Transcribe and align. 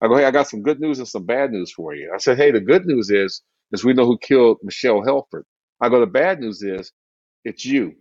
I 0.00 0.06
go, 0.06 0.16
hey, 0.16 0.26
I 0.26 0.30
got 0.30 0.48
some 0.48 0.62
good 0.62 0.78
news 0.78 1.00
and 1.00 1.08
some 1.08 1.24
bad 1.24 1.50
news 1.50 1.72
for 1.72 1.92
you. 1.92 2.12
I 2.14 2.18
said, 2.18 2.36
hey, 2.36 2.52
the 2.52 2.60
good 2.60 2.86
news 2.86 3.10
is, 3.10 3.42
is 3.72 3.84
we 3.84 3.94
know 3.94 4.06
who 4.06 4.16
killed 4.18 4.58
Michelle 4.62 5.02
Helford. 5.02 5.44
I 5.80 5.88
go, 5.88 5.98
the 5.98 6.06
bad 6.06 6.38
news 6.38 6.62
is, 6.62 6.92
it's 7.44 7.64
you. 7.64 7.96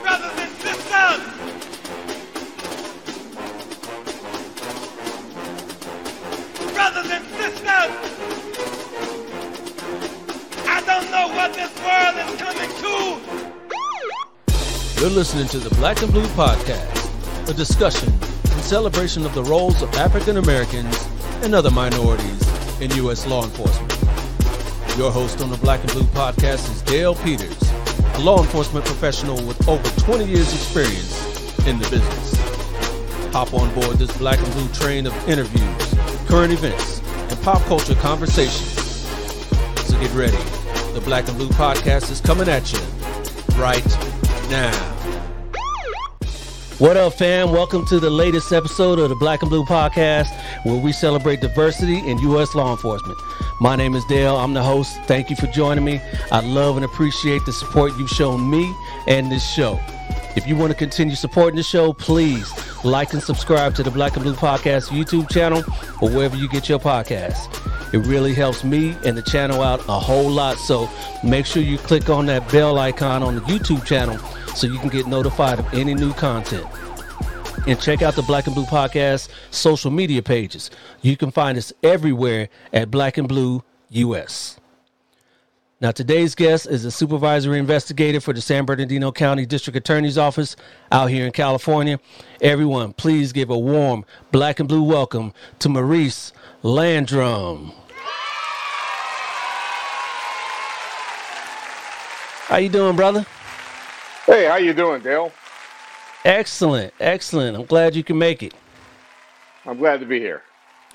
Brothers 0.00 0.32
and 0.38 0.50
sisters, 0.62 1.20
brothers 6.72 7.10
and 7.10 7.26
sisters, 7.36 7.90
I 10.66 10.80
don't 10.86 11.10
know 11.10 11.28
what 11.34 11.52
this 11.52 11.70
world 11.84 12.16
is 12.16 12.34
coming 12.40 12.70
to. 12.80 13.20
You're 15.02 15.10
listening 15.10 15.48
to 15.48 15.58
the 15.58 15.68
Black 15.74 16.00
and 16.00 16.10
Blue 16.10 16.24
Podcast, 16.28 17.50
a 17.50 17.52
discussion 17.52 18.10
and 18.10 18.33
celebration 18.64 19.26
of 19.26 19.34
the 19.34 19.44
roles 19.44 19.82
of 19.82 19.94
African 19.94 20.38
Americans 20.38 21.06
and 21.42 21.54
other 21.54 21.70
minorities 21.70 22.80
in 22.80 22.90
U.S. 22.92 23.26
law 23.26 23.44
enforcement. 23.44 23.92
Your 24.96 25.10
host 25.12 25.42
on 25.42 25.50
the 25.50 25.58
Black 25.58 25.80
and 25.80 25.92
Blue 25.92 26.04
Podcast 26.04 26.70
is 26.72 26.80
Dale 26.82 27.14
Peters, 27.14 27.60
a 28.14 28.20
law 28.20 28.42
enforcement 28.42 28.86
professional 28.86 29.36
with 29.46 29.68
over 29.68 29.86
20 30.00 30.24
years' 30.24 30.50
experience 30.54 31.66
in 31.66 31.78
the 31.78 31.88
business. 31.90 32.38
Hop 33.34 33.52
on 33.52 33.72
board 33.74 33.98
this 33.98 34.16
Black 34.16 34.38
and 34.38 34.52
Blue 34.54 34.68
train 34.68 35.06
of 35.06 35.28
interviews, 35.28 35.94
current 36.26 36.52
events, 36.52 37.02
and 37.30 37.40
pop 37.42 37.60
culture 37.64 37.94
conversations. 37.96 38.80
So 39.86 40.00
get 40.00 40.12
ready. 40.14 40.38
The 40.94 41.02
Black 41.04 41.28
and 41.28 41.36
Blue 41.36 41.50
Podcast 41.50 42.10
is 42.10 42.20
coming 42.22 42.48
at 42.48 42.72
you 42.72 42.80
right 43.60 43.84
now. 44.48 44.93
What 46.78 46.96
up, 46.96 47.14
fam? 47.14 47.52
Welcome 47.52 47.86
to 47.86 48.00
the 48.00 48.10
latest 48.10 48.52
episode 48.52 48.98
of 48.98 49.08
the 49.08 49.14
Black 49.14 49.42
and 49.42 49.48
Blue 49.48 49.64
Podcast, 49.64 50.34
where 50.64 50.74
we 50.74 50.90
celebrate 50.90 51.40
diversity 51.40 51.98
in 51.98 52.18
U.S. 52.18 52.56
law 52.56 52.72
enforcement. 52.72 53.16
My 53.60 53.76
name 53.76 53.94
is 53.94 54.04
Dale. 54.06 54.36
I'm 54.36 54.54
the 54.54 54.62
host. 54.62 55.00
Thank 55.04 55.30
you 55.30 55.36
for 55.36 55.46
joining 55.46 55.84
me. 55.84 56.00
I 56.32 56.40
love 56.40 56.74
and 56.74 56.84
appreciate 56.84 57.44
the 57.46 57.52
support 57.52 57.96
you've 57.96 58.10
shown 58.10 58.50
me 58.50 58.74
and 59.06 59.30
this 59.30 59.48
show. 59.48 59.78
If 60.34 60.48
you 60.48 60.56
want 60.56 60.72
to 60.72 60.76
continue 60.76 61.14
supporting 61.14 61.54
the 61.54 61.62
show, 61.62 61.92
please 61.92 62.52
like 62.84 63.12
and 63.12 63.22
subscribe 63.22 63.76
to 63.76 63.84
the 63.84 63.92
Black 63.92 64.14
and 64.16 64.24
Blue 64.24 64.34
Podcast 64.34 64.88
YouTube 64.88 65.30
channel 65.30 65.62
or 66.02 66.10
wherever 66.10 66.34
you 66.36 66.48
get 66.48 66.68
your 66.68 66.80
podcasts. 66.80 67.48
It 67.94 67.98
really 68.08 68.34
helps 68.34 68.64
me 68.64 68.96
and 69.04 69.16
the 69.16 69.22
channel 69.22 69.62
out 69.62 69.78
a 69.88 70.00
whole 70.00 70.28
lot. 70.28 70.58
So 70.58 70.90
make 71.22 71.46
sure 71.46 71.62
you 71.62 71.78
click 71.78 72.10
on 72.10 72.26
that 72.26 72.50
bell 72.50 72.76
icon 72.76 73.22
on 73.22 73.36
the 73.36 73.40
YouTube 73.42 73.86
channel 73.86 74.18
so 74.56 74.66
you 74.66 74.80
can 74.80 74.88
get 74.88 75.06
notified 75.06 75.60
of 75.60 75.72
any 75.72 75.94
new 75.94 76.12
content. 76.12 76.66
And 77.68 77.80
check 77.80 78.02
out 78.02 78.16
the 78.16 78.22
Black 78.22 78.46
and 78.46 78.54
Blue 78.56 78.64
Podcast 78.64 79.28
social 79.52 79.92
media 79.92 80.22
pages. 80.22 80.72
You 81.02 81.16
can 81.16 81.30
find 81.30 81.56
us 81.56 81.72
everywhere 81.84 82.48
at 82.72 82.90
Black 82.90 83.16
and 83.16 83.28
Blue 83.28 83.62
US. 83.90 84.58
Now, 85.80 85.92
today's 85.92 86.34
guest 86.34 86.66
is 86.66 86.84
a 86.84 86.90
supervisory 86.90 87.60
investigator 87.60 88.20
for 88.20 88.32
the 88.32 88.40
San 88.40 88.64
Bernardino 88.64 89.12
County 89.12 89.46
District 89.46 89.76
Attorney's 89.76 90.18
Office 90.18 90.56
out 90.90 91.10
here 91.10 91.26
in 91.26 91.30
California. 91.30 92.00
Everyone, 92.40 92.92
please 92.92 93.32
give 93.32 93.50
a 93.50 93.58
warm 93.58 94.04
black 94.32 94.58
and 94.58 94.68
blue 94.68 94.82
welcome 94.82 95.32
to 95.60 95.68
Maurice 95.68 96.32
Landrum. 96.64 97.72
How 102.46 102.58
you 102.58 102.68
doing, 102.68 102.94
brother? 102.94 103.24
Hey, 104.26 104.44
how 104.44 104.56
you 104.56 104.74
doing, 104.74 105.00
Dale? 105.00 105.32
Excellent, 106.26 106.92
excellent. 107.00 107.56
I'm 107.56 107.64
glad 107.64 107.96
you 107.96 108.04
can 108.04 108.18
make 108.18 108.42
it. 108.42 108.52
I'm 109.64 109.78
glad 109.78 110.00
to 110.00 110.06
be 110.06 110.20
here. 110.20 110.42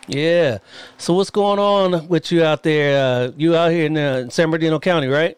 Yeah. 0.07 0.59
So 0.99 1.15
what's 1.15 1.31
going 1.31 1.57
on 1.57 2.07
with 2.07 2.31
you 2.31 2.43
out 2.43 2.61
there? 2.61 3.03
Uh, 3.03 3.31
you 3.35 3.55
out 3.55 3.71
here 3.71 3.87
in 3.87 3.97
uh, 3.97 4.29
San 4.29 4.51
Bernardino 4.51 4.79
County, 4.79 5.07
right? 5.07 5.37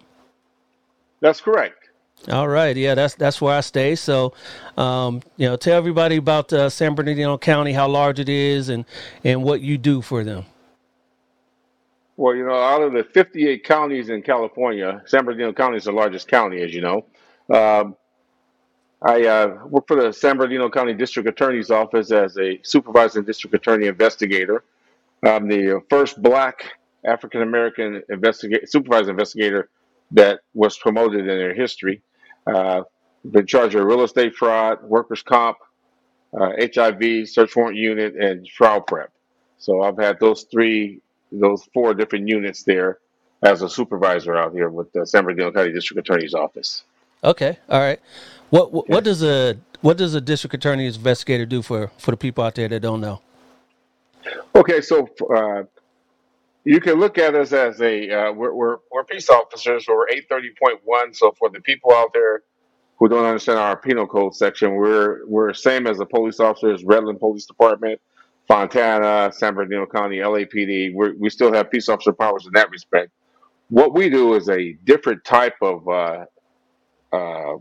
That's 1.22 1.40
correct. 1.40 1.90
All 2.30 2.48
right. 2.48 2.76
Yeah, 2.76 2.94
that's 2.94 3.16
that's 3.16 3.42
where 3.42 3.56
I 3.56 3.62
stay. 3.62 3.96
So, 3.96 4.34
um, 4.78 5.22
you 5.38 5.48
know, 5.48 5.56
tell 5.56 5.78
everybody 5.78 6.18
about 6.18 6.52
uh, 6.52 6.70
San 6.70 6.94
Bernardino 6.94 7.38
County, 7.38 7.72
how 7.72 7.88
large 7.88 8.20
it 8.20 8.30
is, 8.30 8.68
and 8.68 8.84
and 9.24 9.44
what 9.44 9.62
you 9.62 9.78
do 9.78 10.02
for 10.02 10.26
them. 10.26 10.46
Well, 12.22 12.36
you 12.36 12.46
know, 12.46 12.54
out 12.54 12.84
of 12.84 12.94
the 12.94 13.04
58 13.04 13.64
counties 13.64 14.10
in 14.10 14.22
California, 14.22 15.02
San 15.08 15.26
Bernardino 15.26 15.54
County 15.54 15.78
is 15.78 15.86
the 15.86 15.92
largest 15.92 16.28
county, 16.28 16.62
as 16.62 16.72
you 16.72 16.82
know. 16.82 17.06
Um, 17.52 17.96
I 19.02 19.26
uh, 19.26 19.58
work 19.66 19.88
for 19.88 20.00
the 20.00 20.14
San 20.14 20.38
Bernardino 20.38 20.70
County 20.70 20.94
District 20.94 21.28
Attorney's 21.28 21.72
Office 21.72 22.12
as 22.12 22.38
a 22.38 22.60
supervising 22.62 23.24
district 23.24 23.56
attorney 23.56 23.88
investigator. 23.88 24.64
I'm 25.26 25.48
the 25.48 25.82
first 25.90 26.22
black 26.22 26.64
African 27.04 27.42
American 27.42 28.04
investigator, 28.08 28.68
supervisor 28.68 29.10
investigator 29.10 29.70
that 30.12 30.42
was 30.54 30.78
promoted 30.78 31.22
in 31.22 31.26
their 31.26 31.56
history. 31.56 32.04
Uh, 32.46 32.84
been 33.32 33.48
charged 33.48 33.74
with 33.74 33.84
real 33.84 34.04
estate 34.04 34.36
fraud, 34.36 34.84
workers' 34.84 35.24
comp, 35.24 35.58
uh, 36.40 36.52
HIV, 36.72 37.28
search 37.28 37.56
warrant 37.56 37.78
unit, 37.78 38.14
and 38.16 38.46
trial 38.46 38.80
prep. 38.82 39.12
So 39.58 39.82
I've 39.82 39.98
had 39.98 40.20
those 40.20 40.44
three, 40.44 41.02
those 41.32 41.68
four 41.74 41.94
different 41.94 42.28
units 42.28 42.64
there 42.64 43.00
as 43.44 43.62
a 43.62 43.70
supervisor 43.70 44.36
out 44.36 44.54
here 44.54 44.70
with 44.70 44.92
the 44.94 45.06
San 45.06 45.24
Bernardino 45.24 45.52
County 45.52 45.72
District 45.72 46.00
Attorney's 46.00 46.34
Office. 46.34 46.84
Okay. 47.24 47.58
All 47.70 47.80
right. 47.80 48.00
What 48.50 48.72
what, 48.72 48.90
what 48.90 49.04
does 49.04 49.24
a 49.24 49.58
what 49.82 49.98
does 49.98 50.14
a 50.14 50.22
district 50.22 50.54
attorney's 50.54 50.98
investigator 50.98 51.46
do 51.46 51.62
for 51.62 51.92
for 51.98 52.12
the 52.12 52.18
people 52.18 52.44
out 52.44 52.56
there 52.56 52.68
that 52.68 52.82
don't 52.82 53.02
know? 53.02 53.22
Okay, 54.56 54.82
so 54.82 55.10
uh, 55.36 55.64
you 56.64 56.80
can 56.80 57.00
look 57.00 57.18
at 57.18 57.34
us 57.34 57.54
as 57.54 57.82
a 57.82 58.12
uh, 58.12 58.32
we're, 58.34 58.54
we're 58.54 58.78
we're 58.92 59.04
peace 59.06 59.30
officers. 59.30 59.86
So 59.86 59.94
we're 59.94 60.10
eight 60.10 60.26
thirty 60.30 60.52
point 60.62 60.82
one. 60.84 61.14
So 61.14 61.34
for 61.40 61.50
the 61.50 61.62
people 61.62 61.94
out 61.94 62.14
there 62.14 62.44
who 63.00 63.08
don't 63.08 63.26
understand 63.26 63.58
our 63.58 63.78
penal 63.78 64.06
code 64.06 64.36
section, 64.36 64.76
we're 64.76 65.26
we're 65.26 65.54
same 65.54 65.88
as 65.88 65.98
the 65.98 66.06
police 66.06 66.40
officers, 66.40 66.84
Redland 66.84 67.20
Police 67.20 67.46
Department, 67.46 68.00
Fontana, 68.48 69.32
San 69.34 69.54
Bernardino 69.54 69.86
County, 69.86 70.18
LAPD. 70.18 70.94
we 70.94 71.12
we 71.14 71.30
still 71.30 71.54
have 71.54 71.72
peace 71.72 71.90
officer 71.90 72.14
powers 72.14 72.46
in 72.46 72.52
that 72.54 72.70
respect. 72.70 73.12
What 73.70 73.94
we 73.94 74.10
do 74.10 74.36
is 74.36 74.50
a 74.50 74.74
different 74.84 75.24
type 75.24 75.56
of 75.62 75.88
uh, 75.88 76.26
uh, 77.14 77.58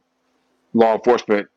law 0.75 0.95
enforcement 0.95 1.49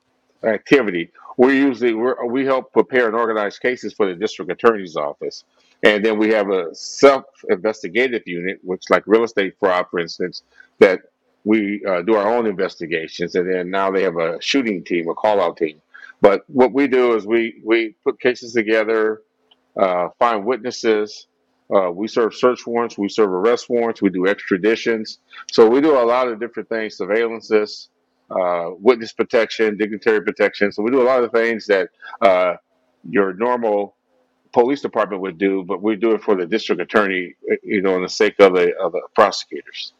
activity. 0.43 1.09
We 1.37 1.57
usually 1.57 1.93
we're, 1.93 2.23
we 2.25 2.45
help 2.45 2.71
prepare 2.73 3.07
and 3.07 3.15
organize 3.15 3.57
cases 3.57 3.93
for 3.93 4.05
the 4.05 4.13
district 4.13 4.51
attorney's 4.51 4.95
office, 4.95 5.43
and 5.81 6.05
then 6.05 6.19
we 6.19 6.29
have 6.29 6.51
a 6.51 6.73
self-investigative 6.75 8.23
unit, 8.27 8.59
which 8.63 8.89
like 8.89 9.03
real 9.07 9.23
estate 9.23 9.55
fraud, 9.59 9.87
for 9.89 9.99
instance, 9.99 10.43
that 10.79 11.01
we 11.43 11.83
uh, 11.85 12.01
do 12.03 12.15
our 12.15 12.31
own 12.31 12.45
investigations, 12.45 13.35
and 13.35 13.51
then 13.51 13.71
now 13.71 13.89
they 13.91 14.03
have 14.03 14.17
a 14.17 14.39
shooting 14.41 14.83
team, 14.83 15.09
a 15.09 15.13
call-out 15.13 15.57
team. 15.57 15.81
But 16.23 16.45
what 16.47 16.71
we 16.71 16.87
do 16.87 17.15
is 17.15 17.27
we 17.27 17.61
we 17.65 17.95
put 18.01 18.17
cases 18.17 18.53
together, 18.53 19.23
uh, 19.77 20.07
find 20.17 20.45
witnesses. 20.45 21.27
Uh, 21.73 21.91
we 21.91 22.07
serve 22.07 22.33
search 22.33 22.65
warrants, 22.65 22.97
we 22.97 23.09
serve 23.09 23.29
arrest 23.29 23.69
warrants, 23.69 24.01
we 24.01 24.09
do 24.09 24.21
extraditions. 24.21 25.17
So 25.51 25.67
we 25.67 25.81
do 25.81 25.97
a 25.97 26.05
lot 26.05 26.29
of 26.29 26.39
different 26.39 26.69
things, 26.69 26.97
surveillances, 26.97 27.89
uh, 28.29 28.69
witness 28.79 29.11
protection, 29.11 29.75
dignitary 29.77 30.21
protection. 30.21 30.71
So 30.71 30.81
we 30.81 30.91
do 30.91 31.01
a 31.01 31.07
lot 31.11 31.23
of 31.23 31.31
things 31.31 31.65
that 31.67 31.89
uh, 32.21 32.53
your 33.09 33.33
normal 33.33 33.95
police 34.53 34.81
department 34.81 35.21
would 35.23 35.37
do, 35.37 35.63
but 35.65 35.81
we 35.81 35.97
do 35.97 36.13
it 36.13 36.21
for 36.21 36.35
the 36.35 36.45
district 36.45 36.81
attorney, 36.81 37.35
you 37.63 37.81
know, 37.81 37.97
in 37.97 38.01
the 38.01 38.09
sake 38.09 38.39
of 38.39 38.53
the 38.53 38.73
of 38.77 38.93
the 38.93 39.01
prosecutors. 39.13 39.93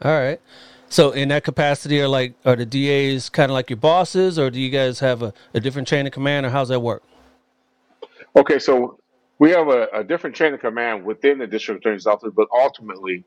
All 0.00 0.12
right. 0.12 0.40
So 0.88 1.10
in 1.10 1.28
that 1.28 1.44
capacity, 1.44 2.00
are 2.00 2.08
like 2.08 2.34
are 2.44 2.56
the 2.56 2.66
DAs 2.66 3.28
kind 3.28 3.50
of 3.50 3.54
like 3.54 3.70
your 3.70 3.76
bosses, 3.76 4.38
or 4.38 4.50
do 4.50 4.60
you 4.60 4.70
guys 4.70 5.00
have 5.00 5.22
a, 5.22 5.32
a 5.54 5.60
different 5.60 5.88
chain 5.88 6.06
of 6.06 6.12
command, 6.12 6.46
or 6.46 6.50
how's 6.50 6.68
that 6.68 6.80
work? 6.80 7.02
Okay, 8.36 8.58
so 8.58 8.98
we 9.38 9.50
have 9.50 9.68
a, 9.68 9.88
a 9.92 10.04
different 10.04 10.36
chain 10.36 10.54
of 10.54 10.60
command 10.60 11.04
within 11.04 11.38
the 11.38 11.46
district 11.46 11.84
attorney's 11.84 12.06
office, 12.06 12.32
but 12.34 12.48
ultimately 12.52 13.24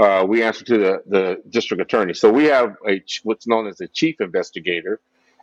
uh, 0.00 0.24
we 0.26 0.42
answer 0.42 0.64
to 0.64 0.78
the, 0.78 1.02
the 1.06 1.42
district 1.50 1.82
attorney. 1.82 2.14
So 2.14 2.32
we 2.32 2.44
have 2.44 2.76
a 2.86 3.00
ch- 3.00 3.20
what's 3.24 3.46
known 3.46 3.66
as 3.66 3.80
a 3.80 3.88
chief 3.88 4.20
investigator, 4.20 5.00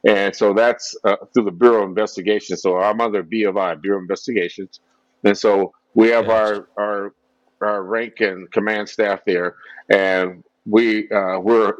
and 0.07 0.35
so 0.35 0.53
that's 0.53 0.97
uh, 1.03 1.17
through 1.33 1.45
the 1.45 1.51
Bureau 1.51 1.83
of 1.83 1.89
Investigation. 1.89 2.57
So 2.57 2.77
I'm 2.77 2.99
under 2.99 3.21
B 3.21 3.43
of 3.43 3.57
I, 3.57 3.75
Bureau 3.75 3.97
of 3.97 4.03
Investigations, 4.03 4.79
and 5.23 5.37
so 5.37 5.73
we 5.93 6.07
have 6.09 6.25
Gotcha. 6.25 6.65
our 6.77 6.83
our 6.83 7.13
our 7.61 7.83
rank 7.83 8.21
and 8.21 8.49
command 8.51 8.89
staff 8.89 9.19
there, 9.25 9.55
and 9.89 10.43
we 10.65 11.09
uh, 11.11 11.39
we're 11.39 11.73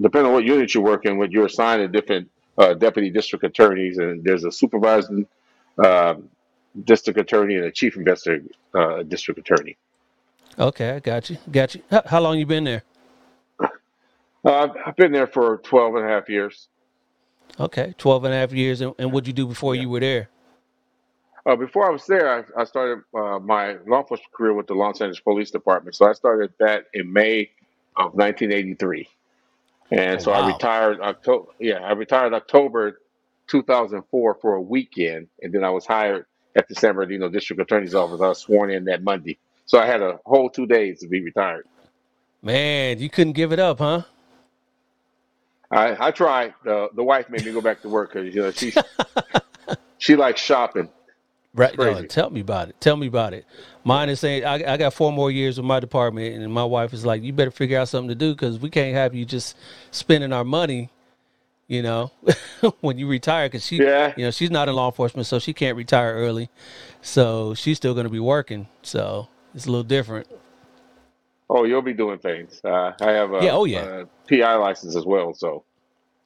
depending 0.00 0.28
on 0.28 0.32
what 0.34 0.44
unit 0.44 0.74
you 0.74 0.80
work 0.80 1.04
in, 1.06 1.18
what 1.18 1.30
you're 1.30 1.46
assigned 1.46 1.80
to 1.80 1.88
different 1.88 2.30
uh, 2.58 2.74
deputy 2.74 3.10
district 3.10 3.44
attorneys, 3.44 3.98
and 3.98 4.22
there's 4.24 4.44
a 4.44 4.52
supervising 4.52 5.26
uh, 5.82 6.14
district 6.84 7.18
attorney 7.18 7.56
and 7.56 7.64
a 7.64 7.70
chief 7.70 7.96
investigator 7.96 8.44
uh, 8.74 9.02
district 9.02 9.38
attorney. 9.40 9.76
Okay, 10.58 10.90
I 10.90 10.98
got 11.00 11.30
you, 11.30 11.38
got 11.50 11.74
you. 11.74 11.82
How, 11.90 12.02
how 12.06 12.20
long 12.20 12.38
you 12.38 12.46
been 12.46 12.64
there? 12.64 12.82
Uh, 13.60 13.68
I've 14.44 14.70
I've 14.86 14.96
been 14.96 15.12
there 15.12 15.26
for 15.26 15.58
12 15.58 15.94
and 15.96 16.04
a 16.04 16.08
half 16.08 16.28
years. 16.28 16.68
Okay, 17.60 17.94
12 17.98 18.24
and 18.24 18.34
a 18.34 18.36
half 18.36 18.52
years. 18.52 18.80
And, 18.80 18.94
and 18.98 19.12
what'd 19.12 19.26
you 19.26 19.32
do 19.32 19.46
before 19.46 19.74
Yeah. 19.74 19.82
you 19.82 19.88
were 19.90 20.00
there? 20.00 20.28
Uh, 21.44 21.56
before 21.56 21.86
I 21.86 21.90
was 21.90 22.06
there, 22.06 22.38
I, 22.56 22.60
I 22.60 22.64
started 22.64 23.02
uh, 23.14 23.38
my 23.40 23.74
law 23.86 24.00
enforcement 24.00 24.32
career 24.32 24.54
with 24.54 24.66
the 24.68 24.74
Los 24.74 25.00
Angeles 25.00 25.20
Police 25.20 25.50
Department. 25.50 25.94
So 25.96 26.06
I 26.08 26.12
started 26.12 26.52
that 26.60 26.86
in 26.94 27.12
May 27.12 27.50
of 27.96 28.14
1983, 28.14 29.08
and 29.90 30.16
Oh, 30.16 30.22
so 30.22 30.32
I 30.32 30.46
retired 30.52 31.00
October. 31.00 31.48
Yeah, 31.58 31.78
I 31.80 31.92
retired 31.92 32.34
October 32.34 33.00
2004 33.48 34.34
for 34.40 34.54
a 34.54 34.60
weekend, 34.60 35.28
and 35.42 35.52
then 35.52 35.64
I 35.64 35.70
was 35.70 35.84
hired 35.86 36.26
at 36.56 36.68
the 36.68 36.74
San 36.74 36.94
Bernardino 36.94 37.28
District 37.28 37.60
Attorney's 37.60 37.94
Office. 37.94 38.20
I 38.20 38.28
was 38.28 38.38
sworn 38.38 38.70
in 38.70 38.84
that 38.86 39.02
Monday, 39.02 39.38
so 39.66 39.78
I 39.78 39.86
had 39.86 40.02
a 40.02 40.20
whole 40.24 40.50
two 40.50 40.66
days 40.66 41.00
to 41.00 41.08
be 41.08 41.20
retired. 41.20 41.66
Man, 42.42 42.98
you 42.98 43.08
couldn't 43.08 43.34
give 43.34 43.52
it 43.52 43.58
up, 43.58 43.78
huh? 43.78 44.02
I, 45.70 46.08
I 46.08 46.10
tried. 46.10 46.54
The 46.64 46.88
the 46.94 47.02
wife 47.02 47.30
made 47.30 47.44
me 47.44 47.52
go 47.52 47.60
back 47.60 47.80
to 47.82 47.88
work 47.88 48.12
because 48.12 48.34
you 48.34 48.42
know 48.42 48.50
she 48.50 48.74
she 49.98 50.16
likes 50.16 50.40
shopping. 50.40 50.90
Right. 51.54 51.76
No, 51.76 52.02
tell 52.04 52.30
me 52.30 52.40
about 52.40 52.70
it. 52.70 52.80
Tell 52.80 52.96
me 52.96 53.06
about 53.08 53.34
it. 53.34 53.44
Mine 53.84 54.08
is 54.08 54.20
saying 54.20 54.44
I, 54.44 54.72
I 54.72 54.76
got 54.78 54.94
four 54.94 55.12
more 55.12 55.30
years 55.30 55.58
with 55.58 55.66
my 55.66 55.80
department, 55.80 56.34
and 56.34 56.52
my 56.52 56.64
wife 56.64 56.94
is 56.94 57.04
like, 57.04 57.22
"You 57.22 57.32
better 57.34 57.50
figure 57.50 57.78
out 57.78 57.88
something 57.88 58.08
to 58.08 58.14
do 58.14 58.32
because 58.32 58.58
we 58.58 58.70
can't 58.70 58.94
have 58.94 59.14
you 59.14 59.24
just 59.26 59.56
spending 59.90 60.32
our 60.32 60.44
money." 60.44 60.88
You 61.68 61.82
know, 61.82 62.10
when 62.80 62.98
you 62.98 63.06
retire, 63.06 63.46
because 63.48 63.64
she, 63.64 63.76
Yeah. 63.78 64.12
you 64.16 64.24
know, 64.24 64.30
she's 64.30 64.50
not 64.50 64.68
in 64.68 64.74
law 64.74 64.86
enforcement, 64.88 65.26
so 65.26 65.38
she 65.38 65.52
can't 65.54 65.76
retire 65.76 66.14
early. 66.14 66.50
So 67.02 67.54
she's 67.54 67.76
still 67.78 67.94
going 67.94 68.04
to 68.04 68.10
be 68.10 68.18
working. 68.20 68.66
So 68.82 69.28
it's 69.54 69.64
a 69.66 69.70
little 69.70 69.84
different. 69.84 70.26
Oh, 71.48 71.64
you'll 71.64 71.80
be 71.82 71.92
doing 71.94 72.18
things. 72.18 72.60
Uh, 72.64 72.92
I 73.00 73.12
have 73.12 73.32
a, 73.32 73.44
Yeah. 73.44 73.52
Oh 73.52 73.64
yeah. 73.64 74.02
a 74.02 74.06
PI 74.28 74.54
license 74.56 74.96
as 74.96 75.04
well, 75.06 75.32
so 75.34 75.64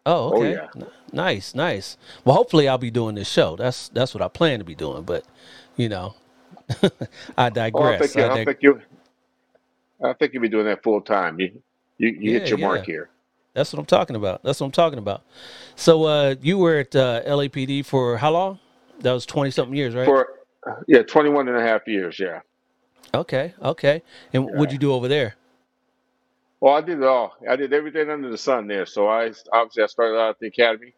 Oh, 0.07 0.29
oh 0.31 0.43
okay. 0.43 0.53
yeah. 0.53 0.69
N- 0.77 0.89
Nice, 1.13 1.55
nice. 1.55 1.99
Well, 2.25 2.37
hopefully 2.37 2.69
I'll 2.69 2.79
be 2.79 2.91
doing 2.93 3.17
this 3.17 3.31
show. 3.31 3.57
That's 3.57 3.89
that's 3.91 4.15
what 4.15 4.23
I 4.23 4.29
plan 4.29 4.61
to 4.61 4.67
be 4.67 4.77
doing. 4.77 5.05
But 5.05 5.27
you 5.77 5.89
know, 5.91 6.17
I 7.39 7.51
Oh, 7.75 7.85
I 7.85 7.95
digress. 7.95 7.99
think. 7.99 8.19
I 8.19 8.29
I 8.29 8.39
think 8.39 8.59
you. 8.63 8.81
I 10.05 10.15
think 10.15 10.35
you'll 10.35 10.43
be 10.43 10.49
doing 10.51 10.67
that 10.67 10.83
full 10.83 11.01
time. 11.03 11.41
You 11.41 11.63
you, 11.99 12.09
you 12.21 12.33
Yeah, 12.33 12.35
hit 12.35 12.51
your 12.51 12.59
yeah. 12.59 12.59
mark 12.59 12.87
here. 12.87 13.11
That's 13.55 13.73
what 13.73 13.81
I'm 13.81 13.87
talking 13.87 14.17
about. 14.17 14.43
That's 14.45 14.61
what 14.61 14.67
I'm 14.67 14.73
talking 14.73 14.99
about. 14.99 15.23
So 15.77 16.05
uh, 16.05 16.37
you 16.43 16.59
were 16.59 16.79
at 16.81 16.97
uh, 16.97 17.23
LAPD 17.27 17.85
for 17.87 18.19
how 18.19 18.33
long? 18.33 18.61
That 19.01 19.13
was 19.13 19.27
20 19.27 19.51
something 19.51 19.77
years, 19.77 19.95
right? 19.95 20.07
For 20.07 20.29
yeah, 20.89 21.03
21 21.03 21.49
and 21.49 21.57
a 21.57 21.63
half 21.63 21.83
years. 21.89 22.19
Yeah. 22.19 22.41
Okay, 23.15 23.55
okay. 23.63 24.03
And 24.33 24.47
what'd 24.53 24.73
you 24.73 24.79
do 24.79 24.93
over 24.93 25.09
there? 25.09 25.37
Well, 26.67 26.75
I 26.75 26.81
did 26.81 26.99
it 26.99 27.05
all. 27.05 27.33
I 27.49 27.55
did 27.55 27.73
everything 27.73 28.11
under 28.11 28.29
the 28.29 28.37
sun 28.37 28.67
there. 28.67 28.87
So 28.87 29.07
I 29.07 29.31
obviously 29.53 29.85
I 29.85 29.87
started 29.87 30.19
out 30.19 30.31
at 30.31 30.41
the 30.41 30.49
academy. 30.49 30.95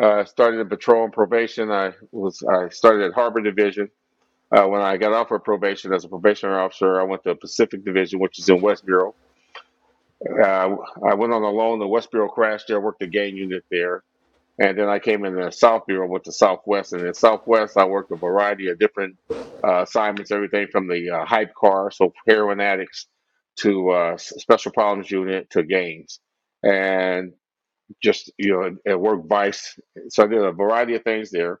Uh, 0.00 0.20
I 0.20 0.24
started 0.24 0.60
in 0.60 0.68
patrol 0.68 1.02
and 1.02 1.12
probation. 1.12 1.72
I 1.72 1.94
was 2.12 2.40
I 2.44 2.68
started 2.68 3.04
at 3.04 3.14
Harbor 3.14 3.40
Division. 3.40 3.90
Uh, 4.56 4.66
when 4.68 4.80
I 4.80 4.96
got 4.96 5.12
off 5.12 5.32
of 5.32 5.42
probation 5.42 5.92
as 5.92 6.04
a 6.04 6.08
probationary 6.08 6.60
officer, 6.60 7.00
I 7.00 7.02
went 7.02 7.24
to 7.24 7.34
Pacific 7.34 7.84
Division, 7.84 8.20
which 8.20 8.38
is 8.38 8.48
in 8.48 8.60
West 8.60 8.86
Bureau. 8.86 9.16
Uh, 10.24 10.76
I 11.04 11.14
went 11.14 11.32
on 11.32 11.42
a 11.42 11.50
loan. 11.50 11.80
The 11.80 11.88
West 11.88 12.12
Bureau 12.12 12.28
crashed 12.28 12.68
there. 12.68 12.80
Worked 12.80 13.00
the 13.00 13.08
gang 13.08 13.36
unit 13.36 13.64
there, 13.72 14.04
and 14.60 14.78
then 14.78 14.88
I 14.88 15.00
came 15.00 15.24
in 15.24 15.34
the 15.34 15.50
South 15.50 15.84
Bureau 15.88 16.06
with 16.06 16.22
the 16.22 16.32
Southwest. 16.32 16.92
And 16.92 17.04
in 17.04 17.12
Southwest, 17.12 17.76
I 17.76 17.86
worked 17.86 18.12
a 18.12 18.16
variety 18.16 18.68
of 18.68 18.78
different 18.78 19.16
uh, 19.64 19.82
assignments, 19.82 20.30
everything 20.30 20.68
from 20.70 20.86
the 20.86 21.10
uh, 21.10 21.24
hype 21.24 21.54
car, 21.56 21.90
so 21.90 22.12
heroin 22.28 22.60
addicts, 22.60 23.08
to 23.62 23.90
uh, 23.90 24.18
special 24.18 24.72
problems 24.72 25.10
unit, 25.10 25.50
to 25.50 25.62
gangs, 25.64 26.20
and 26.62 27.32
just 28.02 28.32
you 28.38 28.52
know, 28.52 28.76
at 28.86 29.00
work 29.00 29.26
vice. 29.28 29.78
So 30.10 30.24
I 30.24 30.28
did 30.28 30.42
a 30.42 30.52
variety 30.52 30.94
of 30.96 31.04
things 31.04 31.30
there. 31.30 31.60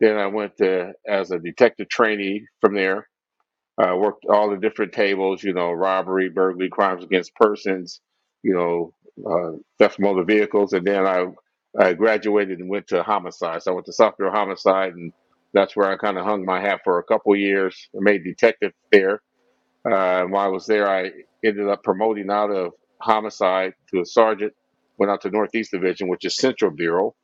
Then 0.00 0.18
I 0.18 0.26
went 0.28 0.56
to 0.58 0.94
as 1.08 1.30
a 1.32 1.38
detective 1.40 1.88
trainee 1.88 2.46
from 2.60 2.74
there. 2.74 3.08
I 3.78 3.94
worked 3.94 4.24
all 4.26 4.50
the 4.50 4.56
different 4.56 4.92
tables, 4.92 5.42
you 5.42 5.52
know, 5.52 5.72
robbery, 5.72 6.28
burglary, 6.30 6.68
crimes 6.70 7.04
against 7.04 7.34
persons, 7.34 8.00
you 8.42 8.54
know, 8.54 8.94
uh, 9.28 9.58
theft 9.78 9.96
of 9.98 10.00
motor 10.04 10.24
vehicles, 10.24 10.72
and 10.72 10.86
then 10.86 11.06
I 11.06 11.26
I 11.78 11.94
graduated 11.94 12.60
and 12.60 12.68
went 12.68 12.88
to 12.88 13.02
homicide. 13.02 13.62
So 13.62 13.72
I 13.72 13.74
went 13.74 13.86
to 13.86 13.92
South 13.92 14.16
Bureau 14.16 14.32
Homicide, 14.32 14.94
and 14.94 15.12
that's 15.52 15.76
where 15.76 15.90
I 15.90 15.96
kind 15.96 16.18
of 16.18 16.24
hung 16.24 16.44
my 16.44 16.60
hat 16.60 16.82
for 16.84 16.98
a 16.98 17.04
couple 17.04 17.34
years. 17.36 17.88
I 17.96 17.98
made 18.00 18.24
detective 18.24 18.72
there. 18.92 19.22
Uh, 19.84 20.24
while 20.24 20.46
I 20.46 20.48
was 20.48 20.66
there, 20.66 20.88
I 20.88 21.10
ended 21.44 21.68
up 21.68 21.82
promoting 21.82 22.30
out 22.30 22.50
of 22.50 22.72
homicide 23.00 23.74
to 23.90 24.00
a 24.00 24.06
sergeant. 24.06 24.54
Went 24.96 25.10
out 25.10 25.22
to 25.22 25.30
Northeast 25.30 25.72
Division, 25.72 26.08
which 26.08 26.24
is 26.24 26.36
Central 26.36 26.70
Bureau. 26.70 27.14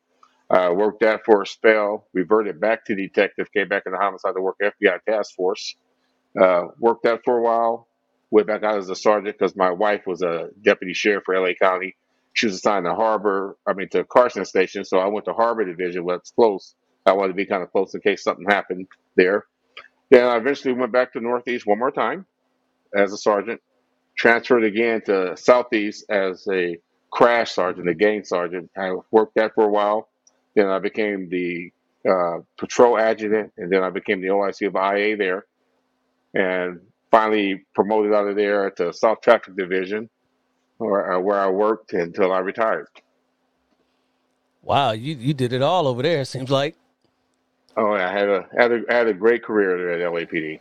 Uh, 0.51 0.73
worked 0.75 1.01
that 1.01 1.25
for 1.25 1.43
a 1.43 1.47
spell. 1.47 2.07
Reverted 2.13 2.61
back 2.61 2.85
to 2.87 2.95
detective. 2.95 3.53
Came 3.53 3.69
back 3.69 3.85
into 3.87 3.99
homicide 3.99 4.35
to 4.35 4.43
work 4.43 4.57
FBI 4.61 5.03
task 5.09 5.35
force. 5.35 5.77
Uh, 6.39 6.65
worked 6.79 7.05
that 7.05 7.21
for 7.25 7.39
a 7.39 7.43
while. 7.43 7.87
Went 8.31 8.49
back 8.49 8.63
out 8.63 8.79
as 8.79 8.91
a 8.91 8.97
sergeant 8.97 9.39
because 9.39 9.57
my 9.57 9.71
wife 9.71 10.07
was 10.07 10.23
a 10.23 10.51
deputy 10.63 10.93
sheriff 10.93 11.25
for 11.25 11.39
LA 11.39 11.55
County. 11.61 11.97
She 12.33 12.47
was 12.47 12.57
assigned 12.57 12.85
to 12.85 12.95
Harbor, 12.95 13.57
I 13.67 13.73
mean 13.73 13.89
to 13.91 14.05
Carson 14.05 14.45
Station. 14.45 14.85
So 14.85 14.99
I 14.99 15.07
went 15.07 15.25
to 15.27 15.33
Harbor 15.33 15.65
Division, 15.65 16.05
it's 16.11 16.31
close. 16.31 16.75
I 17.07 17.13
wanted 17.13 17.29
to 17.29 17.35
be 17.35 17.47
kind 17.47 17.63
of 17.63 17.73
close 17.73 17.95
in 17.95 18.01
case 18.01 18.23
something 18.23 18.47
happened 18.49 18.87
there. 19.17 19.47
Then 20.11 20.27
I 20.27 20.37
eventually 20.37 20.75
went 20.75 20.93
back 20.93 21.13
to 21.15 21.21
Northeast 21.21 21.67
one 21.67 21.79
more 21.79 21.91
time 21.91 22.27
as 22.95 23.13
a 23.13 23.19
sergeant. 23.19 23.61
Transferred 24.17 24.65
again 24.65 25.03
to 25.07 25.37
Southeast 25.37 26.05
as 26.11 26.47
a 26.51 26.77
crash 27.11 27.53
sergeant, 27.53 27.89
a 27.89 27.95
gang 27.95 28.25
sergeant. 28.25 28.71
I 28.77 28.95
worked 29.11 29.35
that 29.37 29.55
for 29.55 29.65
a 29.65 29.71
while. 29.71 30.09
Then 30.55 30.67
I 30.67 30.79
became 30.79 31.29
the 31.29 31.73
uh, 32.09 32.39
patrol 32.59 32.99
adjutant, 32.99 33.53
and 33.57 33.73
then 33.73 33.83
I 33.83 33.91
became 33.91 34.21
the 34.21 34.29
OIC 34.29 34.67
of 34.67 34.75
IA 34.75 35.17
there 35.17 35.47
and 36.35 36.81
finally 37.11 37.65
promoted 37.75 38.13
out 38.13 38.29
of 38.29 38.37
there 38.37 38.71
to 38.71 38.93
South 38.93 39.21
Traffic 39.21 39.57
Division, 39.57 40.09
or 40.79 41.13
uh, 41.13 41.21
where 41.21 41.41
I 41.41 41.49
worked 41.49 41.93
until 41.93 42.33
I 42.33 42.39
retired. 42.39 42.87
Wow, 44.63 44.93
you 44.93 45.17
you 45.17 45.35
did 45.35 45.53
it 45.53 45.63
all 45.63 45.89
over 45.89 46.03
there. 46.03 46.25
Seems 46.25 46.51
like. 46.51 46.77
Oh, 47.77 47.93
I 47.93 48.13
had 48.13 48.29
a 48.29 48.47
had 48.57 48.73
a 48.73 48.81
had 48.89 49.07
a 49.07 49.15
great 49.15 49.43
career 49.43 49.79
there 49.79 49.93
at 49.93 50.13
LAPD. 50.13 50.61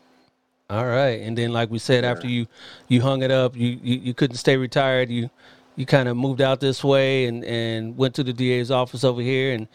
All 0.69 0.85
right, 0.85 1.19
and 1.21 1.35
then 1.35 1.51
like 1.51 1.71
we 1.71 1.79
said, 1.79 2.05
after 2.05 2.27
you 2.27 2.45
you 2.87 3.01
hung 3.01 3.23
it 3.23 3.31
up, 3.31 3.55
you 3.55 3.79
you, 3.81 3.99
you 3.99 4.13
couldn't 4.13 4.37
stay 4.37 4.55
retired. 4.55 5.09
You 5.09 5.31
you 5.75 5.87
kind 5.87 6.07
of 6.07 6.15
moved 6.15 6.41
out 6.41 6.59
this 6.59 6.83
way 6.83 7.25
and 7.25 7.43
and 7.43 7.97
went 7.97 8.13
to 8.15 8.23
the 8.23 8.33
DA's 8.33 8.69
office 8.69 9.03
over 9.03 9.21
here 9.21 9.53
and 9.53 9.67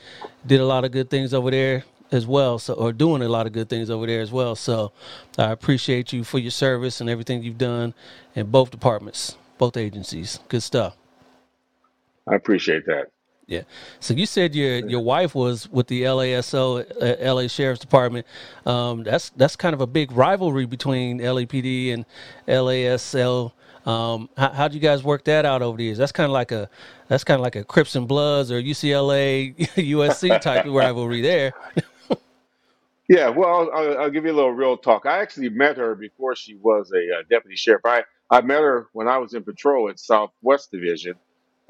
did 0.47 0.61
a 0.61 0.65
lot 0.65 0.85
of 0.85 0.93
good 0.93 1.11
things 1.11 1.35
over 1.35 1.51
there 1.51 1.85
as 2.13 2.29
well. 2.29 2.61
So 2.61 2.75
or 2.75 2.93
doing 2.93 3.23
a 3.23 3.29
lot 3.29 3.47
of 3.47 3.53
good 3.53 3.69
things 3.69 3.91
over 3.91 4.07
there 4.07 4.21
as 4.21 4.31
well. 4.31 4.55
So 4.55 4.93
I 5.37 5.51
appreciate 5.51 6.13
you 6.13 6.23
for 6.23 6.39
your 6.39 6.53
service 6.53 7.01
and 7.01 7.11
everything 7.11 7.43
you've 7.43 7.59
done 7.59 7.93
in 8.37 8.47
both 8.47 8.71
departments, 8.71 9.37
both 9.59 9.77
agencies. 9.77 10.39
Good 10.49 10.63
stuff. 10.63 10.97
I 12.29 12.37
appreciate 12.37 12.87
that. 12.87 13.14
Yeah. 13.47 13.63
So 14.01 14.15
you 14.15 14.27
said 14.27 14.55
your 14.55 14.89
your 14.89 15.01
wife 15.01 15.35
was 15.35 15.69
with 15.71 15.89
the 15.89 16.03
LASO, 16.03 16.85
uh, 17.03 17.35
LA 17.35 17.47
Sheriff's 17.49 17.81
Department. 17.81 18.27
Um, 18.65 19.03
that's 19.03 19.31
that's 19.31 19.57
kind 19.57 19.75
of 19.75 19.81
a 19.81 19.87
big 19.87 20.13
rivalry 20.13 20.67
between 20.67 21.19
LAPD 21.21 21.93
and 21.93 22.07
LASL. 22.49 23.53
Um, 23.85 24.31
how 24.37 24.51
how'd 24.51 24.73
you 24.73 24.81
guys 24.81 25.05
work 25.05 25.25
that 25.25 25.45
out 25.45 25.61
over 25.61 25.77
the 25.77 25.85
years? 25.85 25.99
That's 25.99 26.13
kind 26.13 26.25
of 26.25 26.33
like 26.33 26.53
a 26.53 26.71
that's 27.09 27.25
kind 27.25 27.39
of 27.39 27.43
like 27.43 27.57
a 27.57 27.65
Crips 27.65 27.97
and 27.97 28.09
Bloods 28.09 28.51
or 28.51 28.63
UCLA 28.63 29.55
USC 29.59 30.41
type 30.41 30.65
of 30.65 30.73
rivalry 30.75 31.21
there. 31.21 31.53
Yeah, 33.09 33.29
well, 33.29 33.71
I'll, 33.75 33.99
I'll 33.99 34.11
give 34.11 34.25
you 34.25 34.33
a 34.33 34.35
little 34.35 34.53
real 34.53 34.79
talk. 34.79 35.05
I 35.05 35.19
actually 35.19 35.51
met 35.51 35.77
her 35.77 35.95
before 35.95 36.35
she 36.35 36.55
was 36.55 36.91
a 36.95 37.19
uh, 37.19 37.23
deputy 37.29 37.55
sheriff. 37.55 37.83
I, 37.85 38.05
I 38.31 38.41
met 38.41 38.63
her 38.63 38.89
when 38.93 39.09
I 39.09 39.19
was 39.19 39.35
in 39.35 39.43
patrol 39.45 39.91
at 39.91 39.99
Southwest 39.99 40.71
Division, 40.71 41.15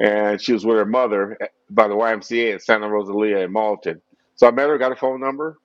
and 0.00 0.42
she 0.42 0.54
was 0.54 0.66
with 0.66 0.78
her 0.78 0.86
mother 0.86 1.38
at- 1.42 1.52
by 1.70 1.88
the 1.88 1.96
YMCA 1.96 2.54
at 2.56 2.62
Santa 2.62 2.88
Rosalia 2.88 3.40
in 3.40 3.52
Marlton. 3.52 4.02
So 4.36 4.48
I 4.48 4.52
met 4.52 4.70
her, 4.70 4.78
got 4.78 4.92
a 4.92 4.96
phone 4.96 5.20
number, 5.20 5.58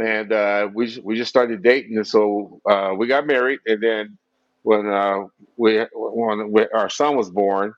and 0.00 0.32
uh, 0.32 0.68
we 0.74 1.00
we 1.04 1.16
just 1.16 1.30
started 1.30 1.62
dating. 1.62 1.96
And 1.98 2.06
so 2.06 2.60
uh, 2.68 2.94
we 2.96 3.06
got 3.08 3.26
married, 3.26 3.60
and 3.66 3.82
then 3.82 4.18
when 4.62 4.86
uh, 4.88 5.24
we 5.56 5.84
when, 5.94 6.50
our 6.74 6.90
son 6.90 7.16
was 7.16 7.30
born, 7.30 7.74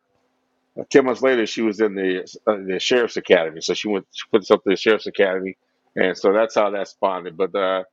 ten 0.90 1.06
months 1.06 1.22
later, 1.22 1.46
she 1.46 1.62
was 1.62 1.80
in 1.80 1.94
the 1.94 2.20
uh, 2.46 2.56
the 2.66 2.78
sheriff's 2.80 3.16
academy. 3.18 3.60
So 3.62 3.74
she 3.74 3.88
went 3.88 4.06
she 4.12 4.24
put 4.32 4.42
us 4.42 4.50
up 4.52 4.64
to 4.64 4.70
the 4.70 4.76
sheriff's 4.76 5.06
academy, 5.08 5.56
and 5.96 6.16
so 6.18 6.32
that's 6.32 6.54
how 6.56 6.70
that 6.70 6.88
spawned. 6.88 7.36
But 7.36 7.54
uh, 7.54 7.84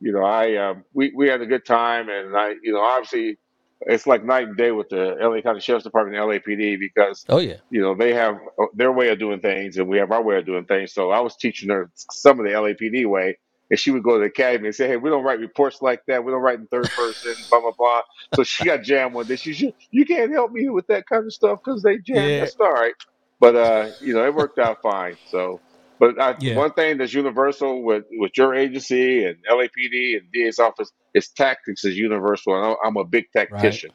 you 0.00 0.12
know, 0.12 0.24
I 0.24 0.56
um, 0.56 0.84
we 0.94 1.12
we 1.16 1.28
had 1.28 1.42
a 1.42 1.46
good 1.46 1.66
time, 1.66 2.08
and 2.10 2.36
I 2.36 2.50
you 2.62 2.72
know 2.74 2.80
obviously 2.82 3.38
it's 3.86 4.06
like 4.06 4.24
night 4.24 4.48
and 4.48 4.56
day 4.56 4.72
with 4.72 4.88
the 4.90 5.16
LA 5.20 5.42
County 5.42 5.60
Sheriff's 5.60 5.84
Department 5.84 6.18
and 6.18 6.30
LAPD 6.30 6.78
because 6.80 7.26
Oh 7.28 7.38
yeah. 7.38 7.58
you 7.70 7.80
know 7.82 7.94
they 7.96 8.14
have 8.14 8.36
uh, 8.60 8.66
their 8.74 8.92
way 8.92 9.10
of 9.10 9.18
doing 9.18 9.40
things, 9.40 9.78
and 9.78 9.88
we 9.88 9.98
have 9.98 10.12
our 10.12 10.22
way 10.22 10.38
of 10.38 10.46
doing 10.46 10.66
things. 10.66 10.94
So 10.94 11.10
I 11.10 11.20
was 11.20 11.36
teaching 11.36 11.70
her 11.70 11.90
some 11.96 12.40
of 12.40 12.46
the 12.46 12.52
LAPD 12.52 13.06
way. 13.08 13.38
And 13.70 13.78
she 13.78 13.90
would 13.90 14.02
go 14.04 14.14
to 14.14 14.20
the 14.20 14.26
academy 14.26 14.68
and 14.68 14.74
say, 14.76 14.88
"Hey, 14.88 14.96
we 14.98 15.10
don't 15.10 15.24
write 15.24 15.40
reports 15.40 15.82
like 15.82 16.02
that. 16.08 16.24
We 16.24 16.32
don't 16.32 16.42
write 16.42 16.58
in 16.58 16.68
third 16.68 16.92
person, 16.94 17.46
blah 17.50 17.60
blah 17.60 17.72
blah." 17.78 18.02
So 18.32 18.44
she 18.44 18.64
got 18.66 18.82
jammed 18.82 19.14
one 19.14 19.26
day. 19.26 19.36
She 19.36 19.54
said, 19.54 19.74
"You 19.90 20.06
can't 20.06 20.32
help 20.32 20.52
me 20.52 20.68
with 20.70 20.86
that 20.88 21.06
kind 21.08 21.24
of 21.26 21.32
stuff 21.32 21.60
because 21.64 21.82
they 21.82 21.98
jammed." 21.98 22.38
Yeah. 22.38 22.46
said, 22.46 22.64
"All 22.64 22.72
right." 22.72 22.92
but 23.40 23.56
uh, 23.56 23.86
you 24.00 24.14
know, 24.14 24.24
it 24.24 24.34
worked 24.34 24.58
out 24.58 24.78
fine. 24.82 25.16
So, 25.24 25.62
but 25.98 26.20
I, 26.20 26.36
Yeah. 26.40 26.54
one 26.54 26.72
thing 26.72 26.98
that's 26.98 27.14
universal 27.14 27.82
with 27.82 28.04
with 28.12 28.32
your 28.36 28.54
agency 28.54 29.24
and 29.24 29.36
LAPD 29.50 30.18
and 30.18 30.30
DA's 30.32 30.58
office 30.58 30.90
is 31.14 31.28
tactics 31.30 31.84
is 31.84 31.96
universal, 31.96 32.54
and 32.56 32.76
I'm 32.84 32.96
a 32.96 33.04
big 33.04 33.26
Right. 33.34 33.50
tactician. 33.50 33.90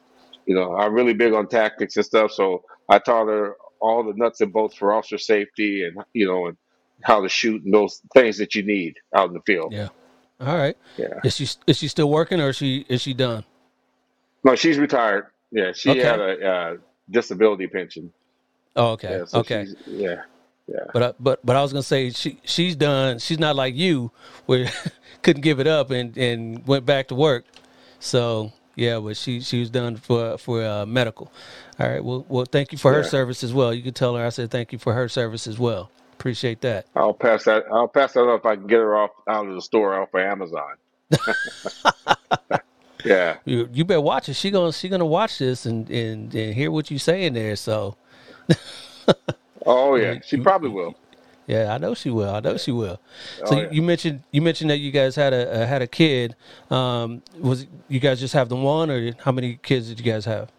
You 0.46 0.54
know, 0.54 0.76
I'm 0.76 0.94
really 0.94 1.14
big 1.14 1.32
on 1.34 1.48
tactics 1.48 1.96
and 1.96 2.04
stuff. 2.06 2.32
So 2.32 2.64
I 2.88 2.98
taught 2.98 3.28
her 3.28 3.56
all 3.80 4.04
the 4.04 4.14
nuts 4.14 4.40
and 4.40 4.52
bolts 4.52 4.76
for 4.76 4.92
officer 4.92 5.18
safety 5.18 5.84
and 5.84 5.96
you 6.14 6.26
know 6.26 6.46
and 6.46 6.56
how 7.02 7.22
to 7.22 7.28
shoot 7.28 7.62
and 7.64 7.72
those 7.72 8.00
things 8.14 8.38
that 8.38 8.54
you 8.54 8.62
need 8.62 8.94
out 9.14 9.28
in 9.28 9.34
the 9.34 9.42
field. 9.42 9.72
Yeah. 9.72 9.88
All 10.40 10.56
right. 10.56 10.76
Yeah. 10.96 11.20
Is 11.24 11.36
she 11.36 11.48
is 11.66 11.78
she 11.78 11.88
still 11.88 12.10
working 12.10 12.40
or 12.40 12.50
is 12.50 12.56
she 12.56 12.86
is 12.88 13.02
she 13.02 13.14
done? 13.14 13.44
No, 14.44 14.54
she's 14.54 14.78
retired. 14.78 15.26
Yeah, 15.50 15.72
she 15.72 15.98
had 15.98 16.20
a 16.20 16.48
uh, 16.48 16.76
disability 17.10 17.66
pension. 17.66 18.12
Oh, 18.76 18.92
okay. 18.92 19.18
Yeah, 19.18 19.24
so 19.24 19.38
Okay. 19.40 19.66
yeah, 19.86 20.22
yeah. 20.68 20.84
But 20.92 21.02
I, 21.02 21.12
but 21.18 21.44
but 21.44 21.56
I 21.56 21.62
was 21.62 21.72
gonna 21.72 21.82
say 21.82 22.10
she 22.10 22.38
she's 22.44 22.76
done. 22.76 23.18
She's 23.18 23.38
not 23.38 23.56
like 23.56 23.74
you, 23.74 24.10
where 24.46 24.70
couldn't 25.22 25.42
give 25.42 25.60
it 25.60 25.66
up 25.66 25.90
and 25.90 26.16
and 26.16 26.66
went 26.66 26.84
back 26.86 27.08
to 27.08 27.14
work. 27.14 27.44
So 28.00 28.52
yeah, 28.76 28.98
but 29.00 29.16
she 29.16 29.40
she 29.40 29.60
was 29.60 29.70
done 29.70 29.96
for 29.96 30.38
for 30.38 30.62
uh, 30.64 30.86
medical. 30.86 31.32
All 31.80 31.88
right. 31.88 32.04
Well, 32.04 32.24
well, 32.28 32.44
thank 32.44 32.72
you 32.72 32.78
for 32.78 32.92
her 32.92 33.00
Yeah. 33.02 33.08
service 33.08 33.42
as 33.42 33.52
well. 33.52 33.72
You 33.72 33.82
can 33.82 33.94
tell 33.94 34.14
her 34.16 34.24
I 34.24 34.28
said 34.30 34.50
thank 34.50 34.72
you 34.72 34.78
for 34.78 34.92
her 34.94 35.08
service 35.08 35.46
as 35.46 35.58
well. 35.58 35.90
Appreciate 36.12 36.60
that. 36.62 36.86
I'll 36.96 37.14
pass 37.14 37.44
that. 37.44 37.64
I'll 37.72 37.86
pass 37.88 38.12
that 38.14 38.24
up 38.28 38.40
if 38.40 38.46
I 38.46 38.56
can 38.56 38.66
get 38.66 38.78
her 38.78 38.96
off 38.96 39.10
out 39.28 39.46
of 39.46 39.54
the 39.54 39.62
store 39.62 40.00
off 40.00 40.12
of 40.12 40.20
Amazon. 40.20 40.74
Yeah. 43.04 43.36
You 43.44 43.68
you 43.72 43.84
better 43.84 44.00
watch 44.00 44.28
it. 44.28 44.34
She 44.34 44.50
gonna 44.50 44.72
she 44.72 44.88
gonna 44.88 45.06
watch 45.06 45.38
this 45.38 45.66
and 45.66 45.88
and, 45.88 46.34
and 46.34 46.52
hear 46.52 46.70
what 46.72 46.90
you 46.90 46.98
saying 46.98 47.32
there. 47.32 47.54
So 47.54 47.96
Oh 49.68 49.96
you, 49.96 50.04
yeah. 50.04 50.20
She 50.26 50.38
you, 50.38 50.42
probably 50.42 50.70
will. 50.70 50.96
yeah, 51.46 51.74
I 51.74 51.78
know 51.78 51.94
she 51.94 52.10
will. 52.10 52.30
I 52.34 52.40
know 52.40 52.56
she 52.58 52.72
will. 52.72 53.00
So 53.46 53.56
Oh 53.56 53.56
you, 53.56 53.62
yeah. 53.64 53.70
you 53.70 53.82
mentioned 53.82 54.24
you 54.32 54.42
mentioned 54.42 54.70
that 54.70 54.78
you 54.78 54.92
guys 54.92 55.16
had 55.16 55.34
a 55.34 55.62
uh, 55.62 55.66
had 55.66 55.82
a 55.82 55.88
kid. 55.88 56.36
Um, 56.70 57.22
was 57.38 57.66
you 57.88 58.00
guys 58.00 58.20
just 58.20 58.34
have 58.34 58.48
the 58.50 58.56
one, 58.56 58.90
or 58.90 59.12
how 59.24 59.32
many 59.32 59.58
kids 59.62 59.88
did 59.88 60.00
you 60.00 60.12
guys 60.12 60.26
have? 60.26 60.52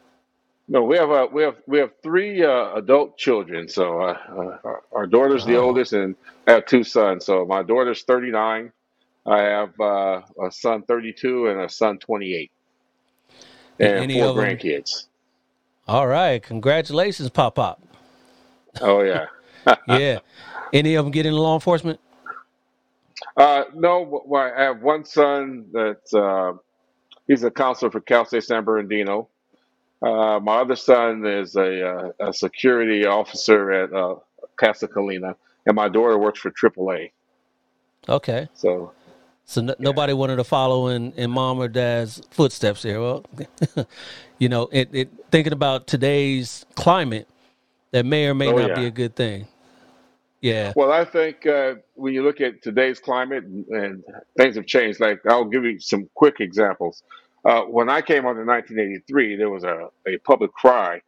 No, 0.68 0.84
we 0.84 0.98
have 0.98 1.12
uh, 1.12 1.28
we 1.32 1.44
have 1.44 1.58
we 1.68 1.80
have 1.80 1.92
three 2.04 2.44
uh, 2.44 2.76
adult 2.76 3.18
children. 3.18 3.68
So 3.70 4.02
uh, 4.02 4.18
uh, 4.30 4.58
our, 4.64 4.84
our 4.94 5.08
daughter's 5.08 5.46
the 5.46 5.58
oldest, 5.58 5.94
and 5.94 6.16
I 6.48 6.54
have 6.54 6.68
two 6.68 6.84
sons. 6.84 7.26
So 7.26 7.46
my 7.46 7.64
daughter's 7.64 8.04
thirty 8.04 8.32
nine. 8.32 8.72
I 9.26 9.42
have 9.42 9.80
uh, 9.80 10.22
a 10.44 10.52
son 10.52 10.84
thirty 10.84 11.14
two 11.14 11.48
and 11.48 11.62
a 11.62 11.70
son 11.70 12.00
twenty 12.00 12.36
eight, 12.36 12.52
and 13.80 13.98
any 13.98 14.20
four 14.20 14.30
of 14.30 14.36
them? 14.36 14.46
grandkids. 14.46 15.06
All 15.88 16.08
right, 16.08 16.42
congratulations, 16.44 17.30
Pop 17.32 17.56
Pop. 17.56 17.82
Oh 18.82 19.02
yeah. 19.02 19.28
Yeah, 19.88 20.20
any 20.74 20.96
of 20.96 21.06
them 21.06 21.12
get 21.12 21.26
into 21.26 21.40
law 21.40 21.56
enforcement? 21.56 22.00
Uh, 23.38 23.64
no, 23.74 24.24
well, 24.26 24.52
I 24.56 24.64
have 24.64 24.82
one 24.82 25.06
son 25.06 25.68
that's 25.72 26.14
uh, 26.14 26.54
he's 27.28 27.44
a 27.44 27.52
counselor 27.52 27.92
for 27.92 28.02
Cal 28.02 28.26
State 28.26 28.44
San 28.44 28.64
Bernardino. 28.64 29.30
Uh, 30.02 30.40
my 30.42 30.58
other 30.58 30.76
son 30.76 31.26
is 31.26 31.56
a, 31.56 31.88
uh, 31.88 32.30
a 32.30 32.34
security 32.34 33.06
officer 33.06 33.72
at 33.72 33.94
uh, 33.94 34.16
Casa 34.56 34.88
Colina, 34.88 35.36
and 35.66 35.76
my 35.76 35.90
daughter 35.90 36.18
works 36.18 36.40
for 36.40 36.52
AAA. 36.52 37.12
Okay, 38.08 38.48
So 38.54 38.94
so 39.46 39.62
n- 39.62 39.68
yeah, 39.68 39.76
nobody 39.80 40.14
wanted 40.14 40.38
to 40.38 40.44
follow 40.44 40.88
in, 40.88 41.12
in 41.14 41.32
mom 41.32 41.60
or 41.60 41.68
dad's 41.68 42.22
footsteps 42.32 42.84
here. 42.84 43.02
Well, 43.02 43.26
you 44.40 44.50
know, 44.50 44.70
it, 44.72 44.90
it 44.94 45.10
thinking 45.32 45.54
about 45.54 45.88
today's 45.88 46.66
climate, 46.76 47.28
that 47.92 48.06
may 48.06 48.28
or 48.28 48.34
may 48.34 48.48
oh 48.48 48.58
not 48.58 48.76
be 48.76 48.86
a 48.86 48.92
good 48.92 49.16
thing. 49.16 49.48
Yeah, 50.42 50.72
Well, 50.76 50.92
I 50.92 51.04
think 51.04 51.46
uh, 51.46 51.76
when 51.96 52.14
you 52.14 52.24
look 52.24 52.40
at 52.40 52.62
today's 52.62 53.00
climate 53.00 53.44
and, 53.44 53.66
and 53.68 54.04
things 54.38 54.56
have 54.56 54.66
changed, 54.66 55.02
like 55.02 55.20
I'll 55.28 55.46
give 55.46 55.66
you 55.66 55.80
some 55.80 56.10
quick 56.16 56.40
examples. 56.40 57.04
Uh, 57.44 57.62
when 57.64 57.90
I 57.90 58.02
came 58.02 58.26
on 58.26 58.38
in 58.38 58.48
1983, 58.48 59.36
there 59.36 59.50
was 59.50 59.64
a, 59.64 59.90
a 60.08 60.18
public 60.20 60.54
cry 60.54 61.02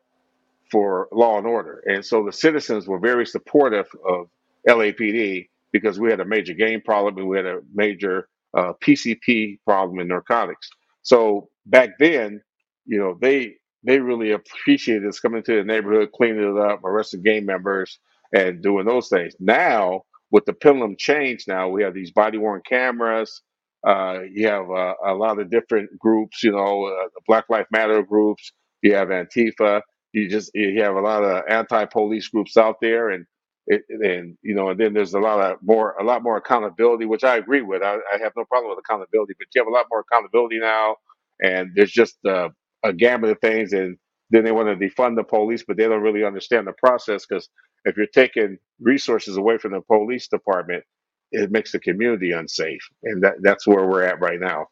for 0.70 1.08
law 1.12 1.38
and 1.38 1.48
order. 1.48 1.84
And 1.86 2.06
so 2.06 2.26
the 2.26 2.32
citizens 2.32 2.88
were 2.88 3.00
very 3.00 3.26
supportive 3.26 3.88
of 4.08 4.28
LAPD 4.68 5.50
because 5.72 6.00
we 6.00 6.10
had 6.10 6.20
a 6.20 6.26
major 6.26 6.54
game 6.54 6.82
problem 6.82 7.18
and 7.18 7.28
we 7.28 7.38
had 7.38 7.46
a 7.46 7.62
major 7.74 8.28
uh, 8.54 8.74
PCP 8.82 9.60
problem 9.66 10.00
in 10.00 10.08
narcotics. 10.08 10.70
So 11.04 11.50
back 11.66 11.92
then, 12.00 12.42
you 12.86 13.00
know, 13.00 13.18
they 13.20 13.56
they 13.84 14.00
really 14.00 14.32
appreciated 14.32 15.08
us 15.08 15.20
coming 15.20 15.44
to 15.44 15.58
the 15.58 15.64
neighborhood, 15.64 16.12
cleaning 16.16 16.58
it 16.58 16.62
up, 16.62 16.84
arresting 16.84 17.24
gang 17.24 17.46
members, 17.46 18.00
and 18.36 18.62
doing 18.64 18.86
those 18.86 19.10
things. 19.10 19.36
Now, 19.40 20.04
with 20.32 20.46
the 20.46 20.54
pendulum 20.54 20.96
change, 20.98 21.46
now 21.48 21.70
we 21.70 21.84
have 21.84 21.94
these 21.94 22.12
body 22.12 22.38
worn 22.38 22.62
cameras. 22.68 23.42
Uh, 23.88 24.22
you 24.34 24.48
have 24.48 24.70
uh, 24.72 24.96
a 25.06 25.14
lot 25.14 25.40
of 25.40 25.50
different 25.52 25.98
groups, 26.00 26.44
you 26.44 26.52
know, 26.52 26.86
uh, 26.86 27.08
Black 27.28 27.46
Lives 27.50 27.68
Matter 27.72 28.04
groups. 28.04 28.52
You 28.84 28.96
have 28.96 29.10
Antifa 29.10 29.80
you 30.14 30.30
just 30.30 30.52
you 30.54 30.82
have 30.82 30.96
a 30.96 31.02
lot 31.02 31.24
of 31.24 31.44
anti-police 31.48 32.28
groups 32.30 32.58
out 32.58 32.78
there 32.82 33.10
and 33.10 33.26
it, 33.68 33.84
and 33.90 34.38
you 34.42 34.56
know 34.56 34.70
and 34.70 34.80
then 34.80 34.94
there's 34.94 35.14
a 35.14 35.20
lot 35.20 35.40
of 35.40 35.58
more 35.62 35.96
a 36.00 36.04
lot 36.04 36.24
more 36.24 36.38
accountability 36.38 37.06
which 37.06 37.24
i 37.24 37.36
agree 37.38 37.62
with 37.62 37.84
i, 37.84 37.94
I 38.14 38.18
have 38.24 38.34
no 38.36 38.46
problem 38.46 38.70
with 38.72 38.80
accountability 38.80 39.34
but 39.38 39.48
you 39.54 39.62
have 39.62 39.68
a 39.68 39.72
lot 39.76 39.86
more 39.92 40.00
accountability 40.10 40.60
now 40.60 40.96
and 41.42 41.72
there's 41.76 41.92
just 41.92 42.18
uh, 42.26 42.50
a 42.84 42.94
gamut 42.94 43.30
of 43.30 43.40
things 43.40 43.74
and 43.74 43.98
then 44.30 44.44
they 44.44 44.52
want 44.52 44.68
to 44.68 44.88
defund 44.88 45.16
the 45.16 45.24
police 45.24 45.64
but 45.68 45.78
they 45.78 45.88
don't 45.88 46.02
really 46.02 46.24
understand 46.24 46.68
the 46.68 46.74
process 46.74 47.26
because 47.26 47.50
if 47.86 47.98
you're 47.98 48.06
taking 48.08 48.58
resources 48.80 49.38
away 49.38 49.58
from 49.58 49.72
the 49.72 49.82
police 49.82 50.28
department 50.28 50.84
it 51.32 51.52
makes 51.52 51.72
the 51.72 51.80
community 51.80 52.32
unsafe 52.32 52.82
and 53.04 53.24
that, 53.24 53.34
that's 53.42 53.68
where 53.68 53.86
we're 53.86 54.04
at 54.04 54.20
right 54.20 54.40
now 54.40 54.68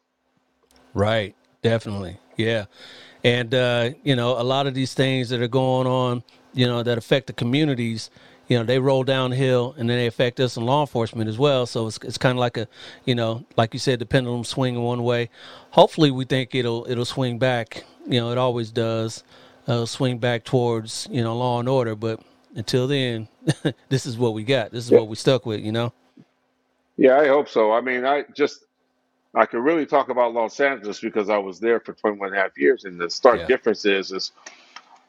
right, 0.94 1.34
definitely. 1.62 2.18
Yeah, 2.36 2.66
and 3.24 3.54
uh, 3.54 3.90
you 4.02 4.16
know, 4.16 4.40
a 4.40 4.42
lot 4.42 4.66
of 4.66 4.74
these 4.74 4.94
things 4.94 5.28
that 5.28 5.40
are 5.40 5.48
going 5.48 5.86
on, 5.86 6.22
you 6.54 6.66
know, 6.66 6.82
that 6.82 6.98
affect 6.98 7.26
the 7.26 7.32
communities. 7.32 8.10
You 8.50 8.58
know, 8.58 8.64
they 8.64 8.80
roll 8.80 9.04
downhill 9.04 9.74
and 9.78 9.88
then 9.88 9.96
they 9.96 10.08
affect 10.08 10.40
us 10.40 10.56
in 10.56 10.66
law 10.66 10.82
enforcement 10.82 11.30
as 11.30 11.38
well. 11.38 11.66
So 11.66 11.86
it's 11.86 11.98
it's 12.02 12.18
kind 12.18 12.32
of 12.36 12.40
like 12.40 12.56
a, 12.58 12.68
you 13.06 13.14
know, 13.14 13.46
like 13.56 13.72
you 13.72 13.78
said, 13.80 14.00
the 14.00 14.06
pendulum 14.06 14.44
swinging 14.44 14.82
one 14.82 15.04
way. 15.04 15.30
Hopefully, 15.70 16.10
we 16.10 16.24
think 16.24 16.54
it'll 16.54 16.84
it'll 16.90 17.04
swing 17.06 17.38
back. 17.38 17.84
You 18.06 18.20
know, 18.20 18.32
it 18.32 18.38
always 18.38 18.72
does. 18.72 19.24
Uh, 19.68 19.86
swing 19.86 20.18
back 20.18 20.42
towards 20.42 21.06
you 21.12 21.22
know 21.22 21.36
law 21.36 21.60
and 21.60 21.68
order, 21.68 21.94
but 21.94 22.20
until 22.56 22.88
then, 22.88 23.28
this 23.88 24.04
is 24.04 24.18
what 24.18 24.34
we 24.34 24.42
got. 24.42 24.72
This 24.72 24.84
is 24.84 24.90
what 24.90 25.06
we 25.06 25.14
stuck 25.14 25.46
with. 25.46 25.60
You 25.60 25.72
know. 25.72 25.92
yeah 26.96 27.18
i 27.18 27.28
hope 27.28 27.48
so 27.48 27.72
i 27.72 27.80
mean 27.80 28.04
i 28.04 28.24
just 28.34 28.64
I 29.34 29.46
could 29.46 29.60
really 29.62 29.86
talk 29.86 30.08
about 30.08 30.34
Los 30.34 30.58
Angeles 30.58 30.98
because 31.00 31.30
I 31.30 31.38
was 31.38 31.60
there 31.60 31.78
for 31.80 31.92
21 31.92 32.28
and 32.28 32.36
a 32.36 32.40
half 32.40 32.58
years. 32.58 32.84
And 32.84 33.00
the 33.00 33.08
stark 33.08 33.38
Yeah. 33.38 33.46
difference 33.46 33.84
is, 33.84 34.10
is 34.10 34.32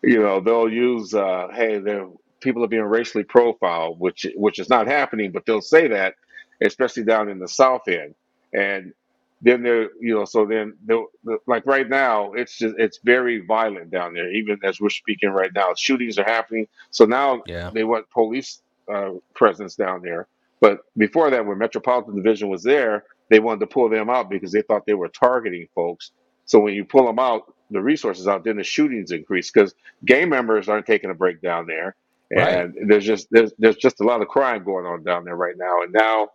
you 0.04 0.20
know, 0.22 0.40
they'll 0.40 0.70
use, 0.72 1.14
uh, 1.14 1.48
hey, 1.52 1.80
they're, 1.80 2.08
people 2.42 2.64
are 2.64 2.68
being 2.70 2.84
racially 2.84 3.24
profiled, 3.26 4.00
which 4.00 4.28
which 4.36 4.60
is 4.60 4.70
not 4.70 4.88
happening, 4.88 5.32
but 5.32 5.46
they'll 5.46 5.62
say 5.62 5.88
that, 5.90 6.16
especially 6.62 7.04
down 7.06 7.30
in 7.30 7.40
the 7.40 7.48
South 7.50 7.88
End. 7.88 8.16
And 8.54 8.94
then 9.42 9.64
they're, 9.64 9.90
you 10.02 10.16
know, 10.16 10.26
so 10.26 10.46
then 10.46 10.76
they'll, 10.86 11.08
like 11.48 11.66
right 11.66 11.90
now, 11.90 12.34
it's 12.34 12.58
just 12.58 12.76
it's 12.80 13.00
very 13.04 13.42
violent 13.46 13.92
down 13.92 14.14
there. 14.14 14.32
Even 14.32 14.60
as 14.64 14.82
we're 14.82 14.90
speaking 14.90 15.30
right 15.32 15.52
now, 15.56 15.74
shootings 15.78 16.20
are 16.20 16.26
happening. 16.26 16.68
So 16.92 17.06
now 17.06 17.44
Yeah. 17.48 17.72
they 17.74 17.84
want 17.86 18.10
police 18.12 18.62
uh, 18.94 19.12
presence 19.36 19.76
down 19.76 20.02
there. 20.04 20.28
But 20.60 20.82
before 20.98 21.30
that, 21.32 21.46
when 21.46 21.58
Metropolitan 21.60 22.16
Division 22.16 22.50
was 22.50 22.64
there, 22.64 23.06
they 23.30 23.40
wanted 23.40 23.62
to 23.62 23.68
pull 23.68 23.90
them 23.90 24.10
out 24.10 24.30
because 24.30 24.52
they 24.52 24.62
thought 24.64 24.86
they 24.86 24.94
were 24.94 25.10
targeting 25.10 25.68
folks. 25.76 26.12
So 26.46 26.60
when 26.60 26.74
you 26.76 26.86
pull 26.86 27.06
them 27.06 27.20
out, 27.20 27.54
the 27.72 27.82
resources 27.82 28.28
out, 28.28 28.44
then 28.44 28.58
the 28.58 28.64
shootings 28.64 29.12
increase 29.12 29.52
because 29.52 29.74
gang 30.06 30.30
members 30.30 30.70
aren't 30.70 30.86
taking 30.86 31.10
a 31.10 31.14
break 31.16 31.42
down 31.42 31.68
there, 31.68 31.96
Right. 32.36 32.64
and 32.76 32.90
there's 32.90 33.06
just 33.06 33.28
there's 33.32 33.54
there's 33.60 33.78
just 33.78 34.02
a 34.02 34.06
lot 34.06 34.22
of 34.22 34.30
crime 34.30 34.64
going 34.64 34.86
on 34.86 35.04
down 35.04 35.26
there 35.26 35.36
right 35.36 35.56
now. 35.58 35.84
And 35.84 35.94
now 35.94 36.30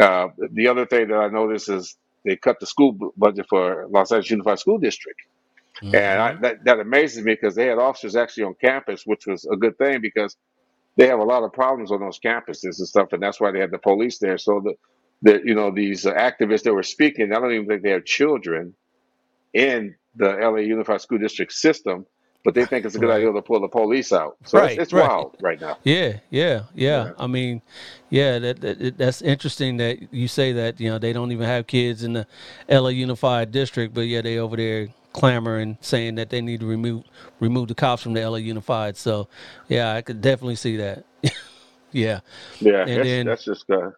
uh, 0.00 0.28
the 0.52 0.68
other 0.68 0.86
thing 0.86 1.08
that 1.08 1.16
I 1.18 1.28
noticed 1.28 1.70
is 1.70 1.96
they 2.24 2.36
cut 2.36 2.60
the 2.60 2.66
school 2.66 2.96
budget 3.16 3.46
for 3.48 3.86
Los 3.90 4.12
Angeles 4.12 4.30
Unified 4.30 4.60
School 4.60 4.78
District, 4.78 5.20
and 5.92 6.20
I, 6.20 6.34
hmm 6.34 6.42
that 6.42 6.64
that 6.64 6.80
amazes 6.80 7.24
me 7.24 7.34
because 7.34 7.54
they 7.56 7.66
had 7.66 7.78
officers 7.78 8.16
actually 8.16 8.44
on 8.44 8.56
campus, 8.60 9.04
which 9.06 9.26
was 9.26 9.46
a 9.52 9.56
good 9.56 9.78
thing 9.78 10.00
because 10.02 10.36
they 10.96 11.08
have 11.08 11.20
a 11.20 11.24
lot 11.24 11.44
of 11.44 11.52
problems 11.52 11.92
on 11.92 12.00
those 12.00 12.20
campuses 12.20 12.78
and 12.78 12.88
stuff, 12.88 13.12
and 13.12 13.22
that's 13.22 13.40
why 13.40 13.52
they 13.52 13.60
had 13.60 13.72
the 13.72 13.78
police 13.78 14.18
there. 14.20 14.38
So 14.38 14.62
the, 14.64 14.74
the 15.22 15.42
you 15.44 15.56
know 15.56 15.72
these 15.72 16.06
uh, 16.06 16.14
activists 16.14 16.64
that 16.64 16.74
were 16.74 16.84
speaking, 16.84 17.32
I 17.32 17.40
don't 17.40 17.52
even 17.52 17.68
think 17.68 17.82
they 17.82 17.90
have 17.92 18.06
children 18.06 18.74
in 19.54 19.96
the 20.16 20.30
LA 20.40 20.58
Unified 20.58 21.00
School 21.00 21.18
District 21.18 21.52
system, 21.52 22.06
but 22.44 22.54
they 22.54 22.64
think 22.64 22.86
it's 22.86 22.94
a 22.94 22.98
good 22.98 23.08
Right. 23.08 23.16
idea 23.16 23.32
to 23.32 23.42
pull 23.42 23.60
the 23.60 23.68
police 23.68 24.12
out. 24.12 24.36
So 24.44 24.58
it's, 24.58 24.64
Right, 24.66 24.78
it's 24.78 24.92
right. 24.92 25.08
wild 25.08 25.36
right 25.40 25.60
now. 25.60 25.76
Yeah, 25.84 26.18
yeah, 26.30 26.62
yeah. 26.74 27.04
Yeah. 27.06 27.10
I 27.18 27.26
mean, 27.26 27.60
yeah, 28.08 28.38
that, 28.38 28.60
that 28.62 28.98
that's 28.98 29.20
interesting 29.22 29.76
that 29.78 30.12
you 30.12 30.26
say 30.28 30.52
that. 30.52 30.80
You 30.80 30.90
know, 30.90 30.98
they 30.98 31.12
don't 31.12 31.32
even 31.32 31.46
have 31.46 31.66
kids 31.66 32.02
in 32.02 32.12
the 32.14 32.26
LA 32.68 32.88
Unified 32.90 33.52
District, 33.52 33.92
but 33.94 34.02
yeah, 34.02 34.22
they 34.22 34.38
over 34.38 34.56
there 34.56 34.88
clamoring, 35.12 35.76
saying 35.80 36.14
that 36.14 36.30
they 36.30 36.40
need 36.40 36.60
to 36.60 36.66
remove 36.66 37.02
remove 37.40 37.68
the 37.68 37.74
cops 37.74 38.02
from 38.02 38.12
the 38.14 38.20
LA 38.28 38.36
Unified. 38.38 38.96
So, 38.96 39.28
yeah, 39.68 39.92
I 39.94 40.02
could 40.02 40.20
definitely 40.20 40.56
see 40.56 40.76
that. 40.78 41.04
yeah, 41.92 42.20
Yeah, 42.60 42.82
And 42.82 42.88
that's, 42.90 43.08
then- 43.08 43.26
that's 43.26 43.44
just 43.44 43.68
uh, 43.70 43.90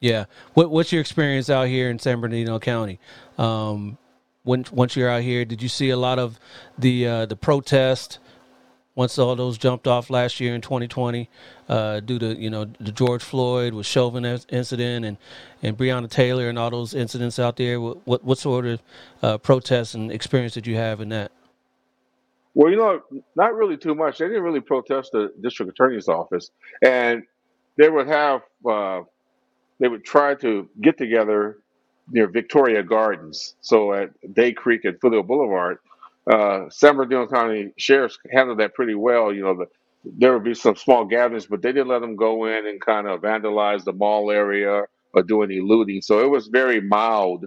yeah. 0.00 0.26
What 0.54 0.70
what's 0.70 0.92
your 0.92 1.00
experience 1.00 1.50
out 1.50 1.66
here 1.68 1.90
in 1.90 1.98
San 1.98 2.20
Bernardino 2.20 2.58
County? 2.58 2.98
Um, 3.38 3.98
when 4.42 4.64
once 4.72 4.96
you're 4.96 5.08
out 5.08 5.22
here, 5.22 5.44
did 5.44 5.62
you 5.62 5.68
see 5.68 5.90
a 5.90 5.96
lot 5.96 6.18
of 6.18 6.38
the 6.78 7.06
uh, 7.06 7.26
the 7.26 7.36
protest? 7.36 8.18
once 8.94 9.18
all 9.18 9.36
those 9.36 9.56
jumped 9.56 9.86
off 9.86 10.10
last 10.10 10.40
year 10.40 10.54
in 10.54 10.60
2020 10.60 11.28
uh, 11.68 12.00
due 12.00 12.18
to 12.18 12.38
you 12.38 12.50
know 12.50 12.66
the 12.80 12.92
George 12.92 13.22
Floyd 13.22 13.72
with 13.72 13.86
Chauvin 13.86 14.24
incident 14.24 15.04
and 15.04 15.16
and 15.62 15.78
Breonna 15.78 16.10
Taylor 16.10 16.48
and 16.48 16.58
all 16.58 16.70
those 16.70 16.92
incidents 16.92 17.38
out 17.38 17.56
there. 17.56 17.80
What 17.80 18.24
what, 18.24 18.38
sort 18.38 18.66
of 18.66 18.82
uh, 19.22 19.38
protests 19.38 19.94
and 19.94 20.10
experience 20.10 20.54
did 20.54 20.66
you 20.66 20.76
have 20.76 21.00
in 21.00 21.08
that? 21.10 21.32
Well, 22.52 22.70
you 22.70 22.76
know, 22.76 23.00
not 23.36 23.54
really 23.54 23.76
too 23.76 23.94
much. 23.94 24.18
They 24.18 24.26
didn't 24.26 24.42
really 24.42 24.60
protest 24.60 25.12
the 25.12 25.32
district 25.40 25.70
attorney's 25.70 26.08
office, 26.08 26.50
and 26.82 27.22
they 27.78 27.88
would 27.88 28.08
have 28.08 28.42
uh, 28.68 29.02
they 29.78 29.88
would 29.88 30.04
try 30.04 30.34
to 30.36 30.68
get 30.80 30.98
together 30.98 31.58
near 32.10 32.28
Victoria 32.28 32.82
Gardens. 32.84 33.56
So 33.62 33.94
at 33.94 34.10
Day 34.34 34.52
Creek 34.54 34.84
and 34.86 35.00
Foothill 35.00 35.24
Boulevard, 35.24 35.78
uh, 36.30 36.70
San 36.70 36.96
Bernardino 36.96 37.28
County 37.28 37.72
sheriffs 37.78 38.18
handled 38.32 38.60
that 38.60 38.74
pretty 38.74 38.94
well. 38.96 39.34
You 39.34 39.44
know, 39.44 39.56
the, 39.58 39.66
there 40.04 40.34
would 40.34 40.44
be 40.44 40.54
some 40.54 40.76
small 40.76 41.04
gatherings, 41.06 41.46
but 41.46 41.62
they 41.62 41.72
didn't 41.72 41.88
let 41.88 42.00
them 42.00 42.16
go 42.16 42.46
in 42.46 42.66
and 42.66 42.80
kind 42.80 43.08
of 43.08 43.20
vandalize 43.22 43.84
the 43.84 43.92
mall 43.94 44.30
area 44.30 44.84
or 45.14 45.22
do 45.24 45.42
any 45.42 45.60
looting. 45.60 46.02
So 46.02 46.20
it 46.20 46.30
was 46.30 46.48
very 46.48 46.80
mild 46.80 47.46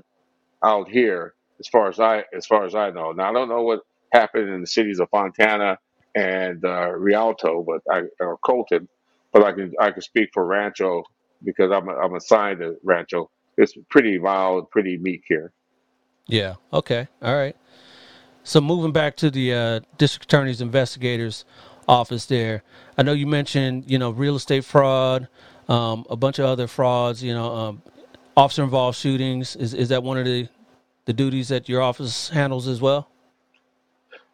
out 0.64 0.90
here 0.90 1.34
as 1.60 1.68
far 1.68 1.90
as 1.90 2.00
I 2.00 2.26
as 2.36 2.46
far 2.46 2.66
as 2.66 2.76
I 2.76 2.92
know. 2.92 3.12
Now 3.12 3.30
I 3.30 3.34
don't 3.34 3.50
know 3.50 3.64
what 3.64 3.82
happened 4.14 4.50
in 4.50 4.62
the 4.62 4.68
cities 4.68 5.00
of 5.00 5.10
Fontana 5.10 5.78
and 6.16 6.64
uh, 6.66 6.92
Rialto, 6.92 7.64
but 7.68 7.82
I 7.94 8.04
or 8.20 8.38
Colton, 8.40 8.88
but 9.34 9.44
I 9.44 9.54
can 9.54 9.74
I 9.80 9.92
can 9.92 10.02
speak 10.02 10.30
for 10.34 10.46
Rancho 10.46 11.04
because 11.44 11.72
I'm 11.72 11.90
I'm 11.90 12.16
assigned 12.16 12.60
to 12.60 12.78
Rancho. 12.84 13.30
It's 13.58 13.74
pretty 13.90 14.18
mild, 14.18 14.70
pretty 14.72 14.98
meek 14.98 15.24
here. 15.28 15.52
Yeah. 16.28 16.56
Okay. 16.72 17.08
All 17.22 17.36
right. 17.36 17.56
So 18.44 18.60
moving 18.60 18.92
back 18.92 19.16
to 19.18 19.30
the 19.32 19.54
uh, 19.54 19.80
district 19.98 20.26
attorney's 20.26 20.62
investigators 20.62 21.46
office 21.88 22.26
there, 22.26 22.64
I 22.98 23.04
know 23.04 23.14
you 23.14 23.28
mentioned 23.28 23.90
you 23.90 23.98
know 23.98 24.12
real 24.12 24.36
estate 24.36 24.66
fraud, 24.66 25.28
um, 25.70 26.06
a 26.10 26.16
bunch 26.16 26.40
of 26.40 26.46
other 26.46 26.68
frauds. 26.68 27.24
You 27.24 27.34
know, 27.34 27.56
um, 27.56 27.82
officer 28.36 28.64
involved 28.64 28.98
shootings. 28.98 29.56
Is 29.56 29.74
is 29.74 29.90
that 29.90 30.04
one 30.04 30.18
of 30.18 30.26
the 30.26 30.48
the 31.06 31.14
duties 31.14 31.50
that 31.50 31.70
your 31.70 31.82
office 31.82 32.30
handles 32.30 32.68
as 32.68 32.82
well? 32.82 33.10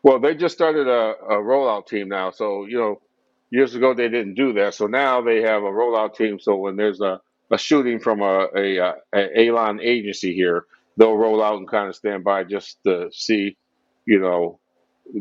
Well, 0.03 0.19
they 0.19 0.35
just 0.35 0.55
started 0.55 0.87
a, 0.87 1.15
a 1.29 1.35
rollout 1.37 1.87
team 1.87 2.07
now. 2.09 2.31
So, 2.31 2.65
you 2.65 2.77
know, 2.77 3.01
years 3.49 3.75
ago 3.75 3.93
they 3.93 4.07
didn't 4.07 4.35
do 4.35 4.53
that. 4.53 4.73
So 4.73 4.87
now 4.87 5.21
they 5.21 5.41
have 5.41 5.63
a 5.63 5.67
rollout 5.67 6.15
team. 6.15 6.39
So 6.39 6.55
when 6.55 6.75
there's 6.75 7.01
a, 7.01 7.19
a 7.51 7.57
shooting 7.57 7.99
from 7.99 8.21
a, 8.21 8.47
a, 8.55 8.79
uh, 8.79 8.93
a 9.13 9.47
Alon 9.47 9.79
agency 9.81 10.33
here, 10.33 10.65
they'll 10.97 11.15
roll 11.15 11.41
out 11.43 11.57
and 11.57 11.67
kind 11.67 11.87
of 11.87 11.95
stand 11.95 12.23
by 12.23 12.43
just 12.43 12.77
to 12.85 13.09
see, 13.11 13.57
you 14.05 14.19
know, 14.19 14.59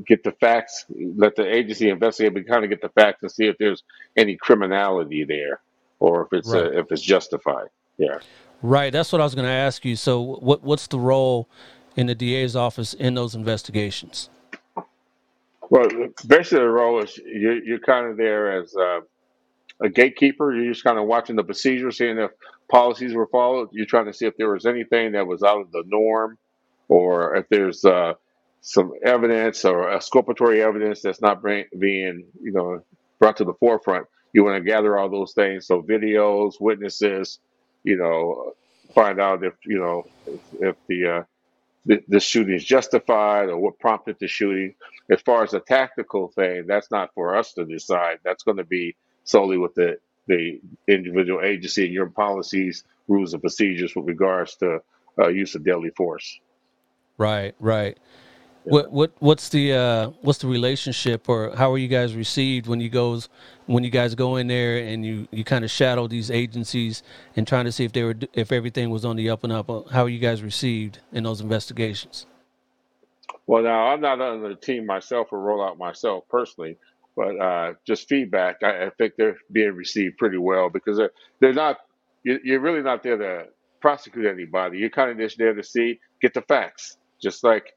get 0.07 0.23
the 0.25 0.33
facts, 0.33 0.85
let 1.17 1.37
the 1.37 1.47
agency 1.47 1.89
investigate, 1.89 2.35
but 2.35 2.47
kind 2.47 2.65
of 2.65 2.71
get 2.71 2.83
the 2.83 2.91
facts 2.91 3.23
and 3.23 3.31
see 3.31 3.47
if 3.47 3.57
there's 3.59 3.83
any 4.17 4.37
criminality 4.37 5.25
there 5.25 5.61
or 6.01 6.23
if 6.23 6.33
it's 6.33 6.49
Right. 6.49 6.65
uh, 6.65 6.81
if 6.81 6.93
it's 6.93 7.03
justified. 7.03 7.69
Yeah. 7.97 8.19
Right. 8.63 8.93
That's 8.93 9.13
what 9.13 9.21
I 9.21 9.25
was 9.25 9.35
going 9.35 9.47
to 9.47 9.53
ask 9.53 9.85
you. 9.85 9.97
So, 9.97 10.21
what 10.21 10.63
what's 10.63 10.87
the 10.89 10.99
role 10.99 11.49
in 11.97 12.07
the 12.07 12.15
DA's 12.15 12.55
office 12.55 12.93
in 12.93 13.15
those 13.15 13.35
investigations? 13.35 14.31
Well, 15.71 15.89
basically, 16.27 16.61
the 16.61 16.71
role 16.71 17.03
is 17.03 17.19
you're, 17.19 17.63
you're 17.63 17.79
kind 17.81 18.07
of 18.07 18.17
there 18.17 18.61
as 18.61 18.75
uh, 18.75 19.01
a 19.83 19.89
gatekeeper. 19.89 20.55
You're 20.55 20.73
just 20.73 20.85
kind 20.85 20.99
of 20.99 21.07
watching 21.07 21.37
the 21.37 21.45
procedure, 21.45 21.91
seeing 21.91 22.19
if 22.19 22.31
policies 22.71 23.15
were 23.15 23.29
followed. 23.29 23.71
You're 23.73 23.87
trying 23.87 24.07
to 24.07 24.13
see 24.13 24.27
if 24.27 24.37
there 24.37 24.51
was 24.53 24.67
anything 24.67 25.13
that 25.13 25.27
was 25.27 25.43
out 25.43 25.61
of 25.61 25.73
the 25.73 25.85
norm, 25.87 26.39
or 26.89 27.37
if 27.37 27.49
there's 27.51 27.85
uh, 27.85 28.15
some 28.63 28.93
evidence 29.05 29.65
or 29.65 29.91
exculpatory 29.93 30.63
evidence 30.63 31.03
that's 31.03 31.21
not 31.23 31.43
bring, 31.43 31.67
being, 31.79 32.27
you 32.43 32.53
know, 32.53 32.83
brought 33.19 33.39
to 33.39 33.45
the 33.45 33.55
forefront. 33.55 34.07
You 34.33 34.45
want 34.45 34.57
to 34.63 34.69
gather 34.71 34.99
all 34.99 35.11
those 35.11 35.33
things, 35.33 35.67
so 35.67 35.83
videos, 35.83 36.61
witnesses, 36.61 37.41
you 37.85 37.97
know, 37.97 38.53
find 38.95 39.21
out 39.21 39.45
if 39.45 39.55
you 39.65 39.79
know 39.79 40.05
if, 40.27 40.41
if 40.61 40.77
the 40.89 41.09
uh, 41.09 41.23
the, 41.87 42.03
the 42.09 42.21
shooting 42.21 42.55
is 42.55 42.65
justified 42.65 43.49
or 43.49 43.59
what 43.59 43.79
prompted 43.79 44.17
the 44.21 44.29
shooting. 44.29 44.75
As 45.11 45.21
far 45.23 45.43
as 45.43 45.55
a 45.55 45.61
tactical 45.61 46.29
thing, 46.29 46.65
that's 46.67 46.91
not 46.91 47.11
for 47.15 47.37
us 47.37 47.53
to 47.55 47.65
decide. 47.65 48.19
That's 48.25 48.45
going 48.45 48.59
to 48.59 48.65
be 48.65 48.97
solely 49.29 49.59
with 49.59 49.75
the, 49.75 49.99
the 50.27 50.61
individual 50.89 51.43
agency 51.43 51.85
and 51.85 51.93
your 51.93 52.09
policies, 52.09 52.85
rules, 53.09 53.35
and 53.35 53.43
procedures 53.43 53.95
with 53.95 54.07
regards 54.07 54.57
to 54.57 54.81
uh, 55.19 55.29
use 55.29 55.55
of 55.55 55.65
deadly 55.65 55.91
force. 55.91 56.41
Right. 57.19 57.55
Right. 57.61 57.99
What 58.65 58.93
what 58.93 59.13
what's 59.21 59.49
the 59.49 59.73
uh, 59.73 60.11
what's 60.21 60.41
the 60.41 60.47
relationship, 60.47 61.27
or 61.29 61.57
how 61.57 61.73
are 61.73 61.79
you 61.79 61.89
guys 61.89 62.15
received 62.15 62.67
when 62.67 62.81
you 62.81 62.91
goes 62.91 63.31
when 63.65 63.83
you 63.83 63.89
guys 63.89 64.15
go 64.15 64.37
in 64.37 64.47
there 64.47 64.77
and 64.77 65.07
you 65.07 65.27
you 65.31 65.43
kind 65.43 65.65
of 65.65 65.71
shadow 65.71 66.07
these 66.07 66.31
agencies 66.31 67.03
and 67.35 67.47
trying 67.47 67.65
to 67.65 67.73
see 67.73 67.85
if 67.85 67.93
they 67.93 68.03
were 68.03 68.15
if 68.35 68.53
everything 68.53 68.91
was 68.91 69.07
on 69.07 69.17
the 69.17 69.31
up 69.31 69.43
and 69.43 69.55
up? 69.55 69.71
Uh, 69.71 69.85
How 69.91 70.03
are 70.03 70.09
you 70.09 70.19
guys 70.19 70.43
received 70.43 70.99
in 71.13 71.25
those 71.25 71.41
investigations? 71.41 72.27
Well, 73.47 73.63
now 73.63 73.89
I'm 73.89 74.03
not 74.03 74.21
on 74.21 74.43
the 74.43 74.55
team 74.55 74.85
myself 74.85 75.33
or 75.33 75.41
roll 75.41 75.65
out 75.65 75.79
myself 75.79 76.25
personally, 76.29 76.77
but 77.19 77.37
uh, 77.41 77.75
just 77.87 78.09
feedback. 78.09 78.59
I, 78.65 78.87
I 78.87 78.91
think 78.99 79.15
they're 79.19 79.39
being 79.53 79.75
received 79.75 80.19
pretty 80.19 80.39
well 80.39 80.71
because 80.71 80.99
they're, 80.99 81.13
they're 81.41 81.55
not. 81.55 81.79
you- 82.25 82.41
You're 82.45 82.61
really 82.63 82.83
not 82.83 83.05
there 83.05 83.19
to 83.19 83.47
prosecute 83.83 84.27
anybody. 84.27 84.79
You're 84.81 84.91
kind 84.91 85.13
of 85.13 85.19
just 85.19 85.39
there 85.39 85.55
to 85.55 85.65
see, 85.65 86.01
get 86.23 86.35
the 86.35 86.43
facts, 86.43 86.99
just 87.23 87.45
like 87.45 87.75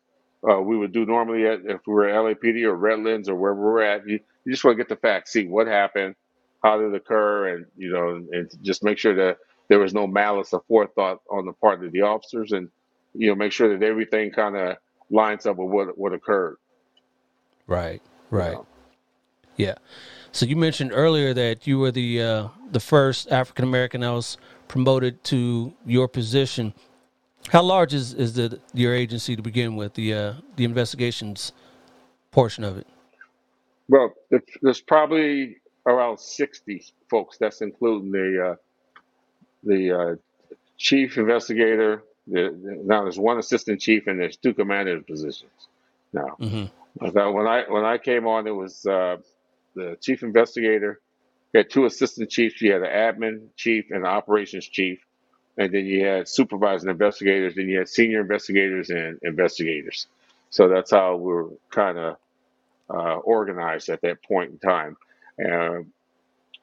uh, 0.50 0.62
we 0.62 0.78
would 0.78 0.94
do 0.94 1.06
normally 1.08 1.48
at, 1.48 1.62
if 1.66 1.82
we 1.88 1.94
were 1.96 2.10
at 2.10 2.16
LAPD 2.16 2.64
or 2.66 2.76
Redlands 2.78 3.30
or 3.30 3.36
wherever 3.36 3.62
we're 3.62 3.84
at. 3.84 4.08
You, 4.10 4.22
you 4.46 4.54
just 4.54 4.66
want 4.66 4.78
to 4.78 4.84
get 4.86 4.90
the 4.90 4.98
facts, 4.98 5.34
see 5.34 5.48
what 5.48 5.68
happened, 5.68 6.16
how 6.64 6.80
did 6.80 6.94
it 6.94 6.98
occur, 6.98 7.56
and 7.56 7.68
you 7.78 7.92
know, 7.94 8.12
and, 8.12 8.30
and 8.34 8.52
just 8.64 8.84
make 8.86 9.00
sure 9.00 9.16
that 9.16 9.40
there 9.70 9.80
was 9.80 9.94
no 9.96 10.08
malice 10.08 10.54
or 10.54 10.64
forethought 10.70 11.20
on 11.32 11.46
the 11.48 11.54
part 11.54 11.86
of 11.86 11.94
the 11.94 12.04
officers, 12.04 12.54
and 12.54 12.70
you 13.16 13.30
know, 13.30 13.36
make 13.36 13.54
sure 13.54 13.78
that 13.78 13.86
everything 13.86 14.32
kind 14.32 14.58
of 14.58 14.78
lines 15.12 15.48
up 15.48 15.58
with 15.58 15.70
what 15.72 15.98
what 16.00 16.14
occurred. 16.14 16.58
Right. 17.68 18.02
you 18.38 18.40
Right. 18.40 18.52
know. 18.52 18.68
Yeah. 19.58 19.76
So 20.32 20.46
you 20.46 20.56
mentioned 20.58 20.92
earlier 20.94 21.34
that 21.34 21.68
you 21.68 21.80
were 21.80 21.92
the 21.92 22.22
uh, 22.22 22.48
the 22.72 22.80
first 22.82 23.32
African 23.32 23.66
American 23.66 24.02
that 24.02 24.12
was 24.12 24.38
promoted 24.68 25.24
to 25.26 25.74
your 25.86 26.08
position. 26.08 26.74
How 27.50 27.64
large 27.64 27.94
is, 27.94 28.14
is 28.14 28.34
the 28.34 28.60
your 28.74 28.94
agency 28.96 29.36
to 29.36 29.42
begin 29.42 29.76
with? 29.76 29.96
The 29.96 30.14
uh, 30.14 30.34
the 30.58 30.66
investigations 30.66 31.54
portion 32.32 32.64
of 32.64 32.78
it. 32.78 32.88
Well, 33.90 34.14
there's 34.62 34.82
probably 34.82 35.58
around 35.88 36.20
60 36.20 36.84
folks. 37.10 37.38
That's 37.40 37.62
including 37.62 38.12
the 38.12 38.52
uh, 38.52 38.56
the 39.64 39.92
uh, 39.92 40.16
chief 40.78 41.18
investigator. 41.18 42.04
The, 42.28 42.52
the- 42.64 42.82
now 42.84 43.04
there's 43.04 43.20
one 43.20 43.40
assistant 43.40 43.82
chief 43.82 44.08
and 44.08 44.20
there's 44.20 44.38
two 44.38 44.54
commander 44.54 45.02
positions. 45.02 45.70
Now, 46.14 46.40
hmm 46.40 46.66
So 47.14 47.32
when 47.32 47.48
I 47.48 47.64
when 47.70 47.86
I 47.86 47.98
came 47.98 48.28
on, 48.28 48.48
it 48.48 48.52
was 48.56 48.86
uh, 48.86 49.18
the 49.76 49.98
chief 50.02 50.24
investigator. 50.24 51.02
You 51.54 51.60
had 51.60 51.70
two 51.70 51.86
assistant 51.86 52.30
chiefs. 52.30 52.62
You 52.62 52.74
had 52.74 52.84
an 52.84 52.90
admin 52.90 53.48
chief 53.58 53.86
and 53.92 54.00
an 54.00 54.06
operations 54.06 54.68
chief, 54.68 55.00
and 55.58 55.74
then 55.74 55.86
you 55.86 56.06
had 56.06 56.28
supervising 56.28 56.90
investigators. 56.90 57.56
Then 57.56 57.70
you 57.70 57.80
had 57.80 57.90
senior 57.90 58.22
investigators 58.22 58.90
and 58.90 59.20
investigators. 59.24 60.08
So 60.50 60.68
that's 60.70 60.92
how 60.92 61.16
we 61.18 61.34
were 61.34 61.50
kind 61.70 61.98
of 61.98 62.18
uh, 62.90 63.16
organized 63.18 63.90
at 63.90 64.02
that 64.02 64.24
point 64.24 64.52
in 64.52 64.60
time. 64.60 64.98
Um 65.46 65.88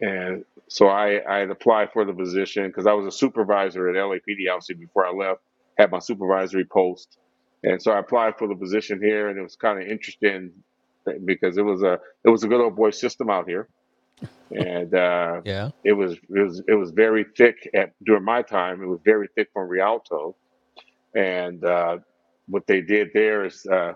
and 0.00 0.44
so 0.68 0.88
I, 0.88 1.22
I 1.28 1.40
had 1.40 1.50
applied 1.50 1.92
for 1.92 2.04
the 2.06 2.14
position 2.14 2.68
because 2.68 2.86
I 2.86 2.94
was 2.94 3.06
a 3.06 3.16
supervisor 3.16 3.88
at 3.88 3.96
LAPD, 3.96 4.50
obviously, 4.50 4.76
before 4.76 5.06
I 5.06 5.12
left, 5.12 5.42
had 5.78 5.90
my 5.90 6.00
supervisory 6.00 6.66
post. 6.66 7.18
And 7.64 7.82
so 7.82 7.92
I 7.92 8.00
applied 8.00 8.38
for 8.38 8.48
the 8.48 8.54
position 8.54 9.02
here, 9.02 9.28
and 9.28 9.38
it 9.38 9.42
was 9.42 9.56
kind 9.56 9.82
of 9.82 9.88
interesting 9.88 10.52
because 11.24 11.58
it 11.58 11.62
was 11.64 11.82
a 11.82 11.98
it 12.24 12.30
was 12.30 12.44
a 12.44 12.48
good 12.48 12.60
old 12.60 12.76
boy 12.76 12.90
system 12.90 13.30
out 13.30 13.48
here, 13.48 13.68
and 14.52 14.94
uh, 14.94 15.42
Yeah. 15.44 15.70
it 15.84 15.94
was 15.94 16.14
it 16.14 16.42
was 16.42 16.62
it 16.68 16.74
was 16.74 16.92
very 16.92 17.26
thick 17.36 17.56
at 17.74 17.92
during 18.04 18.24
my 18.24 18.42
time. 18.42 18.82
It 18.82 18.88
was 18.88 19.00
very 19.04 19.28
thick 19.36 19.48
from 19.52 19.68
Rialto, 19.68 20.36
and 21.14 21.64
uh, 21.64 21.98
what 22.48 22.66
they 22.68 22.82
did 22.82 23.08
there 23.14 23.46
is 23.46 23.66
uh, 23.72 23.94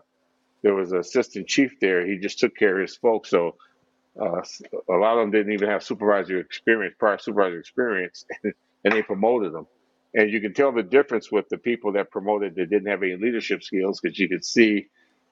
there 0.65 0.75
was 0.75 0.93
an 0.93 1.01
assistant 1.01 1.49
chief 1.49 1.73
there. 1.81 2.07
He 2.07 2.19
just 2.19 2.41
took 2.41 2.57
care 2.57 2.77
of 2.77 2.83
his 2.83 2.97
folks. 2.97 3.31
So 3.31 3.53
uh, 4.21 4.43
a 4.91 4.95
lot 4.95 5.19
of 5.19 5.21
them 5.21 5.31
didn't 5.33 5.53
even 5.53 5.69
have 5.69 5.83
supervisory 5.83 6.41
experience, 6.41 6.95
prior 6.99 7.19
supervisor 7.19 7.59
experience, 7.59 8.25
and 8.45 8.95
they 8.95 9.03
promoted 9.03 9.55
them. 9.55 9.67
And 10.15 10.31
you 10.31 10.41
can 10.41 10.55
tell 10.55 10.73
the 10.73 10.83
difference 10.85 11.33
with 11.33 11.47
the 11.51 11.59
people 11.59 11.93
that 11.95 12.11
promoted 12.11 12.55
that 12.57 12.71
didn't 12.71 12.89
have 12.89 13.03
any 13.03 13.17
leadership 13.17 13.63
skills 13.63 14.01
because 14.01 14.19
you 14.19 14.29
could 14.29 14.45
see 14.45 14.87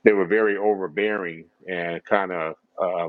they 0.04 0.12
were 0.12 0.26
very 0.26 0.56
overbearing 0.56 1.46
and 1.68 2.04
kind 2.04 2.32
of 2.32 2.56
uh, 2.80 3.08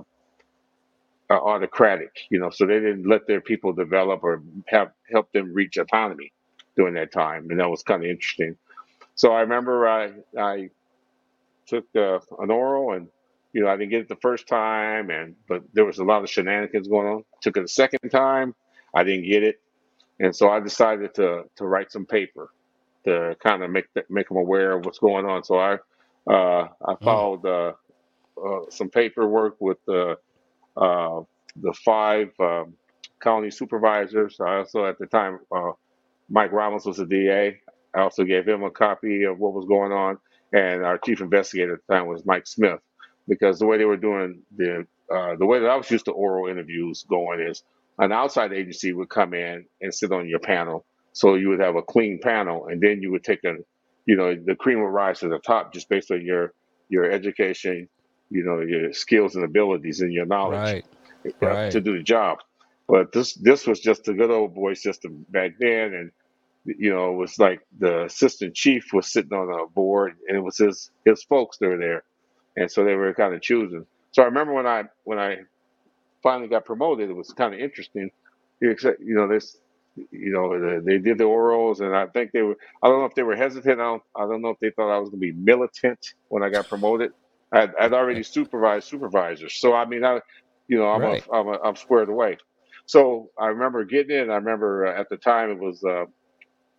uh, 1.29 1.33
autocratic, 1.33 2.11
you 2.31 2.39
know. 2.39 2.51
So 2.51 2.65
they 2.67 2.75
didn't 2.79 3.07
let 3.07 3.27
their 3.27 3.41
people 3.41 3.73
develop 3.73 4.23
or 4.23 4.43
have 4.67 4.91
help 5.11 5.31
them 5.33 5.53
reach 5.53 5.77
autonomy 5.77 6.33
during 6.77 6.95
that 6.95 7.11
time, 7.13 7.49
and 7.51 7.59
that 7.59 7.69
was 7.69 7.83
kind 7.83 8.03
of 8.03 8.09
interesting. 8.09 8.57
So 9.15 9.33
I 9.33 9.41
remember 9.41 9.87
I 9.89 10.11
I 10.39 10.69
took 11.67 11.85
uh, 11.95 12.19
an 12.39 12.51
oral 12.51 12.93
and 12.95 13.07
you 13.53 13.61
know 13.61 13.69
I 13.69 13.77
didn't 13.77 13.91
get 13.91 14.01
it 14.01 14.09
the 14.09 14.17
first 14.17 14.47
time 14.47 15.09
and 15.09 15.35
but 15.47 15.63
there 15.73 15.85
was 15.85 15.99
a 15.99 16.03
lot 16.03 16.23
of 16.23 16.29
shenanigans 16.29 16.87
going 16.87 17.07
on. 17.07 17.23
Took 17.41 17.57
it 17.57 17.63
a 17.63 17.67
second 17.67 18.09
time, 18.11 18.55
I 18.95 19.03
didn't 19.03 19.25
get 19.27 19.43
it, 19.43 19.61
and 20.19 20.35
so 20.35 20.49
I 20.49 20.59
decided 20.59 21.15
to 21.15 21.45
to 21.57 21.65
write 21.65 21.91
some 21.91 22.05
paper 22.05 22.51
to 23.05 23.35
kind 23.43 23.63
of 23.63 23.71
make 23.71 23.87
make 24.09 24.27
them 24.29 24.37
aware 24.37 24.73
of 24.73 24.85
what's 24.85 24.99
going 24.99 25.25
on. 25.25 25.43
So 25.43 25.59
I 25.59 25.77
uh, 26.29 26.67
I 26.87 26.95
Mm. 27.01 27.03
filed 27.03 27.45
uh, 27.45 27.73
uh, 28.43 28.61
some 28.69 28.89
paperwork 28.89 29.57
with 29.59 29.77
the 29.87 30.17
uh, 30.77 31.21
the 31.57 31.73
five 31.85 32.29
um, 32.39 32.75
county 33.21 33.51
supervisors. 33.51 34.37
I 34.41 34.57
also 34.57 34.85
at 34.85 34.99
the 34.99 35.07
time 35.07 35.39
uh, 35.55 35.71
Mike 36.29 36.51
Rollins 36.51 36.85
was 36.85 36.97
the 36.97 37.05
DA. 37.05 37.59
I 37.95 38.01
also 38.01 38.23
gave 38.23 38.47
him 38.47 38.63
a 38.63 38.71
copy 38.71 39.23
of 39.23 39.39
what 39.39 39.53
was 39.53 39.65
going 39.65 39.91
on, 39.91 40.17
and 40.53 40.83
our 40.83 40.97
chief 40.97 41.21
investigator 41.21 41.75
at 41.75 41.79
the 41.87 41.93
time 41.95 42.07
was 42.07 42.25
Mike 42.25 42.47
Smith, 42.47 42.79
because 43.27 43.59
the 43.59 43.65
way 43.67 43.77
they 43.77 43.85
were 43.85 43.97
doing 43.97 44.41
the 44.55 44.85
uh, 45.13 45.35
the 45.37 45.45
way 45.45 45.59
that 45.59 45.69
I 45.69 45.75
was 45.77 45.89
used 45.91 46.05
to 46.05 46.11
oral 46.11 46.49
interviews 46.51 47.05
going 47.09 47.39
is 47.41 47.63
an 47.99 48.11
outside 48.11 48.51
agency 48.53 48.91
would 48.93 49.09
come 49.09 49.33
in 49.33 49.65
and 49.81 49.93
sit 49.93 50.11
on 50.11 50.27
your 50.27 50.39
panel, 50.39 50.85
so 51.13 51.35
you 51.35 51.49
would 51.49 51.61
have 51.61 51.75
a 51.75 51.83
clean 51.83 52.19
panel, 52.21 52.67
and 52.67 52.81
then 52.81 53.01
you 53.01 53.11
would 53.11 53.23
take 53.23 53.43
a, 53.45 53.53
you 54.07 54.17
know, 54.17 54.35
the 54.35 54.55
cream 54.55 54.81
would 54.81 54.87
rise 54.89 55.21
to 55.21 55.29
the 55.29 55.39
top 55.39 55.73
just 55.73 55.89
based 55.89 56.11
on 56.11 56.25
your 56.25 56.53
your 56.89 57.11
education, 57.11 57.89
you 58.31 58.43
know, 58.45 58.61
your 58.61 58.93
skills 58.93 59.35
and 59.35 59.45
abilities 59.45 60.01
and 60.01 60.13
your 60.13 60.27
knowledge 60.27 60.75
Right. 60.75 60.85
uh, 61.43 61.57
to 61.71 61.81
do 61.81 61.97
the 61.97 62.03
job. 62.03 62.39
But 62.87 63.11
this 63.13 63.35
this 63.35 63.67
was 63.67 63.79
just 63.81 64.07
a 64.09 64.13
good 64.13 64.31
old 64.31 64.55
boy 64.55 64.75
system 64.75 65.25
back 65.29 65.53
then, 65.59 65.93
and 65.95 66.11
you 66.65 66.93
know, 66.93 67.13
it 67.13 67.17
was 67.17 67.39
like 67.39 67.61
the 67.79 68.05
assistant 68.05 68.55
chief 68.55 68.87
was 68.93 69.11
sitting 69.11 69.33
on 69.33 69.49
a 69.51 69.67
board, 69.69 70.13
and 70.27 70.37
it 70.37 70.41
was 70.41 70.57
his 70.57 70.91
his 71.05 71.23
folks 71.23 71.57
that 71.59 71.69
were 71.69 71.77
there, 71.79 72.03
and 72.57 72.71
so 72.71 72.83
they 72.85 72.95
were 72.95 73.13
kind 73.15 73.35
of 73.35 73.41
choosing. 73.41 73.85
So 74.11 74.23
I 74.23 74.27
remember 74.27 74.53
when 74.53 74.67
I 74.67 74.83
when 75.05 75.19
I 75.19 75.37
finally 76.23 76.49
got 76.49 76.65
promoted, 76.65 77.09
it 77.09 77.13
was 77.15 77.33
kind 77.33 77.53
of 77.53 77.59
interesting. 77.59 78.11
You 78.61 78.71
accept- 78.71 79.01
you 79.01 79.15
know, 79.15 79.27
this, 79.27 79.57
you 79.95 80.31
know, 80.31 80.81
they 80.81 80.99
did 80.99 81.17
the 81.19 81.25
orals, 81.25 81.81
and 81.81 81.95
I 81.95 82.07
think 82.07 82.31
they 82.33 82.41
were. 82.43 82.57
I 82.83 82.89
don't 82.89 82.99
know 82.99 83.05
if 83.05 83.15
they 83.15 83.23
were 83.23 83.35
hesitant. 83.35 83.79
I 83.79 83.83
don't. 83.83 84.03
I 84.15 84.21
don't 84.21 84.41
know 84.41 84.49
if 84.49 84.59
they 84.61 84.71
thought 84.71 84.95
I 84.95 84.99
was 84.99 85.09
going 85.09 85.21
to 85.21 85.27
be 85.27 85.33
militant 85.33 85.99
when 86.29 86.43
I 86.43 86.49
got 86.49 86.69
promoted. 86.69 87.11
I'd, 87.53 87.71
I'd 87.79 87.93
already 87.93 88.23
supervised 88.23 88.87
supervisors, 88.89 89.55
so 89.59 89.73
I 89.73 89.85
mean, 89.85 90.05
I, 90.05 90.21
you 90.67 90.79
know, 90.79 90.87
I'm 90.87 91.05
a, 91.05 91.15
Right. 91.15 91.23
I'm 91.33 91.47
a, 91.47 91.59
I'm 91.63 91.75
squared 91.77 92.09
away. 92.09 92.37
So 92.87 93.29
I 93.39 93.47
remember 93.47 93.85
getting 93.85 94.17
in. 94.17 94.31
I 94.31 94.35
remember 94.37 94.87
uh, 94.87 94.99
at 94.99 95.09
the 95.09 95.17
time 95.17 95.51
it 95.51 95.59
was. 95.59 95.83
Uh, 95.83 96.05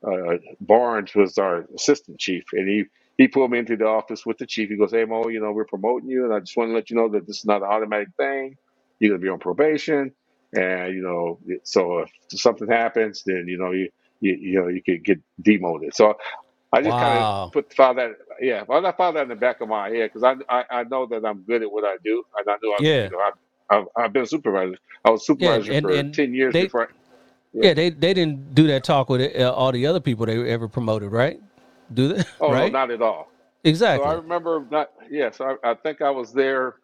uh, 0.06 0.38
Barnes 0.60 1.14
was 1.14 1.38
our 1.38 1.66
assistant 1.76 2.18
chief, 2.18 2.44
and 2.52 2.68
he 2.68 2.84
he 3.18 3.28
pulled 3.28 3.50
me 3.50 3.58
into 3.58 3.76
the 3.76 3.86
office 3.86 4.24
with 4.24 4.38
the 4.38 4.46
chief. 4.46 4.70
He 4.70 4.76
goes, 4.76 4.92
"Hey 4.92 5.04
Mo, 5.04 5.28
you 5.28 5.40
know 5.40 5.52
we're 5.52 5.66
promoting 5.66 6.08
you, 6.08 6.24
and 6.24 6.32
I 6.34 6.40
just 6.40 6.56
want 6.56 6.70
to 6.70 6.74
let 6.74 6.90
you 6.90 6.96
know 6.96 7.08
that 7.10 7.26
this 7.26 7.38
is 7.38 7.44
not 7.44 7.62
an 7.62 7.68
automatic 7.68 8.08
thing. 8.16 8.56
You're 8.98 9.10
gonna 9.12 9.22
be 9.22 9.28
on 9.28 9.38
probation, 9.38 10.12
and 10.54 10.94
you 10.94 11.02
know, 11.02 11.40
so 11.64 12.00
if 12.00 12.10
something 12.30 12.68
happens, 12.68 13.22
then 13.26 13.46
you 13.48 13.58
know 13.58 13.72
you 13.72 13.90
you, 14.20 14.36
you 14.40 14.60
know 14.62 14.68
you 14.68 14.82
could 14.84 15.04
get 15.04 15.20
demoted." 15.42 15.94
So 15.94 16.14
I 16.72 16.82
just 16.82 16.98
kind 16.98 17.22
of 17.22 17.28
put 17.52 17.74
filed 17.74 17.98
that, 17.98 18.12
yeah, 18.40 18.64
I 18.68 18.92
filed 18.92 19.16
that 19.16 19.24
in 19.24 19.30
the 19.30 19.36
back 19.36 19.62
of 19.62 19.68
my 19.70 19.90
head 19.90 20.12
because 20.14 20.24
I, 20.24 20.36
I 20.54 20.64
I 20.80 20.84
know 20.84 21.06
that 21.08 21.26
I'm 21.26 21.44
good 21.44 21.62
at 21.64 21.72
what 21.72 21.84
I 21.84 21.96
do, 22.04 22.24
and 22.38 22.48
I 22.48 22.56
knew 22.62 22.72
I 22.72 22.80
you 22.80 22.80
Yeah. 22.80 23.10
know 23.10 23.18
I. 23.18 23.32
I've, 23.70 23.84
I've 23.96 24.12
been 24.14 24.24
a 24.24 24.26
supervisor. 24.26 24.76
I 25.06 25.10
was 25.10 25.26
Yeah. 25.38 25.60
supervisor 25.60 25.72
And 25.72 25.90
for 25.90 25.90
and 25.90 26.14
ten 26.14 26.34
years 26.34 26.54
they 26.54 26.60
before. 26.60 26.84
I, 26.84 26.86
yeah. 27.54 27.62
yeah 27.62 27.74
they 27.74 27.90
they 27.90 28.14
didn't 28.14 28.54
do 28.54 28.66
that 28.68 28.84
talk 28.84 29.10
with 29.10 29.36
uh, 29.40 29.52
all 29.54 29.72
the 29.72 29.86
other 29.86 30.00
people 30.00 30.26
they 30.26 30.50
ever 30.50 30.68
promoted, 30.68 31.12
right? 31.12 31.40
Do 31.92 32.14
they? 32.14 32.24
Oh 32.40 32.54
no, 32.54 32.66
Right. 32.66 32.68
not 32.68 32.90
at 32.90 33.02
all. 33.02 33.28
So 33.86 34.02
I 34.02 34.12
Exactly. 34.12 34.14
remember 34.14 34.66
not. 34.70 34.90
Yes, 35.10 35.40
I, 35.40 35.56
I 35.64 35.74
think 35.74 36.02
I 36.02 36.10
was 36.10 36.32
there. 36.32 36.76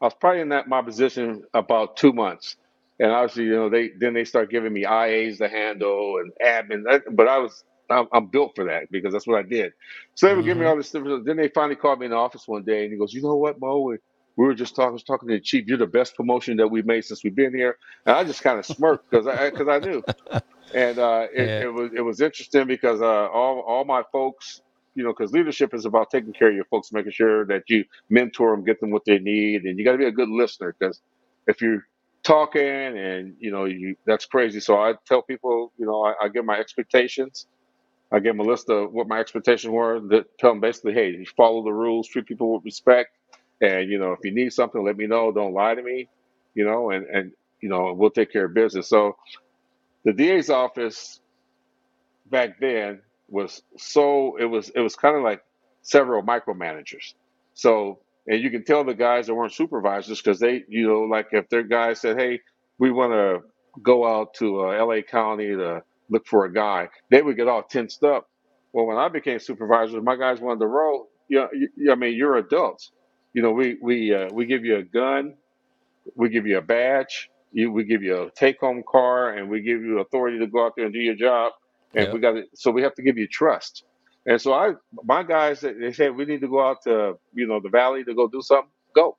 I 0.00 0.06
was 0.06 0.14
probably 0.20 0.42
in 0.42 0.50
that 0.50 0.68
my 0.68 0.82
position 0.82 1.44
about 1.54 1.96
two 1.98 2.12
months, 2.12 2.56
and 3.00 3.12
obviously, 3.12 3.44
you 3.44 3.56
know, 3.56 3.70
they 3.70 3.90
then 3.98 4.14
they 4.14 4.24
start 4.24 4.50
giving 4.50 4.72
me 4.72 4.84
IAs 4.84 5.38
to 5.38 5.48
handle 5.48 6.18
and 6.18 6.32
admin. 6.44 6.84
But 7.12 7.28
I 7.28 7.38
was 7.38 7.64
I'm, 7.90 8.06
I'm 8.12 8.28
built 8.28 8.52
for 8.56 8.66
that 8.66 8.84
because 8.90 9.12
that's 9.12 9.26
what 9.26 9.38
I 9.38 9.42
did. 9.48 9.72
So 10.14 10.28
they 10.28 10.34
would 10.36 10.46
give 10.46 10.58
me 10.58 10.64
Mm-hmm. 10.64 10.68
all 10.68 10.76
this 10.76 10.88
stuff. 10.88 11.04
Then 11.24 11.36
they 11.36 11.48
finally 11.48 11.76
called 11.76 12.00
me 12.00 12.06
in 12.06 12.12
the 12.12 12.18
office 12.18 12.44
one 12.48 12.64
day, 12.64 12.84
and 12.84 12.92
he 12.92 12.98
goes, 12.98 13.12
"You 13.14 13.22
know 13.22 13.36
what, 13.36 13.60
Mo? 13.60 13.80
We, 13.80 13.96
we 14.36 14.46
were 14.46 14.54
just 14.54 14.76
talking, 14.76 14.94
was 14.94 15.04
talking 15.04 15.28
to 15.28 15.36
the 15.36 15.40
chief. 15.40 15.66
You're 15.66 15.78
the 15.78 15.86
best 15.86 16.16
promotion 16.16 16.58
that 16.58 16.68
we've 16.68 16.86
made 16.86 17.04
since 17.04 17.24
we've 17.24 17.36
been 17.36 17.54
here." 17.54 17.76
And 18.06 18.16
I 18.16 18.24
just 18.24 18.42
kind 18.42 18.58
of 18.58 18.66
smirked 18.66 19.06
because 19.10 19.26
I 19.26 19.50
because 19.50 19.68
I 19.68 19.80
knew 19.80 20.02
and 20.74 21.00
uh, 21.00 21.26
it, 21.34 21.52
Yeah. 21.52 21.64
it 21.64 21.68
was 21.68 21.92
it 21.96 22.02
was 22.02 22.22
interesting 22.22 22.68
because 22.68 23.02
uh, 23.02 23.06
all 23.28 23.60
all 23.66 23.86
my 23.86 24.04
folks, 24.12 24.62
you 24.96 25.04
know, 25.04 25.14
because 25.16 25.32
leadership 25.32 25.74
is 25.74 25.86
about 25.86 26.10
taking 26.10 26.34
care 26.34 26.50
of 26.50 26.56
your 26.56 26.66
folks, 26.66 26.92
making 26.92 27.12
sure 27.12 27.46
that 27.48 27.64
you 27.68 27.84
mentor 28.10 28.52
them, 28.56 28.64
get 28.64 28.80
them 28.80 28.92
what 28.92 29.04
they 29.06 29.18
need, 29.20 29.64
and 29.64 29.78
you 29.78 29.86
got 29.86 29.94
to 29.94 29.98
be 29.98 30.06
a 30.06 30.12
good 30.12 30.30
listener 30.30 30.76
because 30.78 31.02
if 31.48 31.62
you're 31.62 31.84
talking 32.24 32.62
and 32.98 33.36
you 33.40 33.52
know 33.52 33.66
you 33.66 33.96
that's 34.06 34.26
crazy. 34.26 34.60
So 34.60 34.76
I 34.78 34.94
tell 35.06 35.22
people, 35.22 35.72
you 35.78 35.86
know, 35.86 36.04
I, 36.04 36.26
I 36.26 36.28
give 36.30 36.46
my 36.46 36.58
expectations. 36.58 37.48
I 38.12 38.20
give 38.20 38.36
them 38.36 38.40
a 38.46 38.50
list 38.50 38.70
of 38.70 38.92
what 38.92 39.08
my 39.08 39.20
expectations 39.20 39.70
were. 39.72 40.00
That 40.08 40.38
tell 40.38 40.52
them 40.52 40.60
basically, 40.60 40.94
hey, 40.94 41.10
you 41.10 41.26
follow 41.36 41.64
the 41.64 41.72
rules, 41.72 42.08
treat 42.08 42.26
people 42.26 42.54
with 42.54 42.64
respect, 42.64 43.10
and 43.60 43.90
you 43.90 43.98
know, 43.98 44.12
if 44.12 44.20
you 44.24 44.32
need 44.32 44.52
something, 44.52 44.84
let 44.84 44.96
me 44.96 45.06
know. 45.06 45.32
Don't 45.32 45.54
lie 45.54 45.74
to 45.74 45.82
me, 45.82 46.08
you 46.54 46.64
know, 46.64 46.90
and 46.90 47.06
and 47.06 47.32
you 47.60 47.68
know, 47.70 47.94
we'll 47.94 48.10
take 48.10 48.32
care 48.32 48.46
of 48.46 48.54
business. 48.54 48.88
So 48.88 49.16
the 50.04 50.12
DA's 50.12 50.50
office 50.50 51.20
back 52.30 52.60
then 52.60 53.00
was 53.28 53.62
so 53.78 54.36
it 54.38 54.46
was 54.46 54.70
it 54.70 54.80
was 54.80 54.96
kind 54.96 55.16
of 55.16 55.22
like 55.22 55.42
several 55.82 56.22
micromanagers. 56.22 57.14
So 57.54 58.00
and 58.28 58.42
you 58.42 58.50
can 58.50 58.64
tell 58.64 58.84
the 58.84 58.94
guys 58.94 59.26
that 59.28 59.34
weren't 59.34 59.52
supervisors 59.54 60.20
because 60.22 60.40
they 60.40 60.64
you 60.68 60.88
know 60.88 61.02
like 61.02 61.28
if 61.32 61.48
their 61.50 61.64
guys 61.64 62.00
said 62.00 62.18
hey 62.18 62.40
we 62.78 62.90
want 62.92 63.12
to 63.12 63.40
go 63.82 64.06
out 64.06 64.34
to 64.34 64.62
uh, 64.62 64.70
L.A. 64.70 65.02
County 65.02 65.48
to 65.48 65.82
look 66.10 66.26
for 66.26 66.44
a 66.46 66.52
guy 66.52 66.88
they 67.10 67.22
would 67.22 67.36
get 67.36 67.48
all 67.48 67.62
tensed 67.62 68.04
up. 68.04 68.28
Well, 68.72 68.86
when 68.86 68.98
I 68.98 69.08
became 69.08 69.38
supervisor, 69.40 70.00
my 70.02 70.16
guys 70.16 70.40
wanted 70.40 70.60
to 70.60 70.66
roll. 70.66 71.08
You 71.28 71.38
know, 71.40 71.48
you, 71.54 71.92
I 71.92 71.96
mean, 71.96 72.14
you're 72.16 72.36
adults. 72.36 72.92
You 73.34 73.42
know, 73.42 73.52
we 73.52 73.78
we 73.82 74.14
uh, 74.14 74.28
we 74.32 74.46
give 74.46 74.64
you 74.64 74.76
a 74.78 74.84
gun 74.84 75.34
we 76.16 76.28
give 76.28 76.46
you 76.46 76.58
a 76.58 76.62
badge, 76.62 77.30
you 77.52 77.72
we 77.72 77.84
give 77.84 78.02
you 78.02 78.24
a 78.24 78.30
take 78.32 78.60
home 78.60 78.82
car, 78.90 79.30
and 79.34 79.50
we 79.50 79.60
give 79.62 79.82
you 79.82 80.00
authority 80.00 80.38
to 80.40 80.46
go 80.46 80.66
out 80.66 80.74
there 80.76 80.86
and 80.86 80.94
do 80.94 81.00
your 81.00 81.14
job. 81.16 81.52
And 81.94 82.10
we 82.12 82.20
got 82.20 82.32
to, 82.32 82.44
so 82.54 82.70
we 82.70 82.82
have 82.82 82.94
to 82.96 83.02
give 83.02 83.18
you 83.18 83.28
trust. 83.28 83.84
And 84.26 84.40
so 84.40 84.54
I, 84.54 84.72
my 85.04 85.22
guys, 85.24 85.60
they 85.60 85.72
they 85.74 85.92
said 85.92 86.16
we 86.16 86.24
need 86.26 86.42
to 86.42 86.48
go 86.48 86.66
out 86.66 86.82
to 86.84 87.18
you 87.34 87.46
know 87.46 87.60
the 87.60 87.70
valley 87.70 88.04
to 88.04 88.14
go 88.14 88.28
do 88.28 88.42
something. 88.42 88.70
Go, 88.94 89.16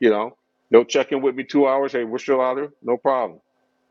you 0.00 0.10
know. 0.10 0.36
They'll 0.70 0.84
check 0.84 1.12
in 1.12 1.22
with 1.22 1.34
me 1.36 1.44
two 1.44 1.68
hours. 1.68 1.92
Hey, 1.92 2.04
we're 2.04 2.18
still 2.18 2.40
out 2.42 2.56
there, 2.56 2.70
no 2.82 2.96
problem. 2.96 3.40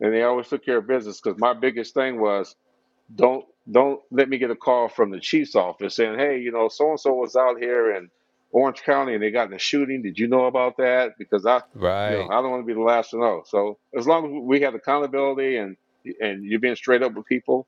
And 0.01 0.13
they 0.13 0.23
always 0.23 0.47
took 0.49 0.65
care 0.65 0.77
of 0.79 0.87
business 0.87 1.21
because 1.21 1.39
my 1.39 1.53
biggest 1.53 1.93
thing 1.93 2.21
was 2.21 2.55
don't 3.15 3.45
don't 3.71 4.01
let 4.11 4.29
me 4.29 4.37
get 4.39 4.51
a 4.51 4.55
call 4.55 4.89
from 4.89 5.11
the 5.11 5.19
chief's 5.19 5.55
office 5.55 5.95
saying, 5.95 6.19
hey, 6.19 6.39
you 6.39 6.51
know, 6.51 6.69
so 6.69 6.91
and 6.91 6.99
so 6.99 7.13
was 7.13 7.35
out 7.35 7.59
here 7.59 7.95
in 7.95 8.09
Orange 8.51 8.83
County 8.83 9.13
and 9.15 9.23
they 9.23 9.31
got 9.31 9.47
in 9.49 9.53
a 9.53 9.59
shooting. 9.59 10.01
Did 10.03 10.19
you 10.19 10.27
know 10.27 10.45
about 10.45 10.77
that? 10.77 11.13
Because 11.19 11.45
I, 11.45 11.61
you 12.05 12.17
know, 12.17 12.23
Right. 12.23 12.29
I 12.29 12.41
don't 12.41 12.51
want 12.51 12.63
to 12.63 12.67
be 12.67 12.73
the 12.73 12.81
last 12.81 13.11
to 13.11 13.19
know. 13.19 13.43
So 13.47 13.77
as 13.97 14.07
long 14.07 14.25
as 14.25 14.43
we 14.43 14.61
have 14.61 14.75
accountability 14.75 15.57
and 15.57 15.77
and 16.21 16.45
you're 16.45 16.59
being 16.61 16.75
straight 16.75 17.03
up 17.03 17.13
with 17.15 17.25
people, 17.27 17.67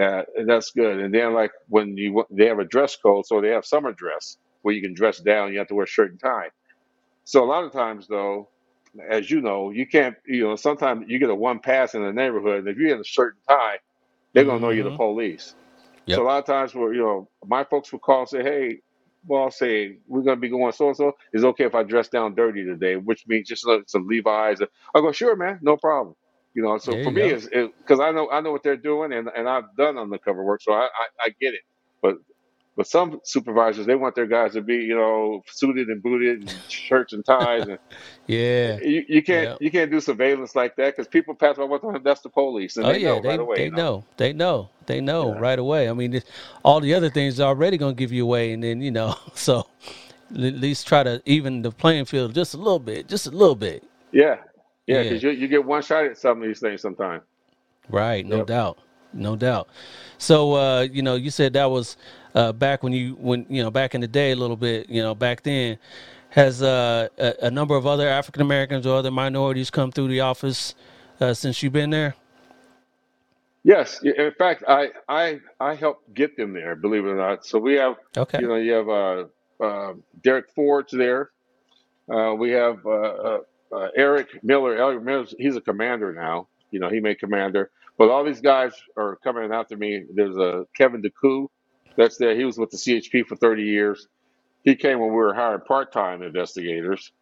uh, 0.00 0.22
that's 0.46 0.72
good. 0.72 1.00
And 1.00 1.14
then 1.14 1.34
like 1.34 1.52
when 1.68 1.96
you 1.96 2.14
wa- 2.14 2.26
they 2.30 2.46
have 2.46 2.58
a 2.60 2.64
dress 2.64 2.96
code, 2.96 3.26
so 3.26 3.40
they 3.40 3.50
have 3.50 3.66
summer 3.66 3.92
dress 3.92 4.38
where 4.62 4.74
you 4.74 4.82
can 4.82 4.94
dress 4.94 5.18
down. 5.20 5.52
You 5.52 5.58
have 5.60 5.68
to 5.68 5.74
wear 5.74 5.86
shirt 5.86 6.10
and 6.12 6.20
tie. 6.20 6.50
So 7.24 7.44
a 7.44 7.46
lot 7.46 7.64
of 7.64 7.72
times 7.72 8.08
though, 8.08 8.50
as 9.10 9.30
you 9.30 9.40
know, 9.42 9.70
you 9.70 9.86
can't. 9.86 10.16
You 10.26 10.44
know, 10.48 10.56
sometimes 10.56 11.06
you 11.08 11.18
get 11.18 11.30
a 11.30 11.34
one 11.36 11.60
pass 11.60 11.94
in 11.94 12.02
the 12.04 12.12
neighborhood, 12.12 12.60
and 12.60 12.68
if 12.68 12.78
you're 12.78 12.94
in 12.94 13.00
a 13.00 13.04
shirt 13.04 13.36
and 13.36 13.58
tie, 13.58 13.78
they're 14.34 14.44
gonna 14.44 14.60
know 14.60 14.70
you're 14.70 14.84
the 14.84 14.90
Mm-hmm. 14.90 14.96
police. 14.96 15.54
So 16.08 16.22
a 16.22 16.24
Yep. 16.24 16.26
lot 16.26 16.38
of 16.40 16.46
times 16.46 16.74
where 16.74 16.94
you 16.94 17.02
know 17.02 17.30
my 17.46 17.64
folks 17.64 17.92
would 17.92 18.02
call 18.02 18.20
and 18.20 18.28
say, 18.30 18.42
"Hey, 18.44 18.80
well, 19.26 19.50
say 19.50 19.98
we're 20.08 20.22
gonna 20.22 20.36
be 20.40 20.50
going 20.50 20.72
so 20.72 20.88
and 20.88 20.96
so. 20.96 21.12
Is 21.32 21.44
it 21.44 21.48
okay 21.48 21.64
if 21.64 21.74
I 21.76 21.84
dress 21.84 22.08
down 22.08 22.34
dirty 22.34 22.64
today?" 22.64 22.96
Which 22.96 23.26
means 23.28 23.48
just 23.48 23.66
like 23.66 23.84
some 23.88 24.06
Levi's. 24.08 24.60
I 24.62 25.00
go, 25.00 25.12
"Sure, 25.12 25.36
man, 25.36 25.60
no 25.62 25.76
problem." 25.78 26.16
You 26.58 26.64
know, 26.64 26.78
so 26.78 26.98
There 26.98 27.04
for 27.04 27.12
me, 27.12 27.30
go. 27.30 27.34
it's 27.34 27.46
because 27.48 28.00
I 28.00 28.12
know 28.12 28.30
I 28.32 28.42
know 28.42 28.52
what 28.52 28.64
they're 28.64 28.78
doing, 28.78 29.12
and, 29.14 29.28
and 29.36 29.48
I've 29.48 29.64
done 29.78 29.98
undercover 29.98 30.44
work, 30.44 30.62
so 30.62 30.72
I, 30.74 30.86
I 30.86 31.06
I 31.26 31.30
get 31.40 31.54
it. 31.54 31.62
But 32.02 32.16
But 32.76 32.86
some 32.88 33.20
supervisors 33.24 33.86
they 33.86 33.94
want 33.96 34.14
their 34.14 34.26
guys 34.26 34.54
to 34.54 34.62
be 34.62 34.76
you 34.76 34.96
know 34.96 35.42
suited 35.48 35.88
and 35.88 36.02
booted 36.02 36.38
and 36.40 36.62
shirts 36.68 37.12
and 37.12 37.24
ties 37.24 37.66
and 37.68 37.78
Yeah. 38.28 38.80
you, 38.80 39.04
you 39.08 39.22
can't 39.22 39.50
Yeah. 39.50 39.56
you 39.60 39.70
can't 39.70 39.90
do 39.90 40.00
surveillance 40.00 40.56
like 40.56 40.76
that 40.76 40.96
because 40.96 41.08
people 41.08 41.34
pass 41.36 41.56
by 41.58 41.64
one 41.64 41.80
time 41.80 42.02
that's 42.04 42.22
the 42.22 42.30
police 42.30 42.76
and 42.76 42.88
Oh 42.88 42.90
they 42.90 42.98
yeah, 42.98 43.00
know 43.00 43.20
they 43.20 43.38
right 43.38 43.40
away. 43.40 43.56
they 43.56 43.70
You 43.70 43.72
know. 43.72 43.82
know. 43.82 44.04
They 44.18 44.32
know. 44.32 44.70
They 44.86 45.00
know 45.00 45.34
Yeah. 45.34 45.36
right 45.36 45.58
away. 45.58 45.88
I 45.90 45.92
mean, 45.94 46.22
all 46.64 46.80
the 46.80 46.94
other 46.94 47.10
things 47.10 47.40
are 47.40 47.48
already 47.48 47.78
going 47.78 47.96
to 47.96 48.00
give 48.00 48.12
you 48.12 48.24
away 48.24 48.52
and 48.52 48.62
then, 48.64 48.80
you 48.82 48.90
know, 48.92 49.16
so 49.34 49.66
at 50.32 50.38
least 50.38 50.86
try 50.88 51.02
to 51.04 51.22
even 51.26 51.62
the 51.62 51.72
playing 51.72 52.06
field 52.06 52.34
just 52.34 52.54
a 52.54 52.58
little 52.58 52.78
bit, 52.80 53.08
just 53.08 53.26
a 53.26 53.30
little 53.32 53.56
bit. 53.56 53.84
Yeah, 54.12 54.36
yeah, 54.88 55.02
Yeah. 55.02 55.04
because 55.04 55.22
you 55.24 55.30
you 55.32 55.48
get 55.48 55.64
one 55.64 55.82
shot 55.82 56.06
at 56.06 56.18
some 56.18 56.42
of 56.42 56.48
these 56.48 56.60
things 56.60 56.82
sometimes. 56.82 57.24
Right, 57.88 58.26
no 58.26 58.40
Yep. 58.40 58.46
doubt, 58.46 58.78
no 59.12 59.36
doubt. 59.36 59.68
So, 60.18 60.54
uh, 60.54 60.82
you 60.82 61.02
know, 61.02 61.16
you 61.16 61.30
said 61.30 61.54
that 61.54 61.70
was 61.70 61.96
uh, 62.34 62.52
back 62.52 62.82
when 62.82 62.92
you 62.92 63.14
when 63.16 63.46
you 63.48 63.62
know 63.62 63.70
back 63.70 63.94
in 63.94 64.00
the 64.02 64.08
day 64.08 64.32
a 64.32 64.36
little 64.36 64.56
bit. 64.56 64.90
You 64.90 65.02
know, 65.02 65.14
back 65.14 65.42
then, 65.44 65.78
has 66.30 66.62
uh, 66.62 67.08
a, 67.18 67.34
a 67.44 67.50
number 67.50 67.76
of 67.76 67.86
other 67.86 68.08
African 68.08 68.42
Americans 68.42 68.86
or 68.86 68.96
other 68.98 69.10
minorities 69.12 69.70
come 69.70 69.92
through 69.92 70.08
the 70.08 70.20
office 70.20 70.74
uh, 71.20 71.34
since 71.34 71.62
you've 71.62 71.72
been 71.72 71.90
there? 71.90 72.14
Yes, 73.64 74.00
in 74.02 74.32
fact, 74.38 74.64
I 74.68 74.90
I 75.08 75.40
I 75.60 75.74
helped 75.74 76.14
get 76.14 76.36
them 76.36 76.54
there. 76.54 76.76
Believe 76.76 77.04
it 77.04 77.10
or 77.10 77.16
not. 77.16 77.44
So 77.46 77.58
we 77.58 77.74
have 77.74 77.96
Okay, 78.16 78.40
you 78.40 78.48
know 78.48 78.56
you 78.56 78.72
have 78.72 78.88
uh, 78.88 79.24
uh, 79.64 79.94
Derek 80.22 80.50
Ford's 80.54 80.92
there. 80.92 81.30
Uh, 82.12 82.34
we 82.34 82.50
have 82.52 82.84
uh, 82.86 83.38
uh, 83.72 83.88
Eric 83.96 84.42
Miller. 84.42 84.76
Eric 84.76 85.02
Miller, 85.02 85.26
he's 85.38 85.56
a 85.56 85.60
commander 85.60 86.12
now. 86.12 86.48
You 86.70 86.80
know, 86.80 86.88
he 86.88 87.00
made 87.00 87.18
commander. 87.18 87.70
But 87.96 88.10
all 88.10 88.24
these 88.24 88.40
guys 88.40 88.72
are 88.96 89.16
coming 89.16 89.52
after 89.52 89.76
me. 89.76 90.04
There's 90.14 90.36
a 90.36 90.66
Kevin 90.76 91.02
DeCou 91.02 91.48
that's 91.96 92.16
there. 92.16 92.36
He 92.36 92.44
was 92.44 92.58
with 92.58 92.70
the 92.70 92.76
CHP 92.76 93.26
for 93.26 93.36
30 93.36 93.64
years. 93.64 94.06
He 94.64 94.76
came 94.76 95.00
when 95.00 95.10
we 95.10 95.16
were 95.16 95.34
hiring 95.34 95.62
part-time 95.62 96.22
investigators. 96.22 97.12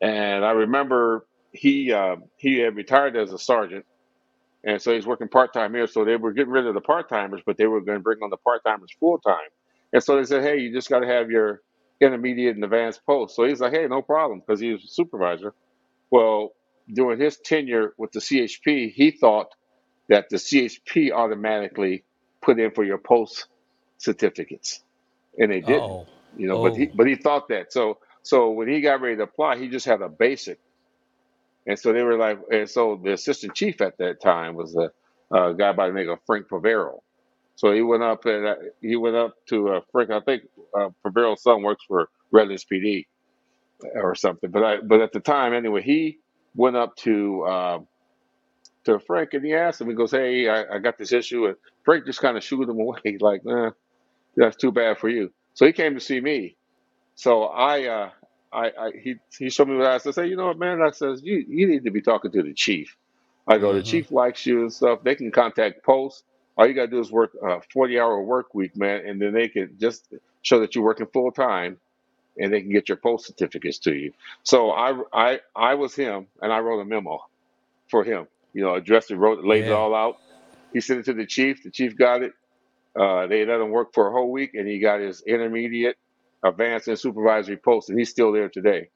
And 0.00 0.44
I 0.44 0.52
remember 0.52 1.26
he 1.52 1.92
uh, 1.92 2.16
he 2.36 2.58
had 2.58 2.76
retired 2.76 3.16
as 3.16 3.32
a 3.32 3.38
sergeant, 3.38 3.84
and 4.64 4.80
so 4.80 4.92
he's 4.94 5.06
working 5.06 5.28
part-time 5.28 5.74
here. 5.74 5.86
So 5.86 6.04
they 6.04 6.16
were 6.16 6.32
getting 6.32 6.52
rid 6.52 6.66
of 6.66 6.74
the 6.74 6.80
part-timers, 6.80 7.42
but 7.46 7.56
they 7.56 7.66
were 7.66 7.80
going 7.80 7.98
to 7.98 8.02
bring 8.02 8.18
on 8.22 8.30
the 8.30 8.36
part-timers 8.38 8.90
full-time. 8.98 9.36
And 9.92 10.02
so 10.02 10.16
they 10.16 10.24
said, 10.24 10.42
hey, 10.42 10.58
you 10.58 10.72
just 10.72 10.88
got 10.88 11.00
to 11.00 11.06
have 11.06 11.30
your 11.30 11.60
intermediate 12.00 12.54
and 12.54 12.64
advanced 12.64 13.04
post. 13.06 13.36
So 13.36 13.44
he's 13.44 13.60
like, 13.60 13.72
hey, 13.72 13.86
no 13.86 14.02
problem, 14.02 14.40
because 14.40 14.60
he 14.60 14.72
was 14.72 14.82
a 14.84 14.88
supervisor. 14.88 15.54
Well, 16.12 16.52
during 16.92 17.20
his 17.20 17.38
tenure 17.38 17.94
with 17.98 18.12
the 18.12 18.20
CHP, 18.20 18.92
he 18.94 19.12
thought 19.12 19.48
that 20.08 20.28
the 20.30 20.38
CHP 20.38 21.12
automatically 21.12 22.04
put 22.42 22.60
in 22.60 22.72
for 22.72 22.84
your 22.84 22.98
post 22.98 23.46
certificates, 23.98 24.82
and 25.38 25.52
they 25.52 25.62
didn't. 25.62 25.98
oh, 25.98 26.08
You 26.36 26.48
know, 26.48 26.58
but 26.58 26.76
he 26.76 26.86
oh, 26.86 26.94
but 26.94 27.06
he 27.08 27.16
thought 27.16 27.48
that. 27.48 27.72
So 27.72 27.98
so 28.22 28.50
when 28.52 28.68
he 28.68 28.82
got 28.82 29.00
ready 29.02 29.16
to 29.16 29.24
apply, 29.24 29.58
he 29.58 29.68
just 29.68 29.86
had 29.86 30.02
a 30.02 30.08
basic, 30.10 30.60
and 31.66 31.78
so 31.78 31.92
they 31.92 32.02
were 32.02 32.18
like, 32.18 32.40
and 32.52 32.70
so 32.70 33.00
the 33.02 33.12
assistant 33.14 33.54
chief 33.54 33.80
at 33.82 33.98
that 33.98 34.20
time 34.22 34.54
was 34.56 34.76
a, 34.76 34.92
a 35.36 35.54
guy 35.54 35.72
by 35.72 35.88
the 35.88 35.94
name 35.94 36.10
of 36.10 36.20
Frank 36.26 36.48
Pavero. 36.48 37.00
So 37.56 37.72
he 37.72 37.82
went 37.82 38.02
up 38.02 38.26
and 38.26 38.46
uh, 38.46 38.56
he 38.82 38.96
went 38.96 39.16
up 39.16 39.36
to 39.50 39.70
uh, 39.70 39.80
Frank. 39.92 40.10
I 40.10 40.20
think 40.20 40.44
uh, 40.78 40.90
Pavero's 41.06 41.42
son 41.42 41.62
works 41.62 41.84
for 41.88 42.08
Redlands 42.32 42.66
PD 42.72 43.06
or 43.94 44.14
something. 44.14 44.50
But 44.50 44.64
I 44.64 44.76
but 44.82 45.00
at 45.02 45.12
the 45.12 45.20
time 45.20 45.54
anyway, 45.54 45.82
he 45.82 46.18
went 46.56 46.76
up 46.76 46.96
to 46.98 47.42
uh, 47.44 47.78
to 48.86 49.00
Frank 49.00 49.34
and 49.34 49.44
he 49.44 49.54
asked 49.54 49.80
him. 49.80 49.88
He 49.88 49.94
goes, 49.94 50.12
"Hey, 50.12 50.48
I, 50.48 50.76
I 50.76 50.78
got 50.80 50.98
this 50.98 51.12
issue," 51.12 51.46
and 51.46 51.56
Frank 51.84 52.06
just 52.06 52.20
kind 52.20 52.36
of 52.36 52.44
shooed 52.44 52.68
him 52.68 52.80
away, 52.80 53.18
like, 53.20 53.42
"Nah, 53.44 53.72
that's 54.36 54.56
too 54.56 54.72
bad 54.72 54.98
for 54.98 55.08
you." 55.10 55.32
So 55.54 55.66
he 55.66 55.72
came 55.72 55.94
to 55.94 56.00
see 56.00 56.20
me. 56.20 56.56
So 57.16 57.44
I, 57.44 57.86
uh, 57.88 58.10
I, 58.52 58.66
I 58.68 58.92
he 59.02 59.16
he 59.38 59.50
showed 59.50 59.68
me 59.68 59.76
what 59.78 59.88
I 59.88 59.98
said. 59.98 60.14
Say, 60.14 60.28
you 60.28 60.36
know 60.36 60.48
what, 60.48 60.60
man? 60.60 60.82
I 60.82 60.92
says 60.92 61.22
you 61.24 61.44
you 61.48 61.68
need 61.68 61.84
to 61.86 61.92
be 61.92 62.02
talking 62.02 62.32
to 62.32 62.44
the 62.44 62.54
chief. 62.54 62.96
I 63.48 63.58
go, 63.58 63.74
the 63.74 63.82
hmm 63.82 63.82
chief 63.82 64.12
likes 64.12 64.46
you 64.46 64.62
and 64.62 64.72
stuff. 64.74 65.00
They 65.04 65.16
can 65.16 65.32
contact 65.32 65.84
Post. 65.84 66.24
All 66.58 66.68
you 66.68 66.74
gotta 66.74 66.88
do 66.88 67.00
is 67.00 67.12
work 67.12 67.32
a 67.46 67.60
forty 67.72 68.00
hour 68.00 68.22
work 68.22 68.54
week, 68.54 68.76
man, 68.76 69.06
and 69.06 69.22
then 69.22 69.34
they 69.34 69.48
can 69.48 69.76
just 69.80 70.12
show 70.42 70.60
that 70.60 70.76
you're 70.76 70.84
working 70.84 71.08
full 71.12 71.32
time, 71.32 71.78
and 72.38 72.52
they 72.52 72.60
can 72.60 72.70
get 72.70 72.88
your 72.88 72.96
post 72.96 73.26
certificates 73.26 73.78
to 73.80 73.94
you. 73.94 74.12
So 74.42 74.70
I 74.70 74.94
I 75.12 75.40
I 75.54 75.74
was 75.74 75.94
him, 75.94 76.26
and 76.40 76.52
I 76.52 76.60
wrote 76.60 76.80
a 76.80 76.84
memo 76.84 77.20
for 77.90 78.04
him. 78.04 78.26
You 78.54 78.62
know, 78.64 78.74
addressed 78.74 79.10
it, 79.10 79.16
wrote, 79.16 79.44
laid 79.44 79.64
it 79.64 79.68
yeah, 79.68 79.74
all 79.74 79.94
out. 79.94 80.16
He 80.72 80.80
sent 80.80 81.00
it 81.00 81.04
to 81.04 81.14
the 81.14 81.26
chief. 81.26 81.62
The 81.62 81.70
chief 81.70 81.96
got 81.96 82.22
it. 82.22 82.32
Uh, 82.94 83.26
they 83.26 83.46
let 83.46 83.60
him 83.60 83.70
work 83.70 83.94
for 83.94 84.08
a 84.08 84.12
whole 84.12 84.30
week, 84.30 84.50
and 84.54 84.68
he 84.68 84.78
got 84.78 85.00
his 85.00 85.22
intermediate, 85.22 85.96
advanced, 86.44 86.88
and 86.88 86.98
supervisory 86.98 87.56
post, 87.56 87.88
and 87.88 87.98
he's 87.98 88.10
still 88.10 88.32
there 88.32 88.50
today. 88.50 88.88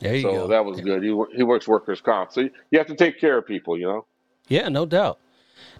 there 0.00 0.16
you 0.16 0.22
So 0.22 0.32
go. 0.32 0.46
that 0.48 0.64
was 0.64 0.80
good. 0.80 1.02
He 1.02 1.10
wor- 1.10 1.30
he 1.34 1.42
works 1.42 1.66
workers 1.66 2.00
comp. 2.02 2.32
So 2.32 2.42
you 2.42 2.50
you 2.70 2.78
have 2.78 2.88
to 2.88 2.94
take 2.94 3.18
care 3.18 3.38
of 3.38 3.46
people. 3.46 3.78
You 3.78 3.86
know. 3.86 4.06
yeah, 4.48 4.68
no 4.68 4.84
doubt. 4.86 5.18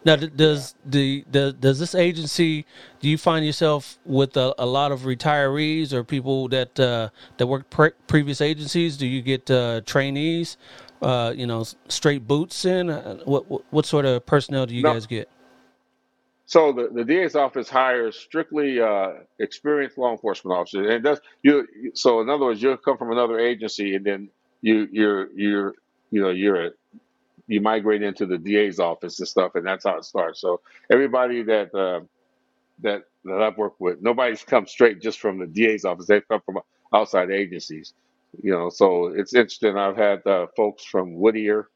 Now, 0.05 0.17
d- 0.17 0.31
Yeah. 0.37 0.37
does 0.37 0.75
the, 0.85 1.25
the 1.31 1.53
does 1.53 1.79
this 1.79 1.95
agency? 1.95 2.67
Do 3.01 3.09
you 3.09 3.19
find 3.19 3.45
yourself 3.45 3.99
with 4.05 4.37
a, 4.37 4.55
a 4.59 4.67
lot 4.67 4.93
of 4.93 5.01
retirees 5.03 5.93
or 5.93 6.05
people 6.05 6.49
that 6.49 6.79
uh, 6.81 7.11
that 7.39 7.47
work 7.47 7.69
pre- 7.71 7.93
previous 8.07 8.41
agencies? 8.41 8.97
Do 8.97 9.07
you 9.07 9.23
get 9.23 9.51
uh, 9.51 9.83
trainees? 9.87 10.57
Uh, 11.03 11.33
you 11.35 11.47
know, 11.47 11.65
straight 11.89 12.27
boots 12.27 12.65
in. 12.65 12.91
Uh, 12.91 13.19
What, 13.25 13.51
what 13.51 13.63
what 13.71 13.87
sort 13.87 14.05
of 14.05 14.27
personnel 14.27 14.67
do 14.67 14.75
you 14.75 14.83
No. 14.83 14.93
guys 14.93 15.07
get? 15.07 15.29
So 16.47 16.73
the, 16.73 16.89
the 16.93 17.05
DA's 17.05 17.37
office 17.37 17.69
hires 17.69 18.17
strictly 18.17 18.81
uh, 18.81 19.11
experienced 19.39 19.97
law 19.99 20.11
enforcement 20.13 20.59
officers, 20.59 20.93
and 20.95 21.05
that's 21.05 21.21
you. 21.43 21.67
So 21.95 22.21
in 22.21 22.29
other 22.29 22.47
words, 22.47 22.61
you'll 22.61 22.77
come 22.77 22.99
from 22.99 23.13
another 23.13 23.39
agency, 23.39 23.95
and 23.95 24.05
then 24.05 24.31
you 24.61 24.89
you're 24.91 25.33
you're 25.33 25.75
you 26.11 26.21
know 26.23 26.31
you're 26.31 26.67
a, 26.67 26.71
you 27.51 27.63
migrate 27.63 28.03
into 28.03 28.27
the 28.27 28.39
DA's 28.39 28.81
office 28.81 29.21
and 29.21 29.29
stuff, 29.29 29.57
and 29.57 29.67
that's 29.67 29.85
how 29.87 29.99
it 29.99 30.07
starts. 30.07 30.41
So 30.41 30.63
everybody 30.91 31.45
that 31.45 31.75
uh, 31.75 32.03
that 32.81 33.03
that 33.25 33.43
I've 33.43 33.59
worked 33.59 33.81
with, 33.81 34.03
nobody's 34.03 34.45
come 34.45 34.67
straight 34.67 35.03
just 35.03 35.21
from 35.21 35.39
the 35.39 35.47
DA's 35.47 35.85
office. 35.85 36.07
They've 36.07 36.29
come 36.29 36.43
from 36.47 36.61
outside 36.95 37.31
agencies. 37.31 37.95
You 38.43 38.53
know, 38.53 38.71
so 38.71 39.09
it's 39.09 39.35
interesting. 39.35 39.79
I've 39.79 39.97
had 39.97 40.27
uh, 40.27 40.49
folks 40.57 40.85
from 40.85 41.15
Whittier, 41.21 41.69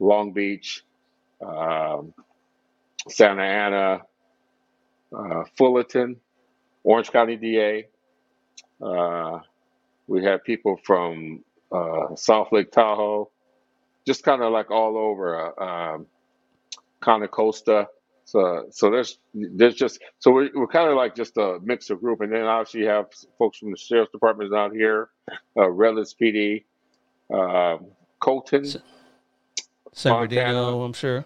Long 0.00 0.32
Beach, 0.32 0.84
um, 1.46 2.14
Santa 3.08 3.42
Ana, 3.42 4.02
uh, 5.16 5.44
Fullerton, 5.58 6.16
Orange 6.84 7.12
County 7.12 7.36
DA. 7.36 7.88
Uh, 8.82 9.40
we 10.08 10.24
have 10.24 10.44
people 10.44 10.78
from 10.84 11.44
uh, 11.72 12.14
South 12.16 12.48
Lake 12.52 12.72
Tahoe, 12.72 13.30
just 14.06 14.24
kind 14.24 14.42
of 14.42 14.52
like 14.52 14.70
all 14.70 14.98
over, 14.98 15.54
uh, 15.60 15.64
um, 15.64 16.06
Costa. 17.28 17.88
So, 18.24 18.66
so 18.72 18.90
there's 18.90 19.18
there's 19.34 19.74
just 19.76 20.00
so 20.20 20.32
we're, 20.32 20.50
we're 20.54 20.68
kind 20.68 20.90
of 20.90 20.96
like 20.96 21.16
just 21.16 21.36
a 21.38 21.60
mixed 21.62 21.90
group, 22.00 22.20
and 22.22 22.32
then 22.32 22.42
obviously 22.44 22.82
you 22.82 22.88
have 22.88 23.06
folks 23.38 23.58
from 23.58 23.70
the 23.72 23.78
sheriff's 23.78 24.12
departments 24.12 24.54
out 24.54 24.72
here, 24.72 25.10
uh, 25.56 25.70
Redlands 25.70 26.14
PD, 26.20 26.64
uh, 27.34 27.78
Colton, 28.20 28.76
S- 28.76 28.78
San 29.92 30.18
Montana, 30.18 30.18
Bernardino, 30.18 30.82
I'm 30.84 30.92
sure. 30.94 31.24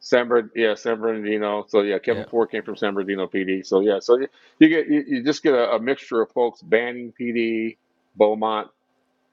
San 0.00 0.28
Bern, 0.28 0.50
yeah, 0.56 0.74
San 0.74 1.00
Bernardino. 1.00 1.66
So 1.68 1.82
yeah, 1.82 1.98
Kevin 1.98 2.24
Yeah, 2.24 2.26
Ford 2.26 2.50
came 2.50 2.62
from 2.62 2.76
San 2.76 2.94
Bernardino 2.94 3.26
PD. 3.28 3.66
So 3.66 3.80
yeah, 3.80 4.00
so 4.00 4.18
you, 4.18 4.28
you 4.60 4.68
get 4.68 4.88
you, 4.88 5.04
you 5.06 5.24
just 5.24 5.42
get 5.42 5.54
a, 5.54 5.72
a 5.72 5.80
mixture 5.80 6.22
of 6.22 6.32
folks, 6.32 6.62
Banning 6.62 7.12
PD, 7.20 7.78
Beaumont. 8.16 8.68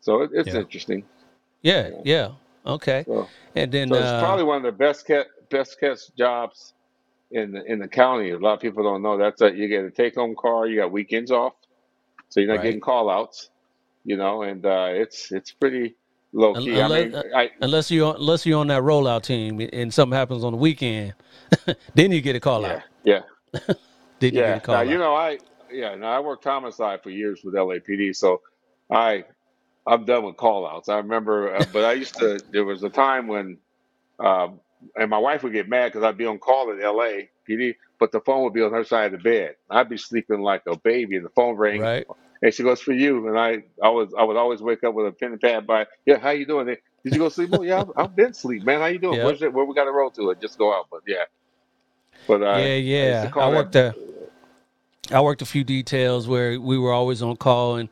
So 0.01 0.23
it, 0.23 0.31
it's 0.33 0.53
yeah, 0.53 0.55
interesting. 0.55 1.05
yeah, 1.63 1.91
Yeah. 2.03 2.31
Okay, 2.65 3.05
So 3.05 3.31
and 3.55 3.71
then 3.71 3.89
so 3.89 3.99
it's 3.99 4.13
uh, 4.13 4.19
probably 4.19 4.45
one 4.45 4.57
of 4.57 4.63
the 4.63 4.71
best 4.71 5.07
kept 5.07 5.29
best 5.49 5.79
kept 5.79 6.15
jobs 6.17 6.73
in 7.31 7.51
the 7.53 7.63
in 7.65 7.79
the 7.79 7.87
county. 7.87 8.31
A 8.31 8.39
lot 8.39 8.55
of 8.55 8.59
people 8.61 8.83
don't 8.83 9.01
know 9.01 9.17
that's 9.17 9.39
that 9.41 9.55
you 9.55 9.67
get 9.67 9.85
a 9.85 9.91
take 9.91 10.15
home 10.15 10.35
car, 10.39 10.67
you 10.67 10.77
got 10.79 10.91
weekends 10.91 11.31
off, 11.31 11.53
so 12.29 12.39
you're 12.39 12.49
not 12.49 12.61
getting 12.61 12.79
right. 12.79 12.81
call 12.81 13.09
outs, 13.09 13.49
you 14.05 14.17
know, 14.17 14.43
and 14.43 14.65
uh, 14.65 14.89
it's 14.91 15.31
it's 15.31 15.51
pretty 15.51 15.95
low 16.33 16.55
key. 16.55 16.81
I 16.81 16.87
Unless 16.87 16.89
mean, 16.89 17.15
uh, 17.15 17.23
I 17.35 17.51
unless 17.61 17.91
you 17.91 18.07
unless 18.09 18.45
you're 18.45 18.59
on 18.59 18.67
that 18.67 18.83
rollout 18.83 19.23
team 19.23 19.61
and 19.73 19.93
something 19.93 20.17
happens 20.17 20.43
on 20.43 20.53
the 20.53 20.57
weekend, 20.59 21.15
then 21.95 22.11
you 22.11 22.21
get 22.21 22.35
a 22.35 22.39
call 22.39 22.65
yeah 22.65 22.65
out. 22.65 22.83
yeah 23.03 23.21
Then 24.19 24.35
you 24.35 24.43
get 24.43 24.57
a 24.57 24.59
yeah. 24.59 24.65
Now 24.67 24.81
call 24.81 24.83
you 24.83 24.97
know 24.97 25.15
I 25.15 25.39
yeah. 25.71 25.95
Now 25.95 26.11
I 26.11 26.19
worked 26.21 26.43
homicide 26.45 27.03
for 27.03 27.09
years 27.11 27.41
with 27.43 27.55
LAPD, 27.55 28.15
so 28.15 28.41
I 28.91 29.25
I'm 29.87 30.05
done 30.05 30.23
with 30.25 30.37
call 30.37 30.67
outs. 30.67 30.89
I 30.89 30.97
remember, 30.97 31.55
uh, 31.55 31.65
but 31.73 31.83
I 31.85 31.93
used 31.93 32.17
to. 32.19 32.41
There 32.51 32.65
was 32.65 32.83
a 32.83 32.89
time 32.89 33.27
when, 33.27 33.57
um, 34.19 34.59
and 34.95 35.09
my 35.09 35.17
wife 35.17 35.43
would 35.43 35.53
get 35.53 35.69
mad 35.69 35.91
because 35.91 36.03
I'd 36.03 36.17
be 36.17 36.25
on 36.25 36.39
call 36.39 36.71
in 36.71 36.81
L.A. 36.81 37.29
PD, 37.49 37.75
but 37.99 38.11
the 38.11 38.21
phone 38.21 38.43
would 38.43 38.53
be 38.53 38.61
on 38.61 38.71
her 38.73 38.83
side 38.83 39.13
of 39.13 39.23
the 39.23 39.29
bed. 39.29 39.55
I'd 39.69 39.89
be 39.89 39.97
sleeping 39.97 40.41
like 40.41 40.63
a 40.67 40.77
baby, 40.77 41.17
and 41.17 41.25
the 41.25 41.29
phone 41.31 41.55
rang, 41.55 41.81
Right. 41.81 42.07
and 42.41 42.53
she 42.53 42.63
goes 42.63 42.81
for 42.81 42.93
you, 42.93 43.27
and 43.27 43.37
I, 43.39 43.63
I 43.83 43.89
was, 43.89 44.13
I 44.17 44.23
would 44.23 44.37
always 44.37 44.61
wake 44.61 44.83
up 44.83 44.93
with 44.93 45.07
a 45.07 45.11
pen 45.11 45.31
and 45.33 45.41
pad 45.41 45.67
by, 45.67 45.87
yeah, 46.05 46.19
how 46.19 46.31
you 46.31 46.45
doing? 46.45 46.67
Did 46.67 47.13
you 47.13 47.19
go 47.19 47.29
sleep? 47.29 47.49
Oh 47.53 47.63
yeah, 47.63 47.81
I've, 47.81 47.91
I've 47.97 48.15
been 48.15 48.31
asleep, 48.31 48.63
man. 48.63 48.79
How 48.81 48.87
you 48.87 48.99
doing? 48.99 49.17
Yep. 49.17 49.23
Where's 49.23 49.41
it? 49.41 49.53
Where 49.53 49.65
we 49.65 49.73
got 49.75 49.85
to 49.85 49.91
roll 49.91 50.11
to 50.11 50.31
it? 50.31 50.41
Just 50.41 50.57
go 50.57 50.73
out, 50.73 50.87
but 50.91 51.01
yeah, 51.07 51.25
but 52.27 52.41
uh, 52.43 52.45
Yeah, 52.57 52.75
I 53.01 53.05
yeah. 53.05 53.23
I 53.39 53.49
that. 53.51 53.55
worked 53.55 53.75
a 53.75 53.95
I 55.11 55.21
worked 55.21 55.41
a 55.41 55.45
few 55.45 55.63
details 55.63 56.27
where 56.27 56.59
we 56.59 56.77
were 56.77 56.91
always 56.93 57.21
on 57.21 57.37
call, 57.37 57.75
and 57.77 57.89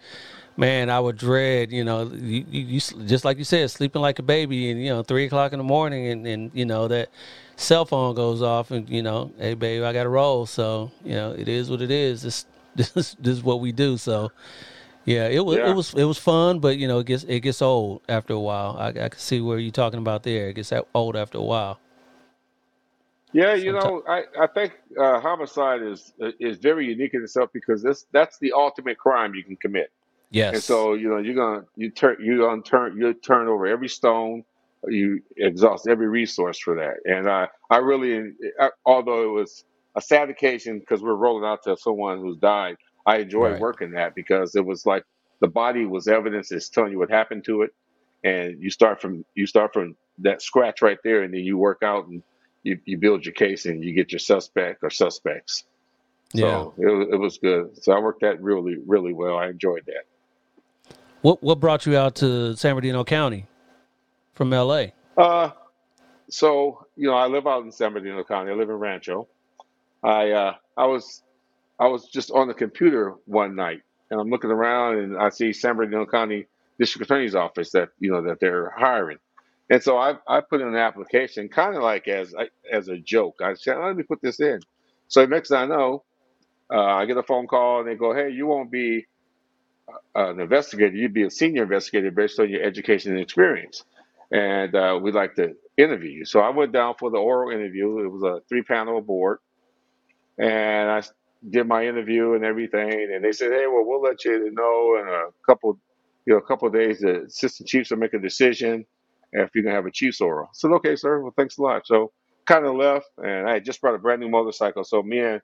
man, 0.58 0.89
I 0.89 1.00
would 1.00 1.17
dread, 1.17 1.72
you 1.72 1.84
know, 1.84 2.12
you, 2.12 2.46
you, 2.50 2.80
just 2.80 3.24
like 3.24 3.38
you 3.38 3.43
said, 3.43 3.72
sleeping 3.72 4.02
like 4.02 4.20
a 4.20 4.24
baby, 4.24 4.72
and 4.72 4.84
you 4.84 4.89
know, 4.89 5.04
three 5.04 5.26
o'clock 5.26 5.54
in 5.54 5.60
the 5.60 5.63
morning, 5.63 6.08
and, 6.08 6.28
and 6.28 6.52
you 6.54 6.65
know 6.65 6.88
that 6.88 7.10
cell 7.56 7.86
phone 7.86 8.15
goes 8.15 8.41
off, 8.41 8.72
and 8.72 8.89
you 8.89 9.04
know, 9.04 9.32
hey, 9.38 9.54
babe, 9.54 9.84
I 9.84 9.93
got 9.93 10.04
to 10.04 10.10
roll. 10.10 10.46
So 10.46 10.91
you 11.04 11.13
know, 11.13 11.32
it 11.32 11.48
is 11.48 11.70
what 11.70 11.82
it 11.82 11.91
is. 11.91 12.46
This 12.78 12.93
this, 12.93 13.15
this 13.15 13.38
is 13.38 13.43
what 13.43 13.60
we 13.60 13.72
do. 13.72 13.98
So 13.98 14.32
yeah, 15.06 15.28
it 15.30 15.43
was 15.43 15.58
Yeah. 15.58 15.70
it 15.70 15.72
was 15.72 15.93
it 15.96 16.04
was 16.04 16.20
fun, 16.20 16.60
but 16.60 16.78
you 16.78 16.88
know, 16.88 17.00
it 17.00 17.08
gets 17.08 17.24
it 17.24 17.39
gets 17.39 17.62
old 17.62 18.02
after 18.08 18.34
a 18.34 18.39
while. 18.39 18.76
I, 18.78 18.89
I 18.89 19.10
can 19.10 19.17
see 19.17 19.41
where 19.41 19.58
you're 19.58 19.72
talking 19.72 20.00
about 20.00 20.24
there. 20.24 20.50
It 20.50 20.56
gets 20.56 20.70
that 20.70 20.86
old 20.93 21.15
after 21.15 21.39
a 21.39 21.43
while. 21.43 21.80
Yeah, 23.34 23.56
you 23.56 23.72
know, 23.74 24.04
I, 24.08 24.24
I 24.39 24.48
think 24.48 24.74
uh, 25.00 25.20
homicide 25.20 25.82
is 25.84 26.13
is 26.39 26.58
very 26.58 26.88
unique 26.88 27.13
in 27.13 27.24
itself 27.24 27.50
because 27.54 27.84
this 27.84 28.06
that's 28.12 28.39
the 28.39 28.54
ultimate 28.54 28.98
crime 28.98 29.36
you 29.36 29.43
can 29.43 29.58
commit. 29.58 29.91
And 30.52 30.63
so, 30.63 30.94
you 30.94 31.10
know, 31.10 31.18
you're 31.18 31.36
gonna 31.36 31.66
you 31.76 31.92
turn 31.92 32.18
you're 32.22 32.38
gonna 32.40 32.62
turn 32.62 32.98
you 33.00 33.13
turn 33.16 33.48
over 33.48 33.68
every 33.68 33.90
stone, 33.90 34.44
you 34.88 35.22
exhaust 35.38 35.88
every 35.90 36.08
resource 36.08 36.60
for 36.60 36.76
that. 36.78 36.98
And 37.12 37.30
I 37.30 37.50
I 37.70 37.78
really, 37.80 38.32
I, 38.60 38.70
although 38.86 39.24
it 39.30 39.34
was 39.42 39.66
a 39.96 40.02
sad 40.02 40.30
occasion 40.30 40.80
because 40.80 41.04
we're 41.04 41.16
rolling 41.16 41.46
out 41.46 41.63
to 41.66 41.78
someone 41.78 42.20
who's 42.22 42.38
died, 42.38 42.78
I 43.06 43.18
enjoyed 43.18 43.56
right, 43.56 43.58
working 43.58 43.92
that 43.92 44.16
because 44.16 44.56
it 44.56 44.66
was 44.66 44.86
like 44.86 45.04
the 45.42 45.50
body 45.50 45.86
was 45.86 46.08
evidence. 46.08 46.52
It's 46.52 46.70
telling 46.70 46.94
you 46.94 47.00
what 47.00 47.12
happened 47.12 47.44
to 47.46 47.63
it, 47.63 47.72
and 48.24 48.63
you 48.63 48.70
start 48.72 49.02
from 49.02 49.26
you 49.36 49.48
start 49.48 49.74
from 49.74 49.98
that 50.20 50.42
scratch 50.42 50.82
right 50.82 51.00
there, 51.04 51.24
and 51.24 51.34
then 51.34 51.42
you 51.42 51.58
work 51.58 51.84
out 51.84 52.08
and 52.08 52.24
you, 52.63 52.80
you 52.86 52.98
build 52.98 53.26
your 53.26 53.34
case 53.34 53.66
and 53.66 53.84
you 53.84 53.94
get 53.94 54.13
your 54.13 54.20
suspect 54.20 54.80
or 54.84 54.90
suspects. 54.92 55.66
yeah. 56.34 56.66
So 56.66 56.76
it, 56.78 56.86
wa- 56.88 57.16
it 57.16 57.20
was 57.20 57.40
good. 57.40 57.84
So 57.84 57.94
I 57.94 58.00
worked 58.00 58.22
that 58.22 58.42
really 58.42 58.78
really 58.88 59.13
well. 59.13 59.38
I 59.38 59.50
enjoyed 59.50 59.84
that. 59.88 60.17
What 61.28 61.44
what 61.44 61.60
brought 61.60 61.86
you 61.86 61.98
out 61.98 62.16
to 62.16 62.56
San 62.56 62.74
Bernardino 62.74 63.04
County 63.04 63.48
from 64.32 64.54
L.A.? 64.54 64.94
Uh, 65.18 65.50
so 66.30 66.86
you 66.96 67.08
know, 67.08 67.16
I 67.16 67.28
live 67.28 67.46
out 67.46 67.66
in 67.66 67.72
San 67.74 67.92
Bernardino 67.92 68.24
County. 68.24 68.50
I 68.50 68.54
live 68.54 68.70
in 68.70 68.78
Rancho. 68.78 69.28
I 70.02 70.32
uh, 70.32 70.54
I 70.78 70.86
was 70.86 71.24
I 71.82 71.88
was 71.88 72.08
just 72.08 72.32
on 72.32 72.48
the 72.48 72.54
computer 72.54 73.16
one 73.26 73.56
night, 73.56 73.82
and 74.10 74.22
I'm 74.22 74.30
looking 74.30 74.52
around, 74.52 75.00
and 75.00 75.18
I 75.18 75.28
see 75.28 75.52
San 75.52 75.76
Bernardino 75.76 76.06
County 76.06 76.48
District 76.80 77.06
Attorney's 77.06 77.36
Office 77.36 77.72
that 77.72 77.90
you 78.00 78.10
know 78.10 78.22
that 78.22 78.40
they're 78.40 78.70
hiring, 78.78 79.18
and 79.70 79.84
so 79.84 79.98
I 79.98 80.13
I 80.30 80.40
put 80.40 80.62
in 80.62 80.70
an 80.70 80.78
application, 80.78 81.50
kind 81.50 81.76
of 81.76 81.84
like 81.84 82.08
as 82.08 82.34
as 82.72 82.88
a 82.88 82.98
joke. 82.98 83.42
I 83.44 83.56
said, 83.56 83.76
let 83.80 83.98
me 83.98 84.04
put 84.04 84.22
this 84.22 84.40
in. 84.40 84.62
So 85.10 85.26
next 85.26 85.52
I 85.52 85.66
know, 85.66 86.06
uh, 86.74 86.80
I 86.80 87.06
get 87.06 87.18
a 87.18 87.24
phone 87.24 87.48
call, 87.48 87.82
and 87.82 87.90
they 87.90 87.96
go, 87.96 88.13
hey, 88.13 88.30
you 88.30 88.48
won't 88.48 88.72
be 88.72 89.08
an 90.15 90.39
investigator, 90.39 90.95
you'd 90.95 91.13
be 91.13 91.23
a 91.23 91.30
senior 91.30 91.63
investigator 91.63 92.12
based 92.12 92.39
on 92.39 92.50
your 92.50 92.63
education 92.63 93.12
and 93.12 93.21
experience. 93.21 93.84
And 94.32 94.76
uh, 94.76 95.00
we'd 95.02 95.13
like 95.13 95.36
to 95.36 95.56
interview 95.78 96.12
you. 96.12 96.26
So 96.26 96.39
I 96.41 96.50
went 96.50 96.73
down 96.73 96.95
for 97.00 97.10
the 97.10 97.17
oral 97.17 97.52
interview. 97.52 98.00
It 98.00 98.10
was 98.10 98.23
a 98.23 98.41
three 98.50 98.63
panel 98.63 99.00
board. 99.02 99.39
And 100.38 100.91
I 100.91 101.02
did 101.50 101.67
my 101.67 101.88
interview 101.88 102.34
and 102.34 102.43
everything. 102.43 103.12
And 103.13 103.23
they 103.23 103.32
said, 103.32 103.52
hey, 103.52 103.67
well, 103.67 103.86
we'll 103.86 104.02
let 104.02 104.26
you 104.26 104.52
know 104.52 104.97
in 105.00 105.08
a 105.08 105.28
couple, 105.45 105.80
you 106.26 106.34
know, 106.34 106.39
a 106.39 106.45
couple 106.45 106.69
days, 106.69 107.00
the 107.00 107.23
assistant 107.23 107.69
chiefs 107.69 107.89
will 107.89 107.97
make 107.97 108.13
a 108.13 108.19
decision 108.19 108.86
if 109.32 109.50
you're 109.54 109.63
going 109.63 109.71
to 109.71 109.78
have 109.78 109.86
a 109.86 109.91
chief's 109.91 110.21
oral. 110.21 110.47
I 110.47 110.54
said, 110.54 110.71
okay, 110.71 110.95
sir. 110.95 111.21
Well, 111.21 111.34
thanks 111.38 111.58
a 111.58 111.62
lot. 111.62 111.88
So 111.88 112.12
kind 112.45 112.65
of 112.65 112.76
left. 112.76 113.08
And 113.17 113.47
I 113.50 113.54
had 113.54 113.65
just 113.65 113.82
brought 113.82 113.95
a 113.95 114.00
brand 114.00 114.21
new 114.21 114.30
motorcycle. 114.30 114.84
So 114.84 115.02
me 115.02 115.19
and 115.19 115.41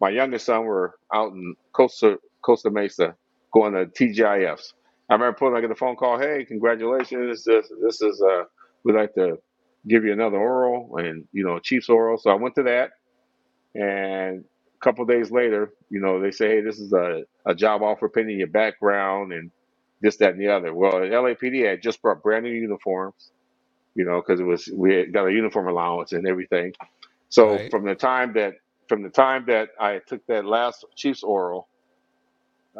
my 0.00 0.10
youngest 0.10 0.46
son 0.46 0.64
were 0.64 0.94
out 1.12 1.32
in 1.32 1.54
Costa 1.72 2.18
Costa 2.42 2.70
Mesa 2.70 3.14
going 3.52 3.74
to 3.74 3.86
TGIFs. 3.86 4.74
I 5.10 5.14
remember 5.14 5.36
pulling. 5.38 5.56
I 5.56 5.60
get 5.62 5.70
a 5.70 5.76
phone 5.76 5.96
call. 5.96 6.18
Hey, 6.18 6.44
congratulations! 6.46 7.44
This 7.44 7.70
this 7.82 8.02
is 8.02 8.22
uh, 8.22 8.44
we'd 8.84 8.96
like 8.96 9.14
to 9.14 9.38
give 9.88 10.04
you 10.04 10.12
another 10.12 10.38
oral 10.38 10.98
and 10.98 11.24
you 11.32 11.44
know 11.44 11.58
Chiefs 11.60 11.88
oral. 11.88 12.18
So 12.18 12.30
I 12.30 12.34
went 12.34 12.56
to 12.56 12.64
that, 12.64 12.90
and 13.74 14.40
a 14.44 14.84
couple 14.84 15.04
days 15.06 15.30
later, 15.30 15.72
you 15.90 16.00
know 16.00 16.20
they 16.20 16.32
say, 16.32 16.48
hey, 16.56 16.62
this 16.62 16.80
is 16.80 16.92
a, 16.92 17.24
a 17.46 17.54
job 17.54 17.82
offer 17.82 18.08
pending 18.08 18.38
your 18.38 18.48
background 18.48 19.32
and 19.32 19.50
this, 20.02 20.18
that, 20.18 20.32
and 20.32 20.40
the 20.40 20.48
other. 20.48 20.74
Well, 20.74 21.00
the 21.00 21.06
LAPD 21.08 21.68
had 21.68 21.82
just 21.82 22.02
brought 22.02 22.22
brand 22.22 22.44
new 22.44 22.52
uniforms, 22.52 23.32
you 23.94 24.04
know, 24.04 24.22
because 24.22 24.40
it 24.40 24.44
was 24.44 24.68
we 24.74 24.94
had 24.96 25.12
got 25.12 25.26
a 25.28 25.32
uniform 25.32 25.68
allowance 25.68 26.12
and 26.12 26.26
everything. 26.28 26.74
So 27.30 27.60
Right. 27.60 27.72
from 27.72 27.84
the 27.86 27.96
time 27.96 28.34
that 28.34 28.54
from 28.88 29.02
the 29.02 29.10
time 29.10 29.46
that 29.48 29.70
I 29.80 30.00
took 30.06 30.26
that 30.28 30.46
last 30.46 30.86
Chiefs 30.96 31.24
oral 31.24 31.68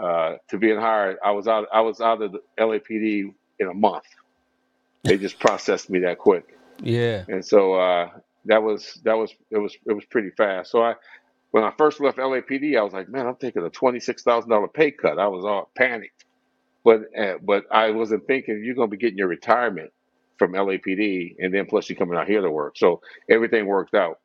uh, 0.01 0.37
to 0.51 0.59
being 0.59 0.79
hired, 0.79 1.19
I 1.25 1.33
was 1.33 1.49
out. 1.49 1.69
I 1.73 1.83
was 1.83 2.01
out 2.01 2.23
of 2.23 2.33
the 2.33 2.41
LAPD 2.59 3.33
in 3.59 3.69
a 3.69 3.75
month. 3.75 4.05
They 5.05 5.19
just 5.19 5.41
processed 5.41 5.91
me 5.91 6.01
that 6.01 6.19
quick, 6.19 6.59
Yeah. 6.83 7.25
and 7.29 7.45
so 7.45 7.75
uh, 7.75 8.11
that 8.47 8.63
was 8.63 9.01
that 9.05 9.17
was 9.19 9.35
it 9.51 9.59
was 9.59 9.77
it 9.87 9.93
was 9.95 10.05
pretty 10.07 10.31
fast. 10.31 10.71
So 10.73 10.83
I 10.83 10.95
when 11.53 11.65
I 11.65 11.73
first 11.79 12.01
left 12.01 12.19
LAPD, 12.19 12.79
I 12.79 12.83
was 12.83 12.95
like, 12.95 13.09
man, 13.09 13.27
I'm 13.27 13.37
taking 13.37 13.65
a 13.65 13.71
twenty 13.71 14.01
six 14.01 14.23
thousand 14.23 14.51
dollar 14.51 14.69
pay 14.69 14.93
cut. 14.93 15.19
I 15.19 15.29
was 15.29 15.45
all 15.45 15.71
panicked, 15.77 16.25
but 16.85 17.03
uh, 17.19 17.35
but 17.43 17.65
I 17.73 17.91
wasn't 17.93 18.27
thinking 18.29 18.63
you're 18.65 18.77
gonna 18.77 18.89
be 18.89 18.99
getting 18.99 19.19
your 19.19 19.29
retirement 19.29 19.93
from 20.39 20.55
LAPD, 20.55 21.37
and 21.41 21.55
then 21.55 21.67
plus 21.67 21.89
you're 21.91 21.99
coming 21.99 22.19
out 22.19 22.29
here 22.29 22.43
to 22.43 22.51
work. 22.51 22.79
So 22.79 23.03
everything 23.31 23.67
worked 23.67 23.95
out. 23.95 24.21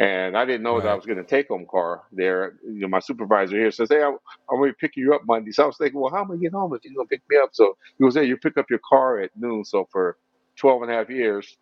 And 0.00 0.34
I 0.34 0.46
didn't 0.46 0.62
know 0.62 0.80
that 0.80 0.88
I 0.88 0.94
was 0.94 1.04
getting 1.04 1.22
a 1.22 1.26
take 1.26 1.48
home 1.48 1.66
car 1.70 2.04
there. 2.10 2.54
You 2.64 2.80
know, 2.80 2.88
my 2.88 3.00
supervisor 3.00 3.56
here 3.58 3.70
says, 3.70 3.90
Hey, 3.90 4.02
I'm, 4.02 4.16
I'm 4.50 4.56
going 4.56 4.70
to 4.70 4.76
pick 4.76 4.96
you 4.96 5.12
up 5.12 5.20
Monday. 5.26 5.52
So 5.52 5.64
I 5.64 5.66
was 5.66 5.76
thinking, 5.76 6.00
Well, 6.00 6.10
how 6.10 6.20
am 6.20 6.24
I 6.24 6.28
gonna 6.28 6.40
get 6.40 6.52
home 6.52 6.74
if 6.74 6.82
you're 6.84 6.94
going 6.94 7.06
to 7.06 7.10
pick 7.10 7.20
me 7.28 7.36
up? 7.36 7.50
So 7.52 7.76
he 7.98 8.04
was, 8.04 8.14
Hey, 8.14 8.24
you 8.24 8.38
pick 8.38 8.56
up 8.56 8.70
your 8.70 8.80
car 8.88 9.20
at 9.20 9.30
noon. 9.36 9.62
So 9.62 9.86
for 9.92 10.16
12 10.56 10.82
and 10.82 10.90
a 10.90 10.94
half 10.94 11.10
years, 11.10 11.54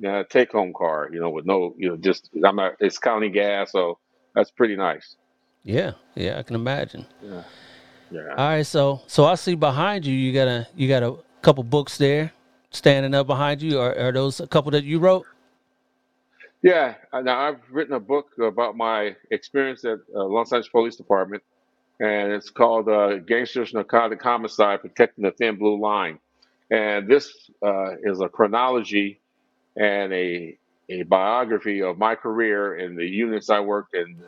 you 0.00 0.08
know, 0.08 0.24
take 0.24 0.50
home 0.50 0.72
car, 0.76 1.08
you 1.12 1.20
know, 1.20 1.30
with 1.30 1.46
no, 1.46 1.72
you 1.78 1.88
know, 1.88 1.96
just, 1.96 2.30
I'm 2.44 2.56
not, 2.56 2.72
it's 2.80 2.98
county 2.98 3.30
gas. 3.30 3.70
So 3.70 3.98
that's 4.34 4.50
pretty 4.50 4.74
nice. 4.74 5.14
Yeah. 5.62 5.92
Yeah. 6.16 6.40
I 6.40 6.42
can 6.42 6.56
imagine. 6.56 7.06
Yeah. 7.22 7.44
Yeah. 8.10 8.20
All 8.36 8.48
right. 8.48 8.66
So 8.66 9.02
so 9.06 9.24
I 9.24 9.36
see 9.36 9.54
behind 9.54 10.04
you. 10.06 10.14
You 10.14 10.32
got 10.32 10.48
a 10.48 10.68
you 10.76 10.88
got 10.88 11.02
a 11.02 11.16
couple 11.42 11.64
books 11.64 11.98
there 11.98 12.32
standing 12.70 13.14
up 13.14 13.26
behind 13.26 13.62
you. 13.62 13.80
Are 13.80 13.96
are 13.98 14.12
those 14.12 14.40
a 14.40 14.46
couple 14.46 14.70
that 14.72 14.84
you 14.84 14.98
wrote? 14.98 15.26
Yeah. 16.66 16.96
uh, 17.14 17.22
Now 17.22 17.40
I've 17.40 17.60
written 17.72 17.94
a 17.94 18.00
book 18.00 18.28
about 18.42 18.76
my 18.76 19.16
experience 19.32 19.84
at 19.86 20.00
uh, 20.14 20.24
Los 20.26 20.52
Angeles 20.52 20.70
Police 20.70 20.96
Department, 20.96 21.44
and 22.00 22.32
it's 22.32 22.50
called 22.50 22.88
uh, 22.88 23.18
Gangsters 23.18 23.74
Narcotic 23.74 24.22
Homicide 24.22 24.82
Protecting 24.82 25.24
the 25.24 25.32
Thin 25.32 25.56
Blue 25.58 25.80
Line. 25.80 26.20
And 26.70 27.08
this 27.08 27.32
uh, 27.66 27.96
is 28.04 28.20
a 28.20 28.28
chronology 28.28 29.20
and 29.76 30.12
a, 30.12 30.58
a 30.90 31.04
biography 31.04 31.82
of 31.82 31.98
my 31.98 32.16
career 32.16 32.76
and 32.76 32.98
the 32.98 33.06
units 33.06 33.50
I 33.50 33.60
worked 33.60 33.94
in, 33.94 34.18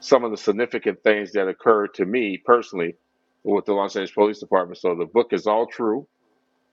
some 0.00 0.24
of 0.24 0.32
the 0.32 0.38
significant 0.38 1.02
things 1.04 1.32
that 1.32 1.48
occurred 1.48 1.94
to 1.96 2.06
me 2.06 2.38
personally 2.38 2.96
with 3.44 3.66
the 3.66 3.74
Los 3.74 3.96
Angeles 3.96 4.12
Police 4.12 4.40
Department. 4.40 4.78
So 4.78 4.96
the 4.96 5.06
book 5.06 5.32
is 5.32 5.46
all 5.48 5.66
true, 5.66 6.06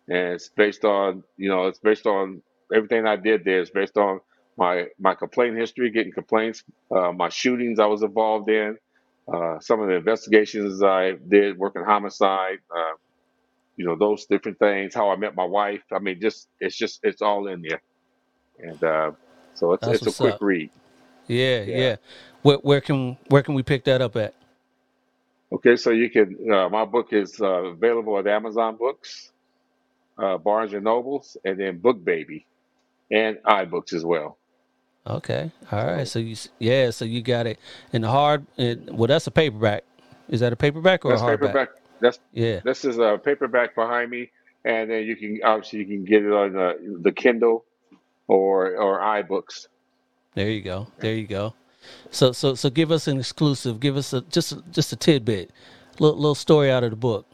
and 0.10 0.34
it's 0.36 0.50
based 0.50 0.86
on 0.86 1.24
you 1.38 1.50
know 1.50 1.68
it's 1.68 1.80
based 1.80 2.08
on 2.08 2.44
everything 2.74 3.08
I 3.08 3.18
did 3.18 3.46
there. 3.46 3.62
It's 3.62 3.72
based 3.72 3.98
on 3.98 4.22
my 4.58 4.88
my 5.00 5.16
complaint 5.16 5.58
history, 5.58 5.92
getting 5.92 6.14
complaints, 6.14 6.64
uh, 6.96 7.12
my 7.12 7.30
shootings 7.30 7.80
I 7.80 7.88
was 7.88 8.04
involved 8.04 8.50
in, 8.50 8.78
uh, 9.34 9.60
some 9.60 9.82
of 9.82 9.88
the 9.90 9.96
investigations 9.96 10.84
I 10.84 11.14
did 11.28 11.58
working 11.58 11.84
homicide. 11.84 12.60
Uh, 12.76 12.96
you 13.78 13.86
know 13.86 13.98
those 13.98 14.26
different 14.28 14.60
things. 14.60 14.96
How 14.96 15.12
I 15.12 15.18
met 15.18 15.36
my 15.36 15.46
wife. 15.46 15.84
I 15.94 16.00
mean, 16.00 16.20
just 16.22 16.48
it's 16.60 16.78
just 16.78 17.00
it's 17.04 17.22
all 17.22 17.48
in 17.48 17.64
there, 17.64 17.82
and 18.60 18.84
uh, 18.84 19.12
so 19.56 19.74
it's 19.74 19.88
That's 19.88 20.02
it's 20.02 20.08
a 20.08 20.12
what's 20.12 20.20
quick 20.20 20.36
up. 20.36 20.42
read. 20.42 20.72
Yeah. 21.28 21.64
Yeah. 21.64 21.78
Yeah. 21.78 21.96
Where 22.44 22.58
where 22.58 22.82
can 22.82 23.18
where 23.30 23.44
can 23.44 23.56
we 23.56 23.64
pick 23.64 23.86
that 23.86 24.02
up 24.02 24.16
at? 24.18 24.36
Okay, 25.54 25.78
so 25.78 25.92
you 25.92 26.12
can. 26.12 26.38
Uh, 26.52 26.70
my 26.70 26.86
book 26.86 27.10
is 27.14 27.42
uh, 27.42 27.48
available 27.74 28.20
at 28.20 28.28
Amazon 28.28 28.78
Books, 28.78 29.32
uh, 30.18 30.38
Barnes 30.38 30.74
and 30.74 30.84
Nobles, 30.86 31.38
and 31.46 31.60
then 31.60 31.80
Book 31.80 32.04
Baby, 32.04 32.48
and 33.12 33.38
iBooks 33.46 33.94
as 33.94 34.06
well. 34.06 34.40
Okay. 35.08 35.52
All 35.72 35.86
right. 35.86 36.08
So 36.08 36.20
you 36.20 36.36
yeah. 36.60 36.92
So 36.92 37.06
you 37.06 37.22
got 37.22 37.48
it 37.48 37.60
in 37.92 38.04
the 38.04 38.10
hard. 38.10 38.46
In, 38.58 38.88
well, 38.92 39.08
that's 39.08 39.28
a 39.28 39.32
paperback. 39.32 39.84
Is 40.30 40.40
that 40.42 40.54
a 40.54 40.56
paperback 40.56 41.06
or 41.06 41.14
a 41.14 41.18
hardback? 41.18 41.40
paperback. 41.42 41.70
That's 42.00 42.20
Yeah. 42.34 42.62
this 42.64 42.86
is 42.86 42.98
a 42.98 43.20
paperback 43.24 43.76
behind 43.76 44.10
me, 44.12 44.32
and 44.64 44.90
then 44.90 45.04
you 45.04 45.16
can 45.16 45.40
obviously 45.44 45.80
you 45.80 45.86
can 45.86 46.06
get 46.06 46.24
it 46.24 46.32
on 46.32 46.54
the, 46.54 47.00
the 47.02 47.12
Kindle 47.12 47.66
or 48.28 48.76
or 48.76 49.00
iBooks. 49.00 49.68
There 50.36 50.50
you 50.50 50.62
go. 50.62 50.88
There 51.00 51.14
you 51.14 51.28
go. 51.28 51.54
So 52.12 52.32
so 52.32 52.54
so 52.56 52.70
give 52.70 52.92
us 52.92 53.08
an 53.08 53.18
exclusive. 53.20 53.80
Give 53.80 53.98
us 53.98 54.14
a 54.14 54.22
just 54.22 54.52
a- 54.52 54.64
just 54.72 54.94
a 54.94 54.96
tidbit, 54.96 55.52
little 56.00 56.16
little 56.18 56.36
story 56.36 56.72
out 56.72 56.84
of 56.84 56.92
the 56.92 56.96
book. 56.96 57.26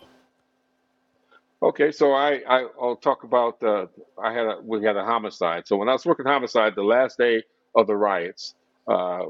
Okay, 1.62 1.92
so 1.92 2.14
I, 2.14 2.42
I 2.48 2.68
I'll 2.82 2.96
talk 2.96 3.24
about 3.24 3.62
uh, 3.64 3.88
I 4.22 4.32
had 4.32 4.46
a 4.46 4.60
we 4.64 4.84
had 4.84 4.96
a 4.96 5.04
homicide. 5.04 5.68
So 5.68 5.76
when 5.76 5.90
I 5.90 5.94
was 5.94 6.06
working 6.06 6.26
homicide, 6.26 6.76
the 6.76 6.84
last 6.84 7.18
day 7.18 7.44
of 7.78 7.88
the 7.88 7.98
riots, 7.98 8.56
uh, 8.90 9.26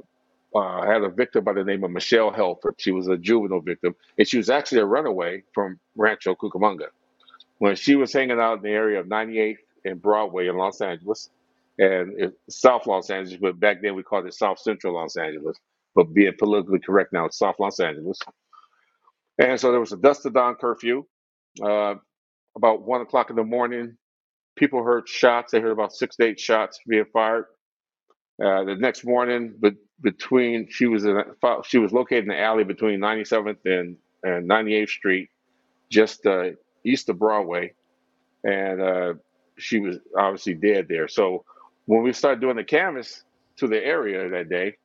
uh, 0.55 0.87
had 0.87 1.03
a 1.03 1.09
victim 1.09 1.45
by 1.45 1.53
the 1.53 1.65
name 1.65 1.83
of 1.85 1.91
Michelle 1.91 2.31
Helford. 2.31 2.75
She 2.79 2.91
was 2.91 3.07
a 3.09 3.17
juvenile 3.17 3.61
victim, 3.61 3.95
and 4.17 4.27
she 4.27 4.37
was 4.37 4.49
actually 4.49 4.81
a 4.81 4.85
runaway 4.87 5.43
from 5.53 5.79
Rancho 5.97 6.35
Cucamonga. 6.35 6.87
When 7.59 7.75
she 7.75 7.95
was 7.95 8.13
hanging 8.13 8.39
out 8.39 8.57
in 8.59 8.63
the 8.63 8.71
area 8.71 8.99
of 8.99 9.07
98th 9.07 9.57
and 9.85 10.01
Broadway 10.01 10.47
in 10.47 10.57
Los 10.57 10.81
Angeles, 10.81 11.29
and 11.79 12.19
it, 12.19 12.39
South 12.49 12.87
Los 12.87 13.09
Angeles, 13.09 13.39
but 13.41 13.59
back 13.59 13.81
then 13.81 13.95
we 13.95 14.03
called 14.03 14.27
it 14.27 14.33
South 14.35 14.59
Central 14.59 14.95
Los 14.95 15.17
Angeles. 15.17 15.57
But 15.95 16.13
being 16.13 16.33
politically 16.39 16.79
correct 16.79 17.13
now, 17.13 17.25
it's 17.25 17.37
South 17.39 17.55
Los 17.59 17.79
Angeles. 17.79 18.19
And 19.39 19.59
so 19.59 19.71
there 19.71 19.79
was 19.79 19.93
a 19.93 19.97
dusk 19.97 20.23
to 20.23 20.29
dawn 20.31 20.55
curfew. 20.55 21.05
Uh, 21.63 21.95
about 22.55 22.83
one 22.83 23.01
o'clock 23.01 23.29
in 23.31 23.37
the 23.37 23.43
morning, 23.45 23.97
people 24.57 24.83
heard 24.83 25.09
shots. 25.09 25.53
They 25.53 25.61
heard 25.61 25.71
about 25.73 25.93
six 25.93 26.17
to 26.17 26.25
eight 26.25 26.39
shots 26.39 26.79
being 26.87 27.05
fired. 27.13 27.45
Uh, 28.43 28.63
the 28.65 28.75
next 28.75 29.05
morning, 29.05 29.55
but 29.59 29.73
between 30.01 30.69
she 30.69 30.87
was 30.87 31.05
in 31.05 31.23
she 31.65 31.79
was 31.79 31.91
located 31.93 32.23
in 32.25 32.29
the 32.29 32.39
alley 32.39 32.63
between 32.63 32.99
97th 32.99 33.57
and 33.65 33.97
and 34.23 34.49
98th 34.49 34.89
Street, 34.89 35.29
just 35.89 36.25
uh, 36.25 36.51
east 36.85 37.09
of 37.09 37.19
Broadway, 37.19 37.73
and 38.43 38.81
uh, 38.81 39.13
she 39.57 39.79
was 39.79 39.97
obviously 40.17 40.55
dead 40.55 40.87
there. 40.89 41.07
So 41.07 41.45
when 41.85 42.03
we 42.03 42.13
started 42.13 42.41
doing 42.41 42.57
the 42.57 42.63
canvas 42.63 43.23
to 43.57 43.67
the 43.67 43.83
area 43.83 44.29
that 44.29 44.49
day, 44.49 44.77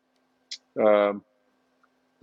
um, 0.80 1.22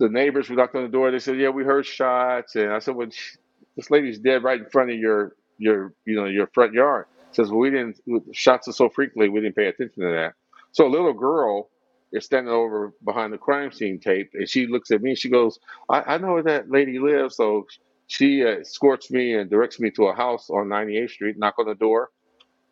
the 0.00 0.10
neighbors 0.10 0.48
who 0.48 0.56
knocked 0.56 0.76
on 0.76 0.82
the 0.84 0.88
door. 0.90 1.10
They 1.12 1.20
said, 1.20 1.38
"Yeah, 1.38 1.50
we 1.50 1.64
heard 1.64 1.86
shots." 1.86 2.56
And 2.56 2.72
I 2.72 2.80
said, 2.80 2.96
"Well, 2.96 3.10
sh- 3.10 3.36
this 3.76 3.90
lady's 3.90 4.20
dead 4.20 4.44
right 4.44 4.60
in 4.60 4.66
front 4.70 4.90
of 4.92 4.98
your 4.98 5.36
your 5.58 5.94
you 6.06 6.16
know 6.16 6.26
your 6.26 6.48
front 6.48 6.74
yard." 6.74 7.06
Says, 7.32 7.50
"Well, 7.50 7.60
we 7.60 7.70
didn't. 7.70 8.00
Shots 8.34 8.68
are 8.68 8.72
so 8.72 8.88
frequently, 8.90 9.30
we 9.30 9.40
didn't 9.40 9.56
pay 9.56 9.66
attention 9.66 10.02
to 10.04 10.10
that." 10.12 10.34
So 10.72 10.86
a 10.86 10.90
little 10.90 11.12
girl 11.12 11.70
is 12.12 12.24
standing 12.24 12.52
over 12.52 12.94
behind 13.04 13.32
the 13.32 13.38
crime 13.38 13.72
scene 13.72 14.00
tape, 14.00 14.30
and 14.34 14.48
she 14.48 14.66
looks 14.66 14.90
at 14.90 15.02
me. 15.02 15.14
She 15.14 15.30
goes, 15.30 15.58
"I, 15.90 16.02
I 16.14 16.18
know 16.18 16.34
where 16.34 16.42
that 16.44 16.70
lady 16.70 16.98
lives." 16.98 17.36
So 17.36 17.66
she 18.08 18.44
uh, 18.44 18.60
escorts 18.60 19.10
me 19.10 19.34
and 19.34 19.50
directs 19.50 19.80
me 19.80 19.90
to 19.92 20.06
a 20.06 20.14
house 20.14 20.50
on 20.50 20.68
98th 20.68 21.10
Street. 21.10 21.38
Knock 21.38 21.56
on 21.58 21.66
the 21.66 21.74
door, 21.76 22.10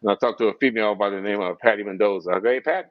and 0.03 0.12
I 0.12 0.16
talk 0.16 0.38
to 0.38 0.49
a 0.49 0.55
female 0.55 0.94
by 0.96 1.11
the 1.11 1.20
name 1.20 1.40
of 1.40 1.59
Patty 1.61 1.84
Mendoza. 1.84 2.32
I 2.32 2.40
go, 2.40 2.51
"Hey, 2.51 2.61
Pat." 2.61 2.86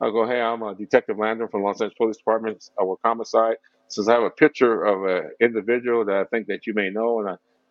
I 0.00 0.10
go, 0.12 0.28
hey, 0.28 0.40
I'm 0.42 0.62
a 0.62 0.76
Detective 0.76 1.18
Landrum 1.18 1.50
from 1.50 1.64
Los 1.64 1.82
Angeles 1.82 1.96
Police 1.98 2.18
Department. 2.18 2.70
I 2.80 2.84
work 2.84 3.00
homicide. 3.04 3.56
Says 3.88 4.08
I 4.08 4.14
have 4.14 4.24
a 4.24 4.30
picture 4.30 4.84
of 4.84 5.06
an 5.06 5.32
individual 5.40 6.06
that 6.06 6.16
I 6.18 6.24
think 6.26 6.48
that 6.48 6.68
you 6.68 6.74
may 6.74 6.90
know, 6.90 7.20
and 7.20 7.30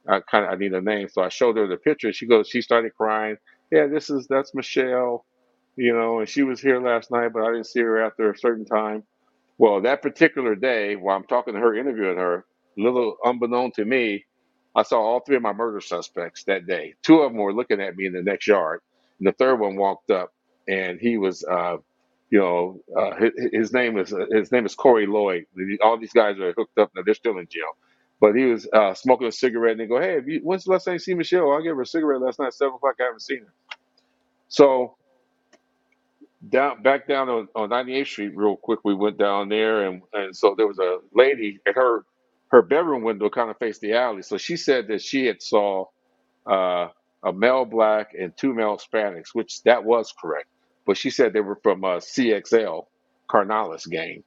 I, 0.09 0.17
I 0.17 0.21
kind 0.21 0.45
of 0.45 0.51
I 0.51 0.57
need 0.57 0.73
a 0.73 0.81
name. 0.81 1.09
So 1.09 1.23
I 1.23 1.29
showed 1.29 1.57
her 1.57 1.67
the 1.67 1.77
picture. 1.77 2.13
She 2.13 2.27
goes, 2.27 2.49
she 2.49 2.63
started 2.63 2.95
crying. 2.97 3.37
Yeah, 3.71 3.87
this 3.87 4.09
is 4.11 4.27
that's 4.27 4.55
Michelle, 4.55 5.25
you 5.75 5.93
know, 5.93 6.19
and 6.19 6.29
she 6.29 6.43
was 6.43 6.61
here 6.61 6.81
last 6.81 7.11
night, 7.11 7.31
but 7.33 7.43
I 7.43 7.51
didn't 7.51 7.67
see 7.67 7.81
her 7.81 8.03
after 8.03 8.31
a 8.31 8.37
certain 8.37 8.65
time. 8.65 9.03
Well, 9.57 9.81
that 9.81 10.01
particular 10.01 10.55
day, 10.55 10.95
while 10.95 11.15
I'm 11.15 11.25
talking 11.25 11.53
to 11.53 11.59
her, 11.59 11.75
interviewing 11.75 12.17
her, 12.17 12.45
little 12.77 13.17
unbeknown 13.25 13.71
to 13.73 13.85
me, 13.85 14.25
I 14.75 14.83
saw 14.83 14.99
all 14.99 15.21
three 15.21 15.37
of 15.37 15.41
my 15.41 15.53
murder 15.53 15.79
suspects 15.79 16.43
that 16.45 16.67
day. 16.67 16.95
Two 17.03 17.19
of 17.19 17.31
them 17.31 17.41
were 17.41 17.53
looking 17.53 17.81
at 17.81 17.95
me 17.95 18.05
in 18.05 18.13
the 18.13 18.21
next 18.21 18.47
yard, 18.47 18.81
and 19.19 19.27
the 19.27 19.31
third 19.31 19.55
one 19.55 19.77
walked 19.77 20.11
up, 20.11 20.33
and 20.67 20.99
he 20.99 21.17
was, 21.17 21.45
uh, 21.45 21.77
you 22.29 22.39
know, 22.39 22.81
uh, 22.97 23.15
his, 23.15 23.31
his 23.53 23.73
name 23.73 23.97
is 23.97 24.13
uh, 24.13 24.25
his 24.31 24.51
name 24.51 24.65
is 24.65 24.75
Corey 24.75 25.07
Lloyd. 25.07 25.45
All 25.81 25.97
these 25.97 26.11
guys 26.11 26.37
are 26.39 26.53
hooked 26.57 26.77
up 26.77 26.91
now; 26.95 27.03
they're 27.05 27.13
still 27.13 27.37
in 27.37 27.47
jail. 27.49 27.77
But 28.19 28.35
he 28.35 28.45
was 28.45 28.67
uh, 28.73 28.93
smoking 28.93 29.27
a 29.27 29.31
cigarette, 29.31 29.73
and 29.73 29.79
they 29.81 29.85
go, 29.87 30.01
"Hey, 30.01 30.15
have 30.15 30.27
you, 30.27 30.41
when's 30.43 30.65
the 30.65 30.71
last 30.71 30.85
time 30.85 30.95
you 30.95 30.99
see 30.99 31.13
Michelle? 31.13 31.53
I 31.53 31.61
gave 31.61 31.75
her 31.75 31.81
a 31.81 31.85
cigarette 31.85 32.21
last 32.21 32.39
night 32.39 32.53
seven 32.53 32.75
o'clock. 32.75 32.95
I 32.99 33.05
haven't 33.05 33.21
seen 33.21 33.39
her." 33.39 33.53
So 34.49 34.97
down 36.49 36.83
back 36.83 37.07
down 37.07 37.29
on, 37.29 37.47
on 37.55 37.69
98th 37.69 38.07
Street 38.07 38.33
real 38.35 38.57
quick. 38.57 38.79
We 38.85 38.95
went 38.95 39.17
down 39.19 39.49
there 39.49 39.87
and, 39.87 40.01
and 40.13 40.35
so 40.35 40.55
there 40.57 40.67
was 40.67 40.79
a 40.79 40.99
lady 41.13 41.59
and 41.65 41.75
her 41.75 42.05
her 42.51 42.61
bedroom 42.63 43.03
window 43.03 43.29
kind 43.29 43.49
of 43.51 43.57
faced 43.59 43.81
the 43.81 43.93
alley. 43.93 44.23
So 44.23 44.37
she 44.37 44.57
said 44.57 44.87
that 44.89 45.01
she 45.01 45.25
had 45.25 45.41
saw 45.41 45.85
uh, 46.49 46.89
a 47.25 47.33
male 47.33 47.65
black 47.65 48.09
and 48.19 48.33
two 48.37 48.53
male 48.53 48.77
Hispanics, 48.77 49.29
which 49.33 49.63
that 49.63 49.85
was 49.85 50.13
correct. 50.21 50.47
But 50.85 50.97
she 50.97 51.11
said 51.11 51.33
they 51.33 51.41
were 51.41 51.59
from 51.63 51.83
uh, 51.85 51.97
CXL 51.97 52.83
Carnalis 53.31 53.89
gang. 53.89 54.23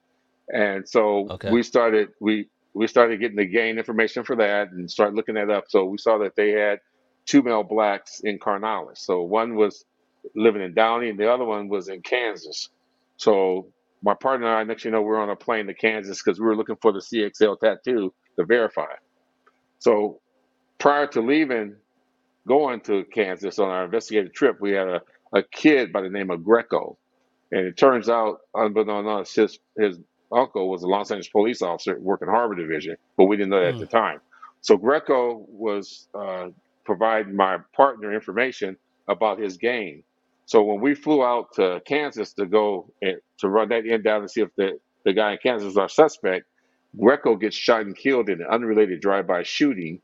And 0.53 0.89
so 0.89 1.33
Okay. 1.33 1.49
we 1.49 1.63
started 1.63 2.11
we 2.21 2.49
we 2.75 2.87
started 2.89 3.21
getting 3.21 3.37
the 3.37 3.47
gain 3.47 3.79
information 3.79 4.25
for 4.25 4.37
that 4.37 4.71
and 4.73 4.91
started 4.91 5.17
looking 5.17 5.37
that 5.37 5.51
up. 5.51 5.65
So 5.69 5.87
we 5.87 5.99
saw 5.99 6.19
that 6.19 6.37
they 6.37 6.53
had 6.53 6.81
two 7.27 7.43
male 7.43 7.65
blacks 7.65 8.21
in 8.25 8.39
Carnalis. 8.39 8.99
So 8.99 9.23
one 9.23 9.57
was 9.57 9.85
living 10.37 10.63
in 10.63 10.75
Downey 10.75 11.11
and 11.11 11.19
the 11.19 11.33
other 11.33 11.45
one 11.45 11.69
was 11.69 11.89
in 11.89 12.03
Kansas. 12.03 12.71
So 13.19 13.71
my 14.03 14.15
partner 14.15 14.49
and 14.49 14.57
I, 14.57 14.65
next 14.65 14.85
you 14.85 14.91
know, 14.93 15.03
we 15.03 15.09
we're 15.09 15.21
on 15.21 15.31
a 15.31 15.37
plane 15.37 15.67
to 15.69 15.75
Kansas 15.75 16.23
because 16.23 16.41
we 16.41 16.47
were 16.47 16.57
looking 16.57 16.77
for 16.83 16.93
the 16.93 17.01
CXL 17.01 17.59
tattoo 17.61 18.15
to 18.39 18.47
verify. 18.47 18.93
So 19.81 20.21
prior 20.79 21.09
to 21.09 21.23
leaving, 21.23 21.77
going 22.49 22.81
to 22.83 23.05
Kansas 23.15 23.59
on 23.59 23.71
our 23.71 23.85
investigative 23.87 24.35
trip, 24.35 24.57
we 24.61 24.73
had 24.73 24.89
a, 24.89 25.03
a 25.35 25.43
kid 25.43 25.93
by 25.93 26.03
the 26.03 26.11
name 26.11 26.31
of 26.31 26.45
Greco 26.45 26.97
and 27.51 27.67
it 27.67 27.77
turns 27.77 28.09
out, 28.09 28.39
unbeknownst 28.55 29.09
us, 29.09 29.35
his 29.35 29.59
his 29.79 29.99
uncle 30.33 30.69
was 30.71 30.83
a 30.83 30.87
Los 30.87 31.11
Angeles 31.11 31.29
police 31.29 31.63
officer 31.63 31.99
working 31.99 32.29
Harbor 32.29 32.55
Division, 32.55 32.97
but 33.17 33.25
we 33.25 33.37
didn't 33.37 33.51
know 33.51 33.61
that 33.61 33.71
at 33.71 33.79
the 33.79 33.87
Mm. 33.87 33.89
time. 33.89 34.21
So 34.61 34.77
Greco 34.77 35.47
was 35.49 36.09
uh, 36.19 36.49
providing 36.85 37.35
my 37.35 37.59
partner 37.75 38.13
information 38.15 38.77
about 39.09 39.39
his 39.39 39.57
game. 39.57 40.03
So 40.49 40.65
when 40.65 40.81
we 40.81 40.97
flew 40.97 41.25
out 41.25 41.55
to 41.57 41.83
Kansas 41.87 42.35
to 42.35 42.47
go 42.47 42.93
and, 43.03 43.19
to 43.41 43.51
run 43.51 43.71
that 43.71 43.87
end 43.89 44.05
down 44.05 44.23
to 44.23 44.31
see 44.31 44.43
if 44.43 44.51
the, 44.57 44.81
the 45.07 45.15
guy 45.15 45.35
in 45.35 45.39
Kansas 45.43 45.67
was 45.67 45.79
our 45.79 45.91
suspect, 45.91 46.47
Greco 47.01 47.37
gets 47.37 47.57
shot 47.57 47.83
and 47.83 47.97
killed 47.97 48.31
in 48.31 48.43
an 48.43 48.49
unrelated 48.51 49.01
drive-by 49.03 49.45
shooting 49.45 50.03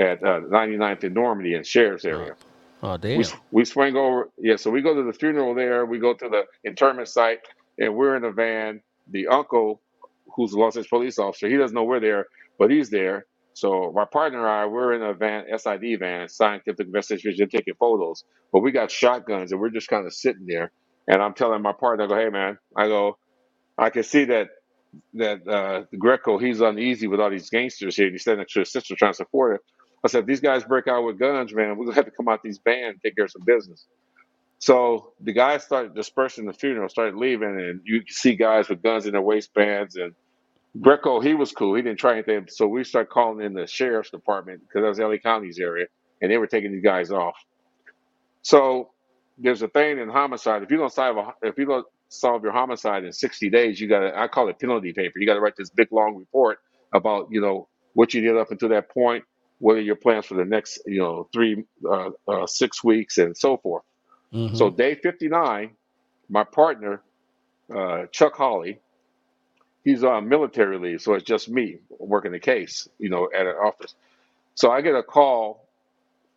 at 0.00 0.22
uh, 0.24 0.40
99th 0.40 1.04
and 1.04 1.14
Normandy 1.14 1.54
in 1.54 1.64
Sheriff's 1.64 2.04
area. 2.06 2.34
oh 2.82 2.96
We 3.14 3.24
damn. 3.24 3.24
s- 3.24 3.36
we 3.52 3.64
swing 3.64 3.96
over, 3.96 4.30
yeah. 4.38 4.56
So 4.56 4.70
we 4.70 4.82
go 4.82 4.94
to 4.94 5.04
the 5.04 5.12
funeral 5.14 5.54
there. 5.54 5.86
We 5.86 5.98
go 6.00 6.14
to 6.14 6.28
the 6.30 6.44
interment 6.64 7.08
site, 7.08 7.40
and 7.78 7.94
we're 7.96 8.16
in 8.16 8.24
a 8.24 8.32
van. 8.32 8.82
The 9.10 9.28
uncle, 9.28 9.82
who's 10.36 10.52
a 10.52 10.58
Los 10.58 10.76
Angeles 10.76 10.88
police 10.88 11.18
officer, 11.18 11.48
he 11.48 11.56
doesn't 11.58 11.74
know 11.74 11.84
we're 11.84 12.00
there, 12.00 12.26
but 12.58 12.70
he's 12.70 12.90
there. 12.90 13.26
So 13.56 13.92
my 13.96 14.06
partner 14.06 14.40
and 14.40 14.48
I, 14.48 14.66
we're 14.66 14.94
in 14.94 15.02
a 15.02 15.14
van, 15.14 15.46
SID 15.58 16.00
van, 16.00 16.28
scientific 16.28 16.86
investigation, 16.88 17.48
taking 17.50 17.74
photos. 17.80 18.24
But 18.52 18.60
we 18.60 18.72
got 18.72 18.92
shotguns, 18.92 19.52
and 19.52 19.60
we're 19.60 19.70
just 19.70 19.88
kind 19.88 20.06
of 20.06 20.14
sitting 20.14 20.46
there. 20.46 20.72
And 21.08 21.22
I'm 21.22 21.34
telling 21.34 21.62
my 21.62 21.74
partner, 21.74 22.06
I 22.06 22.08
go, 22.08 22.16
"Hey 22.16 22.30
man," 22.30 22.58
I 22.76 22.88
go, 22.88 23.18
"I 23.78 23.90
can 23.90 24.04
see 24.04 24.26
that 24.26 24.48
that 25.14 25.48
uh, 25.48 25.84
Greco, 25.98 26.38
he's 26.38 26.62
uneasy 26.62 27.08
with 27.08 27.20
all 27.20 27.30
these 27.30 27.50
gangsters 27.50 27.96
here. 27.96 28.06
And 28.06 28.14
he's 28.14 28.22
standing 28.22 28.40
next 28.40 28.54
to 28.54 28.60
his 28.60 28.72
sister 28.72 28.96
trying 28.96 29.12
to 29.14 29.18
support 29.18 29.54
her. 29.54 29.60
I 30.04 30.08
said, 30.08 30.20
if 30.20 30.26
these 30.26 30.40
guys 30.40 30.64
break 30.64 30.88
out 30.88 31.04
with 31.04 31.18
guns, 31.20 31.54
man, 31.54 31.76
we're 31.78 31.86
gonna 31.86 31.96
have 31.96 32.06
to 32.06 32.12
come 32.12 32.28
out 32.28 32.42
these 32.44 32.60
bands 32.60 32.94
and 32.94 33.02
take 33.02 33.16
care 33.16 33.26
of 33.26 33.32
some 33.32 33.44
business. 33.46 33.86
So 34.60 35.12
the 35.20 35.32
guys 35.32 35.64
started 35.64 35.94
dispersing 35.94 36.46
the 36.46 36.54
funeral, 36.54 36.88
started 36.88 37.16
leaving, 37.16 37.48
and 37.60 37.80
you 37.84 38.02
see 38.08 38.36
guys 38.36 38.68
with 38.68 38.82
guns 38.82 39.06
in 39.06 39.12
their 39.12 39.22
waistbands. 39.22 39.96
And 39.96 40.14
Greco, 40.80 41.20
he 41.20 41.34
was 41.34 41.52
cool. 41.52 41.74
He 41.74 41.82
didn't 41.82 41.98
try 41.98 42.12
anything. 42.12 42.46
So 42.48 42.66
we 42.66 42.84
started 42.84 43.10
calling 43.10 43.44
in 43.44 43.54
the 43.54 43.66
sheriff's 43.66 44.10
department 44.10 44.60
because 44.60 44.82
that 44.82 44.88
was 44.88 44.98
LA 44.98 45.18
County's 45.18 45.58
area, 45.58 45.86
and 46.20 46.30
they 46.30 46.38
were 46.38 46.46
taking 46.46 46.72
these 46.72 46.82
guys 46.82 47.10
off. 47.10 47.36
So 48.42 48.90
there's 49.38 49.62
a 49.62 49.68
thing 49.68 49.98
in 49.98 50.08
homicide. 50.08 50.62
If 50.62 50.70
you 50.70 50.76
don't 50.76 50.92
solve 50.92 51.16
a, 51.16 51.46
if 51.46 51.58
you 51.58 51.66
don't 51.66 51.86
solve 52.08 52.42
your 52.42 52.52
homicide 52.52 53.04
in 53.04 53.12
60 53.12 53.50
days, 53.50 53.80
you 53.80 53.88
got 53.88 54.00
to 54.00 54.18
I 54.18 54.28
call 54.28 54.48
it 54.48 54.58
penalty 54.58 54.92
paper. 54.92 55.18
You 55.18 55.26
got 55.26 55.34
to 55.34 55.40
write 55.40 55.56
this 55.56 55.70
big 55.70 55.88
long 55.92 56.16
report 56.16 56.58
about 56.92 57.28
you 57.30 57.40
know 57.40 57.68
what 57.94 58.14
you 58.14 58.20
did 58.20 58.36
up 58.36 58.50
until 58.50 58.68
that 58.70 58.90
point, 58.90 59.24
what 59.58 59.76
are 59.76 59.80
your 59.80 59.96
plans 59.96 60.26
for 60.26 60.34
the 60.34 60.44
next 60.44 60.80
you 60.86 61.00
know 61.00 61.28
three 61.32 61.64
uh, 61.88 62.10
uh, 62.28 62.46
six 62.46 62.84
weeks 62.84 63.18
and 63.18 63.36
so 63.36 63.56
forth. 63.56 63.84
Mm-hmm. 64.32 64.56
So 64.56 64.70
day 64.70 64.96
59, 64.96 65.70
my 66.28 66.44
partner 66.44 67.02
uh, 67.74 68.06
Chuck 68.12 68.34
Hawley, 68.36 68.80
he's 69.86 70.04
on 70.04 70.28
military 70.28 70.78
leave, 70.78 71.02
so 71.02 71.14
it's 71.14 71.24
just 71.24 71.48
me 71.50 71.78
working 72.00 72.32
the 72.32 72.40
case, 72.40 72.88
you 72.98 73.10
know, 73.10 73.30
at 73.34 73.46
an 73.46 73.54
office. 73.56 73.96
So 74.56 74.70
I 74.72 74.82
get 74.82 74.96
a 74.96 75.04
call 75.04 75.68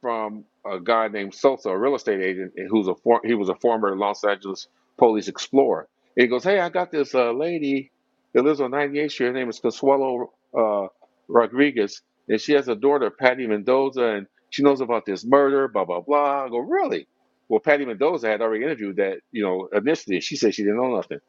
from 0.02 0.46
a 0.66 0.80
guy 0.80 1.10
named 1.10 1.36
Sosa, 1.36 1.70
a 1.72 1.78
real 1.80 1.96
estate 1.96 2.22
agent, 2.22 2.54
who's 2.70 2.88
a 2.88 2.96
for, 2.96 3.22
he 3.26 3.36
was 3.36 3.50
a 3.50 3.56
former 3.56 3.98
Los 3.98 4.24
Angeles 4.26 4.68
police 4.98 5.30
explorer. 5.30 5.90
And 6.18 6.24
he 6.24 6.28
goes, 6.30 6.44
"Hey, 6.46 6.60
I 6.60 6.70
got 6.70 6.92
this 6.92 7.16
uh, 7.16 7.34
lady 7.34 7.92
that 8.34 8.44
lives 8.44 8.62
on 8.62 8.72
98th 8.72 9.12
Street. 9.12 9.28
Her 9.28 9.34
name 9.34 9.50
is 9.50 9.60
Consuelo 9.60 10.34
uh, 10.58 10.88
Rodriguez, 11.30 12.04
and 12.30 12.42
she 12.42 12.54
has 12.54 12.70
a 12.70 12.76
daughter, 12.76 13.12
Patty 13.12 13.48
Mendoza, 13.48 14.06
and 14.06 14.28
she 14.52 14.64
knows 14.64 14.82
about 14.82 15.06
this 15.06 15.26
murder. 15.26 15.68
Blah 15.70 15.86
blah 15.86 16.02
blah." 16.02 16.46
I 16.46 16.50
go, 16.50 16.60
"Really?" 16.60 17.08
Well, 17.50 17.62
Patty 17.62 17.86
Mendoza 17.86 18.30
had 18.30 18.42
already 18.42 18.64
interviewed 18.66 18.98
that, 18.98 19.22
you 19.32 19.44
know, 19.44 19.70
initially. 19.74 20.22
She 20.22 20.38
said 20.38 20.56
she 20.56 20.64
didn't 20.64 20.78
know 20.78 20.96
nothing. 20.96 21.20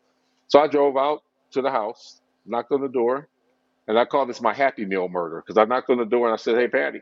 So 0.49 0.61
I 0.61 0.69
drove 0.69 0.97
out 0.97 1.23
to 1.53 1.63
the 1.63 1.71
house, 1.71 2.21
knocked 2.47 2.73
on 2.73 2.83
the 2.83 2.89
door, 2.89 3.29
and 3.89 3.99
I 3.99 4.07
called 4.07 4.31
this 4.31 4.41
my 4.43 4.55
Happy 4.55 4.87
Meal 4.87 5.09
murder 5.09 5.43
because 5.47 5.59
I 5.59 5.65
knocked 5.67 5.91
on 5.91 5.99
the 5.99 6.07
door 6.07 6.27
and 6.27 6.35
I 6.35 6.39
said, 6.39 6.57
"Hey, 6.59 6.69
Patty." 6.69 7.01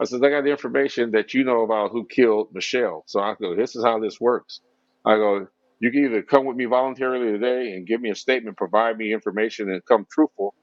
I 0.00 0.04
said, 0.04 0.22
I 0.24 0.28
got 0.28 0.44
the 0.44 0.50
information 0.50 1.12
that 1.12 1.32
you 1.32 1.44
know 1.44 1.62
about 1.62 1.90
who 1.90 2.06
killed 2.06 2.48
Michelle. 2.52 3.04
So 3.06 3.20
I 3.20 3.34
go, 3.40 3.56
this 3.56 3.74
is 3.76 3.84
how 3.84 3.98
this 3.98 4.20
works. 4.20 4.60
I 5.06 5.16
go, 5.16 5.46
You 5.80 5.90
can 5.90 6.04
either 6.04 6.22
come 6.22 6.44
with 6.44 6.56
me 6.56 6.66
voluntarily 6.66 7.32
today 7.32 7.72
and 7.72 7.86
give 7.86 8.00
me 8.00 8.10
a 8.10 8.14
statement, 8.14 8.56
provide 8.58 8.98
me 8.98 9.12
information, 9.12 9.70
and 9.70 9.84
come 9.86 10.06
truthful, 10.10 10.54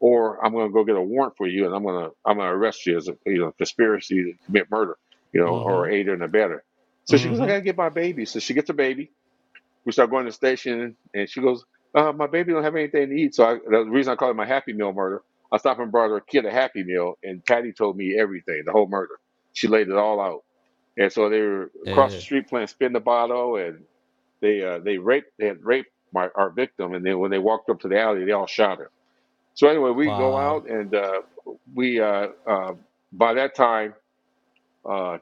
or 0.00 0.44
I'm 0.44 0.52
going 0.52 0.68
to 0.68 0.72
go 0.72 0.84
get 0.84 0.96
a 0.96 1.02
warrant 1.02 1.34
for 1.38 1.46
you, 1.46 1.66
and 1.66 1.74
I'm 1.74 1.84
going 1.84 2.04
to 2.06 2.12
I'm 2.26 2.38
going 2.38 2.48
to 2.48 2.54
arrest 2.54 2.86
you 2.86 2.96
as 2.96 3.08
a 3.08 3.16
you 3.26 3.38
know 3.40 3.52
conspiracy 3.58 4.16
to 4.24 4.32
commit 4.46 4.70
murder, 4.70 4.96
you 5.32 5.40
know, 5.40 5.48
or 5.48 5.88
Mm-hmm. 5.88 5.90
aid 5.90 6.08
and 6.08 6.22
abetter. 6.22 6.60
So 7.04 7.16
she 7.18 7.28
goes, 7.28 7.40
I 7.40 7.46
Mm-hmm. 7.46 7.48
got 7.48 7.56
to 7.56 7.62
get 7.62 7.76
my 7.76 7.90
baby. 7.90 8.26
So 8.26 8.40
she 8.40 8.54
gets 8.54 8.70
a 8.70 8.74
baby. 8.74 9.12
We 9.86 9.92
start 9.92 10.10
going 10.10 10.24
to 10.26 10.30
the 10.30 10.34
station, 10.36 10.96
and 11.14 11.30
she 11.30 11.40
goes, 11.42 11.64
uh, 11.94 12.12
my 12.14 12.28
baby 12.28 12.52
don't 12.52 12.64
have 12.64 12.76
anything 12.76 13.10
to 13.10 13.16
eat. 13.16 13.36
So 13.36 13.44
I, 13.44 13.54
the 13.68 13.84
reason 13.86 14.12
I 14.12 14.16
call 14.16 14.30
it 14.30 14.36
my 14.36 14.46
Happy 14.46 14.74
Meal 14.74 14.94
murder, 14.94 15.22
I 15.52 15.58
stopped 15.58 15.80
and 15.80 15.92
brought 15.92 16.10
her 16.10 16.20
kid 16.20 16.46
a 16.46 16.52
Happy 16.52 16.84
Meal, 16.84 17.14
and 17.24 17.44
Patty 17.44 17.72
told 17.74 17.96
me 17.98 18.18
everything, 18.18 18.62
the 18.66 18.72
whole 18.72 18.88
murder. 18.88 19.14
She 19.54 19.68
laid 19.68 19.88
it 19.88 19.96
all 19.96 20.20
out. 20.20 20.42
And 20.98 21.12
so 21.12 21.30
they 21.30 21.40
were 21.40 21.72
across 21.84 22.14
the 22.16 22.22
street 22.22 22.48
playing 22.48 22.68
spin 22.68 22.94
the 22.94 23.00
bottle, 23.00 23.56
and 23.58 23.84
they 24.42 24.64
uh, 24.64 24.80
they 24.80 24.98
raped 24.98 25.32
they 25.38 25.46
had 25.48 25.64
raped 25.64 25.90
my 26.12 26.28
our 26.36 26.50
victim, 26.50 26.94
and 26.94 27.06
then 27.06 27.18
when 27.20 27.30
they 27.32 27.38
walked 27.40 27.70
up 27.70 27.80
to 27.82 27.88
the 27.88 28.00
alley, 28.00 28.24
they 28.24 28.32
all 28.32 28.46
shot 28.48 28.78
her. 28.78 28.90
So 29.54 29.68
anyway, 29.68 29.90
we 29.92 30.12
go 30.12 30.36
Wow. 30.36 30.38
out, 30.38 30.68
and 30.68 30.94
uh, 30.94 31.22
we 31.74 32.00
uh, 32.00 32.28
uh, 32.48 32.74
by 33.12 33.34
that 33.34 33.54
time, 33.56 33.94
uh, 34.88 35.18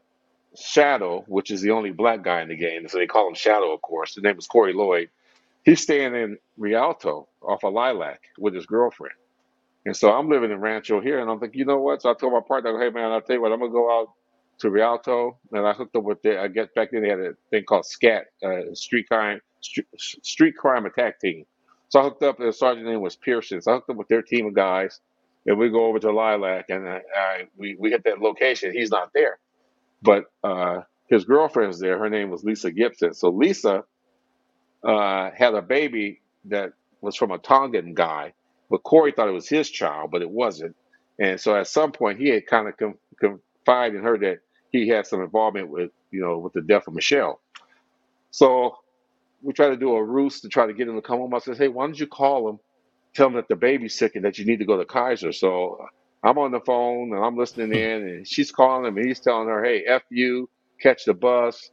Shadow, 0.61 1.25
which 1.29 1.51
is 1.51 1.63
the 1.63 1.73
only 1.73 1.93
black 1.93 2.25
guy 2.25 2.43
in 2.43 2.49
the 2.49 2.57
game, 2.57 2.89
so 2.89 2.99
they 2.99 3.07
call 3.07 3.29
him 3.29 3.35
Shadow, 3.35 3.73
of 3.73 3.83
course. 3.83 4.15
His 4.17 4.25
name 4.25 4.37
was 4.37 4.47
Corey 4.49 4.75
Lloyd. 4.75 5.11
He's 5.65 5.83
staying 5.83 6.15
in 6.15 6.39
Rialto 6.59 7.29
off 7.43 7.65
of 7.65 7.75
Lilac 7.75 8.21
with 8.39 8.55
his 8.55 8.67
girlfriend. 8.67 9.15
And 9.85 9.97
so 9.97 10.13
I'm 10.13 10.29
living 10.29 10.51
in 10.53 10.61
Rancho 10.61 11.01
here, 11.01 11.21
and 11.21 11.31
I'm 11.31 11.41
thinking, 11.41 11.61
you 11.61 11.65
know 11.67 11.81
what? 11.81 12.03
So 12.03 12.11
I 12.11 12.15
told 12.15 12.33
my 12.33 12.41
partner, 12.47 12.79
hey 12.81 12.91
man, 12.91 13.13
I'll 13.13 13.21
tell 13.23 13.37
you 13.37 13.43
what, 13.43 13.53
I'm 13.53 13.61
gonna 13.61 13.73
go 13.73 14.01
out 14.01 14.09
to 14.61 14.71
Rialto, 14.71 15.39
and 15.53 15.67
I 15.67 15.73
hooked 15.73 15.97
up 15.97 16.05
with 16.05 16.23
the. 16.23 16.41
I 16.41 16.49
get 16.49 16.75
back 16.75 16.91
then 16.93 17.03
they 17.03 17.09
had 17.09 17.19
a 17.21 17.33
thing 17.51 17.65
called 17.65 17.87
SCAT, 17.87 18.27
uh, 18.45 18.75
Street 18.75 19.09
Crime 19.09 19.41
Street, 19.61 19.87
Street 19.99 20.57
Crime 20.57 20.87
Attack 20.87 21.21
Team. 21.21 21.47
So 21.89 22.01
I 22.01 22.05
hooked 22.05 22.23
up. 22.23 22.39
The 22.39 22.53
sergeant 22.53 22.87
name 22.87 23.01
was 23.01 23.17
Pearson. 23.17 23.61
So 23.61 23.73
I 23.73 23.75
hooked 23.77 23.91
up 23.91 23.97
with 23.97 24.09
their 24.09 24.23
team 24.23 24.47
of 24.47 24.55
guys, 24.55 25.01
and 25.47 25.59
we 25.59 25.69
go 25.71 25.87
over 25.87 25.99
to 25.99 26.13
Lilac, 26.13 26.67
and 26.69 26.89
I, 26.89 27.01
I 27.17 27.43
we 27.57 27.77
we 27.81 27.91
hit 27.91 28.05
that 28.05 28.21
location. 28.21 28.73
He's 28.73 28.91
not 28.91 29.11
there, 29.15 29.41
but 30.03 30.25
uh, 30.45 30.83
his 31.09 31.25
girlfriend's 31.25 31.81
there. 31.81 31.99
Her 31.99 32.11
name 32.11 32.31
was 32.31 32.45
Lisa 32.45 32.73
Gibson. 32.73 33.15
So 33.15 33.31
Lisa 33.31 33.85
uh, 34.85 35.31
had 35.37 35.55
a 35.55 35.63
baby 35.63 36.23
that 36.47 36.73
was 37.01 37.17
from 37.17 37.31
a 37.33 37.39
Tongan 37.39 37.95
guy, 37.95 38.35
but 38.71 38.83
Corey 38.85 39.13
thought 39.13 39.29
it 39.29 39.33
was 39.33 39.49
his 39.49 39.71
child, 39.71 40.11
but 40.11 40.23
it 40.23 40.31
wasn't. 40.31 40.77
And 41.19 41.41
so 41.41 41.57
at 41.57 41.69
some 41.69 41.93
point, 41.93 42.21
he 42.21 42.29
had 42.31 42.47
kind 42.47 42.69
of 42.69 42.77
com- 42.77 42.99
confided 43.21 43.99
in 43.99 44.05
her 44.05 44.19
that 44.19 44.39
he 44.73 44.89
had 44.89 45.07
some 45.07 45.23
involvement 45.23 45.69
with, 45.71 45.91
you 46.11 46.21
know, 46.23 46.39
with 46.39 46.55
the 46.55 46.63
death 46.63 46.89
of 46.89 46.95
Michelle. 46.95 47.41
So 48.33 48.77
we 49.43 49.55
tried 49.55 49.71
to 49.71 49.79
do 49.79 49.95
a 49.95 50.05
ruse 50.05 50.43
to 50.43 50.49
try 50.49 50.67
to 50.67 50.75
get 50.75 50.89
him 50.89 50.97
to 50.97 51.03
come 51.03 51.21
home. 51.21 51.35
I 51.35 51.41
said, 51.41 51.59
hey, 51.59 51.69
why 51.69 51.87
don't 51.87 51.99
you 52.01 52.09
call 52.09 52.51
him, 52.51 52.59
tell 53.15 53.29
him 53.29 53.35
that 53.35 53.49
the 53.49 53.57
baby's 53.57 53.97
sick 53.97 54.17
and 54.17 54.25
that 54.27 54.39
you 54.39 54.47
need 54.47 54.59
to 54.61 54.67
go 54.67 54.79
to 54.79 54.87
Kaiser. 54.87 55.33
So 55.33 55.79
I'm 56.25 56.39
on 56.39 56.53
the 56.53 56.61
phone 56.61 57.15
and 57.15 57.25
I'm 57.25 57.37
listening 57.37 57.73
in, 57.73 58.09
and 58.09 58.29
she's 58.29 58.53
calling 58.53 58.87
him, 58.87 58.97
and 58.99 59.07
he's 59.07 59.21
telling 59.21 59.49
her, 59.49 59.65
hey, 59.65 59.85
F 59.87 60.03
you, 60.11 60.51
catch 60.83 61.05
the 61.07 61.15
bus. 61.15 61.71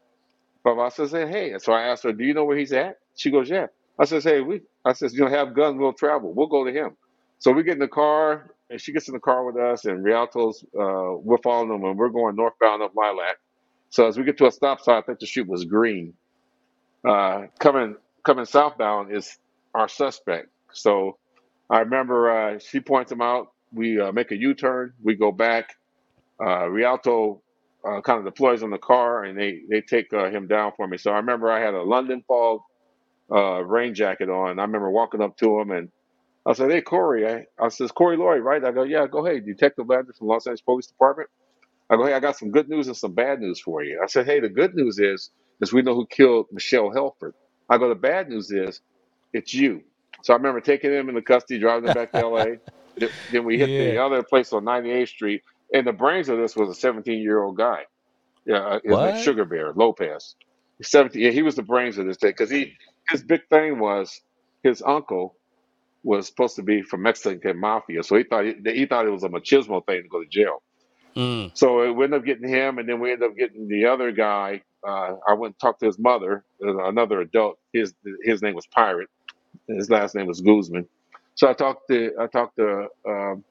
But 0.63 0.79
I 0.79 0.89
says, 0.89 1.11
hey, 1.11 1.55
so 1.59 1.73
I 1.73 1.83
asked 1.83 2.03
her, 2.03 2.13
do 2.13 2.23
you 2.23 2.33
know 2.33 2.45
where 2.45 2.57
he's 2.57 2.73
at? 2.73 2.99
She 3.15 3.31
goes, 3.31 3.49
yeah. 3.49 3.67
I 3.99 4.05
says, 4.05 4.23
hey, 4.23 4.41
we, 4.41 4.61
I 4.85 4.93
says, 4.93 5.13
you 5.13 5.21
know, 5.21 5.29
have 5.29 5.55
guns, 5.55 5.77
we'll 5.79 5.93
travel. 5.93 6.33
We'll 6.33 6.47
go 6.47 6.65
to 6.65 6.71
him. 6.73 6.97
So 7.39 7.51
we 7.51 7.63
get 7.63 7.73
in 7.73 7.79
the 7.79 7.87
car, 7.89 8.51
and 8.69 8.81
she 8.81 8.93
gets 8.93 9.07
in 9.09 9.13
the 9.15 9.19
car 9.21 9.45
with 9.45 9.57
us, 9.57 9.85
and 9.85 10.03
Rialto's, 10.03 10.63
uh, 10.79 11.15
we're 11.17 11.39
following 11.39 11.69
them, 11.69 11.83
and 11.85 11.97
we're 11.97 12.09
going 12.09 12.35
northbound 12.35 12.83
up 12.83 12.93
Lilac. 12.95 13.37
So 13.89 14.07
as 14.07 14.17
we 14.17 14.25
get 14.25 14.37
to 14.39 14.47
a 14.47 14.51
stop 14.51 14.81
sign, 14.81 14.97
I 14.97 15.01
think 15.01 15.19
the 15.19 15.27
street 15.27 15.47
was 15.47 15.65
green. 15.65 16.13
Uh, 17.07 17.47
coming 17.59 17.95
coming 18.25 18.45
southbound 18.45 19.15
is 19.15 19.37
our 19.73 19.87
suspect. 19.89 20.49
So 20.73 21.17
I 21.69 21.79
remember 21.79 22.31
uh, 22.55 22.59
she 22.59 22.79
points 22.79 23.11
him 23.11 23.21
out. 23.21 23.53
We 23.73 23.99
uh, 23.99 24.11
make 24.11 24.31
a 24.31 24.37
U-turn. 24.37 24.93
We 25.03 25.15
go 25.15 25.31
back. 25.31 25.75
Uh, 26.41 26.67
Rialto 26.69 27.41
uh, 27.87 28.01
kind 28.01 28.19
of 28.19 28.25
deploys 28.25 28.63
on 28.63 28.71
the 28.71 28.77
car, 28.79 29.23
and 29.25 29.37
they 29.39 29.61
they 29.69 29.81
take 29.81 30.13
uh, 30.13 30.29
him 30.29 30.47
down 30.47 30.73
for 30.77 30.87
me. 30.87 30.97
So 30.97 31.11
I 31.11 31.17
remember 31.17 31.51
I 31.51 31.61
had 31.61 31.73
a 31.75 31.83
London 31.83 32.23
fog 32.27 32.61
uh, 33.33 33.63
rain 33.65 33.95
jacket 33.95 34.29
on. 34.29 34.59
I 34.59 34.63
remember 34.63 34.91
walking 34.91 35.21
up 35.21 35.37
to 35.39 35.59
him, 35.59 35.71
and 35.71 35.89
I 36.47 36.53
said, 36.53 36.71
"Hey, 36.71 36.81
Corey," 36.81 37.27
I, 37.27 37.45
I 37.63 37.69
says, 37.69 37.91
"Corey 37.91 38.17
Lloyd, 38.17 38.43
right?" 38.43 38.63
I 38.65 38.71
go, 38.73 38.83
"Yeah, 38.83 39.07
go 39.07 39.25
ahead, 39.27 39.45
Detective 39.45 39.87
Landrum 39.89 40.15
from 40.17 40.29
Los 40.29 40.47
Angeles 40.47 40.61
Police 40.61 40.87
Department." 40.87 41.29
I 41.89 41.97
go, 41.97 42.05
"Hey, 42.07 42.15
I 42.15 42.21
got 42.21 42.37
some 42.37 42.51
good 42.51 42.69
news 42.69 42.87
and 42.87 42.97
some 42.97 43.13
bad 43.15 43.41
news 43.41 43.61
for 43.61 43.83
you." 43.83 44.01
I 44.03 44.07
said, 44.07 44.27
"Hey, 44.27 44.41
the 44.41 44.49
good 44.49 44.75
news 44.75 44.99
is 44.99 45.31
is 45.61 45.73
we 45.73 45.83
know 45.83 45.95
who 45.95 46.07
killed 46.07 46.47
Michelle 46.53 46.91
Helford." 46.91 47.35
I 47.69 47.79
go, 47.79 47.89
"The 47.89 47.95
bad 47.95 48.29
news 48.29 48.51
is 48.51 48.81
it's 49.33 49.53
you." 49.53 49.83
So 50.23 50.33
I 50.33 50.37
remember 50.37 50.61
taking 50.61 50.93
him 50.93 51.09
into 51.09 51.23
custody, 51.23 51.59
driving 51.59 51.85
him 51.87 51.93
back 51.93 52.13
to 52.13 52.19
L.A. 52.19 52.57
Th- 52.99 53.13
Then 53.29 53.45
we 53.45 53.59
hit 53.59 53.71
the 53.77 53.97
yeah. 53.97 53.99
other 53.99 54.23
place 54.23 54.53
on 54.53 54.65
98th 54.65 55.09
Street, 55.09 55.43
and 55.73 55.87
the 55.87 55.93
brains 55.93 56.29
of 56.29 56.37
this 56.39 56.55
was 56.55 56.69
a 56.69 56.75
17 56.75 57.19
year 57.21 57.43
old 57.43 57.57
guy. 57.57 57.83
Yeah, 58.45 58.57
uh, 58.59 58.79
his 58.83 59.01
name 59.01 59.15
What? 59.15 59.15
Sugar 59.15 59.45
Bear 59.45 59.73
Lopez. 59.73 60.35
17. 60.83 61.21
Yeah, 61.21 61.31
he 61.31 61.43
was 61.43 61.55
the 61.55 61.63
brains 61.63 61.97
of 61.99 62.07
this 62.07 62.17
thing 62.17 62.31
because 62.31 62.51
he 62.51 62.73
his 63.09 63.23
big 63.23 63.41
thing 63.49 63.79
was 63.79 64.21
his 64.63 64.83
uncle 64.85 65.37
was 66.03 66.27
supposed 66.27 66.55
to 66.57 66.63
be 66.63 66.81
from 66.81 67.03
Mexican 67.03 67.59
mafia, 67.59 68.03
so 68.03 68.17
he 68.17 68.23
thought 68.23 68.45
he, 68.45 68.55
he 68.73 68.85
thought 68.85 69.07
it 69.07 69.11
was 69.11 69.23
a 69.23 69.29
machismo 69.29 69.85
thing 69.85 70.03
to 70.03 70.09
go 70.09 70.23
to 70.23 70.29
jail. 70.29 70.63
Mm. 71.17 71.53
So 71.53 71.91
we 71.93 72.05
ended 72.05 72.21
up 72.21 72.25
getting 72.25 72.49
him, 72.49 72.79
and 72.79 72.89
then 72.89 72.99
we 72.99 73.11
ended 73.13 73.29
up 73.31 73.37
getting 73.37 73.67
the 73.67 73.85
other 73.87 74.11
guy. 74.11 74.63
Uh, 74.87 75.15
I 75.27 75.33
went 75.33 75.55
and 75.55 75.59
talked 75.59 75.81
to 75.81 75.87
his 75.87 75.99
mother, 75.99 76.45
uh, 76.63 76.85
another 76.85 77.21
adult. 77.21 77.59
His 77.73 77.93
his 78.23 78.41
name 78.41 78.55
was 78.55 78.67
Pirate. 78.67 79.09
and 79.69 79.77
His 79.77 79.89
last 79.89 80.15
name 80.15 80.27
was 80.27 80.41
Guzman. 80.41 80.87
So 81.35 81.49
I 81.49 81.53
talked 81.53 81.89
to 81.89 82.11
I 82.19 82.27
talked 82.27 82.57
to 82.57 82.87
um, 83.07 83.45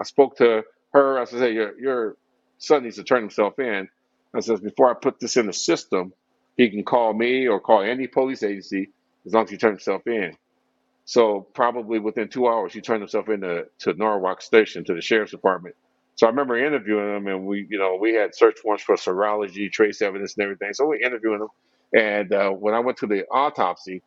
I 0.00 0.04
spoke 0.04 0.36
to 0.38 0.64
her. 0.94 1.20
I 1.20 1.26
said, 1.26 1.40
"Hey, 1.40 1.54
your 1.54 1.80
your 1.80 2.16
son 2.58 2.84
needs 2.84 2.96
to 2.96 3.04
turn 3.04 3.22
himself 3.22 3.60
in." 3.60 3.88
I 4.34 4.40
says, 4.40 4.60
"Before 4.60 4.90
I 4.90 4.94
put 4.94 5.20
this 5.20 5.38
in 5.38 5.46
the 5.48 5.54
system, 5.54 6.14
he 6.58 6.70
can 6.70 6.84
call 6.84 7.14
me 7.14 7.48
or 7.48 7.60
call 7.60 7.82
any 7.82 8.08
police 8.08 8.44
agency 8.44 8.90
as 9.26 9.34
long 9.34 9.44
as 9.44 9.50
he 9.50 9.58
turns 9.58 9.74
himself 9.84 10.06
in." 10.08 10.36
So 11.06 11.42
probably 11.54 12.00
within 12.00 12.28
two 12.30 12.48
hours, 12.48 12.74
he 12.74 12.82
turned 12.82 13.02
himself 13.02 13.30
into 13.30 13.66
to 13.80 13.94
Norwalk 13.94 14.42
Station 14.42 14.84
to 14.86 14.94
the 14.94 15.02
sheriff's 15.02 15.32
department. 15.32 15.76
So 16.16 16.28
I 16.28 16.30
remember 16.30 16.58
interviewing 16.58 17.16
him, 17.16 17.28
and 17.28 17.46
we, 17.46 17.66
you 17.70 17.78
know, 17.78 17.96
we 18.00 18.14
had 18.14 18.36
search 18.36 18.58
warrants 18.64 18.84
for 18.84 18.96
serology, 18.96 19.72
trace 19.72 20.02
evidence, 20.02 20.36
and 20.36 20.44
everything. 20.44 20.74
So 20.74 20.86
we 20.86 21.02
interviewing 21.04 21.42
him, 21.42 21.48
and 22.00 22.32
uh, 22.32 22.50
when 22.52 22.74
I 22.74 22.80
went 22.80 22.98
to 22.98 23.08
the 23.08 23.26
autopsy, 23.30 24.02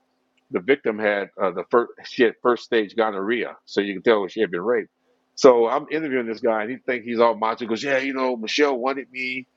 the 0.52 0.62
victim 0.62 1.00
had 1.00 1.32
uh, 1.42 1.52
the 1.52 1.66
first 1.72 1.92
she 2.06 2.24
had 2.24 2.36
first 2.42 2.66
stage 2.66 2.96
gonorrhea, 2.96 3.58
so 3.66 3.82
you 3.82 3.94
can 3.94 4.04
tell 4.04 4.28
she 4.30 4.42
had 4.42 4.52
been 4.52 4.62
raped. 4.62 4.92
So 5.38 5.70
I'm 5.70 5.88
interviewing 5.92 6.28
this 6.28 6.42
guy, 6.42 6.64
and 6.64 6.72
he 6.72 6.78
think 6.80 7.06
he's 7.06 7.22
all 7.22 7.36
macho. 7.36 7.66
He 7.66 7.68
goes, 7.68 7.84
yeah, 7.84 8.00
you 8.00 8.14
know, 8.16 8.38
Michelle 8.38 8.78
wanted 8.78 9.12
me, 9.12 9.48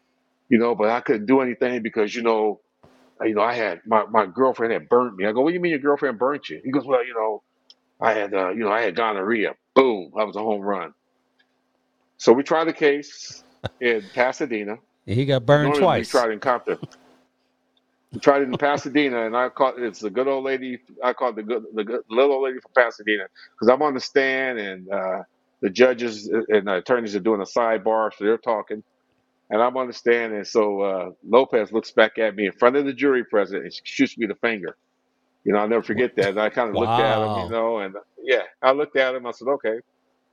you 0.48 0.58
know, 0.58 0.74
but 0.74 0.90
I 0.90 1.00
couldn't 1.00 1.26
do 1.26 1.40
anything 1.40 1.82
because 1.82 2.14
you 2.14 2.22
know, 2.22 2.60
you 3.22 3.34
know, 3.34 3.42
I 3.42 3.54
had 3.54 3.82
my, 3.86 4.04
my 4.06 4.26
girlfriend 4.26 4.72
had 4.74 4.88
burnt 4.88 5.16
me. 5.16 5.26
I 5.26 5.32
go, 5.32 5.42
what 5.42 5.50
do 5.50 5.54
you 5.54 5.60
mean 5.60 5.70
your 5.70 5.80
girlfriend 5.80 6.18
burnt 6.18 6.48
you? 6.50 6.60
He 6.64 6.70
goes, 6.72 6.86
well, 6.86 7.06
you 7.06 7.14
know, 7.14 7.42
I 8.00 8.14
had 8.14 8.34
uh, 8.34 8.50
you 8.50 8.60
know, 8.64 8.72
I 8.72 8.82
had 8.82 8.96
gonorrhea. 8.96 9.54
Boom, 9.74 10.12
that 10.16 10.26
was 10.26 10.36
a 10.36 10.40
home 10.40 10.62
run. 10.62 10.94
So 12.18 12.32
we 12.32 12.44
tried 12.44 12.64
the 12.66 12.74
case 12.74 13.44
in 13.80 14.10
Pasadena. 14.14 14.76
He 15.06 15.26
got 15.26 15.46
burned 15.46 15.74
Normally 15.74 15.88
we 15.88 16.04
twice. 16.04 16.06
tried 16.06 16.32
in 16.32 16.40
Compton. 16.40 16.78
We 18.12 18.20
tried 18.20 18.42
it 18.42 18.48
in 18.48 18.58
Pasadena, 18.58 19.26
and 19.26 19.36
I 19.36 19.50
caught 19.50 19.78
it's 19.78 20.00
the 20.00 20.10
good 20.10 20.28
old 20.28 20.44
lady. 20.44 20.80
I 21.04 21.12
called 21.14 21.36
the 21.36 21.44
good 21.44 21.64
the 21.74 21.84
good, 21.84 22.02
little 22.10 22.34
old 22.34 22.44
lady 22.44 22.60
from 22.60 22.72
Pasadena 22.76 23.24
because 23.54 23.72
I'm 23.72 23.82
on 23.82 23.94
the 23.94 24.00
stand, 24.00 24.58
and 24.58 24.90
uh, 24.90 25.22
the 25.60 25.70
judges 25.70 26.26
and 26.26 26.66
the 26.66 26.76
attorneys 26.76 27.14
are 27.16 27.20
doing 27.20 27.40
a 27.40 27.44
sidebar, 27.44 28.10
so 28.16 28.24
they're 28.24 28.38
talking, 28.38 28.82
and 29.50 29.62
I'm 29.62 29.76
on 29.76 29.86
the 29.88 29.92
stand, 29.92 30.32
and 30.32 30.46
so 30.46 30.80
uh, 30.80 31.10
Lopez 31.28 31.72
looks 31.72 31.90
back 31.90 32.18
at 32.18 32.34
me 32.34 32.46
in 32.46 32.52
front 32.52 32.76
of 32.76 32.84
the 32.84 32.92
jury 32.92 33.24
president 33.24 33.64
and 33.64 33.80
shoots 33.84 34.16
me 34.16 34.26
the 34.26 34.36
finger. 34.36 34.76
You 35.44 35.52
know, 35.52 35.60
I'll 35.60 35.68
never 35.68 35.82
forget 35.82 36.16
that. 36.16 36.30
And 36.30 36.40
I 36.40 36.50
kind 36.50 36.70
of 36.70 36.76
looked 36.76 36.98
at 36.98 37.22
him, 37.22 37.32
you 37.44 37.48
know, 37.48 37.78
and 37.78 37.94
yeah, 38.22 38.42
I 38.62 38.72
looked 38.72 38.96
at 38.96 39.14
him. 39.14 39.26
I 39.26 39.32
said, 39.32 39.48
okay. 39.48 39.80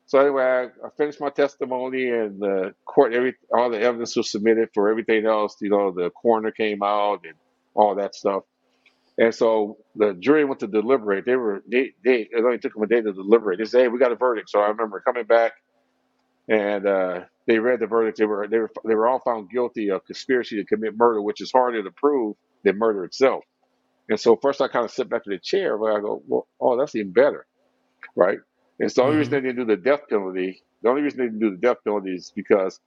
So 0.06 0.20
anyway, 0.20 0.44
I, 0.44 0.64
I 0.86 0.90
finished 0.98 1.20
my 1.20 1.30
testimony, 1.30 2.10
and 2.10 2.40
the 2.40 2.74
court, 2.86 3.14
every 3.14 3.36
all 3.54 3.70
the 3.70 3.80
evidence 3.80 4.16
was 4.16 4.32
submitted 4.32 4.70
for 4.74 4.90
everything 4.90 5.26
else. 5.26 5.58
You 5.62 5.70
know, 5.70 5.92
the 5.92 6.10
coroner 6.12 6.52
came 6.52 6.84
out 6.84 7.26
and 7.26 7.34
all 7.74 7.96
that 7.96 8.16
stuff. 8.16 8.44
And 9.20 9.36
so 9.36 9.78
the 9.96 10.16
jury 10.16 10.46
went 10.46 10.62
to 10.62 10.68
deliberate. 10.68 11.26
They 11.26 11.38
were 11.38 11.64
they 11.72 11.94
they 12.06 12.24
it 12.32 12.44
only 12.46 12.60
took 12.60 12.74
them 12.76 12.84
a 12.84 12.88
day 12.88 13.02
to 13.02 13.14
deliberate. 13.14 13.60
They 13.60 13.66
said, 13.66 13.84
"Hey, 13.84 13.90
we 13.90 14.00
got 14.00 14.12
a 14.14 14.18
verdict." 14.18 14.50
So 14.52 14.60
I 14.62 14.70
remember 14.70 15.02
coming 15.02 15.26
back, 15.26 15.54
and 16.50 16.88
uh, 16.88 17.22
they 17.48 17.60
read 17.60 17.80
the 17.82 17.88
verdict. 17.88 18.18
They 18.20 18.26
were 18.26 18.48
they 18.50 18.60
were 18.60 18.72
they 18.86 18.96
were 18.96 19.08
all 19.08 19.22
found 19.26 19.50
guilty 19.52 19.92
of 19.92 20.06
conspiracy 20.06 20.58
to 20.58 20.66
commit 20.66 20.98
murder, 20.98 21.22
which 21.22 21.42
is 21.42 21.52
harder 21.52 21.84
to 21.84 21.92
prove 21.92 22.36
than 22.64 22.78
murder 22.80 23.06
itself. 23.06 23.44
And 24.10 24.20
so 24.20 24.38
first 24.42 24.62
I 24.62 24.68
kind 24.70 24.86
of 24.86 24.92
sit 24.92 25.10
back 25.10 25.24
in 25.28 25.34
the 25.34 25.40
chair, 25.40 25.78
but 25.78 25.94
I 25.96 26.02
go, 26.02 26.24
"Well, 26.28 26.48
oh, 26.62 26.78
that's 26.78 26.96
even 26.96 27.14
better." 27.14 27.40
right? 28.18 28.40
And 28.82 28.92
so 28.92 29.04
the 29.04 29.06
only 29.08 29.18
reason 29.20 29.32
hmm 29.32 29.36
they 29.36 29.42
didn't 29.42 29.58
do 29.68 29.76
the 29.78 29.82
death 29.82 30.02
penalty, 30.10 30.62
the 30.84 30.90
only 30.90 31.04
reason 31.04 31.20
they 31.20 31.26
didn't 31.28 31.42
do 31.42 31.52
the 31.52 31.58
death 31.58 31.80
penalty 31.86 32.16
is 32.16 32.34
because 32.36 32.82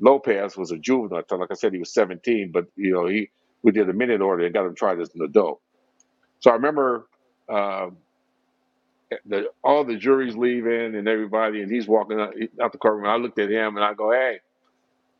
Lopez 0.00 0.56
was 0.58 0.72
a 0.72 0.78
juvenile. 0.78 1.24
Like 1.30 1.52
I 1.52 1.56
said, 1.56 1.74
he 1.74 1.80
was 1.80 1.94
17, 1.94 2.52
but 2.54 2.66
you 2.76 2.94
know 2.94 3.06
he 3.08 3.30
we 3.64 3.72
did 3.72 3.90
a 3.90 3.94
minute 3.94 4.22
order 4.22 4.46
and 4.46 4.54
got 4.54 4.66
him 4.66 4.76
tried 4.76 5.00
as 5.00 5.10
an 5.16 5.22
adult. 5.24 5.62
So 6.46 6.52
I 6.52 6.56
remember 6.56 7.08
uh, 7.52 7.90
the 9.26 9.46
all 9.64 9.84
the 9.84 9.96
juries 9.96 10.36
leaving 10.36 10.96
and 10.96 11.08
everybody, 11.08 11.62
and 11.62 11.70
he's 11.72 11.88
walking 11.88 12.20
out, 12.20 12.34
out 12.62 12.72
the 12.72 12.78
courtroom. 12.78 13.06
I 13.06 13.16
looked 13.16 13.38
at 13.40 13.50
him 13.50 13.76
and 13.76 13.84
I 13.84 13.94
go, 13.94 14.12
"Hey, 14.12 14.40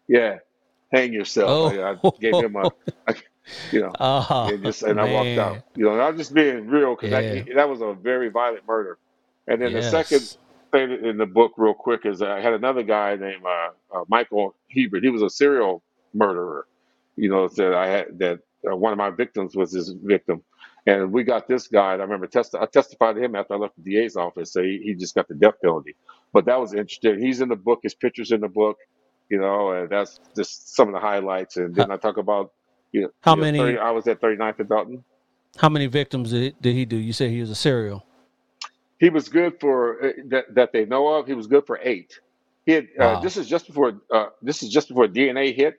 yeah, 0.08 0.38
hang 0.92 1.12
yourself." 1.12 1.62
I, 1.62 1.80
I 1.82 1.96
gave 2.20 2.38
Oh, 2.38 2.42
him 2.42 2.56
a, 2.56 2.70
a 3.08 3.14
you 3.72 3.80
know, 3.82 3.98
ah, 4.00 4.52
and 4.52 4.64
just 4.64 4.82
and 4.82 5.00
I 5.00 5.04
walked 5.04 5.38
out. 5.38 5.60
You 5.76 5.86
know, 5.86 5.92
and 5.94 6.02
I'm 6.02 6.18
just 6.18 6.34
being 6.34 6.68
real 6.68 6.96
because 6.96 7.10
Yeah. 7.10 7.20
that 7.26 7.44
that 7.56 7.70
was 7.70 7.82
a 7.82 7.94
very 7.94 8.30
violent 8.30 8.66
murder. 8.68 8.98
And 9.48 9.62
then 9.62 9.74
the 9.74 9.82
second 9.82 10.30
thing 10.72 10.92
in 11.04 11.18
the 11.18 11.26
book, 11.26 11.54
real 11.58 11.74
quick, 11.74 12.06
is 12.06 12.22
I 12.22 12.40
had 12.40 12.54
another 12.54 12.84
guy 12.84 13.16
named 13.16 13.44
uh, 13.46 13.70
uh, 14.00 14.04
Michael 14.08 14.56
Hebert. 14.70 15.04
He 15.04 15.10
was 15.10 15.22
a 15.22 15.30
serial 15.30 15.84
murderer. 16.14 16.66
You 17.16 17.30
know 17.30 17.48
that 17.48 17.74
I 17.74 17.88
had 17.88 18.20
that 18.20 18.40
uh, 18.70 18.76
one 18.76 18.92
of 18.92 18.98
my 18.98 19.10
victims 19.10 19.56
was 19.56 19.72
his 19.72 19.94
victim, 20.04 20.42
and 20.86 21.12
we 21.12 21.24
got 21.24 21.48
this 21.48 21.66
guy. 21.66 21.94
And 21.94 22.02
I 22.02 22.04
remember 22.04 22.26
test 22.26 22.54
I 22.54 22.66
testified 22.66 23.16
to 23.16 23.22
him 23.22 23.34
after 23.34 23.54
I 23.54 23.56
left 23.56 23.74
the 23.76 23.82
DA's 23.82 24.16
office. 24.16 24.52
So 24.52 24.62
he, 24.62 24.80
he 24.82 24.94
just 24.94 25.14
got 25.14 25.28
the 25.28 25.34
death 25.34 25.54
penalty. 25.62 25.96
But 26.32 26.44
that 26.46 26.60
was 26.60 26.72
interesting. 26.72 27.20
He's 27.20 27.40
in 27.40 27.48
the 27.48 27.56
book. 27.56 27.80
His 27.82 27.94
pictures 27.94 28.30
in 28.30 28.40
the 28.40 28.48
book. 28.48 28.78
You 29.28 29.40
know, 29.40 29.72
and 29.72 29.90
that's 29.90 30.20
just 30.36 30.76
some 30.76 30.88
of 30.88 30.94
the 30.94 31.00
highlights. 31.00 31.56
And 31.56 31.76
How, 31.76 31.82
then 31.82 31.90
I 31.90 31.96
talk 31.96 32.16
about 32.16 32.52
you 32.92 33.02
know, 33.02 33.10
how 33.22 33.34
you 33.34 33.38
know 33.38 33.46
30, 33.46 33.58
many 33.58 33.78
I 33.78 33.90
was 33.90 34.06
at 34.06 34.20
39th 34.20 34.60
and 34.60 34.68
Dalton. 34.68 35.04
how 35.56 35.68
many 35.68 35.86
victims 35.86 36.30
did, 36.30 36.54
did 36.60 36.74
he 36.74 36.84
do? 36.84 36.96
You 36.96 37.12
said 37.12 37.30
he 37.30 37.40
was 37.40 37.50
a 37.50 37.56
serial. 37.56 38.06
He 38.98 39.10
was 39.10 39.28
good 39.28 39.58
for 39.60 40.06
uh, 40.06 40.12
that 40.28 40.54
that 40.54 40.72
they 40.72 40.86
know 40.86 41.08
of. 41.08 41.26
He 41.26 41.34
was 41.34 41.48
good 41.48 41.66
for 41.66 41.80
eight. 41.82 42.20
He 42.64 42.72
had 42.72 42.88
uh, 42.98 43.20
this 43.20 43.36
is 43.36 43.48
just 43.48 43.66
before 43.66 44.00
uh, 44.12 44.26
this 44.42 44.62
is 44.62 44.70
just 44.70 44.88
before 44.88 45.08
DNA 45.08 45.54
hit. 45.54 45.74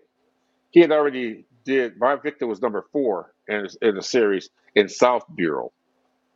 He 0.72 0.82
had 0.82 0.92
already 0.92 1.46
did. 1.68 2.00
My 2.00 2.16
victim 2.16 2.48
was 2.50 2.62
number 2.62 2.86
four 2.92 3.34
in 3.48 3.68
in 3.82 3.98
a 3.98 4.02
series 4.02 4.50
in 4.74 4.88
South 4.90 5.26
Bureau, 5.36 5.72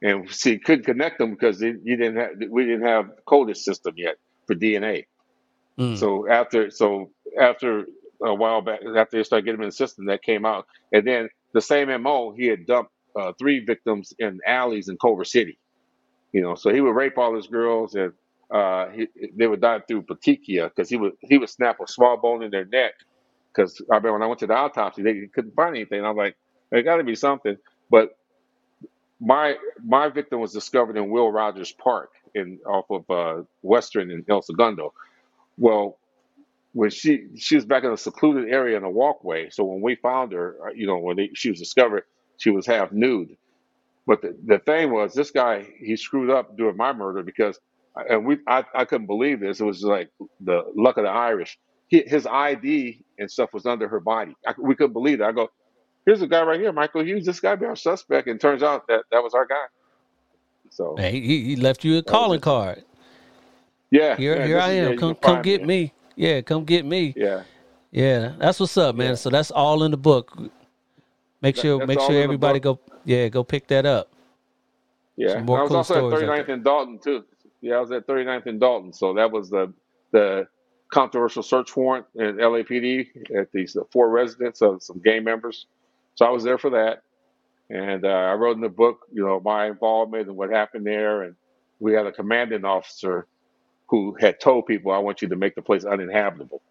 and 0.04 0.30
see 0.30 0.60
couldn't 0.60 0.86
connect 0.86 1.18
them 1.18 1.32
because 1.32 1.60
they, 1.60 1.74
you 1.84 1.96
didn't 1.96 2.18
have 2.18 2.32
we 2.50 2.66
didn't 2.66 2.86
have 2.86 3.08
the 3.08 3.22
CODIS 3.24 3.64
system 3.64 3.96
yet 3.98 4.18
for 4.46 4.56
DNA. 4.56 5.06
Mm. 5.80 5.98
So 5.98 6.30
after 6.30 6.70
so 6.70 7.10
after 7.40 7.86
a 8.24 8.36
while 8.36 8.62
back 8.62 8.82
after 8.96 9.18
they 9.18 9.24
started 9.24 9.46
getting 9.46 9.60
him 9.60 9.64
in 9.64 9.70
the 9.70 9.76
system, 9.76 10.06
that 10.06 10.22
came 10.22 10.46
out, 10.46 10.68
and 10.92 11.08
then 11.08 11.30
the 11.54 11.62
same 11.62 11.88
MO 12.04 12.34
he 12.38 12.48
had 12.48 12.68
dumped 12.68 12.92
uh, 13.16 13.32
three 13.40 13.64
victims 13.64 14.14
in 14.20 14.40
alleys 14.46 14.90
in 14.90 14.98
Culver 14.98 15.26
City. 15.26 15.58
You 16.34 16.42
know, 16.42 16.56
so 16.56 16.74
he 16.74 16.82
would 16.82 16.96
rape 16.96 17.18
all 17.18 17.36
his 17.36 17.48
girls, 17.48 17.96
and 17.96 18.14
uh, 18.52 18.90
he, 18.90 19.08
they 19.36 19.48
would 19.48 19.62
die 19.62 19.80
through 19.88 20.04
petechia 20.04 20.70
because 20.70 20.90
he 20.90 20.98
would 20.98 21.14
he 21.22 21.38
would 21.38 21.50
snap 21.50 21.80
a 21.82 21.88
small 21.88 22.18
bone 22.18 22.44
in 22.44 22.52
their 22.52 22.66
neck. 22.66 22.94
Because 23.54 23.82
I 23.92 23.96
remember 23.98 24.14
when 24.14 24.24
I 24.24 24.28
went 24.28 24.40
to 24.42 24.48
the 24.48 24.56
autopsy, 24.56 25.04
they 25.04 25.28
couldn't 25.34 25.56
find 25.56 25.76
anything. 25.76 26.06
I'm 26.06 26.16
like, 26.18 26.36
there 26.72 26.84
got 26.84 26.98
to 26.98 27.04
be 27.04 27.16
something. 27.16 27.58
But 27.90 28.18
my 29.20 29.56
my 29.84 30.10
victim 30.10 30.40
was 30.42 30.54
discovered 30.54 30.98
in 30.98 31.10
Will 31.12 31.32
Rogers 31.32 31.72
Park 31.74 32.12
in 32.36 32.60
off 32.68 32.86
of 32.92 33.10
uh, 33.10 33.44
Western 33.62 34.12
in 34.12 34.26
El 34.30 34.42
Segundo. 34.42 34.94
Well, 35.58 36.00
when 36.74 36.90
she 36.92 37.28
she 37.38 37.56
was 37.56 37.66
back 37.66 37.84
in 37.84 37.92
a 37.92 37.98
secluded 37.98 38.50
area 38.52 38.78
in 38.78 38.84
a 38.84 38.90
walkway. 38.90 39.50
So 39.50 39.64
when 39.66 39.82
we 39.82 39.96
found 39.96 40.34
her, 40.34 40.58
uh, 40.68 40.72
you 40.76 40.88
know, 40.88 40.98
when 41.00 41.18
they, 41.18 41.32
she 41.34 41.50
was 41.50 41.60
discovered, 41.60 42.04
she 42.38 42.52
was 42.52 42.66
half 42.68 42.92
nude. 42.92 43.38
But 44.08 44.22
the, 44.22 44.38
the 44.46 44.60
thing 44.60 44.92
was, 44.92 45.14
this 45.14 45.32
guy 45.32 45.68
he 45.80 45.96
screwed 45.98 46.30
up 46.32 46.58
doing 46.58 46.78
my 46.78 46.94
murder 46.94 47.24
because, 47.24 47.60
and 48.10 48.26
we 48.26 48.40
I, 48.48 48.66
I 48.76 48.86
couldn't 48.86 49.08
believe 49.08 49.40
this. 49.40 49.60
It 49.62 49.66
was 49.66 49.84
like 49.84 50.10
the 50.42 50.64
luck 50.76 50.98
of 50.98 51.06
the 51.06 51.12
Irish. 51.12 51.58
He, 51.88 52.04
his 52.08 52.28
ID 52.28 53.04
and 53.22 53.32
stuff 53.32 53.54
was 53.54 53.68
under 53.68 53.88
her 53.90 54.02
body. 54.02 54.36
I, 54.48 54.56
we 54.60 54.76
couldn't 54.76 54.94
believe 54.94 55.22
it. 55.22 55.26
I 55.26 55.34
go, 55.34 55.50
here's 56.06 56.22
a 56.24 56.28
guy 56.28 56.44
right 56.44 56.60
here, 56.60 56.74
Michael 56.74 57.06
Hughes. 57.06 57.26
This 57.26 57.42
guy 57.42 57.56
be 57.56 57.68
our 57.68 57.78
suspect, 57.78 58.28
and 58.30 58.42
turns 58.42 58.64
out 58.64 58.88
that 58.90 59.06
that 59.12 59.24
was 59.24 59.36
our 59.36 59.48
guy. 59.48 59.66
So 60.72 60.96
Hey, 60.98 61.22
he, 61.22 61.44
he 61.46 61.58
left 61.58 61.86
you 61.86 61.98
a 62.00 62.04
calling 62.04 62.42
card. 62.42 62.84
Yeah, 63.92 64.16
Here 64.18 64.38
yeah. 64.38 64.48
here 64.48 64.60
I 64.60 64.70
am. 64.72 64.98
Come 64.98 65.16
come 65.16 65.38
find 65.38 65.48
me. 65.52 65.58
get 65.58 65.66
me. 65.66 65.94
Yeah, 66.16 66.42
come 66.42 66.66
get 66.66 66.86
me. 66.86 67.18
Yeah, 67.18 67.44
Yeah, 67.92 68.34
that's 68.40 68.60
what's 68.60 68.78
up, 68.78 68.96
man. 68.96 69.10
yeah. 69.10 69.16
So 69.16 69.30
that's 69.30 69.52
all 69.52 69.84
in 69.84 69.92
the 69.92 69.98
book. 69.98 70.38
Make 71.42 71.58
sure 71.58 71.86
make 71.86 72.00
sure 72.02 72.22
everybody 72.22 72.60
go 72.60 72.80
yeah, 73.06 73.30
go 73.30 73.44
pick 73.44 73.68
that 73.70 73.86
up. 73.86 74.12
Yeah, 75.18 75.34
Some 75.34 75.46
more 75.46 75.60
I 75.60 75.64
was 75.64 75.70
cool 75.70 75.78
also 75.78 75.96
at 75.96 76.04
39th 76.22 76.48
there. 76.48 76.56
and 76.56 76.64
Dalton 76.64 77.00
too. 77.04 77.24
Yeah, 77.62 77.76
I 77.76 77.80
was 77.82 77.92
at 77.92 78.08
39th 78.08 78.48
and 78.48 78.60
Dalton. 78.60 78.94
So 78.94 79.14
that 79.16 79.32
was 79.32 79.50
the 79.50 79.74
the 80.14 80.48
controversial 80.92 81.44
search 81.44 81.76
warrant 81.76 82.06
in 82.16 82.38
LAPD 82.38 83.10
at 83.38 83.52
these 83.54 83.78
uh, 83.78 83.84
four 83.92 84.10
residents 84.10 84.62
of 84.62 84.84
some 84.84 85.00
gang 85.00 85.26
members. 85.26 85.68
So 86.16 86.26
I 86.26 86.32
was 86.32 86.44
there 86.44 86.60
for 86.60 86.72
that, 86.72 87.04
and 87.70 88.06
uh, 88.06 88.10
I 88.10 88.34
wrote 88.36 88.56
in 88.56 88.62
the 88.62 88.70
book, 88.70 89.08
you 89.14 89.26
know, 89.26 89.40
my 89.42 89.68
involvement 89.68 90.28
and 90.28 90.38
what 90.38 90.52
happened 90.52 90.86
there. 90.86 91.24
And 91.24 91.36
we 91.80 91.94
had 91.94 92.08
a 92.08 92.12
commanding 92.12 92.66
officer 92.66 93.28
who 93.90 94.16
had 94.20 94.40
told 94.40 94.68
people, 94.68 94.92
"I 94.92 95.00
want 95.00 95.22
you 95.22 95.30
to 95.30 95.36
make 95.38 95.56
the 95.56 95.62
place 95.64 95.86
uninhabitable." 95.86 96.62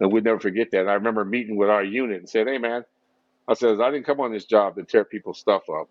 And 0.00 0.12
we'd 0.12 0.24
never 0.24 0.40
forget 0.40 0.70
that. 0.72 0.82
And 0.82 0.90
I 0.90 0.94
remember 0.94 1.24
meeting 1.24 1.56
with 1.56 1.70
our 1.70 1.84
unit 1.84 2.18
and 2.18 2.28
said, 2.28 2.48
"Hey, 2.48 2.58
man," 2.58 2.84
I 3.48 3.54
says, 3.54 3.80
"I 3.80 3.90
didn't 3.90 4.06
come 4.06 4.20
on 4.20 4.32
this 4.32 4.46
job 4.46 4.76
to 4.76 4.84
tear 4.84 5.04
people's 5.04 5.38
stuff 5.38 5.64
up. 5.70 5.88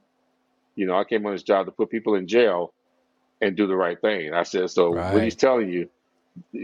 You 0.76 0.88
know, 0.88 0.98
I 0.98 1.06
came 1.06 1.26
on 1.26 1.34
this 1.34 1.44
job 1.44 1.68
to 1.68 1.74
put 1.74 1.90
people 1.90 2.16
in 2.16 2.28
jail 2.28 2.74
and 3.42 3.56
do 3.58 3.68
the 3.68 3.76
right 3.78 4.00
thing." 4.02 4.28
And 4.28 4.36
I 4.36 4.44
said, 4.44 4.70
"So 4.72 4.92
what 5.10 5.24
he's 5.24 5.36
telling 5.36 5.70
you." 5.70 5.90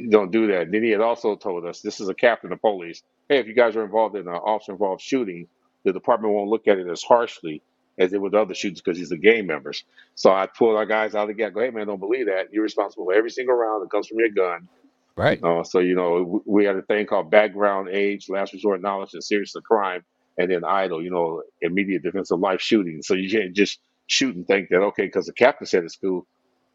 Don't 0.10 0.32
do 0.32 0.48
that. 0.48 0.72
Then 0.72 0.84
he 0.84 0.92
had 0.92 1.02
also 1.02 1.36
told 1.36 1.66
us, 1.66 1.82
this 1.82 2.00
is 2.02 2.10
a 2.10 2.14
captain 2.14 2.52
of 2.52 2.62
police, 2.62 3.04
hey, 3.30 3.40
if 3.40 3.48
you 3.48 3.54
guys 3.54 3.76
are 3.76 3.84
involved 3.86 4.16
in 4.16 4.28
an 4.28 4.34
officer 4.34 4.74
involved 4.74 5.02
shooting, 5.02 5.48
the 5.86 5.94
department 5.94 6.34
won't 6.34 6.50
look 6.50 6.68
at 6.68 6.80
it 6.80 6.88
as 6.88 7.04
harshly 7.04 7.62
as 8.00 8.14
it 8.14 8.22
would 8.22 8.36
other 8.36 8.56
shootings 8.56 8.82
because 8.82 8.98
he's 8.98 9.12
a 9.12 9.18
gang 9.18 9.48
members. 9.48 9.84
So 10.16 10.32
I 10.32 10.48
pulled 10.48 10.78
our 10.78 10.86
guys 10.86 11.16
out 11.16 11.24
of 11.24 11.28
the 11.30 11.34
gate. 11.36 11.54
Go, 11.54 11.62
hey 11.62 11.70
man, 11.72 11.88
don't 11.88 12.00
believe 12.00 12.28
that. 12.28 12.54
You're 12.54 12.64
responsible 12.64 13.06
for 13.06 13.14
every 13.14 13.30
single 13.32 13.56
round 13.56 13.84
that 13.84 13.92
comes 13.92 14.08
from 14.08 14.20
your 14.20 14.30
gun. 14.30 14.68
Right. 15.16 15.44
Uh, 15.44 15.64
so 15.64 15.80
you 15.80 15.96
know, 15.96 16.20
w- 16.20 16.44
we 16.46 16.66
had 16.66 16.76
a 16.76 16.82
thing 16.84 17.06
called 17.06 17.32
background, 17.32 17.90
age, 17.90 18.30
last 18.30 18.54
resort 18.54 18.82
knowledge, 18.82 19.14
and 19.14 19.24
seriousness 19.24 19.56
of 19.58 19.64
crime, 19.64 20.04
and 20.38 20.52
then 20.52 20.64
idle. 20.66 21.04
You 21.04 21.12
know, 21.12 21.44
immediate 21.62 22.04
defense 22.04 22.32
of 22.32 22.40
life 22.40 22.62
shooting. 22.62 23.02
So 23.04 23.14
you 23.14 23.30
can't 23.30 23.54
just 23.56 23.80
shoot 24.08 24.36
and 24.36 24.48
think 24.48 24.70
that 24.70 24.82
okay, 24.82 25.06
because 25.06 25.28
the 25.28 25.34
captain 25.34 25.68
said 25.68 25.84
it's 25.84 25.98
cool, 25.98 26.28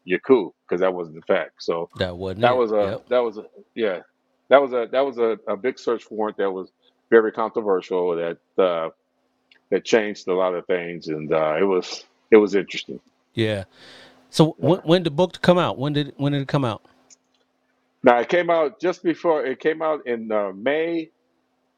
you're 0.09 0.19
cool, 0.19 0.55
because 0.67 0.81
that 0.81 0.93
wasn't 0.93 1.17
the 1.17 1.23
fact. 1.23 1.63
So 1.63 1.89
That 1.97 2.17
wasn't 2.17 2.41
that 2.41 2.53
it. 2.53 2.57
was 2.57 2.71
a 2.73 2.91
Yep. 2.91 3.07
that 3.09 3.19
was 3.19 3.37
a 3.39 3.45
yeah 3.75 4.01
that 4.49 4.61
was 4.61 4.73
a 4.73 4.87
that 4.91 5.01
was 5.05 5.17
a, 5.19 5.39
a 5.47 5.57
big 5.57 5.79
search 5.79 6.09
warrant 6.11 6.37
that 6.37 6.51
was 6.51 6.71
very 7.11 7.31
controversial 7.31 8.15
that 8.17 8.39
uh, 8.63 8.89
that 9.71 9.85
changed 9.85 10.27
a 10.27 10.35
lot 10.35 10.55
of 10.55 10.65
things 10.67 11.07
and 11.09 11.33
uh, 11.33 11.55
it 11.59 11.63
was 11.65 12.05
it 12.31 12.37
was 12.37 12.55
interesting. 12.55 13.01
Yeah. 13.35 13.65
So 14.29 14.55
Yeah. 14.59 14.69
when 14.69 14.79
when 14.81 15.03
did 15.03 15.07
the 15.13 15.15
book 15.15 15.41
come 15.41 15.57
out? 15.59 15.77
When 15.79 15.93
did 15.93 16.13
when 16.17 16.33
did 16.33 16.41
it 16.43 16.47
come 16.49 16.65
out? 16.65 16.83
Now 18.03 18.19
it 18.19 18.29
came 18.29 18.49
out 18.49 18.79
just 18.81 19.03
before 19.03 19.45
it 19.45 19.59
came 19.59 19.81
out 19.81 20.07
in 20.07 20.31
uh, 20.31 20.51
May 20.53 21.11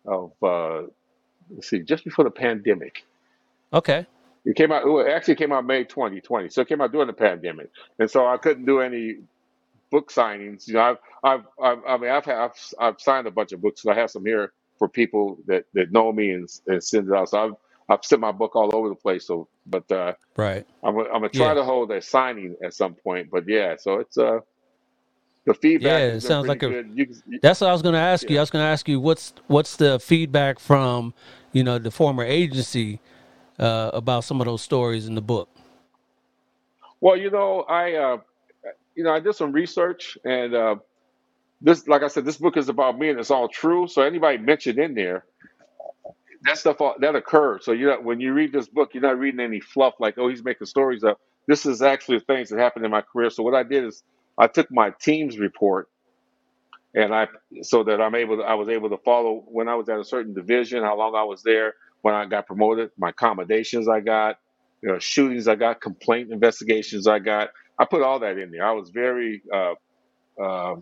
of 0.06 0.34
uh, 0.44 0.84
let's 1.50 1.70
see 1.70 1.80
just 1.82 2.04
before 2.06 2.26
the 2.26 2.32
pandemic. 2.32 3.04
Okay. 3.74 4.06
It 4.46 4.56
came 4.56 4.72
out. 4.72 4.86
It 4.88 5.12
actually 5.12 5.36
came 5.36 5.52
out 5.52 5.66
May 5.66 5.84
2020, 5.86 6.50
so 6.50 6.62
it 6.62 6.68
came 6.70 6.82
out 6.82 6.92
during 6.92 7.08
the 7.08 7.14
pandemic, 7.14 7.70
and 8.00 8.10
so 8.10 8.28
I 8.28 8.38
couldn't 8.38 8.66
do 8.66 8.82
any 8.82 9.18
book 9.92 10.12
signings. 10.12 10.68
You 10.68 10.76
know, 10.76 10.82
I've, 10.82 10.98
I've, 11.24 11.46
I've 11.64 11.80
I 11.88 11.98
mean, 11.98 12.12
I've, 12.12 12.26
had, 12.26 12.36
I've, 12.38 12.52
I've 12.80 13.02
signed 13.02 13.28
a 13.28 13.32
bunch 13.32 13.52
of 13.54 13.62
books. 13.62 13.86
I 13.86 13.96
have 13.96 14.12
some 14.12 14.26
here 14.26 14.54
for 14.78 14.88
people 14.89 15.38
that, 15.48 15.66
that 15.74 15.92
know 15.92 16.12
me 16.12 16.32
and, 16.32 16.50
and 16.68 16.84
send 16.84 17.08
it 17.10 17.14
out. 17.16 17.30
So 17.30 17.46
I've, 17.46 17.54
I've 17.89 18.06
sent 18.06 18.22
my 18.22 18.32
book 18.32 18.56
all 18.56 18.76
over 18.76 18.89
the 18.89 18.96
place. 18.96 19.28
So, 19.28 19.48
but 19.66 19.89
uh, 19.92 20.14
Right. 20.38 20.66
I'm, 20.84 20.96
gonna- 20.96 21.10
I'm 21.10 21.16
gonna 21.22 21.30
try 21.30 21.50
Yeah. 21.50 21.56
to 21.56 21.64
hold 21.64 21.92
a 21.92 22.02
signing 22.02 22.56
at 22.64 22.74
some 22.74 22.96
point. 22.96 23.30
But 23.32 23.46
yeah, 23.48 23.76
so 23.80 24.00
it's 24.00 24.18
uh, 24.18 24.39
the 25.46 25.54
Yeah, 25.54 25.58
feedback 25.62 26.04
it 26.18 26.22
been 26.22 26.22
sounds 26.22 26.42
pretty 26.42 26.50
like 26.50 26.64
a 26.64 26.68
good. 26.68 26.92
You, 26.96 27.08
can- 27.08 27.24
you 27.28 27.39
That's 27.42 27.62
what 27.62 27.70
I 27.70 27.74
was 27.74 27.82
going 27.82 27.94
to 27.94 28.00
ask 28.02 28.30
you. 28.30 28.38
I 28.38 28.42
was 28.42 28.52
going 28.52 28.64
to 28.64 28.68
ask 28.70 28.88
you 28.89 29.00
what's 29.00 29.34
what's 29.48 29.78
the 29.78 30.00
feedback 30.00 30.60
from, 30.60 31.14
you 31.54 31.64
know, 31.64 31.80
the 31.80 31.92
former 31.92 32.24
agency 32.24 33.00
uh, 33.62 33.91
about 33.93 34.26
some 34.26 34.41
of 34.41 34.47
those 34.47 34.64
stories 34.64 35.07
in 35.07 35.16
the 35.16 35.22
book. 35.24 35.49
Well, 37.01 37.18
you 37.18 37.32
know, 37.32 37.62
I, 37.64 37.93
uh, 37.95 38.18
you 38.95 39.03
know, 39.03 39.14
I 39.14 39.20
did 39.22 39.36
some 39.36 39.51
research 39.53 40.18
and 40.26 40.55
uh, 40.55 40.76
this, 41.62 41.88
like 41.88 42.03
I 42.03 42.07
said, 42.09 42.26
this 42.26 42.38
book 42.38 42.57
is 42.57 42.70
about 42.70 42.99
me 42.99 43.09
and 43.09 43.20
it's 43.20 43.32
all 43.32 43.49
true. 43.49 43.88
So 43.88 44.03
anybody 44.03 44.39
mentioned 44.39 44.80
in 44.80 44.95
there, 44.95 45.26
that 46.43 46.57
stuff 46.57 46.82
all- 46.82 46.95
that 46.99 47.16
occurred. 47.16 47.64
So 47.64 47.74
you 47.74 47.88
know, 47.88 47.99
when 48.01 48.20
you 48.22 48.34
read 48.34 48.53
this 48.53 48.68
book, 48.70 48.91
you're 48.93 49.03
not 49.03 49.20
reading 49.20 49.41
any 49.41 49.59
fluff 49.62 49.95
like, 49.99 50.18
oh, 50.18 50.30
he's 50.30 50.43
making 50.43 50.68
stories 50.68 51.03
up. 51.03 51.20
This 51.47 51.66
is 51.66 51.82
actually 51.82 52.20
things 52.22 52.49
that 52.49 52.59
happened 52.59 52.86
in 52.86 52.91
my 52.91 53.01
career. 53.03 53.30
So 53.32 53.43
what 53.43 53.55
I 53.55 53.64
did 53.64 53.86
is 53.86 54.03
I 54.38 54.47
took 54.47 54.72
my 54.72 54.93
team's 55.01 55.39
report 55.39 55.89
and 56.95 57.16
I 57.16 57.28
so 57.64 57.84
that 57.86 58.01
I'm 58.01 58.16
able 58.16 58.38
to, 58.38 58.43
I 58.43 58.55
was 58.55 58.70
able 58.70 58.89
to 58.91 58.97
follow 58.99 59.43
when 59.47 59.70
I 59.70 59.76
was 59.76 59.89
at 59.89 59.99
a 59.99 60.05
certain 60.05 60.34
division, 60.34 60.84
how 60.84 60.97
long 60.97 61.16
I 61.16 61.24
was 61.24 61.43
there, 61.43 61.76
when 62.02 62.16
I 62.16 62.26
got 62.26 62.47
promoted, 62.47 62.91
my 62.97 63.10
accommodations 63.10 63.88
I 63.89 64.02
got, 64.02 64.39
you 64.82 64.89
know, 64.89 64.99
shootings 64.99 65.47
I 65.47 65.56
got, 65.56 65.82
complaint 65.82 66.32
investigations 66.32 67.08
I 67.08 67.20
got. 67.20 67.49
I 67.80 67.86
put 67.86 68.04
all 68.04 68.20
that 68.20 68.38
in 68.38 68.52
there. 68.52 68.66
I 68.66 68.74
was 68.74 68.89
very 68.91 69.43
uh, 69.54 69.74
uh, 70.41 70.76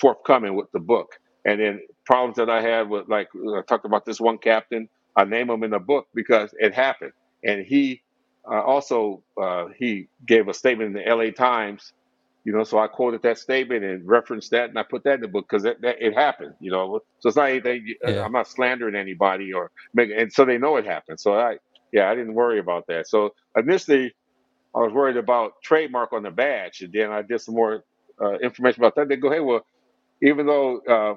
forthcoming 0.00 0.54
with 0.56 0.70
the 0.72 0.80
book. 0.80 1.12
And 1.44 1.60
then 1.60 1.80
problems 2.06 2.36
that 2.36 2.50
I 2.50 2.62
had 2.62 2.88
with, 2.90 3.08
like 3.08 3.28
I 3.36 3.62
talked 3.62 3.84
about 3.86 4.06
this 4.06 4.20
one 4.20 4.38
captain, 4.38 4.88
I 5.16 5.24
name 5.24 5.50
him 5.50 5.64
in 5.64 5.70
the 5.72 5.78
book 5.80 6.08
because 6.14 6.54
it 6.58 6.74
happened, 6.74 7.12
and 7.44 7.66
he 7.66 8.02
uh, 8.50 8.62
also 8.62 9.22
uh, 9.40 9.66
he 9.78 10.08
gave 10.26 10.48
a 10.48 10.54
statement 10.54 10.88
in 10.88 10.94
the 10.94 11.06
L.A. 11.08 11.32
Times. 11.32 11.92
You 12.48 12.54
know, 12.54 12.64
so 12.64 12.78
I 12.80 12.88
quoted 12.88 13.22
that 13.24 13.38
statement 13.38 13.84
and 13.84 14.08
referenced 14.08 14.52
that, 14.52 14.70
and 14.70 14.78
I 14.78 14.84
put 14.84 15.04
that 15.04 15.16
in 15.16 15.20
the 15.20 15.28
book 15.28 15.46
because 15.50 15.64
that, 15.64 15.82
that 15.82 15.96
it 16.00 16.14
happened. 16.14 16.54
You 16.60 16.72
know, 16.72 17.00
so 17.20 17.28
it's 17.28 17.36
not 17.36 17.50
anything. 17.50 17.94
Yeah. 18.06 18.24
I'm 18.24 18.32
not 18.32 18.48
slandering 18.48 18.96
anybody 18.96 19.52
or 19.52 19.70
making, 19.94 20.16
and 20.18 20.32
so 20.32 20.46
they 20.46 20.58
know 20.58 20.78
it 20.78 20.86
happened. 20.86 21.20
So 21.20 21.38
I, 21.38 21.58
yeah, 21.92 22.10
I 22.10 22.14
didn't 22.16 22.34
worry 22.34 22.58
about 22.58 22.86
that. 22.88 23.08
So 23.08 23.34
initially, 23.56 24.14
I 24.74 24.80
was 24.80 24.92
worried 24.92 25.18
about 25.18 25.62
trademark 25.62 26.12
on 26.14 26.24
the 26.24 26.30
badge, 26.32 26.82
and 26.82 26.92
then 26.92 27.12
I 27.12 27.22
did 27.22 27.40
some 27.40 27.56
more 27.56 27.84
uh, 28.22 28.38
information 28.38 28.82
about 28.82 28.96
that. 28.96 29.08
They 29.08 29.16
go, 29.16 29.30
hey, 29.30 29.40
well, 29.40 29.66
even 30.22 30.46
though 30.46 30.80
uh, 30.80 31.16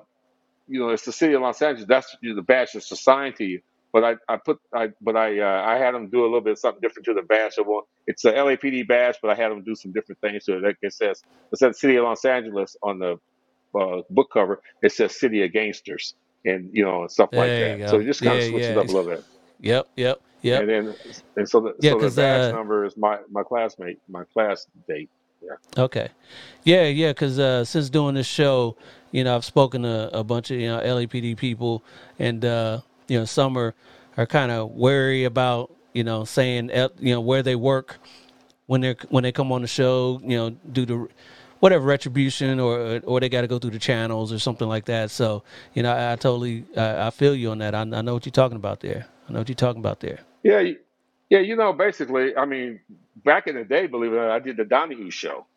you 0.67 0.79
know 0.79 0.89
it's 0.89 1.05
the 1.05 1.13
city 1.13 1.33
of 1.35 1.41
Los 1.41 1.61
Angeles, 1.61 1.87
that's 1.87 2.17
you 2.21 2.29
know, 2.31 2.35
the 2.37 2.43
badge 2.43 2.73
that's 2.73 2.91
assigned 2.91 3.37
to 3.37 3.45
you. 3.45 3.61
But 3.93 4.03
I, 4.03 4.15
I 4.29 4.37
put 4.45 4.59
I 4.75 4.89
but 5.01 5.15
I 5.17 5.39
uh, 5.39 5.63
I 5.65 5.77
had 5.77 5.95
them 5.95 6.09
do 6.09 6.21
a 6.21 6.25
little 6.27 6.41
bit 6.41 6.53
of 6.53 6.59
something 6.59 6.81
different 6.81 7.05
to 7.07 7.13
the 7.15 7.23
well, 7.67 7.87
it's 8.07 8.25
a 8.25 8.33
LAPD 8.33 8.87
badge, 8.87 9.17
but 9.21 9.31
I 9.31 9.35
had 9.35 9.51
them 9.51 9.63
do 9.63 9.75
some 9.75 9.93
different 9.93 10.21
things 10.21 10.45
to 10.45 10.57
it. 10.57 10.63
Like 10.63 10.77
it 10.81 10.93
says 10.93 11.23
it 11.51 11.59
says 11.59 11.79
City 11.79 11.97
of 11.97 12.05
Los 12.05 12.25
Angeles 12.25 12.75
on 12.83 12.99
the 12.99 13.17
uh, 13.79 14.03
book 14.09 14.29
cover. 14.33 14.61
It 14.83 14.93
says 14.93 15.19
City 15.19 15.43
of 15.43 15.53
Gangsters, 15.53 16.15
and 16.45 16.69
you 16.73 16.85
know 16.85 17.01
and 17.03 17.11
stuff 17.11 17.31
like 17.35 17.53
There 17.53 17.77
you 17.77 17.77
that. 17.77 17.81
So 17.85 17.99
go. 17.99 18.01
it 18.01 18.05
just 18.05 18.23
kind 18.23 18.35
Yeah, 18.35 18.39
of 18.39 18.43
switches 18.43 18.75
yeah. 18.75 18.77
up 18.77 18.89
a 18.89 18.91
little 18.91 19.09
bit. 19.11 19.21
Yep, 19.61 19.87
yep, 19.97 20.21
yep. 20.41 20.65
And 20.65 20.69
then 20.69 20.95
and 21.37 21.49
so 21.49 21.61
the 21.61 21.73
Yeah, 21.81 21.91
so 21.91 21.99
the 22.01 22.09
because 22.09 22.17
badge 22.17 22.49
uh, 22.49 22.51
number 22.51 22.85
is 22.85 22.95
my 22.97 23.19
my 23.31 23.43
classmate, 23.43 23.99
my 24.09 24.23
class 24.33 24.67
date. 24.87 25.09
Yeah. 25.41 25.55
Okay. 25.77 26.09
Yeah, 26.63 26.85
yeah, 26.87 27.09
because 27.11 27.39
uh, 27.39 27.65
since 27.65 27.89
doing 27.89 28.15
this 28.15 28.27
show, 28.27 28.77
you 29.11 29.23
know, 29.23 29.35
I've 29.35 29.45
spoken 29.45 29.83
to 29.83 30.09
a 30.17 30.23
bunch 30.23 30.51
of, 30.51 30.59
you 30.59 30.67
know, 30.69 30.79
LAPD 30.79 31.37
people, 31.37 31.83
and, 32.19 32.45
uh, 32.45 32.81
you 33.11 33.19
know, 33.19 33.25
some 33.25 33.57
are, 33.57 33.75
are 34.15 34.25
kind 34.25 34.53
of 34.53 34.71
wary 34.71 35.25
about, 35.25 35.75
you 35.93 36.01
know, 36.01 36.23
saying, 36.23 36.71
eh, 36.71 36.87
you 36.97 37.13
know, 37.13 37.19
where 37.19 37.43
they 37.43 37.57
work 37.57 37.99
when 38.67 38.79
they're 38.79 38.95
when 39.09 39.23
they 39.23 39.33
come 39.33 39.51
on 39.51 39.61
the 39.61 39.67
show, 39.67 40.21
you 40.23 40.37
know, 40.37 40.51
due 40.71 40.85
to 40.85 41.09
whatever 41.59 41.83
retribution 41.85 42.57
or 42.61 43.01
or 43.03 43.19
they 43.19 43.27
got 43.27 43.41
to 43.41 43.47
go 43.47 43.59
through 43.59 43.71
the 43.71 43.79
channels 43.79 44.31
or 44.31 44.39
something 44.39 44.69
like 44.69 44.85
that. 44.85 45.11
So, 45.11 45.43
you 45.73 45.83
know, 45.83 45.91
I, 45.91 46.13
I 46.13 46.15
totally 46.15 46.63
I, 46.77 47.07
I 47.07 47.09
feel 47.09 47.35
you 47.35 47.51
on 47.51 47.57
that. 47.57 47.75
I, 47.75 47.81
I 47.81 48.01
know 48.01 48.13
what 48.13 48.25
you're 48.25 48.31
talking 48.31 48.55
about 48.55 48.79
there. 48.79 49.05
I 49.27 49.33
know 49.33 49.39
what 49.39 49.49
you're 49.49 49.55
talking 49.57 49.81
about 49.81 49.99
there. 49.99 50.19
Yeah, 50.43 50.61
yeah. 51.29 51.39
You 51.39 51.57
know, 51.57 51.73
basically, 51.73 52.37
I 52.37 52.45
mean, 52.45 52.79
back 53.25 53.47
in 53.47 53.55
the 53.55 53.65
day, 53.65 53.87
believe 53.87 54.13
it 54.13 54.15
or 54.15 54.27
not, 54.27 54.31
I 54.31 54.39
did 54.39 54.55
the 54.55 54.63
Donahue 54.63 55.11
show, 55.11 55.47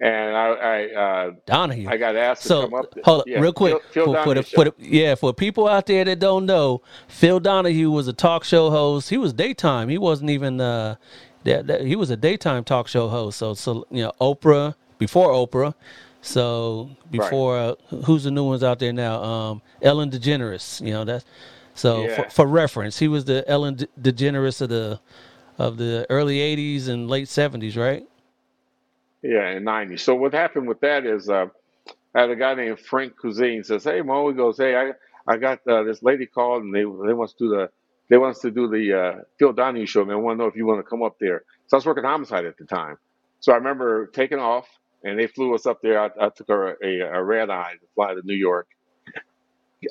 and 0.00 0.36
I 0.36 0.46
I 0.52 0.94
uh, 0.94 1.30
Donahue. 1.46 1.88
I 1.88 1.96
got 1.96 2.16
asked 2.16 2.42
to 2.42 2.48
So 2.48 2.62
come 2.62 2.74
up. 2.74 2.92
There. 2.94 3.02
hold 3.04 3.20
up, 3.22 3.26
Yeah, 3.26 3.40
real 3.40 3.52
quick 3.52 3.82
Phil, 3.92 4.04
Phil 4.04 4.14
for, 4.14 4.24
for 4.24 4.34
the 4.34 4.42
for 4.42 4.64
the 4.64 4.74
yeah 4.78 5.14
for 5.14 5.32
people 5.32 5.66
out 5.68 5.86
there 5.86 6.04
that 6.04 6.18
don't 6.18 6.46
know, 6.46 6.82
Phil 7.08 7.40
Donahue 7.40 7.90
was 7.90 8.06
a 8.08 8.12
talk 8.12 8.44
show 8.44 8.70
host. 8.70 9.10
He 9.10 9.16
was 9.18 9.32
daytime. 9.32 9.88
He 9.88 9.98
wasn't 9.98 10.30
even 10.30 10.60
uh, 10.60 10.96
that, 11.44 11.66
that- 11.66 11.80
he 11.82 11.96
was 11.96 12.10
a 12.10 12.16
daytime 12.16 12.64
talk 12.64 12.88
show 12.88 13.08
host. 13.08 13.38
So 13.38 13.54
so 13.54 13.86
you 13.90 14.02
know 14.02 14.12
Oprah 14.20 14.74
before 14.98 15.30
Oprah. 15.30 15.74
So 16.20 16.90
before 17.10 17.56
uh, 17.58 17.74
who's 18.04 18.24
the 18.24 18.30
new 18.30 18.44
ones 18.44 18.62
out 18.62 18.78
there 18.80 18.92
now? 18.92 19.22
Um, 19.22 19.62
Ellen 19.80 20.10
DeGeneres. 20.10 20.84
You 20.84 20.92
know 20.92 21.04
that's 21.04 21.24
so 21.74 22.04
Yeah. 22.06 22.22
for, 22.24 22.30
for 22.30 22.46
reference, 22.46 22.98
he 22.98 23.06
was 23.08 23.24
the 23.26 23.44
Ellen 23.48 23.74
De- 23.76 23.86
DeGeneres 24.12 24.60
of 24.60 24.68
the 24.70 25.00
of 25.58 25.76
the 25.78 26.06
early 26.10 26.38
'80s 26.38 26.88
and 26.88 27.08
late 27.08 27.28
'70s, 27.28 27.76
right? 27.76 28.06
Yeah, 29.26 29.50
in 29.52 29.64
'90. 29.64 29.98
So 29.98 30.16
what 30.16 30.34
happened 30.34 30.68
with 30.68 30.80
that 30.82 31.06
is, 31.06 31.30
uh, 31.30 31.46
I 32.14 32.22
had 32.22 32.30
a 32.30 32.36
guy 32.36 32.54
named 32.54 32.80
Frank 32.80 33.14
Cousine 33.20 33.64
says, 33.64 33.84
"Hey, 33.84 34.02
Mo," 34.02 34.30
he 34.30 34.36
goes, 34.36 34.58
"Hey, 34.58 34.76
I 34.76 34.92
I 35.32 35.38
got 35.38 35.60
uh, 35.68 35.84
this 35.84 36.02
lady 36.04 36.26
called 36.26 36.64
and 36.64 36.74
they 36.74 36.82
they 36.82 37.14
wants 37.14 37.34
to 37.34 37.44
do 37.46 37.50
the 37.50 37.70
they 38.10 38.18
wants 38.18 38.40
to 38.42 38.52
do 38.52 38.68
the 38.68 38.94
uh, 39.00 39.22
Phil 39.38 39.54
Donahue 39.54 39.86
show, 39.86 40.04
man. 40.04 40.22
Want 40.22 40.38
to 40.38 40.44
know 40.44 40.48
if 40.50 40.56
you 40.56 40.66
want 40.66 40.80
to 40.84 40.90
come 40.90 41.02
up 41.04 41.16
there." 41.20 41.44
So 41.68 41.76
I 41.76 41.78
was 41.78 41.86
working 41.86 42.04
homicide 42.04 42.46
at 42.46 42.58
the 42.58 42.66
time, 42.66 42.98
so 43.40 43.52
I 43.52 43.56
remember 43.56 44.08
taking 44.08 44.40
off 44.40 44.68
and 45.04 45.18
they 45.18 45.26
flew 45.28 45.54
us 45.56 45.66
up 45.66 45.80
there. 45.82 46.00
I, 46.00 46.10
I 46.20 46.30
took 46.30 46.48
a, 46.50 46.74
a, 46.84 47.00
a 47.00 47.24
red 47.24 47.50
eye 47.50 47.74
to 47.80 47.86
fly 47.96 48.14
to 48.14 48.22
New 48.24 48.36
York. 48.36 48.68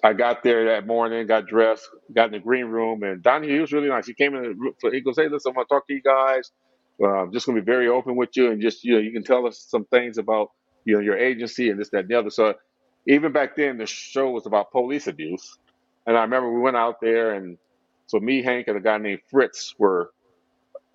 I 0.03 0.13
got 0.13 0.43
there 0.43 0.65
that 0.67 0.87
morning, 0.87 1.27
got 1.27 1.47
dressed, 1.47 1.89
got 2.13 2.27
in 2.27 2.33
the 2.33 2.39
green 2.39 2.65
room, 2.67 3.03
and 3.03 3.23
Donnie, 3.23 3.49
he 3.49 3.59
was 3.59 3.73
really 3.73 3.89
nice. 3.89 4.07
He 4.07 4.13
came 4.15 4.35
in, 4.35 4.43
the 4.83 4.91
he 4.91 5.01
goes, 5.01 5.17
"Hey, 5.17 5.29
listen, 5.29 5.53
I 5.53 5.57
want 5.57 5.69
to 5.69 5.75
talk 5.75 5.87
to 5.87 5.93
you 5.93 6.01
guys. 6.03 6.51
I'm 7.03 7.33
just 7.33 7.45
going 7.45 7.55
to 7.57 7.61
be 7.61 7.65
very 7.65 7.87
open 7.89 8.15
with 8.15 8.29
you, 8.35 8.51
and 8.51 8.61
just 8.61 8.83
you 8.83 8.93
know, 8.93 8.99
you 8.99 9.11
can 9.11 9.23
tell 9.23 9.47
us 9.47 9.59
some 9.67 9.85
things 9.85 10.17
about 10.17 10.51
you 10.85 10.95
know 10.95 11.01
your 11.01 11.17
agency 11.17 11.69
and 11.69 11.79
this, 11.79 11.89
that, 11.91 11.99
and 12.01 12.09
the 12.09 12.15
other." 12.19 12.29
So 12.29 12.55
even 13.07 13.31
back 13.33 13.55
then, 13.55 13.77
the 13.77 13.85
show 13.85 14.31
was 14.31 14.45
about 14.45 14.71
police 14.71 15.07
abuse, 15.07 15.57
and 16.07 16.17
I 16.17 16.21
remember 16.21 16.51
we 16.53 16.61
went 16.61 16.77
out 16.77 17.01
there, 17.01 17.33
and 17.33 17.57
so 18.07 18.19
me, 18.19 18.43
Hank, 18.43 18.67
and 18.67 18.77
a 18.77 18.81
guy 18.81 18.97
named 18.97 19.21
Fritz 19.31 19.75
were 19.79 20.11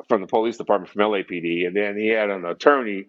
from 0.09 0.21
the 0.23 0.27
police 0.29 0.57
department 0.59 0.93
from 0.93 1.03
LAPD, 1.03 1.67
and 1.67 1.77
then 1.77 1.97
he 1.99 2.09
had 2.09 2.31
an 2.31 2.45
attorney 2.47 3.07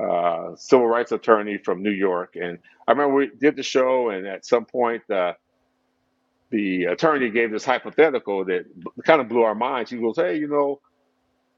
uh, 0.00 0.54
civil 0.56 0.86
rights 0.86 1.12
attorney 1.12 1.58
from 1.58 1.82
New 1.82 1.90
York. 1.92 2.36
And 2.40 2.58
I 2.86 2.92
remember 2.92 3.14
we 3.14 3.30
did 3.40 3.56
the 3.56 3.62
show, 3.62 4.10
and 4.10 4.26
at 4.26 4.44
some 4.46 4.64
point, 4.66 5.08
uh, 5.10 5.34
the 6.50 6.84
attorney 6.86 7.30
gave 7.30 7.50
this 7.52 7.64
hypothetical 7.64 8.44
that 8.46 8.66
kind 9.04 9.20
of 9.20 9.28
blew 9.28 9.42
our 9.42 9.54
minds. 9.56 9.90
He 9.90 9.98
goes, 9.98 10.16
"Hey, 10.16 10.38
you 10.38 10.48
know, 10.48 10.80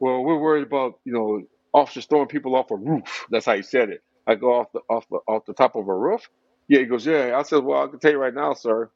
well, 0.00 0.22
we're 0.24 0.38
worried 0.38 0.64
about 0.66 1.00
you 1.04 1.12
know 1.12 1.42
officers 1.74 2.06
throwing 2.06 2.28
people 2.28 2.56
off 2.56 2.70
a 2.70 2.76
roof." 2.76 3.26
That's 3.30 3.46
how 3.46 3.56
he 3.56 3.62
said 3.62 3.90
it. 3.90 4.02
I 4.26 4.36
go 4.36 4.54
off 4.60 4.72
the 4.72 4.80
off 4.90 5.06
the 5.10 5.18
off 5.28 5.44
the 5.46 5.54
top 5.54 5.76
of 5.76 5.88
a 5.88 5.94
roof. 5.94 6.28
Yeah, 6.68 6.80
he 6.80 6.86
goes, 6.86 7.06
"Yeah." 7.06 7.38
I 7.38 7.42
said, 7.42 7.64
"Well, 7.64 7.84
I 7.84 7.88
can 7.88 8.00
tell 8.00 8.12
you 8.12 8.18
right 8.18 8.34
now, 8.34 8.54
sir." 8.54 8.90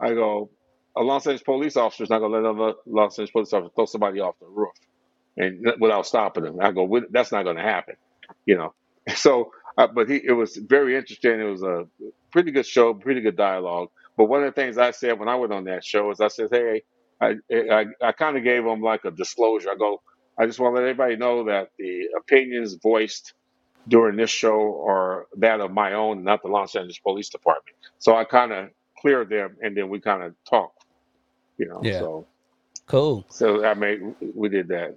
I 0.00 0.14
go, 0.14 0.50
"A 0.96 1.02
Los 1.02 1.26
Angeles 1.26 1.42
police 1.42 1.76
officer 1.76 2.04
is 2.04 2.10
not 2.10 2.20
going 2.20 2.32
to 2.32 2.38
let 2.40 2.50
another 2.50 2.74
Los 2.86 3.14
Angeles 3.18 3.32
police 3.32 3.52
officer 3.54 3.72
throw 3.76 3.86
somebody 3.86 4.20
off 4.20 4.36
the 4.40 4.46
roof 4.48 4.72
and 5.36 5.66
without 5.80 6.06
stopping 6.06 6.44
them." 6.44 6.60
I 6.60 6.72
go, 6.72 6.84
"We- 6.84 7.06
"That's 7.10 7.32
not 7.32 7.44
going 7.44 7.56
to 7.56 7.62
happen," 7.62 7.96
you 8.46 8.56
know. 8.56 8.74
So, 9.16 9.52
uh, 9.78 9.88
but 9.88 10.08
he, 10.10 10.16
it 10.24 10.32
was 10.32 10.56
very 10.56 10.96
interesting. 10.96 11.40
It 11.40 11.44
was 11.44 11.62
a 11.62 11.86
pretty 12.32 12.52
good 12.52 12.66
show, 12.66 12.94
pretty 12.94 13.22
good 13.22 13.36
dialogue. 13.36 13.88
But 14.16 14.26
one 14.26 14.44
of 14.44 14.54
the 14.54 14.60
things 14.60 14.78
I 14.78 14.92
said 14.92 15.18
when 15.18 15.28
I 15.28 15.36
went 15.36 15.52
on 15.52 15.64
that 15.64 15.84
show 15.84 16.10
is 16.12 16.20
I 16.20 16.28
said, 16.28 16.48
hey, 16.52 16.82
I 17.20 17.36
I, 17.52 17.86
I 18.02 18.12
kind 18.12 18.36
of 18.36 18.44
gave 18.44 18.64
him 18.66 18.82
like 18.82 19.04
a 19.06 19.10
disclosure. 19.12 19.70
I 19.70 19.76
go, 19.76 20.02
I 20.38 20.46
just 20.46 20.58
want 20.60 20.74
to 20.76 20.80
let 20.80 20.88
everybody 20.88 21.16
know 21.16 21.44
that 21.44 21.70
the 21.78 22.08
opinions 22.16 22.74
voiced 22.74 23.34
during 23.88 24.16
this 24.16 24.30
show 24.30 24.84
are 24.88 25.26
that 25.38 25.60
of 25.60 25.72
my 25.72 25.94
own, 25.94 26.24
not 26.24 26.42
the 26.42 26.48
Los 26.48 26.74
Angeles 26.76 26.98
Police 26.98 27.28
Department. 27.30 27.76
So 27.98 28.16
I 28.16 28.24
kind 28.24 28.52
of 28.52 28.70
cleared 28.98 29.30
them, 29.30 29.56
and 29.62 29.76
then 29.76 29.88
we 29.88 30.00
kind 30.00 30.22
of 30.22 30.34
talked, 30.48 30.84
you 31.58 31.66
know. 31.68 31.80
Yeah. 31.82 32.00
So 32.00 32.26
Cool. 32.86 33.26
so 33.30 33.64
I 33.64 33.74
made 33.74 34.00
we 34.34 34.48
did 34.48 34.68
that. 34.68 34.96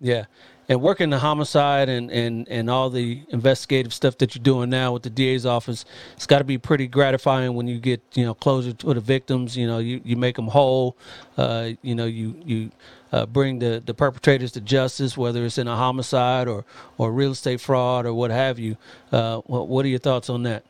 Yeah. 0.00 0.26
And 0.68 0.80
working 0.80 1.10
the 1.10 1.18
homicide 1.18 1.90
and, 1.90 2.10
and, 2.10 2.48
and 2.48 2.70
all 2.70 2.88
the 2.88 3.22
investigative 3.28 3.92
stuff 3.92 4.16
that 4.18 4.34
you're 4.34 4.42
doing 4.42 4.70
now 4.70 4.92
with 4.92 5.02
the 5.02 5.10
DA's 5.10 5.44
office, 5.44 5.84
it's 6.14 6.26
got 6.26 6.38
to 6.38 6.44
be 6.44 6.56
pretty 6.56 6.86
gratifying 6.86 7.54
when 7.54 7.68
you 7.68 7.78
get 7.78 8.02
you 8.14 8.24
know 8.24 8.32
closure 8.34 8.72
to 8.72 8.94
the 8.94 9.00
victims. 9.00 9.56
You 9.56 9.66
know, 9.66 9.78
you, 9.78 10.00
you 10.04 10.16
make 10.16 10.36
them 10.36 10.48
whole. 10.48 10.96
Uh, 11.36 11.70
you 11.82 11.94
know, 11.94 12.06
you 12.06 12.34
you 12.46 12.70
uh, 13.12 13.26
bring 13.26 13.58
the, 13.60 13.82
the 13.84 13.94
perpetrators 13.94 14.52
to 14.52 14.60
justice, 14.60 15.16
whether 15.16 15.44
it's 15.44 15.58
in 15.58 15.68
a 15.68 15.76
homicide 15.76 16.48
or, 16.48 16.64
or 16.98 17.12
real 17.12 17.32
estate 17.32 17.60
fraud 17.60 18.06
or 18.06 18.14
what 18.14 18.30
have 18.32 18.58
you. 18.58 18.76
Uh, 19.12 19.38
what, 19.42 19.68
what 19.68 19.84
are 19.84 19.88
your 19.88 20.00
thoughts 20.00 20.30
on 20.30 20.42
that? 20.44 20.64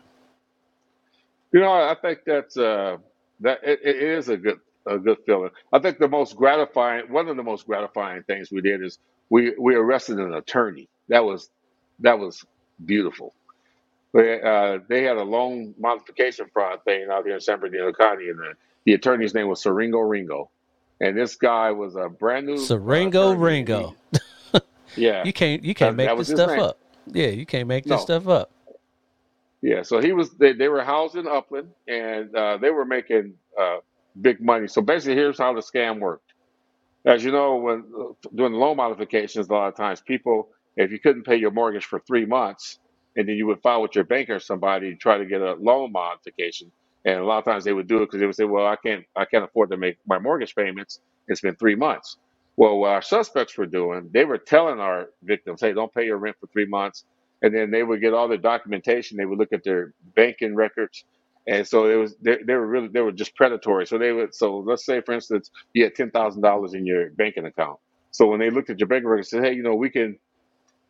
You 1.52 1.60
know, 1.60 1.72
I 1.72 1.96
think 2.02 2.20
that's 2.26 2.56
uh, 2.56 2.98
that 3.40 3.60
it, 3.62 3.80
it 3.84 3.96
is 3.96 4.28
a 4.28 4.36
good 4.36 4.58
a 4.86 4.98
good 4.98 5.18
feeling. 5.24 5.50
I 5.72 5.78
think 5.78 5.98
the 5.98 6.08
most 6.08 6.36
gratifying 6.36 7.10
one 7.10 7.28
of 7.28 7.36
the 7.36 7.42
most 7.42 7.66
gratifying 7.66 8.24
things 8.24 8.50
we 8.50 8.60
did 8.60 8.82
is 8.82 8.98
we 9.34 9.52
we 9.58 9.74
arrested 9.74 10.18
an 10.20 10.32
attorney. 10.34 10.86
That 11.08 11.24
was 11.24 11.50
that 12.00 12.18
was 12.20 12.44
beautiful. 12.86 13.34
They, 14.12 14.40
uh, 14.40 14.78
they 14.88 15.02
had 15.02 15.16
a 15.16 15.24
loan 15.24 15.74
modification 15.76 16.46
fraud 16.52 16.84
thing 16.84 17.08
out 17.10 17.24
here 17.24 17.34
in 17.34 17.40
San 17.40 17.58
Bernardino 17.58 17.92
County, 17.92 18.28
and 18.28 18.38
the, 18.38 18.52
the 18.84 18.92
attorney's 18.94 19.34
name 19.34 19.48
was 19.48 19.60
Seringo 19.64 20.08
Ringo, 20.08 20.50
and 21.00 21.16
this 21.16 21.34
guy 21.34 21.72
was 21.72 21.96
a 21.96 22.08
brand 22.08 22.46
new 22.46 22.54
uh, 22.54 22.64
attorney. 22.64 23.36
Ringo. 23.36 23.96
Yeah, 24.96 25.24
You 25.24 25.32
can't 25.32 25.64
you 25.64 25.74
can't 25.74 25.96
That- 25.96 26.04
that 26.04 26.16
make 26.16 26.18
this 26.18 26.28
stuff 26.28 26.50
name. 26.50 26.60
up. 26.60 26.78
Yeah, 27.06 27.26
you 27.40 27.44
can't 27.44 27.66
make 27.66 27.82
this 27.82 27.90
No. 27.90 27.96
stuff 27.98 28.28
up. 28.28 28.50
Yeah, 29.62 29.82
so 29.82 30.00
he 30.00 30.12
was 30.12 30.30
they, 30.34 30.52
they 30.52 30.68
were 30.68 30.84
housed 30.84 31.16
in 31.16 31.26
Upland 31.26 31.70
and 31.88 32.32
uh, 32.36 32.58
they 32.58 32.70
were 32.70 32.84
making 32.84 33.34
uh, 33.60 33.78
big 34.20 34.40
money. 34.40 34.68
So 34.68 34.80
basically, 34.82 35.16
here's 35.16 35.38
how 35.38 35.52
the 35.52 35.62
scam 35.62 35.98
worked. 35.98 36.33
As 37.06 37.24
you 37.24 37.32
know, 37.32 37.56
when 37.56 37.84
uh, 38.00 38.28
doing 38.36 38.54
loan 38.54 38.78
modifications, 38.78 39.48
a 39.50 39.54
lot 39.54 39.68
of 39.68 39.76
times 39.76 40.02
people, 40.02 40.50
if 40.78 40.92
you 40.92 41.00
couldn't 41.00 41.24
pay 41.24 41.36
your 41.36 41.50
mortgage 41.52 41.86
for 41.86 42.00
three 42.00 42.26
months, 42.26 42.78
and 43.16 43.28
then 43.28 43.36
you 43.36 43.48
would 43.48 43.62
file 43.62 43.82
with 43.82 43.96
your 43.96 44.04
banker 44.04 44.36
or 44.36 44.40
somebody 44.40 44.92
to 44.92 44.96
try 44.96 45.18
to 45.18 45.26
get 45.26 45.42
a 45.42 45.54
loan 45.54 45.92
modification, 45.92 46.72
and 47.04 47.18
a 47.20 47.24
lot 47.26 47.40
of 47.40 47.46
times 47.46 47.64
they 47.64 47.74
would 47.74 47.88
do 47.88 47.98
it 47.98 48.06
because 48.06 48.20
they 48.20 48.26
would 48.26 48.36
say, 48.36 48.44
"Well, 48.44 48.68
I 48.68 48.76
can't 48.76 49.04
I 49.16 49.26
can't 49.26 49.44
afford 49.44 49.72
to 49.72 49.78
make 49.78 49.98
my 50.06 50.20
mortgage 50.20 50.54
payments. 50.56 51.00
It's 51.28 51.42
been 51.42 51.56
three 51.56 51.76
months." 51.76 52.18
Well, 52.56 52.78
what 52.78 52.90
our 52.92 53.02
suspects 53.02 53.58
were 53.58 53.66
doing, 53.66 54.10
they 54.14 54.26
were 54.26 54.38
telling 54.38 54.80
our 54.80 55.08
victims, 55.24 55.62
"Hey, 55.62 55.74
don't 55.74 55.92
pay 55.94 56.06
your 56.06 56.18
rent 56.18 56.36
for 56.40 56.48
three 56.48 56.66
months." 56.68 57.00
and 57.42 57.54
then 57.54 57.70
they 57.70 57.82
would 57.82 58.00
get 58.00 58.14
all 58.14 58.28
their 58.28 58.38
documentation. 58.38 59.16
They 59.16 59.24
would 59.26 59.38
look 59.38 59.52
at 59.52 59.64
their 59.64 59.94
banking 60.14 60.54
records, 60.54 61.04
and 61.48 61.66
so 61.68 61.90
it 61.90 61.96
was 61.96 62.16
they, 62.22 62.38
they 62.46 62.54
were 62.54 62.66
really 62.66 62.88
they 62.88 63.02
were 63.02 63.12
just 63.12 63.36
predatory. 63.36 63.86
So 63.86 63.98
they 63.98 64.12
would 64.12 64.34
so 64.34 64.58
let's 64.58 64.86
say 64.86 65.02
for 65.02 65.14
instance 65.14 65.50
you 65.74 65.84
had 65.84 65.96
ten 65.96 66.10
thousand 66.12 66.42
dollars 66.42 66.74
in 66.74 66.86
your 66.86 67.10
banking 67.10 67.46
account. 67.46 67.78
So 68.12 68.28
when 68.28 68.40
they 68.40 68.50
looked 68.50 68.70
at 68.70 68.80
your 68.80 68.88
bank 68.88 69.04
record, 69.06 69.26
said, 69.26 69.44
"Hey, 69.44 69.54
you 69.54 69.64
know, 69.64 69.76
we 69.76 69.90
can." 69.90 70.18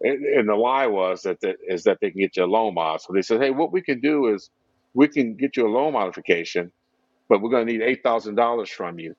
And, 0.01 0.25
the 0.49 0.55
lie 0.55 0.87
was 0.87 1.23
that 1.23 1.41
the, 1.41 1.55
is 1.69 1.85
that 1.85 1.99
they 2.01 2.11
can 2.11 2.21
get 2.21 2.37
you 2.37 2.45
a 2.45 2.47
loan 2.47 2.75
mod. 2.75 3.01
So 3.03 3.13
they 3.13 3.23
said, 3.23 3.41
"Hey, 3.43 3.51
what 3.51 3.73
we 3.73 3.83
can 3.83 4.01
do 4.01 4.35
is 4.35 4.51
we 4.95 5.09
can 5.09 5.37
get 5.37 5.57
you 5.57 5.67
a 5.67 5.71
loan 5.71 5.95
modification, 5.95 6.73
but 7.29 7.43
we're 7.43 7.51
going 7.51 7.67
to 7.67 7.73
need 7.73 7.83
eight 7.83 8.03
thousand 8.05 8.37
dollars 8.37 8.71
from 8.71 8.99
you, 9.01 9.17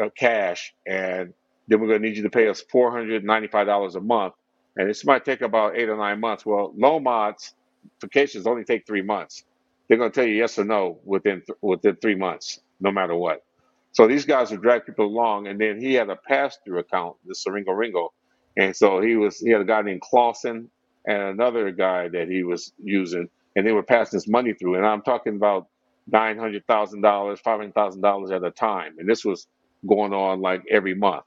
uh, 0.00 0.10
cash, 0.16 0.74
and 0.86 1.34
then 1.68 1.80
we're 1.80 1.88
going 1.88 2.02
to 2.02 2.08
need 2.08 2.16
you 2.18 2.24
to 2.24 2.30
pay 2.30 2.48
us 2.48 2.62
four 2.70 2.90
hundred 2.92 3.24
ninety-five 3.24 3.66
dollars 3.66 3.96
a 3.96 4.00
month, 4.00 4.34
and 4.76 4.88
this 4.90 5.04
might 5.06 5.24
take 5.24 5.42
about 5.42 5.76
eight 5.76 5.88
or 5.88 5.96
nine 5.98 6.20
months. 6.20 6.46
Well, 6.46 6.72
loan 6.76 7.04
modifications 7.04 8.46
only 8.46 8.64
take 8.64 8.86
three 8.86 9.02
months. 9.02 9.44
They're 9.88 9.98
going 9.98 10.12
to 10.12 10.14
tell 10.14 10.26
you 10.28 10.36
yes 10.36 10.58
or 10.58 10.64
no 10.66 11.00
within 11.04 11.42
th- 11.46 11.58
within 11.62 11.96
three 11.98 12.16
months, 12.16 12.60
no 12.80 12.92
matter 12.92 13.16
what. 13.16 13.44
So 13.92 14.08
these 14.08 14.26
guys 14.26 14.52
would 14.52 14.62
drag 14.62 14.86
people 14.86 15.06
along, 15.06 15.48
and 15.48 15.60
then 15.60 15.80
he 15.80 15.94
had 15.94 16.10
a 16.10 16.16
pass-through 16.16 16.80
account, 16.80 17.16
the 17.26 17.34
Seringo 17.34 17.76
Ringo, 17.76 18.12
and 18.58 18.76
so 18.76 19.00
he 19.02 19.16
was 19.16 19.40
he 19.40 19.50
had 19.50 19.62
a 19.62 19.66
guy 19.66 19.82
named 19.82 20.02
Clausen 20.02 20.70
and 21.06 21.22
another 21.22 21.72
guy 21.72 22.08
that 22.08 22.28
he 22.28 22.44
was 22.44 22.74
using, 22.84 23.30
and 23.56 23.66
they 23.66 23.72
were 23.72 23.84
passing 23.84 24.18
this 24.18 24.28
money 24.28 24.54
through, 24.54 24.76
and 24.76 24.86
I'm 24.86 25.02
talking 25.02 25.36
about 25.36 25.68
nine 26.08 26.38
hundred 26.38 26.66
thousand 26.66 27.02
dollars, 27.02 27.40
five 27.40 27.58
hundred 27.60 27.74
thousand 27.74 28.02
dollars 28.02 28.32
at 28.32 28.44
a 28.44 28.52
time, 28.52 28.96
and 28.98 29.08
this 29.08 29.24
was 29.24 29.48
going 29.88 30.14
on 30.14 30.42
like 30.42 30.64
every 30.70 30.94
month. 30.96 31.24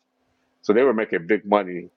So 0.63 0.73
they 0.73 0.83
were 0.83 0.93
making 0.95 1.27
big 1.27 1.45
money 1.45 1.89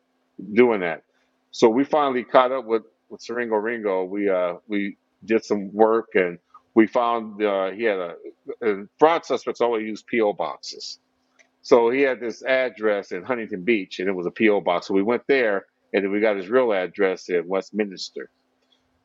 doing 0.55 0.81
that. 0.81 1.05
So 1.53 1.69
we 1.69 1.85
finally 1.85 2.25
caught 2.25 2.53
up 2.53 2.67
with 2.67 2.85
with 3.11 3.23
Seringo 3.23 3.63
Ringo. 3.63 4.05
We 4.05 4.31
uh 4.31 4.55
we 4.69 4.97
did 5.25 5.45
some 5.45 5.73
work 5.75 6.11
and 6.15 6.39
we 6.75 6.87
found 6.87 7.43
uh, 7.43 7.71
he 7.71 7.85
had 7.85 7.99
a, 7.99 8.15
and 8.61 8.89
fraud 8.99 9.25
suspects 9.25 9.61
always 9.61 9.85
use 9.87 10.03
PO 10.03 10.35
boxes. 10.35 10.99
So 11.63 11.91
he 11.91 12.03
had 12.03 12.21
this 12.21 12.43
address 12.45 13.13
in 13.13 13.25
Huntington 13.25 13.63
Beach 13.63 14.01
and 14.01 14.09
it 14.09 14.13
was 14.13 14.27
a 14.27 14.31
PO 14.31 14.61
box. 14.63 14.89
So 14.89 14.95
we 14.95 15.03
went 15.03 15.23
there 15.29 15.67
and 15.93 16.05
then 16.05 16.13
we 16.13 16.21
got 16.21 16.37
his 16.37 16.49
real 16.49 16.73
address 16.73 17.29
in 17.29 17.47
Westminster. 17.49 18.31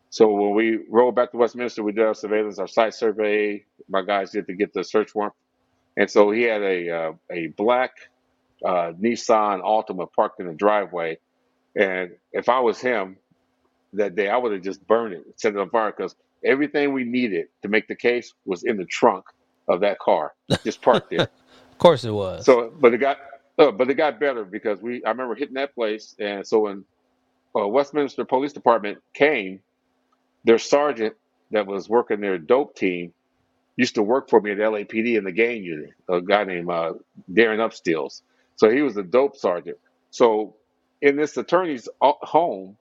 So 0.09 0.33
when 0.33 0.55
we 0.55 0.79
rolled 0.89 1.15
back 1.15 1.31
to 1.31 1.37
Westminster, 1.37 1.83
we 1.83 1.91
did 1.91 2.05
our 2.05 2.15
surveillance, 2.15 2.59
our 2.59 2.67
site 2.67 2.95
survey. 2.95 3.65
My 3.89 4.01
guys 4.01 4.31
did 4.31 4.47
to 4.47 4.55
get 4.55 4.73
the 4.73 4.83
search 4.83 5.13
warrant, 5.13 5.35
and 5.97 6.09
so 6.09 6.31
he 6.31 6.43
had 6.43 6.63
a 6.63 6.89
uh, 6.89 7.11
a 7.31 7.47
black 7.47 7.91
uh, 8.65 8.93
Nissan 8.99 9.61
Altima 9.61 10.11
parked 10.11 10.39
in 10.39 10.47
the 10.47 10.53
driveway. 10.53 11.19
And 11.75 12.11
if 12.33 12.49
I 12.49 12.59
was 12.59 12.79
him 12.79 13.17
that 13.93 14.15
day, 14.15 14.29
I 14.29 14.37
would 14.37 14.51
have 14.51 14.63
just 14.63 14.85
burned 14.87 15.13
it, 15.13 15.23
set 15.37 15.53
it 15.53 15.59
on 15.59 15.69
fire, 15.69 15.93
because 15.95 16.15
everything 16.43 16.93
we 16.93 17.03
needed 17.03 17.47
to 17.61 17.69
make 17.69 17.87
the 17.87 17.95
case 17.95 18.33
was 18.45 18.63
in 18.63 18.77
the 18.77 18.85
trunk 18.85 19.25
of 19.67 19.81
that 19.81 19.99
car, 19.99 20.33
just 20.63 20.81
parked 20.81 21.09
there. 21.09 21.29
Of 21.71 21.81
course 21.81 22.03
it 22.03 22.11
was. 22.11 22.45
So, 22.45 22.73
but 22.77 22.93
it 22.93 22.97
got, 22.97 23.19
uh, 23.57 23.71
but 23.71 23.89
it 23.89 23.93
got 23.93 24.19
better 24.19 24.43
because 24.43 24.81
we, 24.81 25.01
I 25.05 25.11
remember 25.11 25.33
hitting 25.33 25.53
that 25.53 25.73
place, 25.73 26.13
and 26.19 26.45
so 26.45 26.59
when 26.59 26.83
uh, 27.57 27.65
Westminster 27.67 28.25
Police 28.25 28.51
Department 28.51 28.97
came, 29.13 29.61
their 30.43 30.57
sergeant 30.57 31.15
that 31.51 31.67
was 31.67 31.87
working 31.89 32.19
their 32.19 32.37
dope 32.37 32.75
team 32.75 33.13
used 33.77 33.95
to 33.95 34.03
work 34.03 34.29
for 34.29 34.41
me 34.41 34.51
at 34.51 34.57
LAPD 34.57 35.17
in 35.17 35.23
the 35.23 35.31
gang 35.31 35.63
unit, 35.63 35.91
a 36.09 36.21
guy 36.21 36.43
named 36.43 36.69
uh, 36.69 36.93
Darren 37.31 37.59
Upstills. 37.59 38.23
So 38.57 38.69
he 38.69 38.81
was 38.81 38.97
a 38.97 39.03
dope 39.03 39.37
sergeant. 39.37 39.77
So 40.11 40.55
in 41.01 41.15
this 41.15 41.37
attorney's 41.37 41.87
home, 42.01 42.77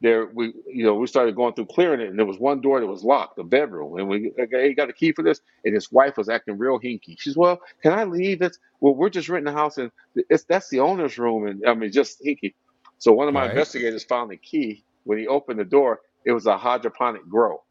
there 0.00 0.26
we 0.34 0.52
you 0.66 0.84
know 0.84 0.94
we 0.96 1.06
started 1.08 1.36
going 1.36 1.54
through 1.54 1.66
clearing 1.66 2.00
it, 2.00 2.08
and 2.08 2.18
there 2.18 2.26
was 2.26 2.38
one 2.38 2.60
door 2.60 2.80
that 2.80 2.86
was 2.86 3.04
locked, 3.04 3.36
the 3.36 3.44
bedroom, 3.44 3.98
and 3.98 4.08
we 4.08 4.32
okay, 4.40 4.68
you 4.68 4.76
got 4.76 4.90
a 4.90 4.94
key 4.94 5.12
for 5.12 5.22
this, 5.24 5.40
and 5.64 5.74
his 5.74 5.92
wife 5.92 6.16
was 6.18 6.28
acting 6.28 6.58
real 6.58 6.80
hinky. 6.80 7.16
She's 7.18 7.36
well, 7.36 7.60
can 7.82 7.92
I 7.92 8.04
leave? 8.04 8.42
It's 8.42 8.58
well, 8.80 8.94
we're 8.94 9.10
just 9.10 9.28
renting 9.28 9.52
a 9.54 9.56
house, 9.56 9.78
and 9.78 9.90
it's 10.16 10.44
that's 10.44 10.70
the 10.70 10.80
owner's 10.80 11.18
room, 11.18 11.46
and 11.46 11.62
I 11.66 11.74
mean 11.74 11.92
just 11.92 12.22
hinky. 12.24 12.54
So 12.98 13.12
one 13.12 13.28
of 13.28 13.34
my 13.34 13.44
Right. 13.44 13.46
investigators 13.46 14.04
found 14.04 14.30
the 14.32 14.38
key 14.38 14.84
when 15.04 15.18
he 15.18 15.26
opened 15.28 15.60
the 15.60 15.64
door. 15.66 16.00
It 16.26 16.32
was 16.32 16.46
a 16.46 16.58
hydroponic 16.58 17.28
grow. 17.28 17.62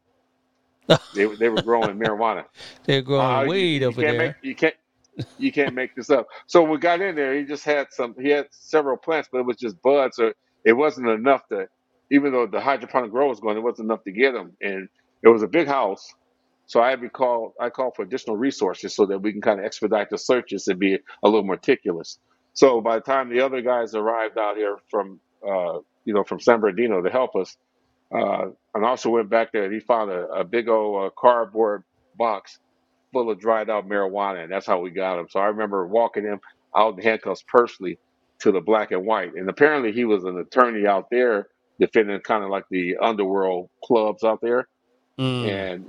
They 1.14 1.26
were- 1.26 1.36
they 1.36 1.48
were 1.50 1.60
growing 1.60 1.98
marijuana. 1.98 2.44
They're 2.84 3.02
growing 3.02 3.44
Uh, 3.44 3.48
you, 3.52 3.68
weed 3.68 3.82
you 3.86 3.94
over 3.94 3.96
can't 3.96 4.16
there. 4.16 4.18
make 4.18 4.34
you 4.42 4.54
can't 4.56 4.74
you 5.38 5.52
can't 5.52 5.74
make 5.74 5.94
this 5.96 6.10
up. 6.10 6.28
So 6.46 6.62
when 6.62 6.72
we 6.72 6.78
got 6.78 7.00
in 7.02 7.16
there, 7.16 7.36
he 7.36 7.44
just 7.44 7.64
had 7.64 7.88
some. 7.92 8.14
He 8.20 8.30
had 8.30 8.48
several 8.52 8.96
plants, 8.98 9.28
but 9.32 9.40
it 9.40 9.46
was 9.46 9.56
just 9.58 9.80
buds, 9.82 10.18
or 10.20 10.34
it 10.64 10.74
wasn't 10.74 11.08
enough 11.08 11.42
to. 11.48 11.68
Even 12.10 12.32
though 12.32 12.46
the 12.46 12.60
hydroponic 12.60 13.10
grow 13.10 13.28
was 13.28 13.40
going, 13.40 13.56
it 13.56 13.62
wasn't 13.62 13.86
enough 13.86 14.04
to 14.04 14.12
get 14.12 14.32
them, 14.32 14.52
and 14.60 14.88
it 15.22 15.28
was 15.28 15.42
a 15.42 15.48
big 15.48 15.68
house. 15.68 16.14
So 16.66 16.80
I 16.80 16.90
had 16.90 17.00
to 17.02 17.08
call. 17.10 17.54
I 17.60 17.70
called 17.70 17.94
for 17.96 18.02
additional 18.02 18.36
resources 18.36 18.94
so 18.94 19.06
that 19.06 19.18
we 19.20 19.32
can 19.32 19.40
kind 19.42 19.60
of 19.60 19.66
expedite 19.66 20.10
the 20.10 20.18
searches 20.18 20.68
and 20.68 20.78
be 20.78 20.94
a 20.94 21.28
little 21.28 21.44
more 21.44 21.56
meticulous. 21.56 22.18
So 22.54 22.80
by 22.80 22.96
the 22.96 23.02
time 23.02 23.30
the 23.30 23.40
other 23.40 23.62
guys 23.62 23.94
arrived 23.94 24.38
out 24.38 24.56
here 24.56 24.78
from, 24.90 25.20
uh, 25.46 25.80
you 26.04 26.14
know, 26.14 26.24
from 26.24 26.40
San 26.40 26.60
Bernardino 26.60 27.02
to 27.02 27.10
help 27.10 27.36
us, 27.36 27.56
uh, 28.14 28.46
and 28.74 28.84
also 28.84 29.10
went 29.10 29.30
back 29.30 29.52
there 29.52 29.64
and 29.64 29.74
he 29.74 29.80
found 29.80 30.10
a, 30.10 30.26
a 30.28 30.44
big 30.44 30.68
old 30.68 31.06
uh, 31.06 31.10
cardboard 31.18 31.84
box 32.16 32.58
full 33.12 33.30
of 33.30 33.40
dried 33.40 33.70
out 33.70 33.88
marijuana, 33.88 34.44
and 34.44 34.52
that's 34.52 34.66
how 34.66 34.80
we 34.80 34.90
got 34.90 35.18
him. 35.18 35.28
So 35.30 35.40
I 35.40 35.46
remember 35.46 35.86
walking 35.86 36.24
him 36.24 36.40
out 36.76 36.96
in 36.98 37.02
handcuffs 37.04 37.44
personally 37.46 37.98
to 38.40 38.52
the 38.52 38.60
black 38.60 38.92
and 38.92 39.06
white, 39.06 39.34
and 39.34 39.48
apparently 39.48 39.92
he 39.92 40.04
was 40.04 40.24
an 40.24 40.38
attorney 40.38 40.86
out 40.86 41.10
there 41.10 41.48
defending 41.80 42.20
kind 42.20 42.44
of 42.44 42.50
like 42.50 42.64
the 42.70 42.96
underworld 43.02 43.70
clubs 43.84 44.24
out 44.24 44.40
there, 44.42 44.68
Mm. 45.20 45.46
and 45.48 45.86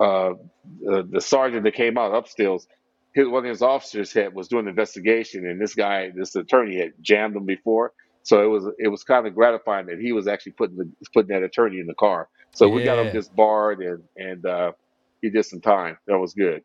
uh, 0.00 0.34
the, 0.80 1.08
the 1.10 1.20
sergeant 1.20 1.64
that 1.64 1.74
came 1.74 1.98
out 1.98 2.14
upstairs, 2.14 2.66
his 3.14 3.28
one 3.28 3.44
of 3.44 3.50
his 3.50 3.62
officers 3.62 4.12
had 4.12 4.34
was 4.34 4.48
doing 4.48 4.64
the 4.66 4.70
investigation, 4.70 5.46
and 5.46 5.60
this 5.60 5.74
guy, 5.74 6.10
this 6.14 6.34
attorney, 6.36 6.78
had 6.78 6.92
jammed 7.00 7.36
him 7.36 7.46
before. 7.46 7.92
So 8.24 8.42
it 8.42 8.48
was 8.48 8.66
it 8.78 8.88
was 8.88 9.04
kind 9.04 9.26
of 9.26 9.34
gratifying 9.34 9.86
that 9.86 9.98
he 10.00 10.12
was 10.12 10.28
actually 10.28 10.52
putting 10.52 10.76
the 10.76 10.90
putting 11.14 11.34
that 11.34 11.44
attorney 11.44 11.80
in 11.80 11.86
the 11.86 11.94
car. 11.94 12.28
So 12.52 12.68
we 12.68 12.82
got 12.82 12.98
him 12.98 13.10
Yeah. 13.10 13.12
disbarred, 13.12 13.80
and 13.80 14.02
and 14.16 14.46
uh, 14.46 14.72
he 15.22 15.30
did 15.30 15.44
some 15.46 15.60
time. 15.60 15.98
That 16.08 16.18
was 16.18 16.34
good. 16.34 16.62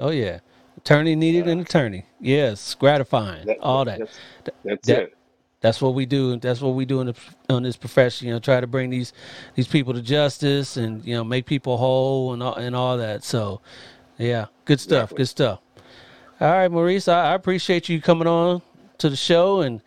Oh 0.00 0.10
yeah. 0.10 0.40
Attorney 0.78 1.16
needed 1.16 1.48
an 1.48 1.60
attorney. 1.60 2.06
Yes, 2.20 2.74
gratifying. 2.74 3.48
That, 3.48 3.58
All 3.60 3.84
that. 3.86 4.02
that's 4.02 4.20
that's 4.64 4.88
That 4.88 4.90
it. 4.90 5.10
That's 5.62 5.82
what 5.82 5.94
we 5.94 6.06
do. 6.06 6.36
That's 6.38 6.60
what 6.60 6.74
we 6.74 6.86
do 6.86 7.00
in 7.02 7.08
the, 7.08 7.16
on 7.50 7.64
this 7.64 7.76
profession. 7.78 8.28
You 8.28 8.34
know, 8.34 8.40
try 8.40 8.60
to 8.60 8.68
bring 8.68 8.90
these 8.90 9.14
these 9.56 9.68
people 9.68 9.94
to 9.94 10.02
justice 10.02 10.76
and 10.76 11.04
you 11.06 11.14
know 11.14 11.24
make 11.24 11.46
people 11.46 11.78
whole 11.78 12.34
and 12.34 12.42
all, 12.42 12.56
and 12.56 12.76
all 12.76 12.98
that. 12.98 13.24
So, 13.24 13.62
yeah, 14.18 14.46
good 14.66 14.80
stuff. 14.80 15.14
Good 15.14 15.28
stuff. 15.28 15.60
All 16.40 16.50
right, 16.52 16.70
Maurice, 16.70 17.08
I, 17.08 17.32
I 17.32 17.34
appreciate 17.34 17.88
you 17.88 18.00
coming 18.02 18.28
on 18.28 18.62
to 18.98 19.10
the 19.10 19.16
show 19.16 19.62
and 19.62 19.82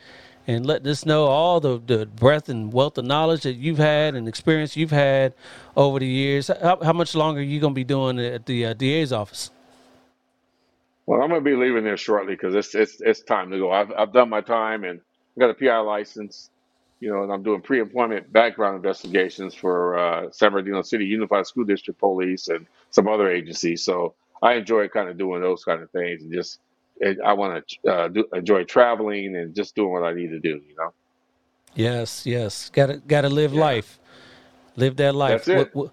and 0.47 0.65
letting 0.65 0.87
us 0.87 1.05
know 1.05 1.25
all 1.25 1.59
the, 1.59 1.81
the 1.85 2.05
breadth 2.07 2.49
and 2.49 2.73
wealth 2.73 2.97
of 2.97 3.05
knowledge 3.05 3.43
that 3.43 3.55
you've 3.55 3.79
had 3.79 4.15
and 4.15 4.27
experience 4.27 4.77
you've 4.77 4.91
had 4.91 5.33
over 5.75 5.99
the 5.99 6.07
years. 6.07 6.47
How, 6.47 6.79
how 6.83 6.93
much 6.93 7.15
longer 7.15 7.41
are 7.41 7.43
you 7.43 7.59
going 7.59 7.73
to 7.73 7.75
be 7.75 7.83
doing 7.85 8.19
at 8.19 8.45
the 8.45 8.67
uh, 8.67 8.73
DA's 8.73 9.13
office? 9.13 9.51
Well, 11.05 11.21
I'm 11.21 11.29
going 11.29 11.43
to 11.43 11.49
be 11.49 11.55
leaving 11.55 11.83
there 11.83 11.97
shortly 11.97 12.33
because 12.35 12.55
it's 12.55 12.75
it's 12.75 13.01
it's 13.01 13.23
time 13.23 13.51
to 13.51 13.57
go. 13.59 13.71
I've 13.71 13.91
I've 13.97 14.13
done 14.13 14.29
my 14.29 14.41
time 14.41 14.83
and 14.83 15.01
I 15.35 15.39
got 15.39 15.49
a 15.49 15.53
PI 15.53 15.79
license, 15.79 16.49
you 16.99 17.09
know, 17.11 17.23
and 17.23 17.31
I'm 17.31 17.43
doing 17.43 17.61
pre-employment 17.61 18.31
background 18.31 18.77
investigations 18.77 19.53
for 19.53 19.97
uh, 19.97 20.31
San 20.31 20.51
Bernardino 20.51 20.81
City 20.81 21.05
Unified 21.05 21.45
School 21.47 21.65
District 21.65 21.99
Police 21.99 22.47
and 22.47 22.65
some 22.91 23.07
other 23.07 23.29
agencies. 23.29 23.83
So 23.83 24.15
I 24.41 24.53
enjoy 24.53 24.87
kind 24.87 25.09
of 25.09 25.17
doing 25.17 25.41
those 25.41 25.63
kind 25.63 25.81
of 25.81 25.91
things 25.91 26.23
and 26.23 26.33
just 26.33 26.59
and 27.01 27.21
I 27.21 27.33
want 27.33 27.67
to 27.67 27.91
uh, 27.91 28.07
do, 28.07 28.25
enjoy 28.33 28.63
traveling 28.63 29.35
and 29.35 29.53
just 29.53 29.75
doing 29.75 29.91
what 29.91 30.03
I 30.03 30.13
need 30.13 30.29
to 30.29 30.39
do. 30.39 30.61
You 30.67 30.75
know, 30.77 30.93
Yes, 31.75 32.25
yes. 32.25 32.69
Got 32.69 32.87
to 32.87 32.97
got 32.97 33.21
to 33.21 33.29
live 33.29 33.53
Yeah. 33.53 33.61
life. 33.61 33.99
Live 34.77 34.95
that 34.97 35.13
life. 35.15 35.45
that's 35.45 35.47
it. 35.49 35.57
What, 35.57 35.75
what, 35.75 35.91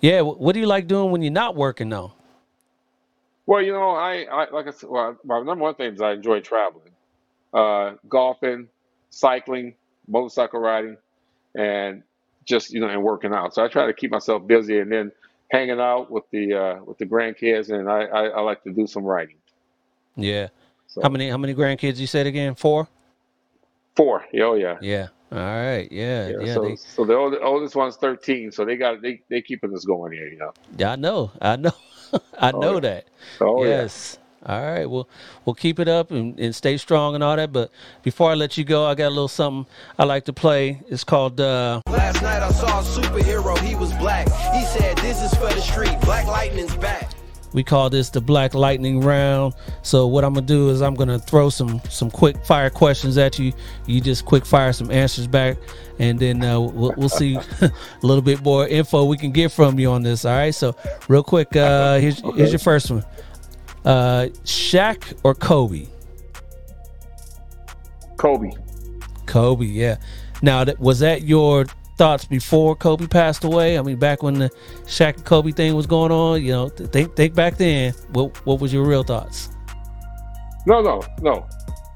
yeah. 0.00 0.20
What, 0.20 0.40
what 0.40 0.54
do 0.54 0.60
you 0.60 0.66
like 0.66 0.86
doing 0.86 1.10
when 1.10 1.22
you're 1.22 1.32
not 1.32 1.56
working 1.56 1.88
though? 1.88 2.12
Well, 3.46 3.60
you 3.60 3.72
know, 3.72 3.90
I, 3.90 4.22
I 4.22 4.50
like 4.50 4.68
I 4.68 4.70
said, 4.70 4.88
well, 4.88 5.18
my 5.24 5.38
number 5.42 5.62
one 5.62 5.74
thing 5.74 5.92
is 5.94 6.00
I 6.00 6.12
enjoy 6.12 6.40
traveling, 6.40 6.92
uh, 7.52 7.94
golfing, 8.08 8.68
cycling, 9.14 9.74
motorcycle 10.08 10.60
riding, 10.60 10.96
and 11.54 12.02
just 12.44 12.72
you 12.72 12.80
know, 12.80 12.88
and 12.88 13.02
working 13.02 13.32
out. 13.32 13.54
So 13.54 13.64
I 13.64 13.68
try 13.68 13.86
to 13.86 13.92
keep 13.94 14.10
myself 14.10 14.46
busy, 14.46 14.78
and 14.78 14.90
then 14.90 15.12
hanging 15.50 15.80
out 15.80 16.10
with 16.10 16.24
the 16.30 16.54
uh, 16.54 16.84
with 16.84 16.98
the 16.98 17.06
grandkids, 17.06 17.70
and 17.70 17.88
I, 17.90 18.02
I, 18.04 18.24
I 18.28 18.40
like 18.40 18.62
to 18.64 18.72
do 18.72 18.86
some 18.86 19.04
writing. 19.04 19.36
Yeah. 20.16 20.48
So 20.88 21.02
How 21.02 21.08
many 21.08 21.28
how 21.30 21.38
many 21.38 21.54
grandkids 21.54 21.96
you 21.98 22.06
said 22.06 22.26
again? 22.26 22.54
Four. 22.54 22.88
four, 23.96 24.24
oh 24.42 24.54
yeah, 24.54 24.78
Yeah. 24.80 25.08
All 25.32 25.38
right. 25.38 25.88
Yeah. 25.90 26.28
yeah. 26.28 26.36
Yeah. 26.38 26.54
So 26.54 26.60
They. 26.60 26.76
so 26.76 27.04
the 27.04 27.16
old, 27.16 27.34
oldest 27.42 27.74
one's 27.74 27.96
thirteen, 27.96 28.52
so 28.52 28.64
they 28.64 28.76
got 28.76 29.02
they 29.02 29.22
they 29.28 29.42
keeping 29.42 29.74
us 29.74 29.84
going 29.84 30.12
here, 30.12 30.28
you 30.28 30.38
know. 30.38 30.52
Yeah, 30.76 30.92
I 30.92 30.96
know. 30.96 31.32
I 31.40 31.56
know. 31.56 31.72
I 32.38 32.52
Oh 32.52 32.60
know 32.60 32.80
that. 32.80 33.06
oh 33.40 33.64
yeah. 33.64 33.88
All 34.46 34.60
right. 34.60 34.84
Well, 34.86 35.08
we'll 35.44 35.54
keep 35.54 35.78
it 35.78 35.88
up 35.88 36.10
and, 36.10 36.38
and 36.38 36.54
stay 36.54 36.76
strong 36.76 37.14
and 37.14 37.24
all 37.24 37.36
that. 37.36 37.52
But 37.52 37.70
before 38.02 38.30
I 38.30 38.34
let 38.34 38.58
you 38.58 38.64
go, 38.64 38.84
I 38.84 38.94
got 38.94 39.08
a 39.08 39.10
little 39.10 39.28
something 39.28 39.70
I 39.98 40.04
like 40.04 40.24
to 40.26 40.32
play. 40.32 40.80
It's 40.88 41.04
called 41.04 41.40
uh, 41.40 41.80
Last 41.88 42.22
night 42.22 42.42
I 42.42 42.50
saw 42.50 42.80
a 42.80 42.82
superhero, 42.82 43.58
he 43.58 43.74
was 43.74 43.92
black. 43.94 44.26
He 44.54 44.64
said, 44.66 44.98
This 44.98 45.22
is 45.22 45.32
for 45.34 45.52
the 45.52 45.60
street, 45.60 45.98
Black 46.02 46.26
Lightning's 46.26 46.76
back. 46.76 47.10
We 47.54 47.62
call 47.62 47.88
this 47.88 48.10
the 48.10 48.20
Black 48.20 48.52
Lightning 48.52 49.00
round. 49.00 49.54
So 49.82 50.08
what 50.08 50.24
I'm 50.24 50.34
gonna 50.34 50.44
do 50.44 50.70
is 50.70 50.82
I'm 50.82 50.94
gonna 50.94 51.20
throw 51.20 51.50
some 51.50 51.80
some 51.88 52.10
quick 52.10 52.44
fire 52.44 52.68
questions 52.68 53.16
at 53.16 53.38
you. 53.38 53.52
You 53.86 54.00
just 54.00 54.24
quick 54.24 54.44
fire 54.44 54.72
some 54.72 54.90
answers 54.90 55.28
back, 55.28 55.56
and 56.00 56.18
then 56.18 56.42
uh, 56.42 56.58
we'll, 56.58 56.92
we'll 56.96 57.08
see 57.08 57.36
a 57.60 57.70
little 58.02 58.22
bit 58.22 58.42
more 58.42 58.66
info 58.66 59.04
we 59.04 59.16
can 59.16 59.30
get 59.30 59.52
from 59.52 59.78
you 59.78 59.92
on 59.92 60.02
this. 60.02 60.24
All 60.24 60.34
right. 60.34 60.52
So 60.52 60.74
real 61.06 61.22
quick, 61.22 61.54
uh, 61.54 61.98
here's 62.00 62.20
here's 62.36 62.50
your 62.50 62.58
first 62.58 62.90
one. 62.90 63.04
Uh, 63.84 64.28
Shaq 64.44 65.12
or 65.24 65.34
Kobe? 65.34 65.86
Kobe. 68.16 68.50
Kobe, 69.26 69.66
yeah. 69.66 69.96
Now, 70.42 70.64
that, 70.64 70.78
was 70.78 71.00
that 71.00 71.22
your 71.22 71.66
thoughts 71.98 72.24
before 72.24 72.76
Kobe 72.76 73.06
passed 73.06 73.44
away? 73.44 73.78
I 73.78 73.82
mean, 73.82 73.96
back 73.98 74.22
when 74.22 74.34
the 74.34 74.50
Shaq 74.84 75.14
and 75.16 75.24
Kobe 75.24 75.52
thing 75.52 75.74
was 75.74 75.86
going 75.86 76.12
on, 76.12 76.42
you 76.42 76.52
know, 76.52 76.68
think 76.68 77.14
think 77.16 77.34
back 77.34 77.56
then. 77.56 77.92
What 78.12 78.44
what 78.46 78.60
was 78.60 78.72
your 78.72 78.84
real 78.84 79.02
thoughts? 79.02 79.50
No, 80.66 80.80
no, 80.80 81.02
no. 81.20 81.46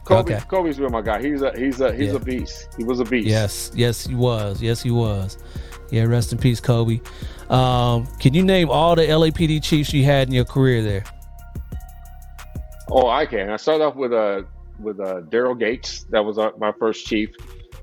Kobe, 0.04 0.34
Okay. 0.36 0.44
Kobe's 0.48 0.78
been 0.78 0.90
my 0.92 1.02
guy. 1.02 1.20
He's 1.22 1.42
a 1.42 1.52
he's 1.56 1.80
a 1.80 1.92
he's 1.92 2.08
Yeah. 2.08 2.14
a 2.14 2.18
beast. 2.18 2.68
He 2.76 2.84
was 2.84 3.00
a 3.00 3.04
beast. 3.04 3.26
Yes, 3.28 3.70
yes, 3.74 4.06
he 4.06 4.14
was. 4.14 4.62
Yes, 4.62 4.82
he 4.82 4.90
was. 4.90 5.38
Yeah, 5.90 6.04
rest 6.04 6.32
in 6.32 6.38
peace, 6.38 6.60
Kobe. 6.60 7.00
Um, 7.50 8.06
can 8.18 8.34
you 8.34 8.42
name 8.42 8.68
all 8.70 8.94
the 8.94 9.02
LAPD 9.06 9.62
chiefs 9.62 9.92
you 9.92 10.04
had 10.04 10.28
in 10.28 10.34
your 10.34 10.44
career 10.44 10.82
there? 10.82 11.04
Oh, 12.90 13.08
I 13.08 13.26
can. 13.26 13.50
I 13.50 13.56
started 13.56 13.84
off 13.84 13.96
with 13.96 14.12
uh 14.12 14.42
with 14.80 15.00
uh 15.00 15.20
Daryl 15.22 15.58
Gates. 15.58 16.04
That 16.10 16.24
was 16.24 16.38
uh, 16.38 16.50
my 16.58 16.72
first 16.78 17.06
chief. 17.06 17.30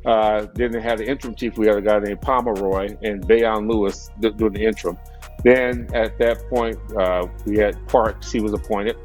Uh, 0.05 0.45
then 0.53 0.71
they 0.71 0.81
had 0.81 0.99
the 0.99 1.05
interim 1.07 1.33
chief. 1.35 1.57
We 1.57 1.65
had 1.67 1.77
a 1.77 1.81
guy 1.81 1.97
named 1.99 2.21
Pomeroy 2.21 2.95
and 3.01 3.27
Bayan 3.27 3.67
Lewis 3.67 4.11
do- 4.19 4.31
doing 4.31 4.53
the 4.53 4.63
interim. 4.63 4.97
Then 5.43 5.89
at 5.95 6.17
that 6.19 6.47
point, 6.49 6.77
uh, 6.95 7.27
we 7.45 7.57
had 7.57 7.75
Parks. 7.87 8.31
He 8.31 8.39
was 8.39 8.53
appointed. 8.53 8.97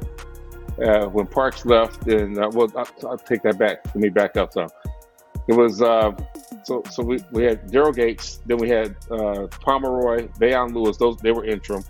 Uh, 0.83 1.05
when 1.07 1.27
Parks 1.27 1.65
left, 1.65 2.05
then 2.05 2.37
uh, 2.39 2.49
well, 2.53 2.71
I'll, 2.75 2.87
I'll 3.09 3.17
take 3.17 3.41
that 3.43 3.57
back. 3.57 3.83
Let 3.87 3.95
me 3.95 4.09
back 4.09 4.37
up 4.37 4.53
some. 4.53 4.69
It 5.47 5.53
was 5.53 5.81
uh, 5.81 6.11
so 6.63 6.83
so 6.89 7.03
we, 7.03 7.19
we 7.31 7.43
had 7.43 7.67
Daryl 7.71 7.93
Gates. 7.95 8.41
Then 8.45 8.57
we 8.57 8.69
had 8.69 8.95
uh, 9.09 9.47
Pomeroy, 9.59 10.27
Bayan 10.39 10.73
Lewis. 10.73 10.97
Those 10.97 11.17
they 11.17 11.31
were 11.31 11.45
interim. 11.45 11.83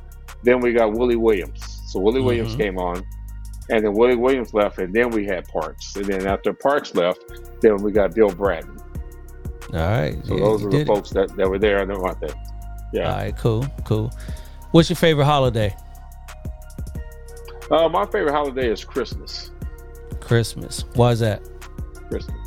Then 0.43 0.59
we 0.61 0.73
got 0.73 0.93
Willie 0.93 1.15
Williams. 1.17 1.81
So 1.87 1.99
Willie 1.99 2.21
Williams 2.21 2.55
Mhm. 2.55 2.59
came 2.59 2.77
on, 2.79 3.05
and 3.69 3.85
then 3.85 3.93
Willie 3.93 4.15
Williams 4.15 4.53
left, 4.53 4.79
and 4.79 4.93
then 4.93 5.09
we 5.11 5.25
had 5.25 5.47
Parks. 5.47 5.95
And 5.95 6.05
then 6.05 6.27
after 6.27 6.53
Parks 6.53 6.95
left, 6.95 7.23
then 7.61 7.77
we 7.77 7.91
got 7.91 8.15
Bill 8.15 8.29
Bratton. 8.29 8.77
All 9.73 9.79
right. 9.79 10.17
So 10.25 10.35
yeah, 10.35 10.43
those 10.43 10.65
are 10.65 10.69
the 10.69 10.81
it. 10.81 10.87
folks 10.87 11.11
that, 11.11 11.35
that 11.37 11.49
were 11.49 11.59
there. 11.59 11.81
About 11.81 12.19
that. 12.21 12.33
All 12.33 12.89
Yeah. 12.93 13.09
All 13.09 13.17
right, 13.17 13.37
cool, 13.37 13.65
cool. 13.85 14.11
What's 14.71 14.89
your 14.89 14.97
favorite 14.97 15.25
holiday? 15.25 15.75
Uh, 17.69 17.87
my 17.87 18.05
favorite 18.05 18.33
holiday 18.33 18.69
is 18.69 18.83
Christmas. 18.83 19.51
Christmas. 20.19 20.83
Why 20.95 21.11
is 21.11 21.19
that? 21.19 21.41
Christmas. 22.09 22.37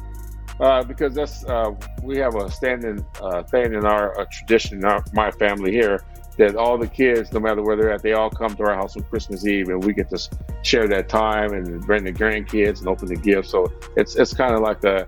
Uh, 0.61 0.85
because 0.85 1.15
that's 1.15 1.45
uh, 1.47 1.73
we 2.03 2.19
have 2.19 2.35
a 2.37 2.51
standing 2.51 3.05
uh, 3.21 3.43
thing 3.43 3.75
in 3.75 3.85
our 3.85 4.27
tradition 4.31 4.79
in 4.79 4.85
our, 4.85 5.03
my 5.13 5.31
family 5.33 5.73
here 5.73 6.01
that 6.37 6.57
all 6.57 6.77
the 6.79 6.89
kids, 6.89 7.33
no 7.33 7.41
matter 7.41 7.63
where 7.63 7.77
they're 7.77 7.93
at, 7.93 8.03
they 8.03 8.13
all 8.13 8.31
come 8.31 8.55
to 8.57 8.63
our 8.65 8.75
house 8.75 8.97
on 8.97 9.05
Christmas 9.05 9.47
Eve, 9.47 9.69
and 9.69 9.85
we 9.85 9.93
get 9.93 10.11
to 10.11 10.19
share 10.63 10.89
that 10.89 11.09
time 11.09 11.53
and 11.53 11.85
bring 11.87 12.05
the 12.05 12.13
grandkids 12.13 12.81
and 12.81 12.89
open 12.89 13.09
the 13.09 13.17
gifts. 13.17 13.51
So 13.51 13.73
it's 13.97 14.17
it's 14.17 14.35
kind 14.35 14.55
of 14.55 14.61
like 14.61 14.83
a, 14.85 15.07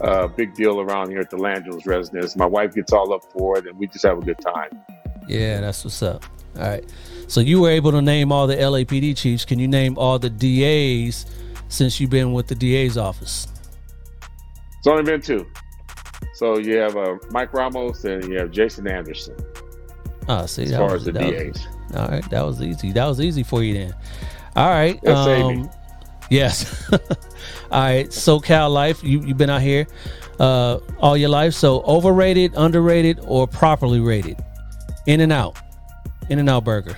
a 0.00 0.28
big 0.28 0.54
deal 0.54 0.80
around 0.80 1.10
here 1.10 1.20
at 1.20 1.30
the 1.30 1.36
Langelo's 1.36 1.86
residence. 1.86 2.36
My 2.36 2.46
wife 2.46 2.74
gets 2.74 2.92
all 2.92 3.12
up 3.12 3.24
for 3.32 3.58
it, 3.58 3.66
and 3.66 3.78
we 3.78 3.86
just 3.86 4.04
have 4.04 4.18
a 4.18 4.22
good 4.22 4.40
time. 4.40 4.70
Yeah, 5.28 5.60
that's 5.60 5.84
what's 5.84 6.02
up. 6.02 6.24
All 6.56 6.62
right. 6.62 6.84
So 7.28 7.40
you 7.40 7.60
were 7.60 7.70
able 7.70 7.92
to 7.92 8.02
name 8.02 8.32
all 8.32 8.46
the 8.46 8.56
LAPD 8.56 9.16
chiefs. 9.16 9.44
Can 9.44 9.58
you 9.58 9.68
name 9.68 9.96
all 9.96 10.18
the 10.18 10.30
DAs 10.30 11.26
since 11.68 11.98
you've 11.98 12.10
been 12.10 12.32
with 12.32 12.48
the 12.48 12.54
DA's 12.54 12.98
office? 12.98 13.48
It's 14.78 14.86
only 14.86 15.02
been 15.02 15.22
two. 15.22 15.46
So 16.34 16.58
you 16.58 16.76
have 16.76 16.96
uh, 16.96 17.16
Mike 17.30 17.54
Ramos 17.54 18.04
and 18.04 18.24
you 18.24 18.38
have 18.38 18.50
Jason 18.50 18.86
Anderson 18.86 19.34
Oh, 20.28 20.46
see, 20.46 20.64
as 20.64 20.70
that 20.70 20.78
far 20.78 20.92
was, 20.92 21.02
as 21.02 21.04
the 21.06 21.12
that 21.12 21.46
was- 21.48 21.66
all 21.94 22.08
right, 22.08 22.30
that 22.30 22.42
was 22.44 22.60
easy. 22.62 22.92
That 22.92 23.06
was 23.06 23.20
easy 23.20 23.42
for 23.42 23.62
you 23.62 23.74
then. 23.74 23.94
All 24.56 24.68
right. 24.70 25.04
Um, 25.06 25.70
yes. 26.30 26.88
all 26.92 26.98
right. 27.70 28.08
SoCal 28.08 28.72
life. 28.72 29.04
You 29.04 29.20
you've 29.20 29.38
been 29.38 29.50
out 29.50 29.62
here 29.62 29.86
uh, 30.40 30.78
all 30.98 31.16
your 31.16 31.28
life. 31.28 31.54
So 31.54 31.82
overrated, 31.82 32.52
underrated, 32.56 33.20
or 33.26 33.46
properly 33.46 34.00
rated? 34.00 34.42
In 35.06 35.20
and 35.20 35.32
out. 35.32 35.58
In 36.30 36.38
and 36.38 36.48
out 36.48 36.64
burger. 36.64 36.96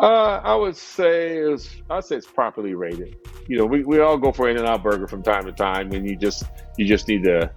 Uh, 0.00 0.40
I 0.42 0.54
would 0.54 0.76
say 0.76 1.36
it's 1.36 1.68
I'd 1.90 2.04
say 2.04 2.16
it's 2.16 2.26
properly 2.26 2.74
rated. 2.74 3.16
You 3.48 3.58
know, 3.58 3.66
we, 3.66 3.84
we 3.84 4.00
all 4.00 4.16
go 4.16 4.32
for 4.32 4.48
In 4.48 4.56
and 4.56 4.66
Out 4.66 4.82
Burger 4.82 5.06
from 5.06 5.22
time 5.22 5.44
to 5.44 5.52
time, 5.52 5.92
and 5.92 6.08
you 6.08 6.16
just 6.16 6.44
you 6.78 6.86
just 6.86 7.06
need 7.06 7.22
to 7.24 7.50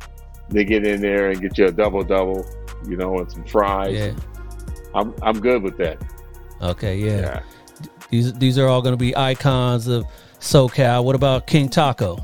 to 0.51 0.63
get 0.65 0.85
in 0.85 1.01
there 1.01 1.29
and 1.29 1.39
get 1.39 1.57
you 1.57 1.67
a 1.67 1.71
double 1.71 2.03
double, 2.03 2.45
you 2.87 2.97
know, 2.97 3.17
and 3.19 3.31
some 3.31 3.43
fries. 3.45 3.93
Yeah. 3.95 4.13
I'm 4.95 5.13
I'm 5.21 5.39
good 5.39 5.63
with 5.63 5.77
that. 5.77 6.01
Okay. 6.61 6.97
Yeah. 6.97 7.19
Yeah. 7.19 7.43
These 8.09 8.33
these 8.33 8.57
are 8.57 8.67
all 8.67 8.81
going 8.81 8.93
to 8.93 8.97
be 8.97 9.15
icons 9.15 9.87
of 9.87 10.05
SoCal. 10.39 11.03
What 11.03 11.15
about 11.15 11.47
King 11.47 11.69
Taco? 11.69 12.23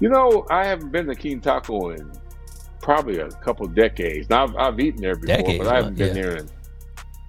You 0.00 0.08
know, 0.10 0.46
I 0.50 0.66
haven't 0.66 0.90
been 0.92 1.06
to 1.06 1.14
King 1.14 1.40
Taco 1.40 1.90
in 1.90 2.10
probably 2.82 3.18
a 3.18 3.28
couple 3.28 3.66
decades. 3.66 4.28
Now 4.28 4.44
I've, 4.44 4.56
I've 4.56 4.80
eaten 4.80 5.00
there 5.00 5.16
before, 5.16 5.36
Decades, 5.36 5.64
but 5.64 5.72
I 5.72 5.76
haven't 5.76 5.94
huh? 5.94 6.06
been 6.06 6.16
Yeah. 6.16 6.22
there 6.22 6.36
in 6.36 6.48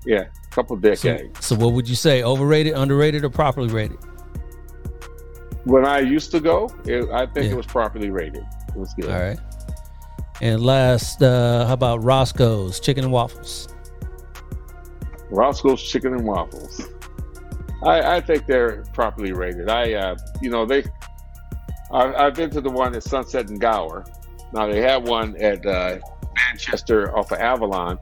yeah, 0.06 0.22
a 0.22 0.56
couple 0.56 0.76
So, 0.78 0.82
decades. 0.82 1.46
so 1.46 1.56
what 1.56 1.74
would 1.74 1.88
you 1.90 1.96
say? 1.96 2.24
Overrated, 2.24 2.74
underrated, 2.74 3.24
or 3.26 3.30
properly 3.30 3.68
rated? 3.74 3.98
When 5.66 5.86
I 5.86 6.00
used 6.00 6.32
to 6.32 6.40
go, 6.40 6.70
it, 6.86 7.10
I 7.10 7.26
think 7.26 7.48
Yeah. 7.48 7.52
it 7.54 7.58
was 7.58 7.66
properly 7.66 8.10
rated. 8.10 8.46
It 8.70 8.76
was 8.76 8.94
good. 8.94 9.10
All 9.10 9.20
right. 9.20 9.40
And 10.42 10.62
last, 10.62 11.24
uh, 11.24 11.66
how 11.66 11.74
about 11.74 12.04
Roscoe's 12.04 12.80
chicken 12.80 13.04
and 13.04 13.14
waffles? 13.14 13.68
Roscoe's 15.30 15.84
Chicken 15.84 16.14
and 16.14 16.26
Waffles. 16.26 16.82
I, 17.84 18.18
I 18.18 18.22
think 18.22 18.46
they're 18.46 18.84
properly 18.94 19.34
rated. 19.34 19.70
I, 19.70 19.94
uh, 19.94 20.16
you 20.42 20.50
know, 20.50 20.66
they. 20.66 20.84
I, 21.92 22.14
I've 22.14 22.36
been 22.36 22.50
to 22.52 22.62
the 22.62 22.70
one 22.70 22.96
at 22.96 23.04
Sunset 23.04 23.50
and 23.50 23.60
Gower. 23.60 24.06
Now 24.54 24.68
they 24.68 24.82
have 24.82 25.08
one 25.08 25.36
at 25.38 25.66
uh, 25.66 26.00
Manchester 26.36 27.16
off 27.18 27.32
of 27.32 27.40
Avalon 27.40 28.00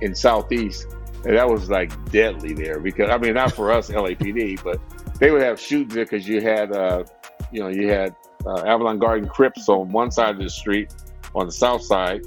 in 0.00 0.14
Southeast, 0.14 0.86
and 1.24 1.36
that 1.36 1.48
was 1.48 1.68
like 1.68 1.92
deadly 2.10 2.54
there 2.54 2.80
because 2.80 3.10
I 3.10 3.18
mean 3.18 3.34
not 3.34 3.52
for 3.52 3.70
us 3.70 3.90
LAPD, 3.90 4.62
but 4.62 4.80
they 5.18 5.30
would 5.30 5.42
have 5.42 5.60
shootings 5.60 5.94
there 5.94 6.04
because 6.04 6.26
you 6.26 6.40
had, 6.40 6.72
uh, 6.72 7.04
you 7.52 7.60
know, 7.60 7.68
you 7.68 7.88
had 7.88 8.14
uh, 8.46 8.62
Avalon 8.64 8.98
Garden 8.98 9.28
Crips 9.28 9.68
on 9.68 9.90
one 9.90 10.10
side 10.10 10.36
of 10.36 10.40
the 10.40 10.50
street, 10.50 10.94
on 11.34 11.46
the 11.46 11.52
south 11.52 11.82
side, 11.82 12.22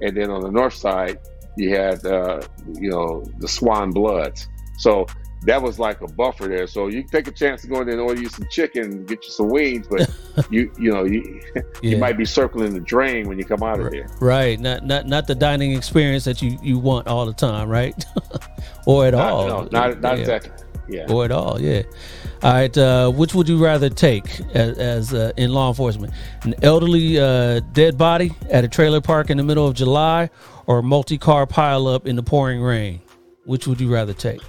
and 0.00 0.16
then 0.16 0.30
on 0.30 0.40
the 0.42 0.50
north 0.50 0.74
side 0.74 1.18
you 1.56 1.74
had 1.74 2.04
uh, 2.04 2.40
you 2.74 2.90
know 2.90 3.24
the 3.38 3.48
Swan 3.48 3.90
Bloods. 3.90 4.48
So 4.78 5.06
that 5.42 5.62
was 5.62 5.78
like 5.78 6.00
a 6.00 6.06
buffer 6.08 6.48
there. 6.48 6.66
So 6.66 6.88
you 6.88 7.02
can 7.02 7.10
take 7.10 7.28
a 7.28 7.32
chance 7.32 7.62
to 7.62 7.68
go 7.68 7.80
in 7.80 7.86
there 7.86 7.98
and 7.98 8.02
order 8.06 8.20
you 8.20 8.28
some 8.28 8.46
chicken, 8.50 9.04
get 9.06 9.24
you 9.24 9.30
some 9.30 9.48
wings, 9.48 9.86
but 9.88 10.10
you 10.50 10.70
you 10.78 10.90
know 10.92 11.04
you, 11.04 11.40
you 11.82 11.96
might 11.98 12.18
be 12.18 12.24
circling 12.24 12.74
the 12.74 12.80
drain 12.80 13.28
when 13.28 13.38
you 13.38 13.44
come 13.44 13.62
out 13.62 13.80
of 13.80 13.92
here. 13.92 14.08
Right. 14.20 14.58
Not 14.60 14.84
not 14.84 15.06
not 15.06 15.26
the 15.26 15.34
dining 15.34 15.72
experience 15.72 16.24
that 16.24 16.42
you 16.42 16.58
you 16.62 16.78
want 16.78 17.06
all 17.06 17.24
the 17.26 17.32
time, 17.34 17.68
right? 17.68 18.04
or 18.86 19.06
at 19.06 19.14
Not- 19.14 19.32
all. 19.32 19.46
no, 19.48 19.68
not 19.70 20.00
not 20.00 20.14
Yeah. 20.16 20.20
exactly. 20.20 20.52
Yeah. 20.88 21.10
Or 21.10 21.24
at 21.24 21.32
all. 21.32 21.60
Yeah. 21.60 21.82
All 22.42 22.52
right. 22.52 22.76
Uh, 22.76 23.10
which 23.10 23.34
would 23.34 23.48
you 23.48 23.62
rather 23.62 23.88
take 23.88 24.40
as, 24.54 24.78
as 24.78 25.14
uh, 25.14 25.32
in 25.36 25.52
law 25.52 25.68
enforcement? 25.68 26.12
An 26.42 26.54
elderly 26.62 27.18
uh, 27.18 27.60
dead 27.72 27.98
body 27.98 28.32
at 28.50 28.64
a 28.64 28.68
trailer 28.68 29.00
park 29.00 29.30
in 29.30 29.36
the 29.36 29.42
middle 29.42 29.66
of 29.66 29.74
July, 29.74 30.30
or 30.66 30.78
a 30.78 30.82
multi-car 30.82 31.46
pileup 31.46 32.06
in 32.06 32.16
the 32.16 32.22
pouring 32.22 32.60
rain? 32.60 33.00
Which 33.44 33.66
would 33.66 33.80
you 33.80 33.92
rather 33.92 34.12
take? 34.12 34.40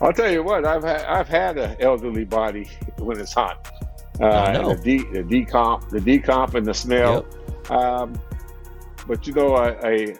I'll 0.00 0.12
tell 0.12 0.30
you 0.30 0.42
what, 0.42 0.66
I've 0.66 0.82
had 0.82 1.04
I've 1.06 1.28
had 1.28 1.56
an 1.56 1.76
elderly 1.80 2.24
body 2.24 2.68
when 2.98 3.18
it's 3.18 3.32
hot. 3.32 3.72
Uh, 4.20 4.26
I 4.26 4.52
know. 4.52 4.74
the, 4.74 4.98
de- 4.98 5.22
the 5.22 5.22
decomp, 5.22 5.88
the 5.88 5.98
decomp, 5.98 6.54
and 6.54 6.66
the 6.66 6.74
smell. 6.74 7.26
Um, 7.70 8.20
but 9.06 9.26
you 9.26 9.32
know, 9.32 9.56
a, 9.56 9.72
a 9.84 10.16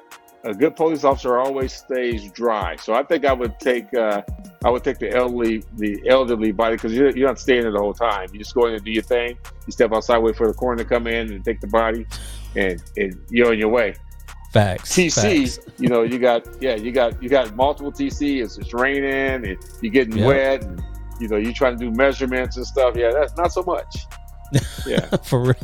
a 0.46 0.54
good 0.54 0.76
police 0.76 1.04
officer 1.04 1.38
always 1.38 1.72
stays 1.72 2.30
dry. 2.32 2.76
So 2.76 2.94
I 2.94 3.02
think 3.02 3.24
I 3.24 3.32
would 3.32 3.58
take 3.60 3.92
uh, 3.94 4.22
I 4.64 4.70
would 4.70 4.84
take 4.84 4.98
the 4.98 5.10
elderly 5.14 5.62
the 5.76 6.00
elderly 6.08 6.52
body 6.52 6.76
because 6.76 6.92
you're, 6.94 7.10
you're 7.16 7.28
not 7.28 7.38
staying 7.38 7.62
there 7.62 7.72
the 7.72 7.78
whole 7.78 7.94
time. 7.94 8.28
You 8.32 8.38
just 8.38 8.54
go 8.54 8.66
in 8.66 8.74
and 8.74 8.84
do 8.84 8.90
your 8.90 9.02
thing. 9.02 9.36
You 9.66 9.72
step 9.72 9.92
outside, 9.92 10.18
wait 10.18 10.36
for 10.36 10.46
the 10.46 10.54
coroner 10.54 10.82
to 10.84 10.88
come 10.88 11.06
in 11.06 11.32
and 11.32 11.44
take 11.44 11.60
the 11.60 11.66
body, 11.66 12.06
and, 12.54 12.82
and 12.96 13.20
you're 13.30 13.50
on 13.50 13.58
your 13.58 13.68
way. 13.68 13.94
Facts. 14.52 14.92
TC, 14.94 15.54
Facts. 15.56 15.58
you 15.78 15.88
know, 15.88 16.02
you 16.02 16.18
got 16.18 16.46
yeah, 16.62 16.76
you 16.76 16.92
got 16.92 17.20
you 17.22 17.28
got 17.28 17.54
multiple 17.56 17.92
TC. 17.92 18.42
It's, 18.42 18.56
it's 18.58 18.72
raining 18.72 19.44
and 19.44 19.58
you're 19.82 19.92
getting 19.92 20.16
Yeah. 20.16 20.26
wet, 20.26 20.62
and 20.64 20.82
you 21.20 21.28
know 21.28 21.36
you're 21.36 21.52
trying 21.52 21.76
to 21.78 21.84
do 21.84 21.90
measurements 21.90 22.56
and 22.56 22.66
stuff. 22.66 22.96
Yeah, 22.96 23.10
that's 23.12 23.36
not 23.36 23.52
so 23.52 23.62
much. 23.62 23.96
Yeah, 24.86 25.00
For 25.24 25.40
real. 25.40 25.54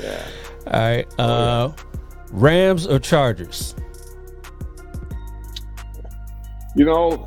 yeah. 0.00 0.24
All 0.66 0.72
right. 0.80 1.06
Oh, 1.18 1.24
Uh, 1.24 1.72
Rams 2.30 2.86
or 2.86 2.98
Chargers? 2.98 3.74
You 6.74 6.84
know, 6.84 7.26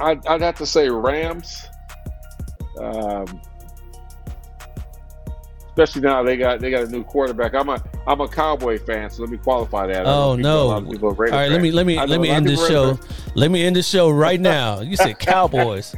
I'd, 0.00 0.26
I'd 0.26 0.40
have 0.40 0.56
to 0.56 0.66
say 0.66 0.88
Rams. 0.88 1.66
Um, 2.78 3.40
especially 5.76 6.02
now 6.02 6.22
they 6.22 6.36
got 6.36 6.60
they 6.60 6.70
got 6.70 6.84
a 6.84 6.88
new 6.88 7.02
quarterback. 7.02 7.54
I'm 7.54 7.68
a 7.68 7.82
I'm 8.06 8.20
a 8.20 8.28
Cowboy 8.28 8.78
fan, 8.78 9.10
so 9.10 9.22
let 9.22 9.30
me 9.30 9.38
qualify 9.38 9.86
that. 9.88 10.06
Oh 10.06 10.36
no! 10.36 10.68
lot 10.68 10.82
of 10.82 10.90
people 10.90 11.10
are 11.10 11.32
All 11.32 11.48
let 11.48 11.60
me 11.60 11.70
let 11.70 11.86
me 11.86 11.96
let 11.96 12.20
me 12.20 12.30
end 12.30 12.46
this 12.46 12.66
show. 12.66 12.98
Let 13.34 13.50
me 13.50 13.64
end 13.64 13.76
the 13.76 13.82
show 13.82 14.10
right 14.10 14.40
now. 14.40 14.80
You 14.80 14.96
said 14.96 15.18
Cowboys. 15.18 15.94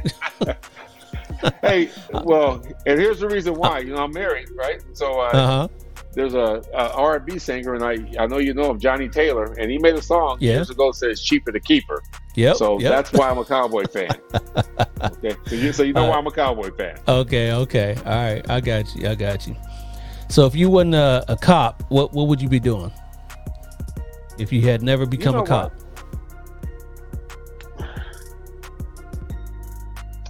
hey, 1.61 1.89
well, 2.23 2.63
and 2.85 2.99
here's 2.99 3.19
the 3.19 3.27
reason 3.27 3.53
why. 3.53 3.79
You 3.87 3.93
know, 3.93 4.03
I'm 4.03 4.11
married, 4.11 4.49
right? 4.55 4.81
So 4.93 5.21
uh, 5.21 5.25
Uh 5.25 5.47
huh. 5.47 5.67
There's 6.17 6.33
a, 6.33 6.63
a 6.73 6.93
R&B 6.93 7.37
singer, 7.37 7.75
and 7.75 7.83
I 7.83 8.23
I 8.23 8.25
know 8.25 8.39
you 8.39 8.55
know 8.55 8.71
him, 8.71 8.79
Johnnie 8.79 9.07
Taylor, 9.07 9.53
and 9.59 9.69
he 9.69 9.77
made 9.77 9.93
a 9.93 10.01
song 10.01 10.37
Yeah. 10.39 10.53
years 10.53 10.71
ago 10.71 10.87
that 10.87 10.95
says 10.95 11.21
"cheaper 11.21 11.51
to 11.51 11.59
keep 11.59 11.87
her." 11.87 12.01
Yep. 12.33 12.55
So 12.55 12.79
yep. 12.79 12.91
that's 12.91 13.13
why 13.13 13.29
I'm 13.29 13.37
a 13.37 13.45
Cowboy 13.45 13.83
fan. 13.85 14.09
okay, 15.03 15.35
so 15.45 15.55
you 15.55 15.71
so 15.71 15.83
you 15.83 15.93
know 15.93 16.05
All 16.05 16.09
why. 16.09 16.17
I'm 16.17 16.25
a 16.25 16.31
Cowboy 16.31 16.71
fan. 16.71 16.97
Okay, 17.07 17.51
okay. 17.51 17.95
All 18.03 18.11
right. 18.11 18.49
I 18.49 18.59
got 18.59 18.95
you. 18.95 19.07
I 19.07 19.13
got 19.13 19.45
you. 19.45 19.55
So 20.29 20.47
if 20.47 20.55
you 20.55 20.71
wasn't 20.71 20.95
a, 20.95 21.23
a 21.27 21.37
cop, 21.37 21.83
what 21.89 22.13
what 22.13 22.27
would 22.27 22.41
you 22.41 22.49
be 22.49 22.59
doing? 22.59 22.91
If 24.39 24.51
you 24.51 24.61
had 24.61 24.81
never 24.81 25.05
become 25.05 25.35
know 25.35 25.43
a 25.43 25.45
cop? 25.45 25.73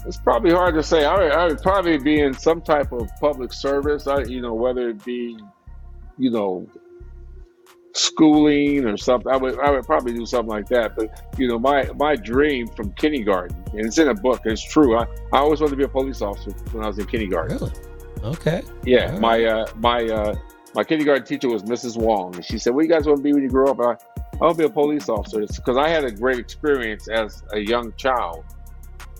It's 0.06 0.18
probably 0.18 0.52
hard 0.52 0.76
to 0.76 0.84
say. 0.84 1.06
I 1.06 1.18
would, 1.18 1.32
I 1.32 1.48
would 1.48 1.62
probably 1.62 1.98
be 1.98 2.20
in 2.20 2.34
some 2.34 2.62
type 2.62 2.94
of 2.94 3.10
public 3.22 3.52
service. 3.52 4.08
I, 4.08 4.24
you 4.24 4.42
know, 4.42 4.54
whether 4.54 4.90
it 4.90 5.04
be, 5.04 5.38
you 6.18 6.32
know, 6.32 6.68
schooling 7.94 8.86
or 8.86 8.98
something. 8.98 9.32
I 9.32 9.38
would, 9.38 9.60
I 9.60 9.72
would 9.72 9.86
probably 9.86 10.14
do 10.14 10.26
something 10.26 10.50
like 10.50 10.68
that. 10.70 10.96
But 10.96 11.32
you 11.38 11.48
know, 11.48 11.60
my 11.60 11.90
my 11.96 12.16
dream 12.16 12.68
from 12.68 12.92
kindergarten, 12.94 13.56
and 13.74 13.86
it's 13.86 13.98
in 13.98 14.08
a 14.08 14.14
book. 14.14 14.42
It's 14.46 14.64
true. 14.64 14.98
I, 14.98 15.04
I 15.34 15.40
always 15.40 15.60
wanted 15.60 15.72
to 15.72 15.78
be 15.78 15.84
a 15.84 15.90
police 15.90 16.22
officer 16.22 16.52
when 16.72 16.84
I 16.84 16.88
was 16.88 17.00
in 17.00 17.06
kindergarten. 17.08 17.58
Really? 17.58 17.74
Okay. 18.24 18.64
Yeah, 18.84 19.06
Alright. 19.06 19.22
my 19.22 19.46
uh, 19.46 19.68
my 19.78 20.06
uh, 20.06 20.36
my 20.76 20.84
kindergarten 20.84 21.26
teacher 21.26 21.50
was 21.50 21.64
Mrs. 21.64 21.98
Wong, 21.98 22.36
and 22.36 22.46
she 22.46 22.58
said, 22.58 22.74
"What 22.74 22.82
do 22.82 22.88
you 22.88 22.94
guys 22.94 23.06
want 23.06 23.18
to 23.18 23.24
be 23.24 23.34
when 23.34 23.44
you 23.44 23.50
grow 23.50 23.72
up?" 23.72 23.80
I, 23.80 23.96
I 24.40 24.46
want 24.46 24.58
to 24.58 24.64
be 24.64 24.66
a 24.66 24.70
police 24.70 25.10
officer 25.10 25.40
because 25.40 25.78
I 25.78 25.90
had 25.90 26.04
a 26.04 26.12
great 26.12 26.40
experience 26.40 27.08
as 27.08 27.44
a 27.54 27.60
young 27.60 27.94
child. 27.94 28.46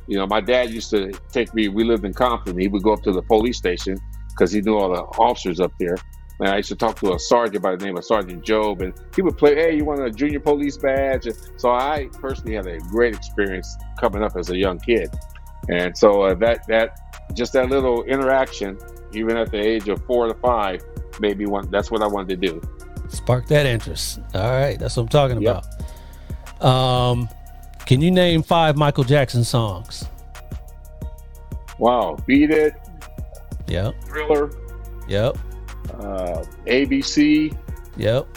You 0.08 0.18
know, 0.18 0.28
my 0.28 0.40
dad 0.40 0.70
used 0.72 0.90
to 0.92 1.12
take 1.32 1.54
me. 1.54 1.68
We 1.68 1.84
lived 1.84 2.06
in 2.06 2.14
Compton. 2.14 2.58
He 2.58 2.68
would 2.68 2.84
go 2.84 2.94
up 2.94 3.04
to 3.04 3.12
the 3.12 3.22
police 3.22 3.58
station 3.58 3.98
because 4.30 4.52
he 4.52 4.62
knew 4.62 4.78
all 4.78 4.90
the 4.90 5.02
officers 5.20 5.60
up 5.60 5.74
there. 5.80 5.98
And 6.40 6.50
I 6.50 6.58
used 6.58 6.70
to 6.70 6.76
talk 6.76 7.00
to 7.00 7.14
a 7.14 7.20
sergeant 7.20 7.64
by 7.64 7.76
the 7.76 7.84
name 7.84 7.98
of 7.98 8.06
Sergeant 8.06 8.44
Job, 8.46 8.82
and 8.82 8.94
he 9.16 9.22
would 9.24 9.38
play, 9.38 9.56
"Hey, 9.56 9.76
you 9.76 9.86
want 9.86 10.02
a 10.04 10.12
junior 10.12 10.40
police 10.40 10.78
badge?" 10.78 11.26
And 11.26 11.36
so 11.58 11.72
I 11.72 12.10
personally 12.22 12.56
had 12.56 12.68
a 12.68 12.78
great 12.78 13.16
experience 13.16 13.76
coming 14.00 14.22
up 14.24 14.36
as 14.36 14.50
a 14.52 14.56
young 14.58 14.80
kid, 14.80 15.10
and 15.70 15.98
so 15.98 16.22
uh, 16.22 16.36
that 16.36 16.68
that 16.68 17.00
just 17.34 17.54
that 17.54 17.70
little 17.70 18.04
interaction, 18.04 18.78
even 19.14 19.36
at 19.36 19.50
the 19.52 19.58
age 19.60 19.88
of 19.90 20.04
four 20.06 20.28
to 20.28 20.36
five, 20.36 20.84
made 21.20 21.40
me 21.40 21.48
want. 21.48 21.72
That's 21.72 21.90
what 21.90 22.04
I 22.04 22.08
wanted 22.08 22.40
to 22.40 22.48
do. 22.48 22.62
Spark 23.10 23.48
that 23.48 23.66
interest. 23.66 24.20
All 24.36 24.52
right. 24.52 24.78
That's 24.78 24.96
what 24.98 25.04
I'm 25.04 25.10
talking 25.10 25.42
Yep. 25.42 25.64
about. 26.60 26.66
Um, 26.66 27.30
can 27.86 28.02
you 28.02 28.12
name 28.12 28.44
five 28.44 28.76
Michael 28.78 29.04
Jackson 29.06 29.44
songs? 29.44 30.06
Wow, 31.80 32.18
beat 32.26 32.52
it, 32.52 32.74
Yep. 33.68 33.96
thriller, 34.06 34.52
Yep. 35.08 35.38
Uh, 35.96 36.44
ABC. 36.66 37.58
Yep. 37.98 38.28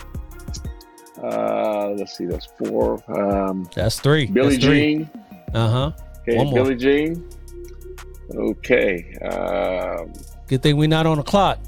Uh, 1.23 1.91
let's 1.91 2.17
see, 2.17 2.25
that's 2.25 2.47
four. 2.59 3.03
Um, 3.15 3.69
That's 3.75 4.01
three. 4.01 4.27
Billy 4.27 4.57
That's. 4.57 4.65
Jean. 4.65 5.11
Uh 5.53 5.69
huh. 5.69 5.93
Okay, 6.23 6.37
One 6.39 6.47
more. 6.47 6.65
Billie 6.65 6.77
Jean. 6.77 7.29
Okay. 8.35 9.15
Um, 9.19 10.13
Good 10.49 10.63
thing 10.63 10.77
we're 10.77 10.89
not 10.89 11.07
on 11.07 11.19
the 11.19 11.23
clock. 11.23 11.59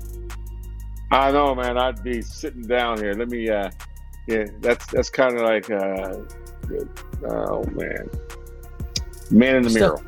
I 1.11 1.31
know, 1.31 1.55
man. 1.55 1.77
I'd 1.77 2.03
be 2.03 2.23
sitting 2.23 2.63
down 2.63 2.99
here. 2.99 3.13
Let 3.13 3.29
me. 3.29 3.49
Uh, 3.51 3.71
yeah, 4.27 4.47
that's 4.61 4.87
that's 4.87 5.11
kind 5.11 5.35
of 5.35 5.43
like. 5.43 5.71
Uh, 5.71 6.17
oh 7.29 7.65
man, 7.73 8.09
man 9.31 9.57
in 9.57 9.63
the 9.65 9.71
mirror. 9.71 10.01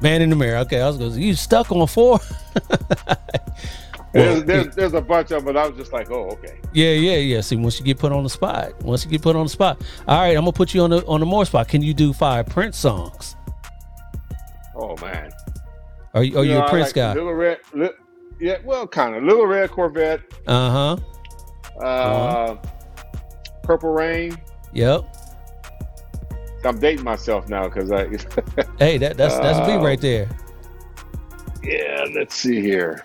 Man 0.00 0.22
in 0.22 0.30
the 0.30 0.36
mirror. 0.36 0.58
Okay, 0.58 0.80
I 0.80 0.86
was 0.86 0.98
going. 0.98 1.14
You 1.14 1.34
stuck 1.34 1.72
on 1.72 1.86
four? 1.88 2.20
there's, 4.16 4.36
Well, 4.36 4.44
there's, 4.44 4.74
there's 4.74 4.94
a 4.94 5.00
bunch 5.00 5.30
of 5.30 5.44
them, 5.44 5.54
but 5.54 5.56
I 5.56 5.66
was 5.68 5.76
just 5.76 5.92
like, 5.92 6.10
oh, 6.10 6.30
okay. 6.30 6.58
Yeah, 6.72 6.92
yeah, 6.92 7.16
yeah. 7.16 7.40
See, 7.40 7.56
once 7.56 7.78
you 7.78 7.84
get 7.84 7.98
put 7.98 8.12
on 8.12 8.22
the 8.22 8.30
spot, 8.30 8.80
once 8.82 9.04
you 9.04 9.10
get 9.10 9.22
put 9.22 9.36
on 9.36 9.44
the 9.44 9.50
spot, 9.50 9.82
all 10.08 10.18
right, 10.18 10.36
I'm 10.36 10.42
gonna 10.42 10.52
put 10.52 10.74
you 10.74 10.82
on 10.82 10.90
the 10.90 11.04
on 11.06 11.20
the 11.20 11.26
more 11.26 11.44
spot. 11.44 11.68
Can 11.68 11.82
you 11.82 11.94
do 11.94 12.12
five 12.12 12.46
Prince 12.46 12.76
songs? 12.76 13.36
Oh 14.74 14.96
man. 15.00 15.30
Are 16.14 16.24
you 16.24 16.38
are 16.38 16.44
you, 16.44 16.54
know, 16.54 16.66
a 16.66 16.68
Prince 16.68 16.88
like 16.88 16.94
guy? 16.94 17.14
Little 17.14 17.34
red. 17.34 17.58
Li- 17.74 17.90
yeah, 18.40 18.58
well, 18.64 18.86
kind 18.86 19.14
of. 19.16 19.22
Little 19.22 19.46
red 19.46 19.70
Corvette. 19.70 20.20
Uh 20.46 20.70
huh. 20.70 21.84
uh-huh 21.84 22.56
Purple 23.62 23.92
Rain. 23.92 24.36
Yep. 24.72 25.04
I'm 26.64 26.78
dating 26.78 27.04
myself 27.04 27.48
now 27.48 27.68
because 27.68 27.92
I. 27.92 28.04
Hey, 28.78 28.98
that 28.98 29.16
that's 29.16 29.36
that's 29.38 29.58
a 29.58 29.66
beat 29.66 29.76
Uh, 29.76 29.84
right 29.84 30.00
there. 30.00 30.28
yeah, 31.62 32.04
let's 32.14 32.34
see 32.34 32.60
here. 32.60 33.04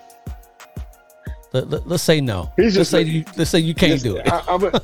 Let, 1.52 1.72
us 1.86 2.02
say 2.02 2.20
no. 2.20 2.50
He's 2.56 2.64
let's 2.76 2.76
just- 2.76 2.90
say 2.90 3.02
you 3.02 3.24
let's 3.36 3.50
say 3.50 3.58
you 3.58 3.74
can't 3.74 4.02
do 4.02 4.16
it. 4.16 4.26
I, 4.30 4.42
I'm 4.48 4.64
a, 4.64 4.82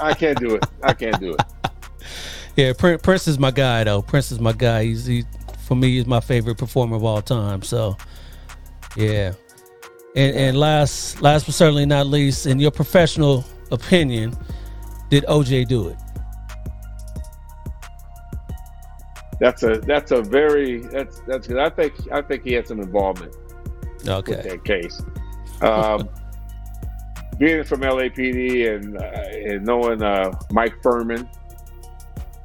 I 0.00 0.14
can't 0.14 0.38
do 0.38 0.54
it. 0.54 0.64
I 0.82 0.92
can't 0.94 1.18
do 1.20 1.34
it. 1.34 1.40
Yeah, 2.56 2.72
Prince, 2.76 3.02
Prince 3.02 3.28
is 3.28 3.38
my 3.38 3.52
guy 3.52 3.84
though. 3.84 4.02
Prince 4.02 4.32
is 4.32 4.40
my 4.40 4.50
guy. 4.52 4.82
He's 4.82 5.06
he 5.06 5.24
for 5.60 5.76
me 5.76 5.90
he's 5.96 6.06
my 6.06 6.18
favorite 6.18 6.58
performer 6.58 6.96
of 6.96 7.04
all 7.04 7.22
time. 7.22 7.62
So 7.62 7.96
yeah. 8.96 9.34
And 10.16 10.34
and 10.36 10.56
last 10.58 11.22
last 11.22 11.46
but 11.46 11.54
certainly 11.54 11.86
not 11.86 12.08
least, 12.08 12.46
in 12.46 12.58
your 12.58 12.72
professional 12.72 13.44
opinion, 13.70 14.36
did 15.08 15.22
OJ 15.26 15.68
do 15.68 15.86
it? 15.86 15.96
That's 19.38 19.62
a 19.62 19.78
that's 19.78 20.10
a 20.10 20.20
very 20.20 20.78
that's 20.80 21.20
that's 21.28 21.46
good. 21.46 21.58
I 21.58 21.68
think 21.70 21.94
I 22.10 22.22
think 22.22 22.42
he 22.42 22.54
had 22.54 22.66
some 22.66 22.80
involvement 22.80 23.36
with 24.00 24.08
Okay. 24.08 24.42
that 24.48 24.64
case. 24.64 25.00
Um, 25.62 26.08
being 27.38 27.62
from 27.64 27.80
LAPD 27.80 28.74
and 28.74 28.96
uh, 28.96 29.52
and 29.52 29.64
knowing 29.64 30.02
uh, 30.02 30.32
Mike 30.50 30.74
Fuhrman, 30.82 31.28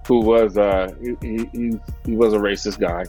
who 0.07 0.19
was 0.21 0.57
uh, 0.57 0.93
he, 1.01 1.15
he, 1.21 1.79
he- 2.05 2.15
was 2.15 2.33
a 2.33 2.37
racist 2.37 2.79
guy, 2.79 3.03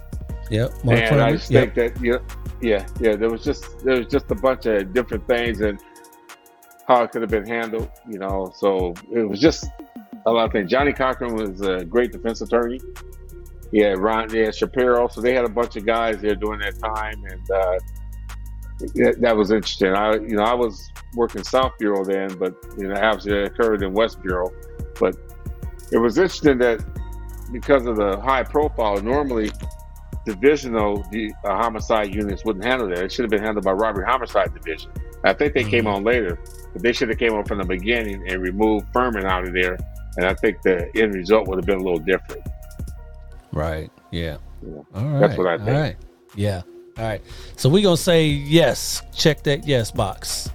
Yep. 0.50 0.70
Mark 0.84 0.98
and 1.00 1.20
I 1.20 1.32
Fuhrman, 1.32 1.36
just 1.38 1.50
yep. 1.50 1.74
think 1.74 1.94
that 1.94 2.02
know, 2.02 2.18
yeah 2.61 2.86
yeah 3.00 3.16
there 3.16 3.28
was 3.28 3.42
just 3.44 3.64
there 3.84 3.98
was 3.98 4.07
just 4.07 4.30
a 4.30 4.34
bunch 4.34 4.64
of 4.66 4.92
different 4.94 5.26
things 5.26 5.61
and 5.61 5.78
how 6.86 7.02
it 7.02 7.11
could 7.11 7.22
have 7.22 7.30
been 7.30 7.46
handled, 7.46 7.90
you 8.09 8.18
know. 8.18 8.52
So 8.57 8.94
it 9.12 9.22
was 9.28 9.40
just 9.40 9.66
a 10.26 10.30
lot 10.32 10.46
of 10.46 10.52
things. 10.52 10.70
Johnnie 10.70 10.92
Cochran 10.92 11.34
was 11.34 11.61
a 11.62 11.84
great 11.84 12.12
defense 12.12 12.40
attorney. 12.42 12.80
Yeah, 13.72 13.94
Ron, 13.96 14.32
yeah, 14.32 14.50
Shapiro. 14.50 15.09
So 15.09 15.20
they 15.20 15.34
had 15.34 15.44
a 15.44 15.48
bunch 15.48 15.76
of 15.76 15.84
guys 15.86 16.20
there 16.20 16.34
during 16.34 16.61
that 16.61 16.78
time, 16.78 17.22
and 17.28 17.50
uh, 17.50 17.78
that, 18.81 19.16
that 19.20 19.37
was 19.37 19.51
interesting. 19.51 19.95
I, 19.95 20.14
you 20.14 20.37
know, 20.37 20.43
I 20.43 20.55
was 20.55 20.91
working 21.14 21.43
South 21.45 21.72
Bureau 21.79 22.05
then, 22.05 22.37
but 22.39 22.55
you 22.77 22.89
know, 22.89 22.95
obviously 23.01 23.33
it 23.39 23.47
occurred 23.47 23.83
in 23.83 23.93
West 23.93 24.20
Bureau. 24.22 24.53
But 24.99 25.16
it 25.93 25.99
was 25.99 26.18
interesting 26.18 26.59
that 26.59 26.85
because 27.53 27.86
of 27.86 27.97
the 27.97 28.20
high 28.20 28.43
profile, 28.43 29.01
normally 29.01 29.51
divisional 30.27 31.05
the, 31.11 31.32
uh, 31.44 31.55
homicide 31.57 32.15
units 32.15 32.44
wouldn't 32.44 32.65
handle 32.65 32.89
that. 32.89 32.98
It 32.98 33.12
should 33.12 33.24
have 33.24 33.31
been 33.31 33.43
handled 33.43 33.65
by 33.65 33.73
robbery 33.73 34.07
homicide 34.07 34.55
division. 34.55 34.90
I 35.23 35.32
think 35.32 35.55
they 35.55 35.65
came 35.65 35.85
Mhm. 35.85 35.94
on 35.97 36.05
later, 36.05 36.39
but 36.73 36.82
they 36.82 36.93
should 36.93 37.09
have 37.11 37.19
came 37.19 37.35
on 37.35 37.44
from 37.44 37.59
the 37.59 37.65
beginning 37.65 38.24
and 38.28 38.43
removed 38.43 38.86
Fuhrman 38.93 39.24
out 39.24 39.47
of 39.47 39.53
there. 39.53 39.77
And 40.16 40.27
I 40.27 40.35
think 40.35 40.62
the 40.62 40.89
end 40.97 41.15
result 41.15 41.48
would 41.48 41.59
have 41.59 41.66
been 41.66 41.81
a 41.81 41.82
little 41.82 41.98
different. 41.98 42.43
Right. 43.53 43.90
Yeah. 44.11 44.36
Yeah. 44.62 44.73
All 44.94 45.05
right. 45.05 45.20
That's 45.20 45.39
what 45.39 45.47
I 45.47 45.57
think. 45.59 45.69
All 45.69 45.74
right. 45.74 45.97
Yeah. 46.35 46.62
All 46.97 47.05
right. 47.05 47.23
So 47.57 47.69
we're 47.69 47.83
gonna 47.83 47.97
say 47.97 48.27
yes. 48.27 49.03
Check 49.15 49.43
that 49.45 49.66
yes 49.66 49.91
box. 49.91 50.51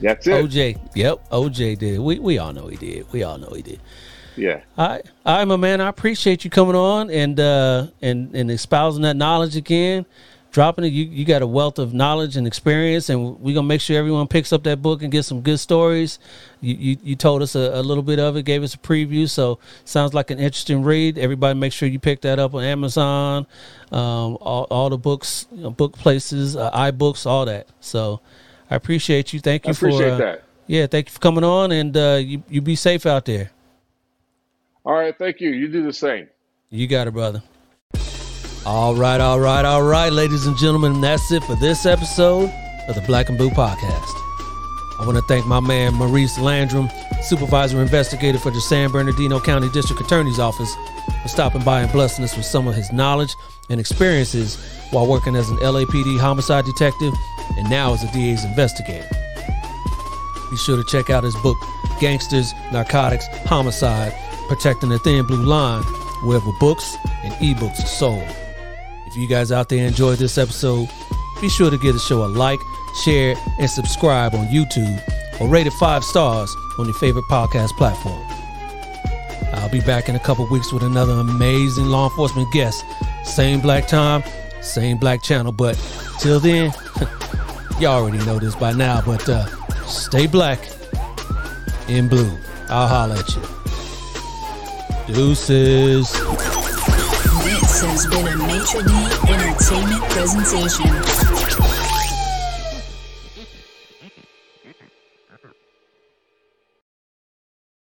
That's 0.00 0.26
it. 0.26 0.32
OJ. 0.32 0.78
Yep. 0.94 1.30
OJ 1.30 1.78
did. 1.78 2.00
We 2.00 2.18
we 2.18 2.38
all 2.38 2.52
know 2.52 2.66
he 2.66 2.76
did. 2.76 3.10
We 3.12 3.22
all 3.22 3.38
know 3.38 3.50
he 3.50 3.62
did. 3.62 3.80
Yeah. 4.36 4.60
All 4.76 4.88
right. 4.88 5.06
All 5.26 5.38
right, 5.38 5.44
my 5.44 5.56
man. 5.56 5.80
I 5.80 5.88
appreciate 5.88 6.44
you 6.44 6.50
coming 6.50 6.76
on 6.76 7.10
and 7.10 7.38
uh 7.40 7.86
and 8.02 8.34
and 8.34 8.50
espousing 8.50 9.02
that 9.02 9.16
knowledge 9.16 9.56
again. 9.56 10.06
Dropping 10.52 10.84
it. 10.84 10.88
You 10.88 11.04
you 11.04 11.24
got 11.24 11.42
a 11.42 11.46
wealth 11.46 11.78
of 11.78 11.94
knowledge 11.94 12.36
and 12.36 12.44
experience, 12.44 13.08
and 13.08 13.38
we're 13.40 13.54
gonna 13.54 13.68
make 13.68 13.80
sure 13.80 13.96
everyone 13.96 14.26
picks 14.26 14.52
up 14.52 14.64
that 14.64 14.82
book 14.82 15.00
and 15.00 15.12
get 15.12 15.24
some 15.24 15.42
good 15.42 15.60
stories. 15.60 16.18
You 16.60 16.74
you, 16.74 16.96
you 17.04 17.16
told 17.16 17.42
us 17.42 17.54
a, 17.54 17.70
a 17.74 17.82
little 17.82 18.02
bit 18.02 18.18
of 18.18 18.36
it, 18.36 18.42
gave 18.42 18.64
us 18.64 18.74
a 18.74 18.78
preview, 18.78 19.30
so 19.30 19.60
sounds 19.84 20.12
like 20.12 20.30
an 20.32 20.40
interesting 20.40 20.82
read. 20.82 21.18
Everybody, 21.18 21.56
make 21.56 21.72
sure 21.72 21.88
you 21.88 22.00
pick 22.00 22.22
that 22.22 22.40
up 22.40 22.54
on 22.54 22.64
Amazon, 22.64 23.46
um, 23.92 24.38
all, 24.40 24.66
all 24.70 24.90
the 24.90 24.98
books, 24.98 25.46
you 25.52 25.62
know, 25.62 25.70
book 25.70 25.92
places, 25.92 26.56
uh, 26.56 26.70
iBooks, 26.72 27.26
all 27.26 27.44
that. 27.44 27.68
So 27.78 28.20
I 28.68 28.74
appreciate 28.74 29.32
you. 29.32 29.38
Thank 29.38 29.66
you 29.66 29.68
I 29.68 29.72
appreciate 29.72 30.08
for 30.08 30.14
uh, 30.14 30.18
that. 30.18 30.44
yeah, 30.66 30.88
thank 30.88 31.06
you 31.06 31.12
for 31.12 31.20
coming 31.20 31.44
on, 31.44 31.70
and 31.70 31.96
uh, 31.96 32.18
you 32.20 32.42
you 32.48 32.60
be 32.60 32.74
safe 32.74 33.06
out 33.06 33.24
there. 33.24 33.52
All 34.84 34.94
right. 34.94 35.16
Thank 35.16 35.40
you. 35.40 35.50
You 35.50 35.68
do 35.68 35.84
the 35.84 35.92
same. 35.92 36.28
You 36.70 36.88
got 36.88 37.06
it, 37.06 37.12
brother. 37.12 37.42
All 38.66 38.94
right, 38.94 39.20
all 39.20 39.40
right, 39.40 39.64
all 39.64 39.82
right, 39.82 40.12
ladies 40.12 40.44
and 40.46 40.54
gentlemen. 40.54 41.00
That's 41.00 41.32
it 41.32 41.42
for 41.44 41.54
this 41.56 41.86
episode 41.86 42.52
of 42.88 42.94
the 42.94 43.00
Black 43.00 43.30
and 43.30 43.38
Blue 43.38 43.48
Podcast. 43.48 44.12
I 45.00 45.06
want 45.06 45.16
to 45.16 45.22
thank 45.22 45.46
my 45.46 45.60
man 45.60 45.94
Maurice 45.94 46.38
Landrum, 46.38 46.90
supervisor 47.22 47.80
investigator 47.80 48.38
for 48.38 48.50
the 48.50 48.60
San 48.60 48.90
Bernardino 48.90 49.40
County 49.40 49.70
District 49.70 50.02
Attorney's 50.02 50.38
Office, 50.38 50.74
for 51.22 51.28
stopping 51.28 51.62
by 51.64 51.80
and 51.80 51.90
blessing 51.90 52.22
us 52.22 52.36
with 52.36 52.44
some 52.44 52.68
of 52.68 52.74
his 52.74 52.92
knowledge 52.92 53.34
and 53.70 53.80
experiences 53.80 54.56
while 54.90 55.06
working 55.06 55.36
as 55.36 55.48
an 55.48 55.56
LAPD 55.58 56.18
homicide 56.18 56.66
detective 56.66 57.14
and 57.56 57.70
now 57.70 57.94
as 57.94 58.04
a 58.04 58.12
DA's 58.12 58.44
investigator. 58.44 59.08
Be 60.50 60.58
sure 60.58 60.76
to 60.76 60.84
check 60.84 61.08
out 61.08 61.24
his 61.24 61.36
book, 61.36 61.56
Gangsters, 61.98 62.52
Narcotics, 62.72 63.26
Homicide 63.46 64.12
Protecting 64.48 64.90
the 64.90 64.98
Thin 64.98 65.24
Blue 65.24 65.44
Line, 65.44 65.82
wherever 66.24 66.52
books 66.60 66.96
and 67.24 67.32
ebooks 67.34 67.82
are 67.82 67.86
sold. 67.86 68.36
If 69.10 69.16
you 69.16 69.26
guys 69.26 69.50
out 69.50 69.68
there 69.68 69.84
enjoyed 69.84 70.18
this 70.18 70.38
episode, 70.38 70.88
be 71.40 71.48
sure 71.48 71.68
to 71.68 71.76
give 71.76 71.94
the 71.94 71.98
show 71.98 72.24
a 72.24 72.28
like, 72.28 72.60
share, 73.02 73.34
and 73.58 73.68
subscribe 73.68 74.36
on 74.36 74.46
YouTube 74.46 75.40
or 75.40 75.48
rate 75.48 75.66
it 75.66 75.72
five 75.72 76.04
stars 76.04 76.54
on 76.78 76.84
your 76.84 76.94
favorite 76.94 77.24
podcast 77.24 77.70
platform. 77.70 78.24
I'll 79.52 79.68
be 79.68 79.80
back 79.80 80.08
in 80.08 80.14
a 80.14 80.20
couple 80.20 80.46
weeks 80.46 80.72
with 80.72 80.84
another 80.84 81.14
amazing 81.14 81.86
law 81.86 82.08
enforcement 82.08 82.52
guest. 82.52 82.84
Same 83.24 83.60
black 83.60 83.88
time, 83.88 84.22
same 84.60 84.96
black 84.96 85.24
channel, 85.24 85.50
but 85.50 85.74
till 86.20 86.38
then, 86.38 86.72
y'all 87.80 88.04
already 88.04 88.24
know 88.24 88.38
this 88.38 88.54
by 88.54 88.70
now, 88.70 89.02
but 89.04 89.28
uh, 89.28 89.44
stay 89.86 90.28
black 90.28 90.60
in 91.88 92.06
blue. 92.06 92.38
I'll 92.68 92.86
holla 92.86 93.18
at 93.18 93.28
you. 93.34 93.42
Deuces. 95.14 96.59
Has 97.82 98.06
been 98.08 98.28
a 98.28 98.36
Maitre 98.36 98.82
D 98.82 98.92
Entertainment 99.32 100.02
presentation. 100.10 101.29